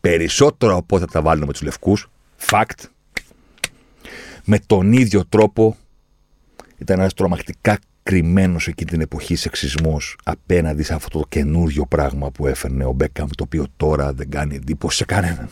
περισσότερο 0.00 0.76
από 0.76 0.96
ό,τι 0.96 1.04
θα 1.04 1.10
τα 1.10 1.22
βάλουν 1.22 1.46
με 1.46 1.52
τους 1.52 1.62
λευκούς. 1.62 2.10
Fact. 2.50 2.84
Με 4.44 4.58
τον 4.58 4.92
ίδιο 4.92 5.24
τρόπο 5.24 5.76
ήταν 6.78 6.98
ένας 6.98 7.14
τρομακτικά 7.14 7.78
κρυμμένος 8.06 8.68
εκείνη 8.68 8.90
την 8.90 9.00
εποχή 9.00 9.36
σεξισμός 9.36 10.16
απέναντι 10.24 10.82
σε 10.82 10.94
αυτό 10.94 11.18
το 11.18 11.24
καινούριο 11.28 11.86
πράγμα 11.86 12.30
που 12.30 12.46
έφερνε 12.46 12.84
ο 12.84 12.92
Μπέκαμ, 12.92 13.28
το 13.36 13.44
οποίο 13.44 13.66
τώρα 13.76 14.12
δεν 14.12 14.30
κάνει 14.30 14.54
εντύπωση 14.54 14.96
σε 14.96 15.04
κανέναν. 15.04 15.48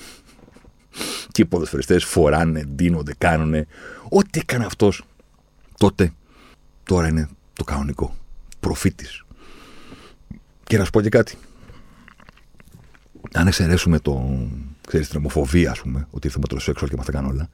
Και 1.33 1.43
οι 1.43 1.45
ποδοσφαιριστές 1.45 2.05
φοράνε, 2.05 2.63
ντύνονται, 2.63 3.15
κάνουν. 3.19 3.67
Ό,τι 4.09 4.39
έκανε 4.39 4.65
αυτός 4.65 5.05
τότε, 5.79 6.13
τώρα 6.83 7.09
είναι 7.09 7.29
το 7.53 7.65
κανονικό 7.65 8.15
προφήτης. 8.61 9.25
Και 10.65 10.79
να 10.79 10.85
σου 10.85 10.91
πω 10.91 11.01
και 11.01 11.09
κάτι. 11.09 11.37
Αν 13.33 13.47
εξαιρέσουμε 13.47 13.99
το, 13.99 14.39
ξέρεις, 14.87 15.09
την 15.09 15.19
ομοφοβία, 15.19 15.71
ας 15.71 15.81
πούμε, 15.81 16.07
ότι 16.11 16.27
ήρθε 16.27 16.39
με 16.39 16.47
το 16.47 16.61
σεξουαλ 16.61 16.91
και 16.91 16.97
μας 16.97 17.07
τα 17.07 17.13
κάνουν 17.13 17.31
όλα. 17.31 17.49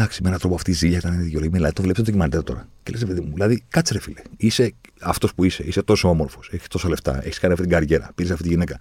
Εντάξει, 0.00 0.22
με 0.22 0.28
έναν 0.28 0.40
τρόπο 0.40 0.54
αυτή 0.54 0.70
η 0.70 0.74
ζήλια 0.74 0.98
ήταν 0.98 1.10
δικαιολογημένη. 1.10 1.56
Δηλαδή 1.56 1.74
το 1.74 1.82
βλέπεις 1.82 2.02
το 2.02 2.04
ντοκιμαντέρ 2.04 2.42
τώρα. 2.42 2.68
Και 2.82 2.92
λες, 2.92 3.04
παιδί 3.04 3.20
μου, 3.20 3.30
δηλαδή 3.32 3.64
κάτσε 3.68 3.92
ρε 3.92 4.00
φίλε. 4.00 4.22
Είσαι 4.36 4.74
αυτός 5.00 5.34
που 5.34 5.44
είσαι. 5.44 5.62
Είσαι 5.62 5.82
τόσο 5.82 6.08
όμορφος. 6.08 6.48
Έχεις 6.52 6.68
τόσα 6.68 6.88
λεφτά. 6.88 7.24
Έχεις 7.24 7.38
κάνει 7.38 7.52
αυτή 7.52 7.66
την 7.66 7.74
καριέρα. 7.74 8.10
Πήρες 8.14 8.30
αυτή 8.32 8.42
τη 8.42 8.48
γυναίκα. 8.48 8.78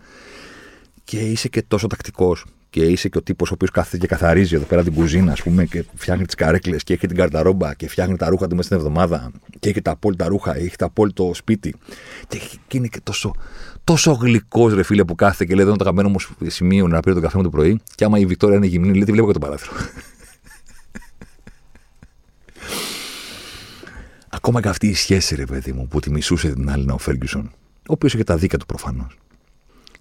Και 1.03 1.19
είσαι 1.19 1.47
και 1.47 1.61
τόσο 1.61 1.87
τακτικός 1.87 2.45
και 2.69 2.83
είσαι 2.83 3.09
και 3.09 3.17
ο 3.17 3.21
τύπος 3.21 3.49
ο 3.49 3.53
οποίος 3.53 3.71
κάθεται 3.71 3.97
και 3.97 4.07
καθαρίζει 4.07 4.55
εδώ 4.55 4.65
πέρα 4.65 4.83
την 4.83 4.93
κουζίνα, 4.93 5.31
ας 5.31 5.41
πούμε, 5.41 5.65
και 5.65 5.85
φτιάχνει 5.93 6.25
τις 6.25 6.35
καρέκλες 6.35 6.83
και 6.83 6.93
έχει 6.93 7.07
την 7.07 7.17
καρταρόμπα 7.17 7.73
και 7.73 7.87
φτιάχνει 7.87 8.17
τα 8.17 8.29
ρούχα 8.29 8.47
του 8.47 8.55
μέσα 8.55 8.67
στην 8.67 8.77
εβδομάδα 8.77 9.31
και 9.59 9.69
έχει 9.69 9.81
τα 9.81 9.91
απόλυτα 9.91 10.27
ρούχα, 10.27 10.57
έχει 10.57 10.75
το 10.75 10.85
απόλυτο 10.85 11.31
σπίτι. 11.33 11.75
Και, 12.27 12.39
και 12.67 12.77
είναι 12.77 12.87
και 12.87 12.99
τόσο, 13.03 13.33
τόσο 13.83 14.11
γλυκός 14.11 14.73
ρε 14.73 14.83
φίλε 14.83 15.03
που 15.03 15.15
κάθεται 15.15 15.45
και 15.45 15.53
λέει: 15.53 15.61
Εδώ 15.61 15.69
είναι 15.69 15.77
το 15.77 15.83
αγαπημένο 15.83 16.09
μου 16.09 16.49
σημείο 16.49 16.87
να 16.87 16.99
πίνω 16.99 17.13
τον 17.13 17.23
καφέ 17.23 17.37
μου 17.37 17.43
το 17.43 17.49
πρωί. 17.49 17.79
Και 17.95 18.05
άμα 18.05 18.19
η 18.19 18.25
Βικτόρια 18.25 18.57
είναι 18.57 18.65
γυμνή, 18.65 18.93
λέει: 18.93 19.03
Τη 19.03 19.11
βλέπω 19.11 19.27
από 19.27 19.33
το 19.33 19.39
παράθυρο. 19.39 19.71
Ακόμα 24.47 24.61
και 24.61 24.69
αυτή 24.69 24.87
η 24.87 24.93
σχέση, 24.93 25.35
ρε 25.35 25.45
παιδί 25.45 25.71
μου, 25.71 25.87
που 25.87 25.99
τη 25.99 26.11
μισούσε 26.11 26.53
την 26.53 26.69
άλλη 26.69 26.91
ο 26.91 26.97
Φέργκισον, 26.97 27.51
ο 27.75 27.83
οποίος 27.87 28.13
είχε 28.13 28.23
τα 28.23 28.37
δίκια 28.37 28.57
του 28.57 28.65
προφανώς. 28.65 29.17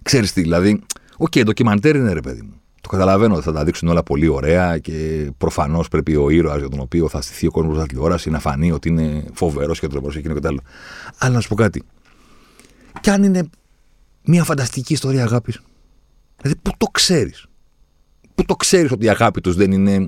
Ξέρεις 0.01 0.33
τι, 0.33 0.41
δηλαδή, 0.41 0.81
OK, 1.17 1.31
okay, 1.35 1.43
ντοκιμαντέρ 1.43 1.95
είναι 1.95 2.13
ρε 2.13 2.21
παιδί 2.21 2.41
μου. 2.41 2.61
Το 2.81 2.89
καταλαβαίνω 2.89 3.35
ότι 3.35 3.43
θα 3.43 3.51
τα 3.51 3.63
δείξουν 3.63 3.87
όλα 3.87 4.03
πολύ 4.03 4.27
ωραία 4.27 4.77
και 4.77 5.27
προφανώς 5.37 5.87
πρέπει 5.87 6.15
ο 6.15 6.29
ήρωας 6.29 6.59
για 6.59 6.69
τον 6.69 6.79
οποίο 6.79 7.09
θα 7.09 7.21
στηθεί 7.21 7.47
ο 7.47 7.51
κόσμος 7.51 7.75
της 7.75 7.87
τηλεόρασης 7.87 8.31
να 8.31 8.39
φανεί 8.39 8.71
ότι 8.71 8.89
είναι 8.89 9.25
φοβερός 9.33 9.79
και 9.79 9.87
τρομερό 9.87 10.13
και 10.13 10.19
εκείνο 10.19 10.39
και 10.39 10.47
άλλο. 10.47 10.61
Αλλά 11.17 11.33
να 11.33 11.39
σου 11.39 11.47
πω 11.47 11.55
κάτι. 11.55 11.83
Κι 13.01 13.09
αν 13.09 13.23
είναι 13.23 13.49
μια 14.25 14.43
φανταστική 14.43 14.93
ιστορία 14.93 15.23
αγάπης. 15.23 15.61
Δηλαδή, 16.41 16.59
πού 16.61 16.71
το 16.77 16.85
ξέρεις; 16.85 17.45
Πού 18.35 18.45
το 18.45 18.55
ξέρεις 18.55 18.91
ότι 18.91 19.05
η 19.05 19.09
αγάπη 19.09 19.41
τους 19.41 19.55
δεν 19.55 19.71
είναι 19.71 20.07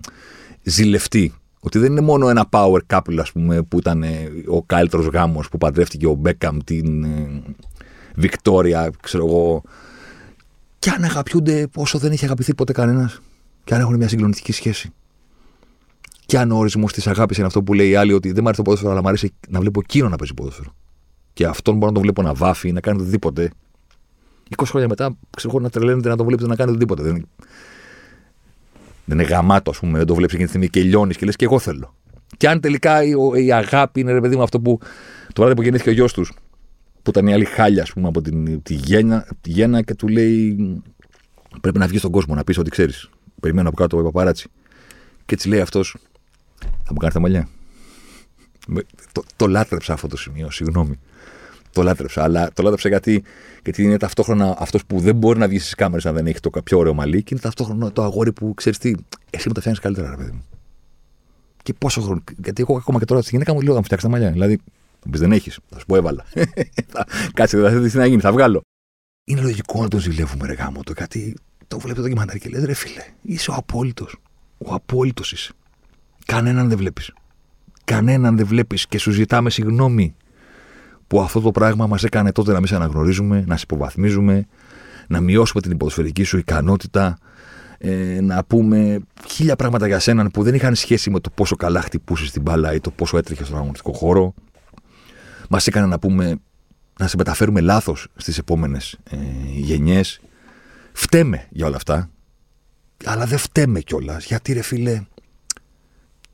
ζηλευτή; 0.64 1.34
Ότι 1.60 1.80
δεν 1.80 1.92
είναι 1.92 2.02
μόνο 2.02 2.30
ένα 2.30 2.50
power 2.52 2.80
couple, 2.88 3.18
ας 3.20 3.32
πούμε, 3.32 3.62
που 3.62 3.78
ήταν 3.80 4.04
ο 4.48 4.64
καλύτερος 4.64 5.06
γάμος 5.06 5.50
που 5.50 5.58
παντρεύτηκε 5.58 6.08
ο 6.08 6.14
Μπέκαμ 6.14 6.58
την 6.58 7.04
ε, 7.04 7.42
Βικτόρια, 8.16 8.92
ξέρω 9.02 9.26
εγώ, 9.26 9.62
και 10.80 10.90
αν 10.90 11.04
αγαπιούνται 11.04 11.68
όσο 11.76 11.98
δεν 11.98 12.12
έχει 12.12 12.26
αγαπηθεί 12.26 12.56
ποτέ 12.56 12.74
κανένας, 12.74 13.22
και 13.64 13.74
αν 13.74 13.82
έχουν 13.82 13.96
μια 13.96 14.08
συγκλονιστική 14.08 14.52
σχέση. 14.52 14.94
Και 16.26 16.38
αν 16.40 16.52
ο 16.52 16.58
ορισμός 16.58 16.94
της 16.94 17.08
αγάπης 17.08 17.38
είναι 17.38 17.48
αυτό 17.48 17.64
που 17.64 17.74
λέει 17.74 17.90
η 17.90 17.96
άλλη, 17.96 18.14
ότι 18.14 18.28
δεν 18.28 18.38
μου 18.42 18.48
αρέσει 18.48 18.58
το 18.58 18.64
ποδόσφαιρο, 18.64 18.92
αλλά 18.92 19.02
μου 19.02 19.08
αρέσει 19.08 19.34
να 19.50 19.60
βλέπω 19.60 19.80
εκείνο 19.84 20.10
να 20.10 20.16
παίζει 20.16 20.34
ποδόσφαιρο. 20.34 20.76
Και 21.34 21.46
αυτόν 21.46 21.74
μπορώ 21.74 21.86
να 21.86 21.94
τον 21.94 22.02
βλέπω 22.02 22.22
να 22.22 22.34
βάφει, 22.34 22.72
να 22.72 22.80
κάνει 22.80 23.02
οτιδήποτε. 23.02 23.52
20 24.58 24.64
χρόνια 24.66 24.88
μετά, 24.88 25.18
ξέρω 25.38 25.60
να 25.60 25.70
τρελαίνεται 25.70 26.10
να 26.10 26.16
τον 26.16 26.26
βλέπει 26.26 26.48
να 26.48 26.56
κάνει 26.56 26.70
οτιδήποτε. 26.70 27.04
Δεν, 27.04 27.28
δεν 29.10 29.20
είναι 29.20 29.28
γαμάτο, 29.28 29.72
ας 29.72 29.80
πούμε, 29.80 29.98
δεν 29.98 30.08
το 30.08 30.16
βλέπεις 30.16 30.34
εκείνη 30.34 30.50
τη 30.50 30.56
στιγμή 30.56 30.70
και 30.70 30.90
λιώνεις 30.90 31.18
και 31.18 31.26
λες 31.26 31.36
και 31.36 31.46
εγώ 31.46 31.60
θέλω. 31.60 31.96
Και 32.38 32.50
αν 32.50 32.60
τελικά 32.60 33.04
η, 33.04 33.14
η 33.46 33.52
αγάπη 33.52 34.00
είναι 34.00 34.12
ρε 34.12 34.22
παιδί 34.22 34.36
μου 34.36 34.44
αυτό 34.44 34.60
που 34.60 34.80
το 35.34 35.42
βράδυ 35.42 35.56
που 35.56 35.62
γεννήθηκε 35.62 35.90
ο 35.90 35.94
γιος 35.94 36.14
τους, 36.14 36.34
που 37.02 37.10
ήταν 37.10 37.28
η 37.28 37.34
άλλη 37.34 37.46
χάλια, 37.46 37.82
ας 37.82 37.94
πούμε, 37.94 38.08
από 38.08 38.22
την, 38.22 38.62
τη, 38.62 38.74
γέννα, 38.74 39.28
τη 39.42 39.50
γέννα 39.50 39.82
και 39.82 39.96
του 39.96 40.08
λέει 40.08 40.58
πρέπει 41.62 41.78
να 41.78 41.88
βγεις 41.88 42.00
στον 42.00 42.12
κόσμο 42.12 42.36
να 42.36 42.44
πεις 42.44 42.58
ό,τι 42.58 42.70
ξέρεις. 42.70 43.10
Περιμένω 43.40 43.68
από 43.68 43.78
κάτω 43.78 43.98
το 43.98 44.04
παπαράτσι. 44.04 44.50
Και 45.26 45.34
έτσι 45.34 45.48
λέει 45.48 45.60
αυτός, 45.60 45.96
θα 46.60 46.92
μου 46.94 46.98
κάνει 46.98 47.14
τα 47.14 47.20
μαλλιά. 47.20 47.48
Το, 49.12 49.24
το 49.36 49.48
λάτρεψα 49.48 49.94
αυτό 49.94 50.08
το 50.08 50.18
σημείο, 50.18 50.52
συγγνώμη. 50.52 51.00
Το 51.72 51.84
λάτρεψα. 51.84 52.24
Αλλά 52.24 52.52
το 52.54 52.64
λάτρεψα 52.64 52.90
γιατί, 52.90 53.24
γιατί 53.64 53.84
είναι 53.84 53.98
ταυτόχρονα 53.98 54.56
αυτός 54.60 54.86
που 54.86 55.00
δεν 55.00 55.16
μπορεί 55.16 55.40
να 55.40 55.48
βγει 55.48 55.60
στις 55.60 55.76
κάμερες 55.76 56.06
αν 56.06 56.14
δεν 56.14 56.28
έχει 56.28 56.40
το 56.40 56.50
πιο 56.50 56.78
ωραίο 56.78 56.94
μαλλί 56.94 57.24
και 57.24 57.30
είναι 57.32 57.42
ταυτόχρονα 57.42 57.92
το 57.92 58.04
αγόρι 58.04 58.32
που 58.34 58.54
ξέρεις 58.54 58.78
τι, 58.78 58.94
εσύ 59.30 59.48
μου 59.48 59.54
τα 59.54 59.60
φτιάχνεις 59.60 59.80
καλύτερα, 59.80 60.10
ρε 60.10 60.16
παιδί 60.16 60.32
μου. 60.32 60.44
Και 61.64 61.74
πόσο 61.74 62.02
χρόνο. 62.02 62.24
Γιατί 62.44 62.62
εγώ 62.62 62.78
ακόμα 62.78 63.00
και 63.00 63.06
τώρα 63.06 63.22
στη 63.22 63.30
γυναίκα 63.32 63.54
μου 63.54 63.62
λέω 63.62 63.74
να 63.74 63.80
μου 63.80 63.84
φτιάξεις 63.84 64.10
τα 64.10 64.16
μαλλιά. 64.16 64.32
Δηλαδή 64.32 64.60
θα 65.00 65.10
πει 65.10 65.18
δεν 65.18 65.32
έχεις. 65.32 65.60
Θα 65.70 65.80
σου 65.80 65.86
πω 65.86 65.96
έβαλα. 65.96 66.26
Κάτσε, 67.34 67.58
δεν 67.58 67.72
θα 67.72 67.80
δεις 67.80 67.92
τι 67.92 67.98
να 67.98 68.06
γίνει, 68.06 68.22
θα 68.22 68.32
βγάλω. 68.32 68.62
Είναι 69.24 69.42
λογικό 69.42 69.82
να 69.82 69.88
τον 69.88 70.00
ζηλεύουμε 70.00 70.48
ρε 70.48 70.54
γάμο 70.54 70.84
το, 70.84 70.94
γιατί 70.98 71.36
το 71.68 71.80
βλέπει 71.80 72.02
το 72.02 72.08
κειμαντάρι 72.08 72.40
και 72.40 72.50
λέει 72.50 72.66
ρε 72.66 72.74
φίλε, 72.74 73.04
είσαι 73.22 73.52
ο 73.52 73.54
απόλυτος. 73.54 74.16
Ο 74.58 74.74
απόλυτος 74.74 75.32
είσαι. 75.32 75.54
Κανέναν 76.26 76.70
δεν 76.70 76.78
βλέπεις. 76.78 77.14
Κανέναν 77.84 78.38
δεν 78.38 78.46
βλέπεις 78.46 78.88
και 78.88 78.98
σου 78.98 79.12
ζητάμε 79.12 79.50
συγγνώμη 79.50 80.16
που 81.10 81.22
αυτό 81.22 81.40
το 81.40 81.52
πράγμα 81.52 81.88
μας 81.88 82.04
έκανε 82.04 82.32
τότε 82.32 82.52
να 82.52 82.58
μην 82.58 82.68
σε 82.68 82.76
αναγνωρίζουμε, 82.76 83.44
να 83.48 83.58
σε 83.58 83.64
υποβαθμίζουμε, 83.64 84.46
να 85.08 85.20
μειώσουμε 85.22 85.62
την 85.62 85.72
υποδοσφαιρική 85.72 86.24
σου 86.24 86.38
ικανότητα, 86.38 87.18
ε, 87.78 88.22
να 88.22 88.44
πούμε 88.44 89.00
χίλια 89.28 89.56
πράγματα 89.56 89.88
για 89.88 90.00
σέναν 90.00 90.32
που 90.32 90.44
δεν 90.44 90.54
είχαν 90.54 90.76
σχέση 90.76 91.10
με 91.10 91.20
το 91.20 91.30
πόσο 91.30 91.56
καλά 91.56 91.82
χτυπούσες 91.82 92.32
την 92.32 92.42
μπάλα 92.42 92.74
ή 92.74 92.80
το 92.80 92.92
πόσο 92.92 93.18
έτρεχε 93.18 93.44
στον 93.44 93.58
αγωνιστικό 93.58 93.94
χώρο. 93.94 94.34
Μας 95.50 95.68
έκανε 95.68 95.86
να 95.86 96.00
πούμε 96.00 96.36
να 97.00 97.08
σε 97.08 97.18
μεταφέρουμε 97.18 97.62
λάθος 97.62 98.08
στις 98.16 98.38
επόμενες 98.38 98.98
ε, 99.10 99.18
γενιές. 99.56 100.22
Φταίμε 100.94 101.48
για 101.50 101.66
όλα 101.66 101.76
αυτά. 101.76 102.10
Αλλά 103.06 103.26
δεν 103.26 103.38
φταίμε 103.38 103.80
κιόλας. 103.80 104.26
Γιατί 104.26 104.54
ρε 104.54 104.62
φίλε, 104.62 105.02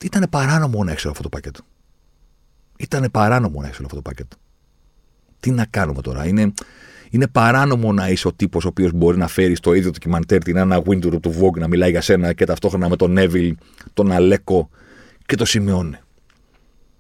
ήταν 0.04 0.28
παράνομο 0.30 0.84
να 0.84 0.92
έχεις 0.92 1.06
αυτό 1.06 1.22
το 1.22 1.30
πακέτο. 1.30 1.62
Ήταν 2.78 3.08
παράνομο 3.12 3.62
να 3.62 3.68
έχεις 3.68 3.80
αυτό 3.80 3.96
το 3.96 4.02
πακέτο. 4.02 4.38
Τι 5.46 5.52
να 5.52 5.66
κάνουμε 5.66 6.02
τώρα. 6.02 6.28
Είναι, 6.28 6.54
είναι 7.10 7.28
παράνομο 7.28 7.94
να 7.94 8.10
είσαι 8.10 8.28
ο 8.28 8.34
τύπος 8.34 8.66
ο 8.66 8.68
οποίος 8.68 8.92
μπορεί 8.92 9.18
να 9.18 9.28
φέρει 9.28 9.56
στο 9.56 9.74
ίδιο 9.74 9.92
ντοκιμαντέρ 9.92 10.44
την 10.44 10.58
Άννα 10.58 10.82
Wintour 10.86 11.22
του 11.22 11.34
Vogue 11.40 11.60
να 11.60 11.68
μιλάει 11.68 11.90
για 11.90 12.02
σένα 12.02 12.34
και 12.34 12.46
ταυτόχρονα 12.46 12.90
με 12.90 12.96
τον 12.96 13.12
Νέβιλ, 13.12 13.56
τον 13.94 14.12
Αλέκο 14.12 14.70
και 15.26 15.36
το 15.36 15.46
Σιμεώνε. 15.46 16.04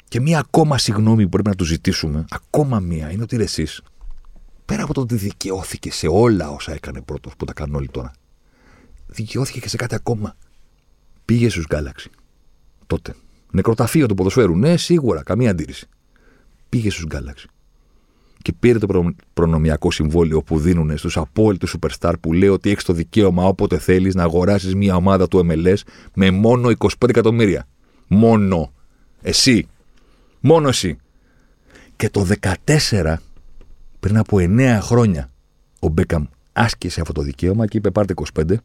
Και 0.07 0.19
μία 0.19 0.39
ακόμα 0.39 0.77
συγγνώμη 0.77 1.23
που 1.23 1.29
πρέπει 1.29 1.49
να 1.49 1.55
του 1.55 1.63
ζητήσουμε, 1.63 2.25
ακόμα 2.29 2.79
μία, 2.79 3.11
είναι 3.11 3.23
ότι 3.23 3.35
εσείς, 3.35 3.81
πέρα 4.65 4.83
από 4.83 4.93
το 4.93 5.01
ότι 5.01 5.15
δικαιώθηκε 5.15 5.91
σε 5.91 6.07
όλα 6.07 6.49
όσα 6.49 6.73
έκανε 6.73 7.01
πρώτος 7.01 7.33
που 7.37 7.45
τα 7.45 7.53
κάνουν 7.53 7.75
όλοι 7.75 7.89
τώρα, 7.91 8.11
δικαιώθηκε 9.07 9.59
και 9.59 9.69
σε 9.69 9.77
κάτι 9.77 9.95
ακόμα. 9.95 10.35
Πήγε 11.25 11.49
στους 11.49 11.65
Galaxy. 11.69 12.09
Τότε. 12.87 13.15
Νεκροταφείο 13.51 14.05
του 14.05 14.15
ποδοσφαίρου. 14.15 14.57
Ναι, 14.57 14.77
σίγουρα, 14.77 15.23
καμία 15.23 15.51
αντίρρηση. 15.51 15.87
Πήγε 16.69 16.89
στους 16.89 17.05
Galaxy 17.11 17.54
και 18.45 18.53
πήρε 18.59 18.77
το 18.79 19.13
προνομιακό 19.33 19.91
συμβόλαιο 19.91 20.41
που 20.43 20.59
δίνουν 20.59 20.97
στους 20.97 21.17
απόλυτους 21.17 21.75
superstar 21.77 22.13
που 22.21 22.33
λέει 22.33 22.49
ότι 22.49 22.69
έχεις 22.69 22.83
το 22.83 22.93
δικαίωμα 22.93 23.43
όποτε 23.43 23.77
θέλεις 23.77 24.15
να 24.15 24.23
αγοράσεις 24.23 24.75
μια 24.75 24.95
ομάδα 24.95 25.27
του 25.27 25.47
MLS 25.49 25.77
με 26.13 26.31
μόνο 26.31 26.71
25 26.77 27.09
εκατομμύρια. 27.09 27.67
Μόνο. 28.07 28.71
Εσύ. 29.21 29.67
Μόνο 30.39 30.67
εσύ. 30.67 30.97
Και 31.95 32.09
το 32.09 32.27
14, 32.65 33.15
πριν 33.99 34.17
από 34.17 34.37
9 34.39 34.77
χρόνια, 34.81 35.31
ο 35.79 35.87
Μπέκαμ 35.87 36.25
άσκησε 36.53 37.01
αυτό 37.01 37.13
το 37.13 37.21
δικαίωμα 37.21 37.67
και 37.67 37.77
είπε: 37.77 37.91
Πάρτε 37.91 38.13
25 38.33 38.55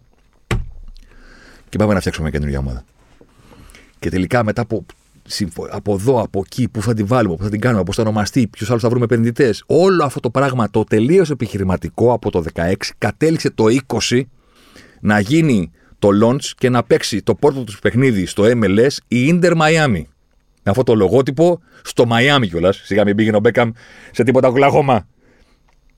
και 1.69 1.79
πάμε 1.79 1.95
να 1.95 2.01
φτιάξουμε 2.01 2.29
μια 2.29 2.39
καινούργια 2.39 2.59
ομάδα. 2.59 2.85
Και 3.99 4.11
τελικά 4.11 4.45
μετά 4.45 4.63
από 4.63 4.87
από 5.71 5.93
εδώ, 5.93 6.23
από 6.23 6.43
εκεί, 6.45 6.69
πού 6.69 6.83
θα 6.83 6.95
την 6.95 7.07
βάλουμε, 7.07 7.37
πού 7.37 7.43
θα 7.43 7.51
την 7.51 7.61
κάνουμε, 7.61 7.83
πώς 7.83 7.97
θα 7.97 8.03
ονομαστεί, 8.03 8.47
ποιους 8.47 8.71
άλλους 8.71 8.83
θα 8.83 8.89
βρούμε 8.89 9.05
επενδυτές. 9.05 9.63
Όλο 9.67 10.05
αυτό 10.05 10.21
το 10.21 10.31
πράγμα 10.31 10.71
το 10.71 10.85
τελείως 10.85 11.31
επιχειρηματικό 11.31 12.13
από 12.13 12.31
το 12.31 12.45
16 12.55 12.75
κατέληξε 12.99 13.51
το 13.51 13.65
20 14.09 14.23
να 15.01 15.21
γίνει 15.21 15.71
το 15.99 16.09
launch 16.23 16.45
και 16.57 16.69
να 16.69 16.83
παίξει 16.83 17.23
το 17.23 17.35
πόρτο 17.35 17.65
του 17.65 17.73
παιχνίδι 17.83 18.27
στο 18.27 18.45
MLS 18.47 18.97
η 19.09 19.31
Inter 19.33 19.53
Miami. 19.53 20.03
Με 20.63 20.71
αυτό 20.71 20.83
το 20.83 20.95
λογότυπο 20.95 21.61
στο 21.83 22.05
Miami 22.11 22.49
κιόλας. 22.49 22.81
Σιγά 22.85 23.05
μην 23.05 23.17
πήγαινε 23.17 23.37
ο 23.37 23.41
Μπέκαμ 23.41 23.71
σε 24.11 24.23
τίποτα 24.23 24.49
Οκλαχώμα. 24.49 25.07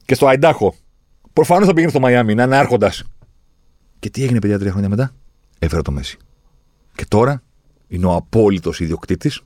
Και 0.05 0.15
στο 0.15 0.27
Αϊντάχο. 0.27 0.75
Προφανώς 1.33 1.67
θα 1.67 1.73
πήγαινε 1.73 1.91
στο 1.91 2.01
Miami, 2.03 2.35
να 2.35 2.43
είναι 2.43 2.57
άρχοντας. 2.57 3.05
Και 3.99 4.11
τι 4.11 4.23
έγινε, 4.23 4.39
παιδιά, 4.39 4.59
τρία 4.59 4.71
χρόνια 4.71 4.89
μετά; 4.89 5.15
Έφερε 5.59 5.83
το 5.83 5.91
Μέση. 5.91 6.17
Και 6.95 7.05
τώρα 7.09 7.43
είναι 7.93 8.07
ο 8.07 8.15
απόλυτος 8.15 8.81
ιδιοκτήτης. 8.81 9.41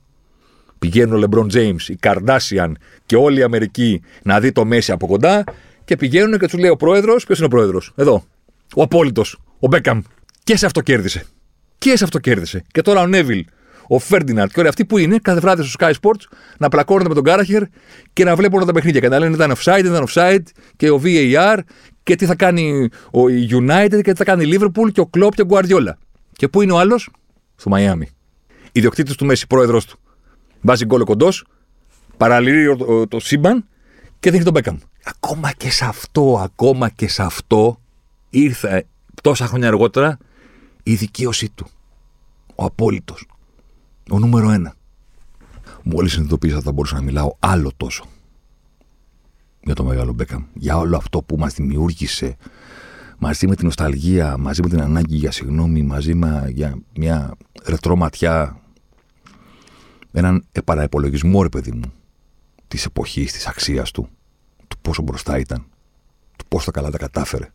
Πηγαίνουν 0.79 1.13
ο 1.13 1.17
Λεμπρόν 1.17 1.47
Τζέιμ, 1.47 1.75
η 1.87 1.95
Καρδάσιαν 1.95 2.77
και 3.05 3.15
όλη 3.15 3.39
η 3.39 3.43
Αμερική 3.43 4.01
να 4.23 4.39
δει 4.39 4.51
το 4.51 4.65
Μέση 4.65 4.91
από 4.91 5.07
κοντά 5.07 5.43
και 5.85 5.95
πηγαίνουν 5.95 6.39
και 6.39 6.47
τους 6.47 6.59
λέει 6.59 6.69
ο 6.69 6.75
πρόεδρος. 6.75 7.25
Ποιος 7.25 7.37
είναι 7.37 7.47
ο 7.47 7.49
πρόεδρος, 7.49 7.93
εδώ. 7.95 8.23
Ο 8.75 8.81
απόλυτος, 8.81 9.39
ο 9.59 9.67
Μπέκαμ. 9.67 10.01
Και 10.43 10.57
σε 10.57 10.65
αυτό 10.65 10.81
κέρδισε. 10.81 11.25
Και 11.77 11.97
σε 11.97 12.03
αυτό 12.03 12.19
κέρδισε. 12.19 12.63
Και 12.71 12.81
τώρα 12.81 13.01
ο 13.01 13.07
Νέβιλ, 13.07 13.45
ο 13.87 13.99
Φέρντιναρτ 13.99 14.51
και 14.51 14.59
όλοι 14.59 14.69
αυτοί 14.69 14.85
που 14.85 14.97
είναι 14.97 15.17
κάθε 15.21 15.39
βράδυ 15.39 15.63
στο 15.63 15.85
Sky 15.85 15.91
Sports 16.01 16.37
να 16.57 16.69
πλακώνονται 16.69 17.09
με 17.09 17.15
τον 17.15 17.23
Κάραχερ 17.23 17.63
και 18.13 18.23
να 18.23 18.35
βλέπουν 18.35 18.65
τα 18.65 18.71
παιχνίδια. 18.71 18.99
Και 18.99 19.09
να 19.09 19.19
λένε 19.19 19.35
ήταν 19.35 19.53
offside, 19.55 19.85
ήταν 19.85 20.07
offside 20.07 20.43
και 20.75 20.89
ο 20.89 21.01
VAR 21.03 21.59
και 22.03 22.15
τι 22.15 22.25
θα 22.25 22.35
κάνει 22.35 22.89
ο 23.05 23.21
United 23.51 24.01
και 24.01 24.11
τι 24.11 24.15
θα 24.15 24.23
κάνει 24.23 24.45
η 24.45 24.57
Liverpool 24.59 24.91
και 24.91 24.99
ο 24.99 25.05
Κλόπ 25.05 25.33
και 25.33 25.41
ο 25.41 25.47
Guardiola. 25.49 25.93
Και 26.33 26.47
πού 26.47 26.61
είναι 26.61 26.71
ο 26.71 26.79
άλλος, 26.79 27.09
στο 27.55 27.69
Μαϊάμι 27.69 28.07
ιδιοκτήτης 28.77 29.15
του 29.15 29.25
Μέση, 29.25 29.47
πρόεδρος 29.47 29.85
του. 29.85 29.99
Βάζει 30.61 30.85
γκολ 30.85 31.03
κοντός, 31.03 31.45
παραλύει 32.17 32.75
το, 32.75 33.07
το 33.07 33.19
σύμπαν 33.19 33.65
και 34.19 34.31
δίνει 34.31 34.43
τον 34.43 34.53
Μπέκαμ. 34.53 34.77
Ακόμα 35.03 35.51
και 35.51 35.71
σε 35.71 35.85
αυτό, 35.85 36.39
ακόμα 36.43 36.89
και 36.89 37.07
σε 37.07 37.23
αυτό 37.23 37.79
ήρθε 38.29 38.87
τόσα 39.21 39.47
χρόνια 39.47 39.67
αργότερα 39.67 40.17
η 40.83 40.95
δικαίωσή 40.95 41.49
του. 41.49 41.67
Ο 42.55 42.63
απόλυτος. 42.63 43.27
Ο 44.11 44.19
νούμερο 44.19 44.49
ένα. 44.49 44.73
Μόλις 45.83 46.11
συνειδητοποίησα 46.11 46.55
ότι 46.55 46.65
θα 46.65 46.71
μπορούσα 46.71 46.95
να 46.95 47.01
μιλάω 47.01 47.35
άλλο 47.39 47.71
τόσο 47.77 48.05
για 49.61 49.75
το 49.75 49.83
μεγάλο 49.83 50.13
Μπέκαμ. 50.13 50.43
Για 50.53 50.77
όλο 50.77 50.97
αυτό 50.97 51.21
που 51.21 51.37
μας 51.37 51.53
δημιούργησε 51.53 52.37
μαζί 53.17 53.47
με 53.47 53.55
την 53.55 53.65
νοσταλγία, 53.65 54.37
μαζί 54.37 54.61
με 54.61 54.69
την 54.69 54.81
ανάγκη 54.81 55.15
για 55.15 55.31
συγγνώμη, 55.31 55.81
μαζί 55.81 56.13
με 56.13 56.51
για 56.53 56.77
μια 56.95 57.35
ρετρό 57.65 57.95
ματιά 57.95 58.61
έναν 60.17 60.45
επαναεπολογισμό, 60.51 61.41
ρε 61.41 61.49
παιδί 61.49 61.71
μου, 61.71 61.93
της 62.67 62.85
εποχής, 62.85 63.31
της 63.31 63.47
αξίας 63.47 63.91
του, 63.91 64.09
του 64.67 64.77
πόσο 64.81 65.01
μπροστά 65.01 65.39
ήταν, 65.39 65.65
του 66.37 66.45
πόσο 66.47 66.71
καλά 66.71 66.89
τα 66.89 66.97
κατάφερε. 66.97 67.51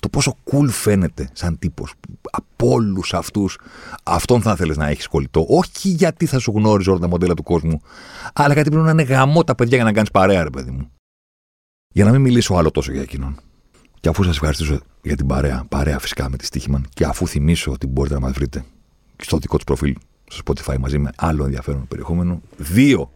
Το 0.00 0.08
πόσο 0.08 0.36
cool 0.50 0.68
φαίνεται 0.68 1.30
σαν 1.32 1.58
τύπος. 1.58 1.94
Από 2.30 2.70
όλους 2.70 3.14
αυτούς, 3.14 3.58
αυτόν 4.02 4.42
θα 4.42 4.52
ήθελε 4.52 4.74
να 4.74 4.86
έχεις 4.86 5.06
κολλητό. 5.06 5.46
Όχι 5.48 5.88
γιατί 5.88 6.26
θα 6.26 6.38
σου 6.38 6.52
γνώριζε 6.56 6.90
όλα 6.90 6.98
τα 6.98 7.08
μοντέλα 7.08 7.34
του 7.34 7.42
κόσμου, 7.42 7.80
αλλά 8.32 8.54
γιατί 8.54 8.70
πρέπει 8.70 8.84
να 8.84 8.90
είναι 8.90 9.02
γαμό 9.02 9.44
τα 9.44 9.54
παιδιά 9.54 9.76
για 9.76 9.84
να 9.84 9.92
κάνεις 9.92 10.10
παρέα, 10.10 10.42
ρε 10.42 10.50
παιδί 10.50 10.70
μου. 10.70 10.90
Για 11.94 12.04
να 12.04 12.10
μην 12.10 12.20
μιλήσω 12.20 12.54
άλλο 12.54 12.70
τόσο 12.70 12.92
για 12.92 13.02
εκείνον. 13.02 13.40
Και 14.00 14.08
αφού 14.08 14.22
σας 14.22 14.34
ευχαριστήσω 14.34 14.80
για 15.02 15.16
την 15.16 15.26
παρέα, 15.26 15.64
παρέα 15.68 15.98
φυσικά 15.98 16.30
με 16.30 16.36
τη 16.36 16.44
Στίχημαν, 16.44 16.86
και 16.94 17.04
αφού 17.04 17.26
θυμίσω 17.26 17.72
ότι 17.72 17.86
μπορείτε 17.86 18.14
να 18.14 18.20
μας 18.20 18.32
βρείτε 18.32 18.64
στο 19.16 19.38
δικό 19.38 19.56
τους 19.56 19.64
προφίλ 19.64 19.96
στο 20.28 20.42
Spotify 20.44 20.78
μαζί 20.78 20.98
με 20.98 21.10
άλλο 21.16 21.44
ενδιαφέρον 21.44 21.88
περιεχόμενο. 21.88 22.40
Δύο 22.56 23.12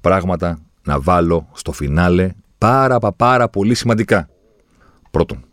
πράγματα 0.00 0.58
να 0.84 1.00
βάλω 1.00 1.48
στο 1.52 1.72
φινάλε 1.72 2.30
πάρα 2.58 2.98
πάρα 2.98 3.48
πολύ 3.48 3.74
σημαντικά. 3.74 4.28
Πρώτον, 5.10 5.44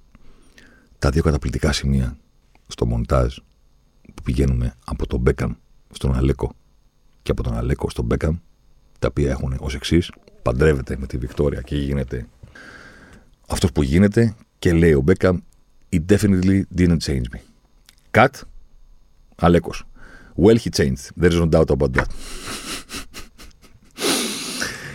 τα 1.00 1.10
δύο 1.10 1.22
καταπληκτικά 1.22 1.72
σημεία 1.72 2.18
στο 2.68 2.86
μοντάζ 2.86 3.36
που 4.14 4.22
πηγαίνουμε 4.24 4.74
από 4.86 5.08
τον 5.08 5.20
Μπέκαμ 5.20 5.54
στον 5.92 6.16
Αλέκο 6.16 6.52
και 7.24 7.32
από 7.32 7.44
τον 7.44 7.58
Αλέκο 7.58 7.90
στον 7.90 8.06
Μπέκαμ, 8.06 8.38
τα 9.00 9.08
οποία 9.08 9.30
έχουν 9.30 9.56
ως 9.60 9.76
εξής. 9.76 10.12
Παντρεύεται 10.42 10.98
με 10.98 11.08
τη 11.08 11.18
Βικτόρια 11.18 11.62
και 11.62 11.76
γίνεται 11.76 12.28
αυτός 13.48 13.72
που 13.72 13.84
γίνεται 13.84 14.36
και 14.60 14.74
λέει 14.74 14.94
ο 14.94 15.02
Μπέκαμ, 15.02 15.40
It 15.96 16.06
definitely 16.14 16.64
didn't 16.78 17.02
change 17.06 17.28
me. 17.34 17.40
Cut, 18.12 18.42
Αλέκος. 19.36 19.86
Well, 20.38 20.58
he 20.58 20.70
changed. 20.70 21.12
There 21.22 21.32
is 21.34 21.40
no 21.40 21.48
doubt 21.56 21.70
about 21.70 21.94
that. 21.94 22.10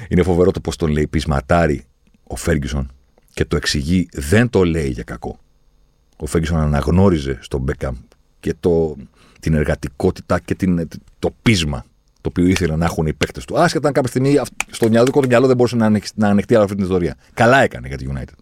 Είναι 0.09 0.23
φοβερό 0.23 0.51
το 0.51 0.61
πώς 0.61 0.77
τον 0.77 0.91
λέει 0.91 1.07
πεισματάρι 1.07 1.85
ο 2.23 2.37
Φέργκισον 2.37 2.91
και 3.33 3.45
το 3.45 3.57
εξηγεί, 3.57 4.09
δεν 4.13 4.51
το 4.51 4.65
λέει 4.65 4.89
για 4.89 5.03
κακό. 5.03 5.39
Ο 6.17 6.27
Φέργκισον 6.27 6.59
αναγνώριζε 6.59 7.39
στον 7.41 7.61
Μπέκαμ 7.61 7.97
και 8.41 8.55
το, 8.61 8.97
την 9.41 9.55
εργατικότητα 9.55 10.39
και 10.39 10.55
την, 10.55 10.89
το 11.19 11.35
πείσμα 11.43 11.85
το 12.21 12.29
οποίο 12.29 12.47
ήθελαν 12.47 12.79
να 12.79 12.85
έχουν 12.85 13.07
οι 13.07 13.13
παίκτες 13.13 13.45
του. 13.45 13.59
Άσχετα 13.59 13.89
αν 13.89 13.95
κάποια 13.95 14.11
στιγμή 14.11 14.39
στο 14.71 14.89
μυαλό 14.89 15.11
του 15.11 15.27
μυαλό 15.29 15.47
δεν 15.47 15.57
μπορούσε 15.57 15.77
να, 15.77 16.01
να 16.15 16.29
ανοιχτεί 16.29 16.57
αυτή 16.57 16.75
την 16.75 16.85
ιστορία. 16.85 17.17
Καλά 17.35 17.63
έκανε 17.63 17.89
για 17.89 17.97
τη 17.97 18.07
United. 18.09 18.35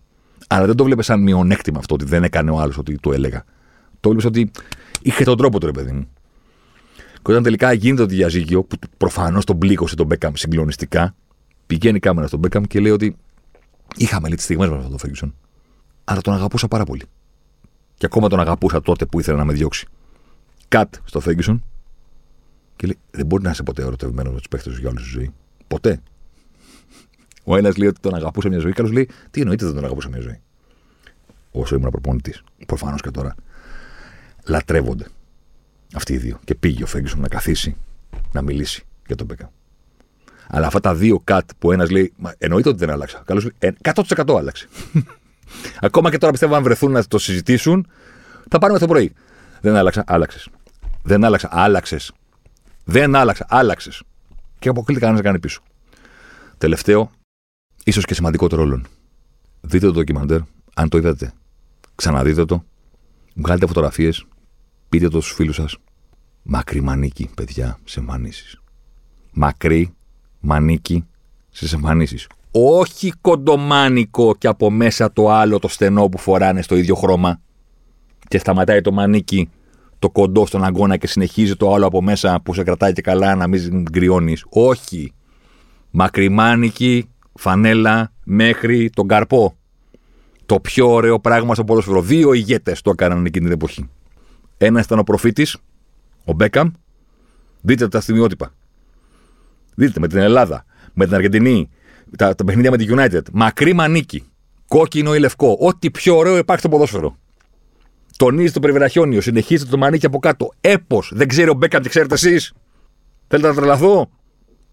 Αλλά 0.49 0.67
δεν 0.67 0.77
το 0.77 0.85
βλέπεις 0.85 1.07
σαν 1.07 1.23
μειονέκτημα 1.23 1.79
αυτό 1.79 1.95
ότι 1.95 2.05
δεν 2.05 2.25
έκανε 2.25 2.51
ο 2.51 2.59
άλλος 2.61 2.79
ότι 2.79 2.99
το 3.01 3.13
έλεγα. 3.13 3.45
Το 4.01 4.09
βλέπεις 4.09 4.25
ότι 4.25 4.51
είχε 5.03 5.25
τον 5.25 5.37
τρόπο 5.37 5.61
του, 5.61 5.67
ρε 5.67 5.73
παιδί 5.73 5.93
μου. 5.93 6.09
Και 7.23 7.31
όταν 7.31 7.43
τελικά 7.43 7.73
γίνεται 7.73 8.03
το 8.03 8.09
διαζύγιο, 8.09 8.65
που 8.65 8.77
προφανώς 8.97 9.45
τον 9.45 9.59
πλήκωσε 9.59 9.97
τον 9.97 10.07
Μπέκαμ 10.07 10.33
συγκλονιστικά, 10.35 11.15
πηγαίνει 11.67 11.97
η 11.97 12.01
κάμερα 12.01 12.27
στον 12.27 12.39
Μπέκαμ 12.39 12.63
και 12.63 12.81
λέει 12.81 12.93
ότι 12.93 13.17
είχαμε 13.97 14.29
λέει 14.29 14.37
τι 14.37 14.43
στιγμές 14.43 14.69
με 14.69 14.75
αυτόν 14.75 14.91
τον 14.91 14.99
Φέργισον. 14.99 15.35
Αλλά 16.05 16.21
τον 16.21 16.35
αγαπούσα 16.35 16.69
πάρα 16.69 16.85
πολύ. 16.85 17.05
Και 17.95 18.07
ακόμα 18.07 18.29
τον 18.29 18.41
αγαπούσα 18.41 18.81
τότε 18.83 19.07
που 19.07 19.21
ήθελε 19.21 19.37
να 19.37 19.45
με 19.45 19.53
διώξει. 19.53 19.87
Κατ 20.69 20.95
στο 21.05 21.21
Φέργισον. 21.21 21.65
Και 22.77 22.87
λέει: 22.87 22.99
Δεν 23.11 23.27
μπορεί 23.27 23.43
να 23.43 23.51
είσαι 23.51 23.63
ποτέ 23.63 23.83
ερωτευμένος 23.83 24.33
με 24.33 24.39
τους 24.39 24.49
παίχτες 24.49 24.73
σου 24.73 24.81
για 24.81 24.89
όλη 24.89 24.99
σου 24.99 25.09
ζωή. 25.09 25.33
Ποτέ. 25.67 26.01
Ο 27.45 27.57
ένας 27.57 27.77
λέει 27.77 27.89
ότι 27.89 28.01
τον 28.01 28.15
αγαπούσε 28.15 28.49
μια 28.49 28.59
ζωή, 28.59 28.73
και 28.73 28.81
άλλος 28.81 28.93
λέει: 28.93 29.09
Τι 29.31 29.41
εννοείται 29.41 29.65
δεν 29.65 29.75
τον 29.75 29.85
αγαπούσα 29.85 30.09
μια 30.09 30.21
ζωή. 30.21 30.41
Όσο 31.51 31.75
ήμουν 31.75 31.91
προπονητής. 31.91 32.43
Προφανώς 32.67 33.01
και 33.01 33.11
τώρα. 33.11 33.35
Λατρεύονται. 34.47 35.07
Αυτοί 35.95 36.13
οι 36.13 36.17
δύο. 36.17 36.39
Και 36.45 36.55
πήγε 36.55 36.83
ο 36.83 36.87
Φέγγισον 36.87 37.21
να 37.21 37.29
καθίσει, 37.29 37.77
να 38.33 38.43
μιλήσει 38.43 38.87
για 39.07 39.17
τον 39.17 39.27
Μπέκα. 39.27 39.53
Αλλά 40.49 40.67
αυτά 40.67 40.81
τα 40.81 40.95
δύο 40.95 41.21
κατ 41.25 41.51
που 41.59 41.73
ένας 41.73 41.91
λέει, 41.91 42.13
«Μα 42.17 42.35
εννοείται 42.39 42.69
ότι 42.69 42.79
δεν 42.79 42.91
άλλαξα. 42.91 43.23
Καλώς, 43.27 43.49
ε, 43.59 43.71
100% 43.83 44.37
άλλαξε. 44.39 44.69
Ακόμα 45.81 46.11
και 46.11 46.19
τώρα 46.19 46.33
πιστεύω 46.33 46.55
αν 46.55 46.63
βρεθούν 46.63 46.93
να 46.93 47.05
το 47.05 47.19
συζητήσουν, 47.19 47.87
θα 48.49 48.59
πάρουμε 48.59 48.79
το 48.79 48.87
πρωί. 48.87 49.13
Δεν 49.61 49.77
άλλαξα, 49.77 50.05
άλλαξες. 50.07 50.49
Δεν 51.03 51.25
άλλαξα, 51.25 51.49
άλλαξες. 51.53 52.13
Δεν 52.85 53.15
άλλαξα, 53.17 53.47
άλλαξες. 53.49 54.03
Και 54.59 54.69
αποκλείται 54.69 55.01
κανένας 55.01 55.23
να 55.23 55.29
κάνει 55.29 55.41
πίσω. 55.41 55.61
Τελευταίο, 56.59 57.11
ίσως 57.85 58.05
και 58.05 58.15
σημαντικότερο 58.15 58.63
όλων. 58.63 58.87
Δείτε 59.61 59.87
το 59.87 59.93
ντοκιμαντέρ, 59.93 60.41
αν 60.75 60.89
το 60.89 60.99
είδατε. 60.99 61.33
Ξαναδείτε 61.95 62.45
το. 62.45 62.65
Βγάλετε 63.35 63.67
φωτογραφίες. 63.67 64.25
Πείτε 64.89 65.09
το 65.09 65.21
στους 65.21 65.35
φίλους 65.35 65.55
σας. 65.55 65.77
Μακρύ 66.43 66.81
μανίκι, 66.81 67.29
παιδιά, 67.35 67.79
σε 67.85 68.01
εμφανίσεις. 68.01 68.61
Μακρύ 69.33 69.95
μανίκι 70.41 71.05
στι 71.51 71.69
εμφανίσεις. 71.75 72.27
Όχι 72.51 73.13
κοντομάνικο 73.21 74.35
και 74.39 74.47
από 74.47 74.71
μέσα 74.71 75.13
το 75.13 75.31
άλλο 75.31 75.59
το 75.59 75.69
στενό 75.69 76.09
που 76.09 76.19
φοράνε 76.19 76.63
στο 76.63 76.77
ίδιο 76.77 76.95
χρώμα. 76.95 77.41
Και 78.29 78.39
σταματάει 78.39 78.81
το 78.81 78.93
μανίκι 78.93 79.51
το 79.99 80.11
κοντό 80.11 80.47
στον 80.47 80.65
αγώνα 80.65 80.97
και 80.97 81.07
συνεχίζει 81.07 81.57
το 81.57 81.75
άλλο 81.75 81.87
από 81.87 82.03
μέσα 82.03 82.41
που 82.45 82.55
σε 82.55 82.63
κρατάει 82.63 82.93
και 82.93 83.01
καλά 83.03 83.35
να 83.35 83.47
μην 83.47 83.83
γκριώνεις. 83.83 84.45
Όχι. 84.49 85.13
Μακριμάνικη 85.91 87.09
φανέλα 87.35 88.13
μέχρι 88.25 88.91
τον 88.91 89.09
καρπό. 89.09 89.57
Το 90.47 90.61
πιο 90.61 90.93
ωραίο 90.93 91.21
πράγμα 91.21 91.55
στο 91.55 91.65
ποδόσφαιρο. 91.65 92.03
Δύο 92.03 92.33
ηγέτες 92.33 92.83
το 92.83 92.91
έκαναν 92.91 93.27
εκείνη 93.27 93.45
την 93.45 93.55
εποχή. 93.55 93.89
Ένα 94.59 94.81
ήταν 94.81 94.99
ο 94.99 95.03
προφήτη, 95.03 95.47
ο 96.25 96.33
Μπέκαμ. 96.33 96.71
Δείτε 97.61 97.89
τα 97.89 98.01
στιγμιότυπα. 98.01 98.55
Δείτε 99.75 100.01
με 100.01 100.09
την 100.09 100.19
Ελλάδα, 100.19 100.65
με 100.95 101.05
την 101.05 101.15
Αργεντινή, 101.15 101.71
τα, 102.17 102.35
τα 102.35 102.45
παιχνίδια 102.45 102.71
με 102.71 102.77
την 102.77 102.99
United. 102.99 103.23
Μακρύ 103.33 103.73
μανίκι. 103.73 104.25
Κόκκινο 104.69 105.15
ή 105.15 105.19
λευκό. 105.19 105.57
Ό,τι 105.61 105.91
πιο 105.91 106.17
ωραίο 106.17 106.37
υπάρχει 106.37 106.61
στο 106.61 106.69
ποδόσφαιρο. 106.69 107.17
Τονίζει 108.17 108.53
το 108.53 108.61
περιβραχιόνιο, 108.61 109.21
συνεχίζεται 109.21 109.71
το 109.71 109.79
μανίκι 109.79 110.07
από 110.07 110.19
κάτω. 110.19 110.51
Έπω. 110.61 111.03
Δεν 111.11 111.29
ξέρει 111.29 111.51
ο 111.51 111.55
Μπέκαμ, 111.55 111.83
τι 111.83 111.89
ξέρετε 111.89 112.15
εσείς. 112.15 112.53
Θέλετε 113.29 113.49
να 113.49 113.55
τρελαθώ; 113.55 114.11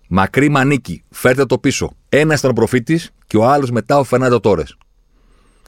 Μακρύ 0.07 0.49
μανίκι. 0.49 1.03
Φέρτε 1.09 1.45
το 1.45 1.57
πίσω. 1.57 1.91
Ένας 2.09 2.39
ήταν 2.39 2.51
ο 2.51 2.53
προφήτης 2.53 3.11
και 3.27 3.37
ο 3.37 3.45
άλλος 3.45 3.71
μετά 3.71 3.99
ο 3.99 4.03
Φερνάντο 4.03 4.39
Τόρες. 4.39 4.77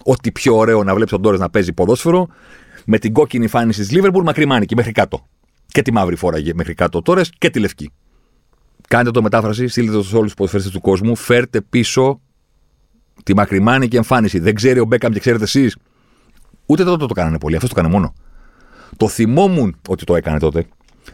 Ό,τι 0.04 0.32
πιο 0.32 0.56
ωραίο 0.56 0.84
να 0.84 0.94
βλέπεις 0.94 1.12
τον 1.12 1.22
Τόρες 1.22 1.40
να 1.40 1.50
παίζει 1.50 1.74
ποδόσφαιρο 1.74 2.28
με 2.90 2.98
την 2.98 3.14
κόκκινη 3.14 3.44
εμφάνιση 3.44 3.80
της 3.80 3.92
Λίβερπουλ 3.92 4.24
μακρύ 4.24 4.46
μανίκι 4.46 4.76
μέχρι 4.76 4.92
κάτω. 4.92 5.28
Και 5.68 5.82
τη 5.82 5.92
μαύρη 5.94 6.16
φόραγε 6.16 6.52
μέχρι 6.54 6.74
κάτω 6.74 7.02
Τόρε 7.02 7.22
και 7.38 7.50
τη 7.50 7.60
λευκή. 7.60 7.92
Κάντε 8.88 9.12
το 9.12 9.22
μετάφραση, 9.22 9.68
στείλτε 9.68 9.92
το 9.92 10.04
σε 10.04 10.16
όλους 10.16 10.26
τους 10.26 10.34
ποδοσφαίρε 10.34 10.74
του 10.74 10.82
κόσμου. 10.82 11.16
Φέρτε 11.16 11.62
πίσω 11.62 12.22
τη 13.24 13.36
μακριμάνικη 13.36 13.96
εμφάνιση. 13.96 14.40
Δεν 14.40 14.56
ξέρει 14.56 14.80
ο 14.80 14.86
Μπέκαμ 14.86 15.12
και 15.12 15.20
ξέρετε 15.20 15.44
εσείς. 15.44 15.78
Ούτε 16.66 16.84
τότε 16.84 17.06
το 17.06 17.14
κάνανε 17.14 17.40
πολύ. 17.40 17.56
Αυτός 17.56 17.70
το 17.70 17.80
έκανε 17.80 17.94
μόνο. 17.94 18.14
Το 18.98 19.08
θυμόμουν 19.08 19.76
ότι 19.88 20.04
το 20.04 20.16
έκανε 20.16 20.40
τότε. 20.40 20.66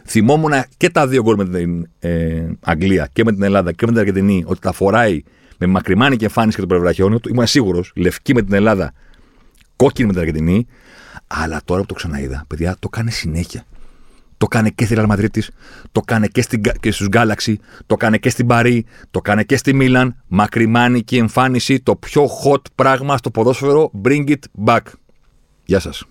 Θυμόμουν 0.06 0.52
και 0.76 0.90
τα 0.90 1.08
δύο 1.08 1.22
γκολ 1.22 1.36
με 1.36 1.48
την 1.48 1.88
ε, 1.98 2.46
Αγγλία 2.60 3.08
και 3.12 3.24
με 3.24 3.32
την 3.32 3.42
Ελλάδα 3.42 3.72
και 3.72 3.86
με 3.86 3.92
την 3.92 4.00
Αργεντινή 4.00 4.44
ότι 4.46 4.60
τα 4.60 4.72
φοράει 4.72 5.22
με 5.58 5.66
μακριμάνικη 5.66 6.24
εμφάνιση 6.24 6.56
και 6.56 6.62
το 6.62 6.68
πρεβραχιόνιο 6.68 7.20
του. 7.20 7.28
Ήμουν 7.28 7.46
σίγουρος. 7.46 7.92
Λευκή 7.94 8.34
με 8.34 8.42
την 8.42 8.54
Ελλάδα, 8.54 8.92
κόκκινη 9.76 10.06
με 10.06 10.12
την 10.12 10.22
Αργεντινή. 10.22 10.66
Αλλά 11.26 11.60
τώρα 11.64 11.80
που 11.80 11.86
το 11.86 11.94
ξαναείδα, 11.94 12.44
παιδιά, 12.46 12.76
το 12.78 12.88
κάνει 12.88 13.10
συνέχεια. 13.10 13.64
Το 14.36 14.46
κάνει 14.46 14.72
και 14.72 14.84
στη 14.84 14.94
Real 14.98 15.06
Madrid 15.06 15.38
το 15.92 16.00
κάνει 16.00 16.28
και, 16.28 16.42
στην, 16.42 16.60
και 16.80 16.90
στους 16.90 17.08
Galaxy, 17.12 17.54
το 17.86 17.96
κάνει 17.96 18.18
και 18.18 18.30
στην 18.30 18.46
Παρή, 18.46 18.84
το 19.10 19.20
κάνει 19.20 19.44
και 19.44 19.56
στη 19.56 19.74
Μίλαν. 19.74 20.22
Μακριμάνικη 20.26 21.16
εμφάνιση, 21.16 21.80
το 21.80 21.96
πιο 21.96 22.24
hot 22.24 22.62
πράγμα 22.74 23.16
στο 23.16 23.30
ποδόσφαιρο. 23.30 23.90
Bring 24.04 24.28
it 24.28 24.64
back. 24.64 24.80
Γεια 25.64 25.80
σας. 25.80 26.04